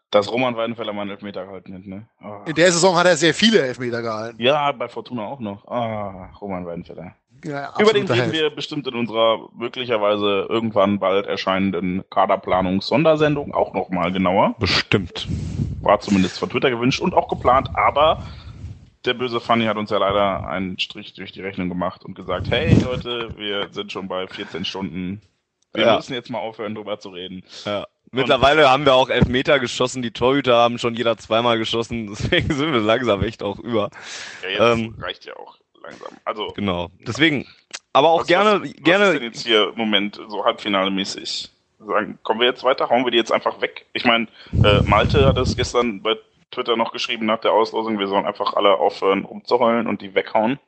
[0.09, 2.07] Dass Roman Weidenfeller mal einen Elfmeter gehalten hat, ne?
[2.23, 2.47] Oh.
[2.47, 4.41] In der Saison hat er sehr viele Elfmeter gehalten.
[4.41, 5.67] Ja, bei Fortuna auch noch.
[5.67, 7.13] Ah, oh, Roman Weidenfeller.
[7.43, 14.11] Ja, Über den reden wir bestimmt in unserer möglicherweise irgendwann bald erscheinenden Kaderplanungs-Sondersendung auch nochmal
[14.11, 14.55] genauer.
[14.59, 15.27] Bestimmt.
[15.81, 18.23] War zumindest von Twitter gewünscht und auch geplant, aber
[19.05, 22.49] der böse Funny hat uns ja leider einen Strich durch die Rechnung gemacht und gesagt,
[22.49, 25.21] hey Leute, wir sind schon bei 14 Stunden.
[25.73, 25.95] Wir ja.
[25.95, 27.43] müssen jetzt mal aufhören, drüber zu reden.
[27.65, 27.87] Ja.
[28.11, 32.71] Mittlerweile haben wir auch Elfmeter geschossen, die Torhüter haben schon jeder zweimal geschossen, deswegen sind
[32.71, 33.89] wir langsam echt auch über.
[34.43, 36.17] Ja, jetzt ähm, reicht ja auch langsam.
[36.25, 36.89] Also genau.
[36.99, 37.47] Deswegen,
[37.91, 39.05] aber auch was, gerne, was, gerne.
[39.05, 41.49] Was ist denn jetzt hier im Moment so Halbfinale-mäßig?
[41.85, 42.89] Sagen, kommen wir jetzt weiter?
[42.89, 43.85] Hauen wir die jetzt einfach weg?
[43.93, 44.27] Ich meine,
[44.63, 46.15] äh, Malte hat es gestern bei
[46.51, 50.59] Twitter noch geschrieben nach der Auslosung, wir sollen einfach alle aufhören rumzuheulen und die weghauen.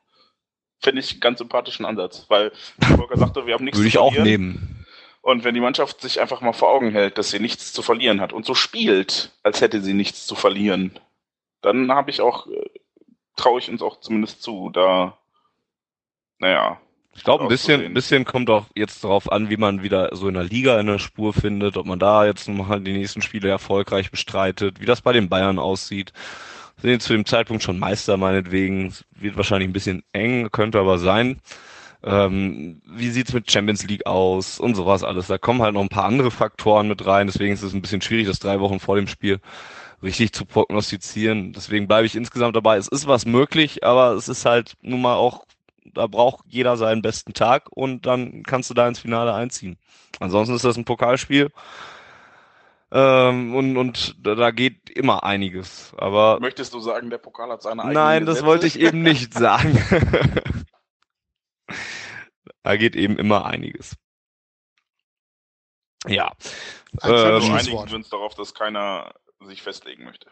[0.82, 2.52] Finde ich einen ganz sympathischen Ansatz, weil
[2.96, 4.24] Volker sagte, wir haben nichts Würde zu verlieren.
[4.24, 4.86] Würde ich auch nehmen.
[5.22, 8.20] Und wenn die Mannschaft sich einfach mal vor Augen hält, dass sie nichts zu verlieren
[8.20, 10.98] hat und so spielt, als hätte sie nichts zu verlieren,
[11.62, 12.68] dann habe ich auch äh,
[13.36, 14.70] traue ich uns auch zumindest zu.
[14.70, 15.16] Da,
[16.38, 16.80] naja.
[17.14, 20.28] Ich glaube, ein bisschen, ein bisschen kommt auch jetzt darauf an, wie man wieder so
[20.28, 24.10] in der Liga eine Spur findet, ob man da jetzt mal die nächsten Spiele erfolgreich
[24.10, 26.12] bestreitet, wie das bei den Bayern aussieht.
[26.82, 31.40] Sind zu dem Zeitpunkt schon Meister meinetwegen, wird wahrscheinlich ein bisschen eng, könnte aber sein.
[32.04, 35.26] Ähm, wie sieht's mit Champions League aus und sowas alles.
[35.26, 38.02] Da kommen halt noch ein paar andere Faktoren mit rein, deswegen ist es ein bisschen
[38.02, 39.40] schwierig, das drei Wochen vor dem Spiel
[40.02, 41.52] richtig zu prognostizieren.
[41.52, 42.76] Deswegen bleibe ich insgesamt dabei.
[42.76, 45.46] Es ist was möglich, aber es ist halt nun mal auch,
[45.84, 49.78] da braucht jeder seinen besten Tag und dann kannst du da ins Finale einziehen.
[50.20, 51.50] Ansonsten ist das ein Pokalspiel.
[52.92, 55.92] Ähm, und, und da geht immer einiges.
[55.98, 59.34] Aber möchtest du sagen, der Pokal hat seine eigene Nein, das wollte ich eben nicht
[59.38, 59.82] sagen.
[62.62, 63.96] da geht eben immer einiges.
[66.06, 66.32] Ja.
[67.02, 69.12] Ähm, wir einigen uns darauf, dass keiner
[69.44, 70.28] sich festlegen möchte.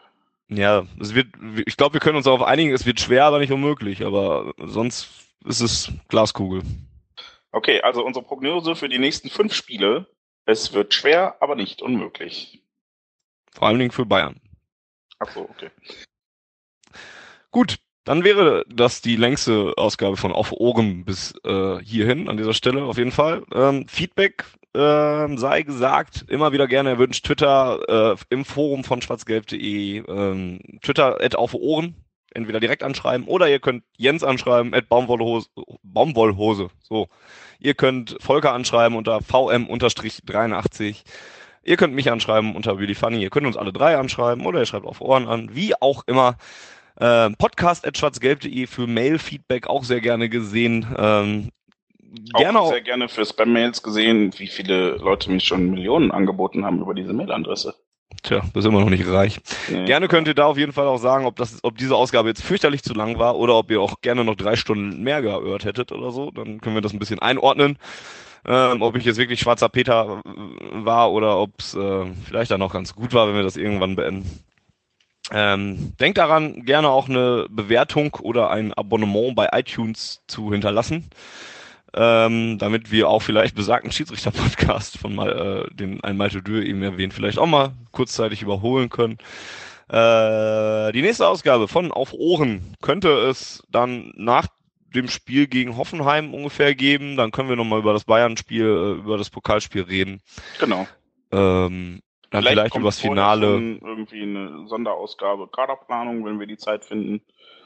[0.47, 1.27] Ja, es wird,
[1.65, 5.09] ich glaube, wir können uns darauf einigen, es wird schwer, aber nicht unmöglich, aber sonst
[5.43, 6.61] ist es Glaskugel.
[7.51, 10.07] Okay, also unsere Prognose für die nächsten fünf Spiele,
[10.45, 12.61] es wird schwer, aber nicht unmöglich.
[13.53, 14.39] Vor allen Dingen für Bayern.
[15.19, 15.71] Ach so, okay.
[17.49, 22.53] Gut, dann wäre das die längste Ausgabe von Auf Ohren bis äh, hierhin an dieser
[22.53, 23.43] Stelle auf jeden Fall.
[23.51, 24.45] Ähm, Feedback
[24.75, 27.25] äh, sei gesagt, immer wieder gerne erwünscht.
[27.25, 31.95] Twitter äh, im Forum von schwarzgelb.de, ähm, Twitter at auf Ohren,
[32.33, 35.49] entweder direkt anschreiben oder ihr könnt Jens anschreiben at Baumwollhose,
[35.81, 36.69] Baumwollhose.
[36.83, 37.07] So,
[37.59, 41.03] ihr könnt Volker anschreiben unter vm-83.
[41.63, 43.21] Ihr könnt mich anschreiben unter Really Funny.
[43.23, 45.55] Ihr könnt uns alle drei anschreiben oder ihr schreibt auf Ohren an.
[45.55, 46.37] Wie auch immer.
[46.97, 50.85] Äh, Podcast at schwarzgelb.de für Mail-Feedback auch sehr gerne gesehen.
[50.97, 51.49] Ähm,
[52.33, 56.81] gerne auch sehr gerne für Spam-Mails gesehen, wie viele Leute mich schon Millionen angeboten haben
[56.81, 57.75] über diese Mailadresse.
[58.23, 59.39] Tja, das ist immer noch nicht reich.
[59.69, 59.85] Nee.
[59.85, 62.43] Gerne könnt ihr da auf jeden Fall auch sagen, ob das, ob diese Ausgabe jetzt
[62.43, 65.91] fürchterlich zu lang war oder ob ihr auch gerne noch drei Stunden mehr gehört hättet
[65.91, 66.31] oder so.
[66.31, 67.77] Dann können wir das ein bisschen einordnen.
[68.47, 72.73] Ähm, ob ich jetzt wirklich schwarzer Peter war oder ob es äh, vielleicht dann auch
[72.73, 74.43] ganz gut war, wenn wir das irgendwann beenden.
[75.31, 81.09] Ähm, denkt daran, gerne auch eine Bewertung oder ein Abonnement bei iTunes zu hinterlassen
[81.95, 86.83] ähm, damit wir auch vielleicht besagten Schiedsrichter-Podcast von mal, äh, den ein Malte Dürr eben
[86.83, 89.17] erwähnt, vielleicht auch mal kurzzeitig überholen können.
[89.87, 94.47] Äh, die nächste Ausgabe von Auf Ohren könnte es dann nach
[94.93, 97.15] dem Spiel gegen Hoffenheim ungefähr geben.
[97.15, 100.21] Dann können wir nochmal über das Bayern-Spiel, äh, über das Pokalspiel reden.
[100.59, 100.87] Genau.
[101.31, 103.77] Ähm, dann vielleicht, vielleicht über das Finale.
[103.81, 107.21] Irgendwie eine Sonderausgabe, Kaderplanung, wenn wir die Zeit finden.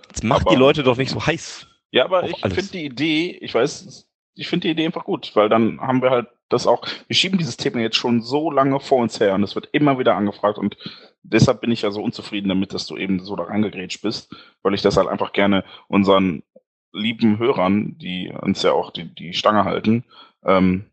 [0.08, 1.68] Jetzt macht aber, die Leute doch nicht so heiß.
[1.92, 4.09] Ja, aber ich finde die Idee, ich weiß,
[4.40, 7.38] ich finde die Idee einfach gut, weil dann haben wir halt das auch, wir schieben
[7.38, 10.58] dieses Thema jetzt schon so lange vor uns her und es wird immer wieder angefragt
[10.58, 10.78] und
[11.22, 14.74] deshalb bin ich ja so unzufrieden damit, dass du eben so da reingegrätscht bist, weil
[14.74, 16.44] ich das halt einfach gerne unseren
[16.92, 20.06] lieben Hörern, die uns ja auch die, die Stange halten,
[20.44, 20.86] ähm,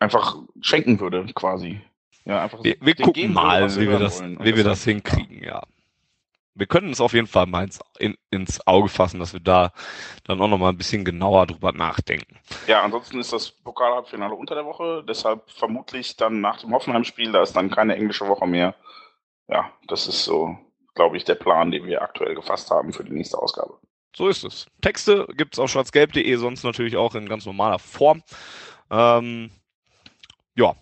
[0.00, 1.80] einfach schenken würde, quasi.
[2.24, 5.62] Ja, einfach wir, wir gucken mal, wie wir das, wie wir das hinkriegen, ja
[6.56, 9.72] wir können es auf jeden Fall mal ins, in, ins Auge fassen, dass wir da
[10.24, 12.38] dann auch noch mal ein bisschen genauer drüber nachdenken.
[12.66, 17.42] Ja, ansonsten ist das Pokalhalbfinale unter der Woche, deshalb vermutlich dann nach dem Hoffenheim-Spiel, da
[17.42, 18.74] ist dann keine englische Woche mehr.
[19.48, 20.56] Ja, das ist so,
[20.94, 23.78] glaube ich, der Plan, den wir aktuell gefasst haben für die nächste Ausgabe.
[24.16, 24.66] So ist es.
[24.80, 28.22] Texte gibt's auf schwarzgelb.de, sonst natürlich auch in ganz normaler Form.
[28.90, 29.50] Ähm,
[30.54, 30.74] ja,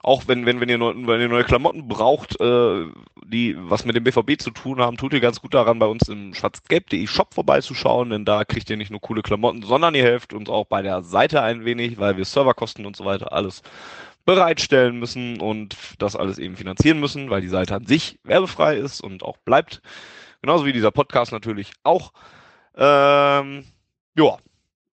[0.00, 2.84] auch wenn, wenn, wenn, ihr, wenn ihr neue Klamotten braucht, äh,
[3.24, 6.08] die was mit dem BVB zu tun haben, tut ihr ganz gut daran, bei uns
[6.08, 10.32] im schwarzgelb.de Shop vorbeizuschauen, denn da kriegt ihr nicht nur coole Klamotten, sondern ihr helft
[10.32, 13.62] uns auch bei der Seite ein wenig, weil wir Serverkosten und so weiter alles
[14.24, 19.00] bereitstellen müssen und das alles eben finanzieren müssen, weil die Seite an sich werbefrei ist
[19.00, 19.80] und auch bleibt.
[20.42, 22.12] Genauso wie dieser Podcast natürlich auch.
[22.76, 23.64] Ähm,
[24.16, 24.36] ja,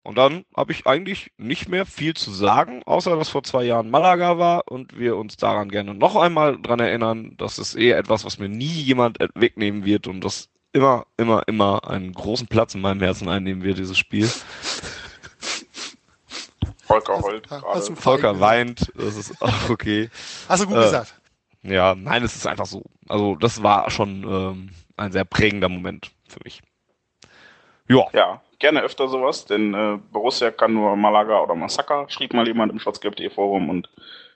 [0.05, 3.91] und dann habe ich eigentlich nicht mehr viel zu sagen, außer dass vor zwei Jahren
[3.91, 7.35] Malaga war und wir uns daran gerne noch einmal dran erinnern.
[7.39, 11.89] Das ist eher etwas, was mir nie jemand wegnehmen wird und das immer, immer, immer
[11.89, 14.29] einen großen Platz in meinem Herzen einnehmen wird, dieses Spiel.
[16.85, 17.97] Volker heult gerade.
[17.97, 20.11] Volker weint, das ist auch okay.
[20.49, 21.15] Hast du gut äh, gesagt.
[21.63, 22.83] Ja, nein, es ist einfach so.
[23.09, 26.61] Also das war schon ähm, ein sehr prägender Moment für mich.
[27.89, 28.07] Ja.
[28.13, 32.73] Ja, gerne öfter sowas, denn äh, Borussia kann nur Malaga oder Massaker, schrieb mal jemand
[32.73, 33.91] im schwarzgelb.de Forum und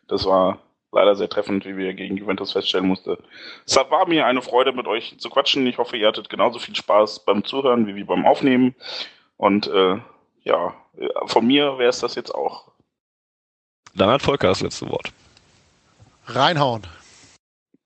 [0.08, 0.58] das war
[0.92, 3.16] leider sehr treffend, wie wir gegen Juventus feststellen mussten.
[3.64, 5.66] Es war mir eine Freude, mit euch zu quatschen.
[5.66, 8.74] Ich hoffe, ihr hattet genauso viel Spaß beim Zuhören wie, wie beim Aufnehmen.
[9.36, 9.98] Und äh,
[10.42, 10.74] ja,
[11.26, 12.72] von mir wäre es das jetzt auch.
[13.94, 15.12] Dann hat Volker das letzte Wort.
[16.26, 16.82] Reinhauen.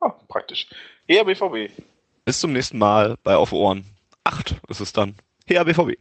[0.03, 0.69] Ja, praktisch.
[1.07, 1.71] Eher BVB.
[2.25, 3.85] Bis zum nächsten Mal bei Auf Ohren.
[4.25, 5.17] Acht ist es dann.
[5.47, 5.99] Her BVB.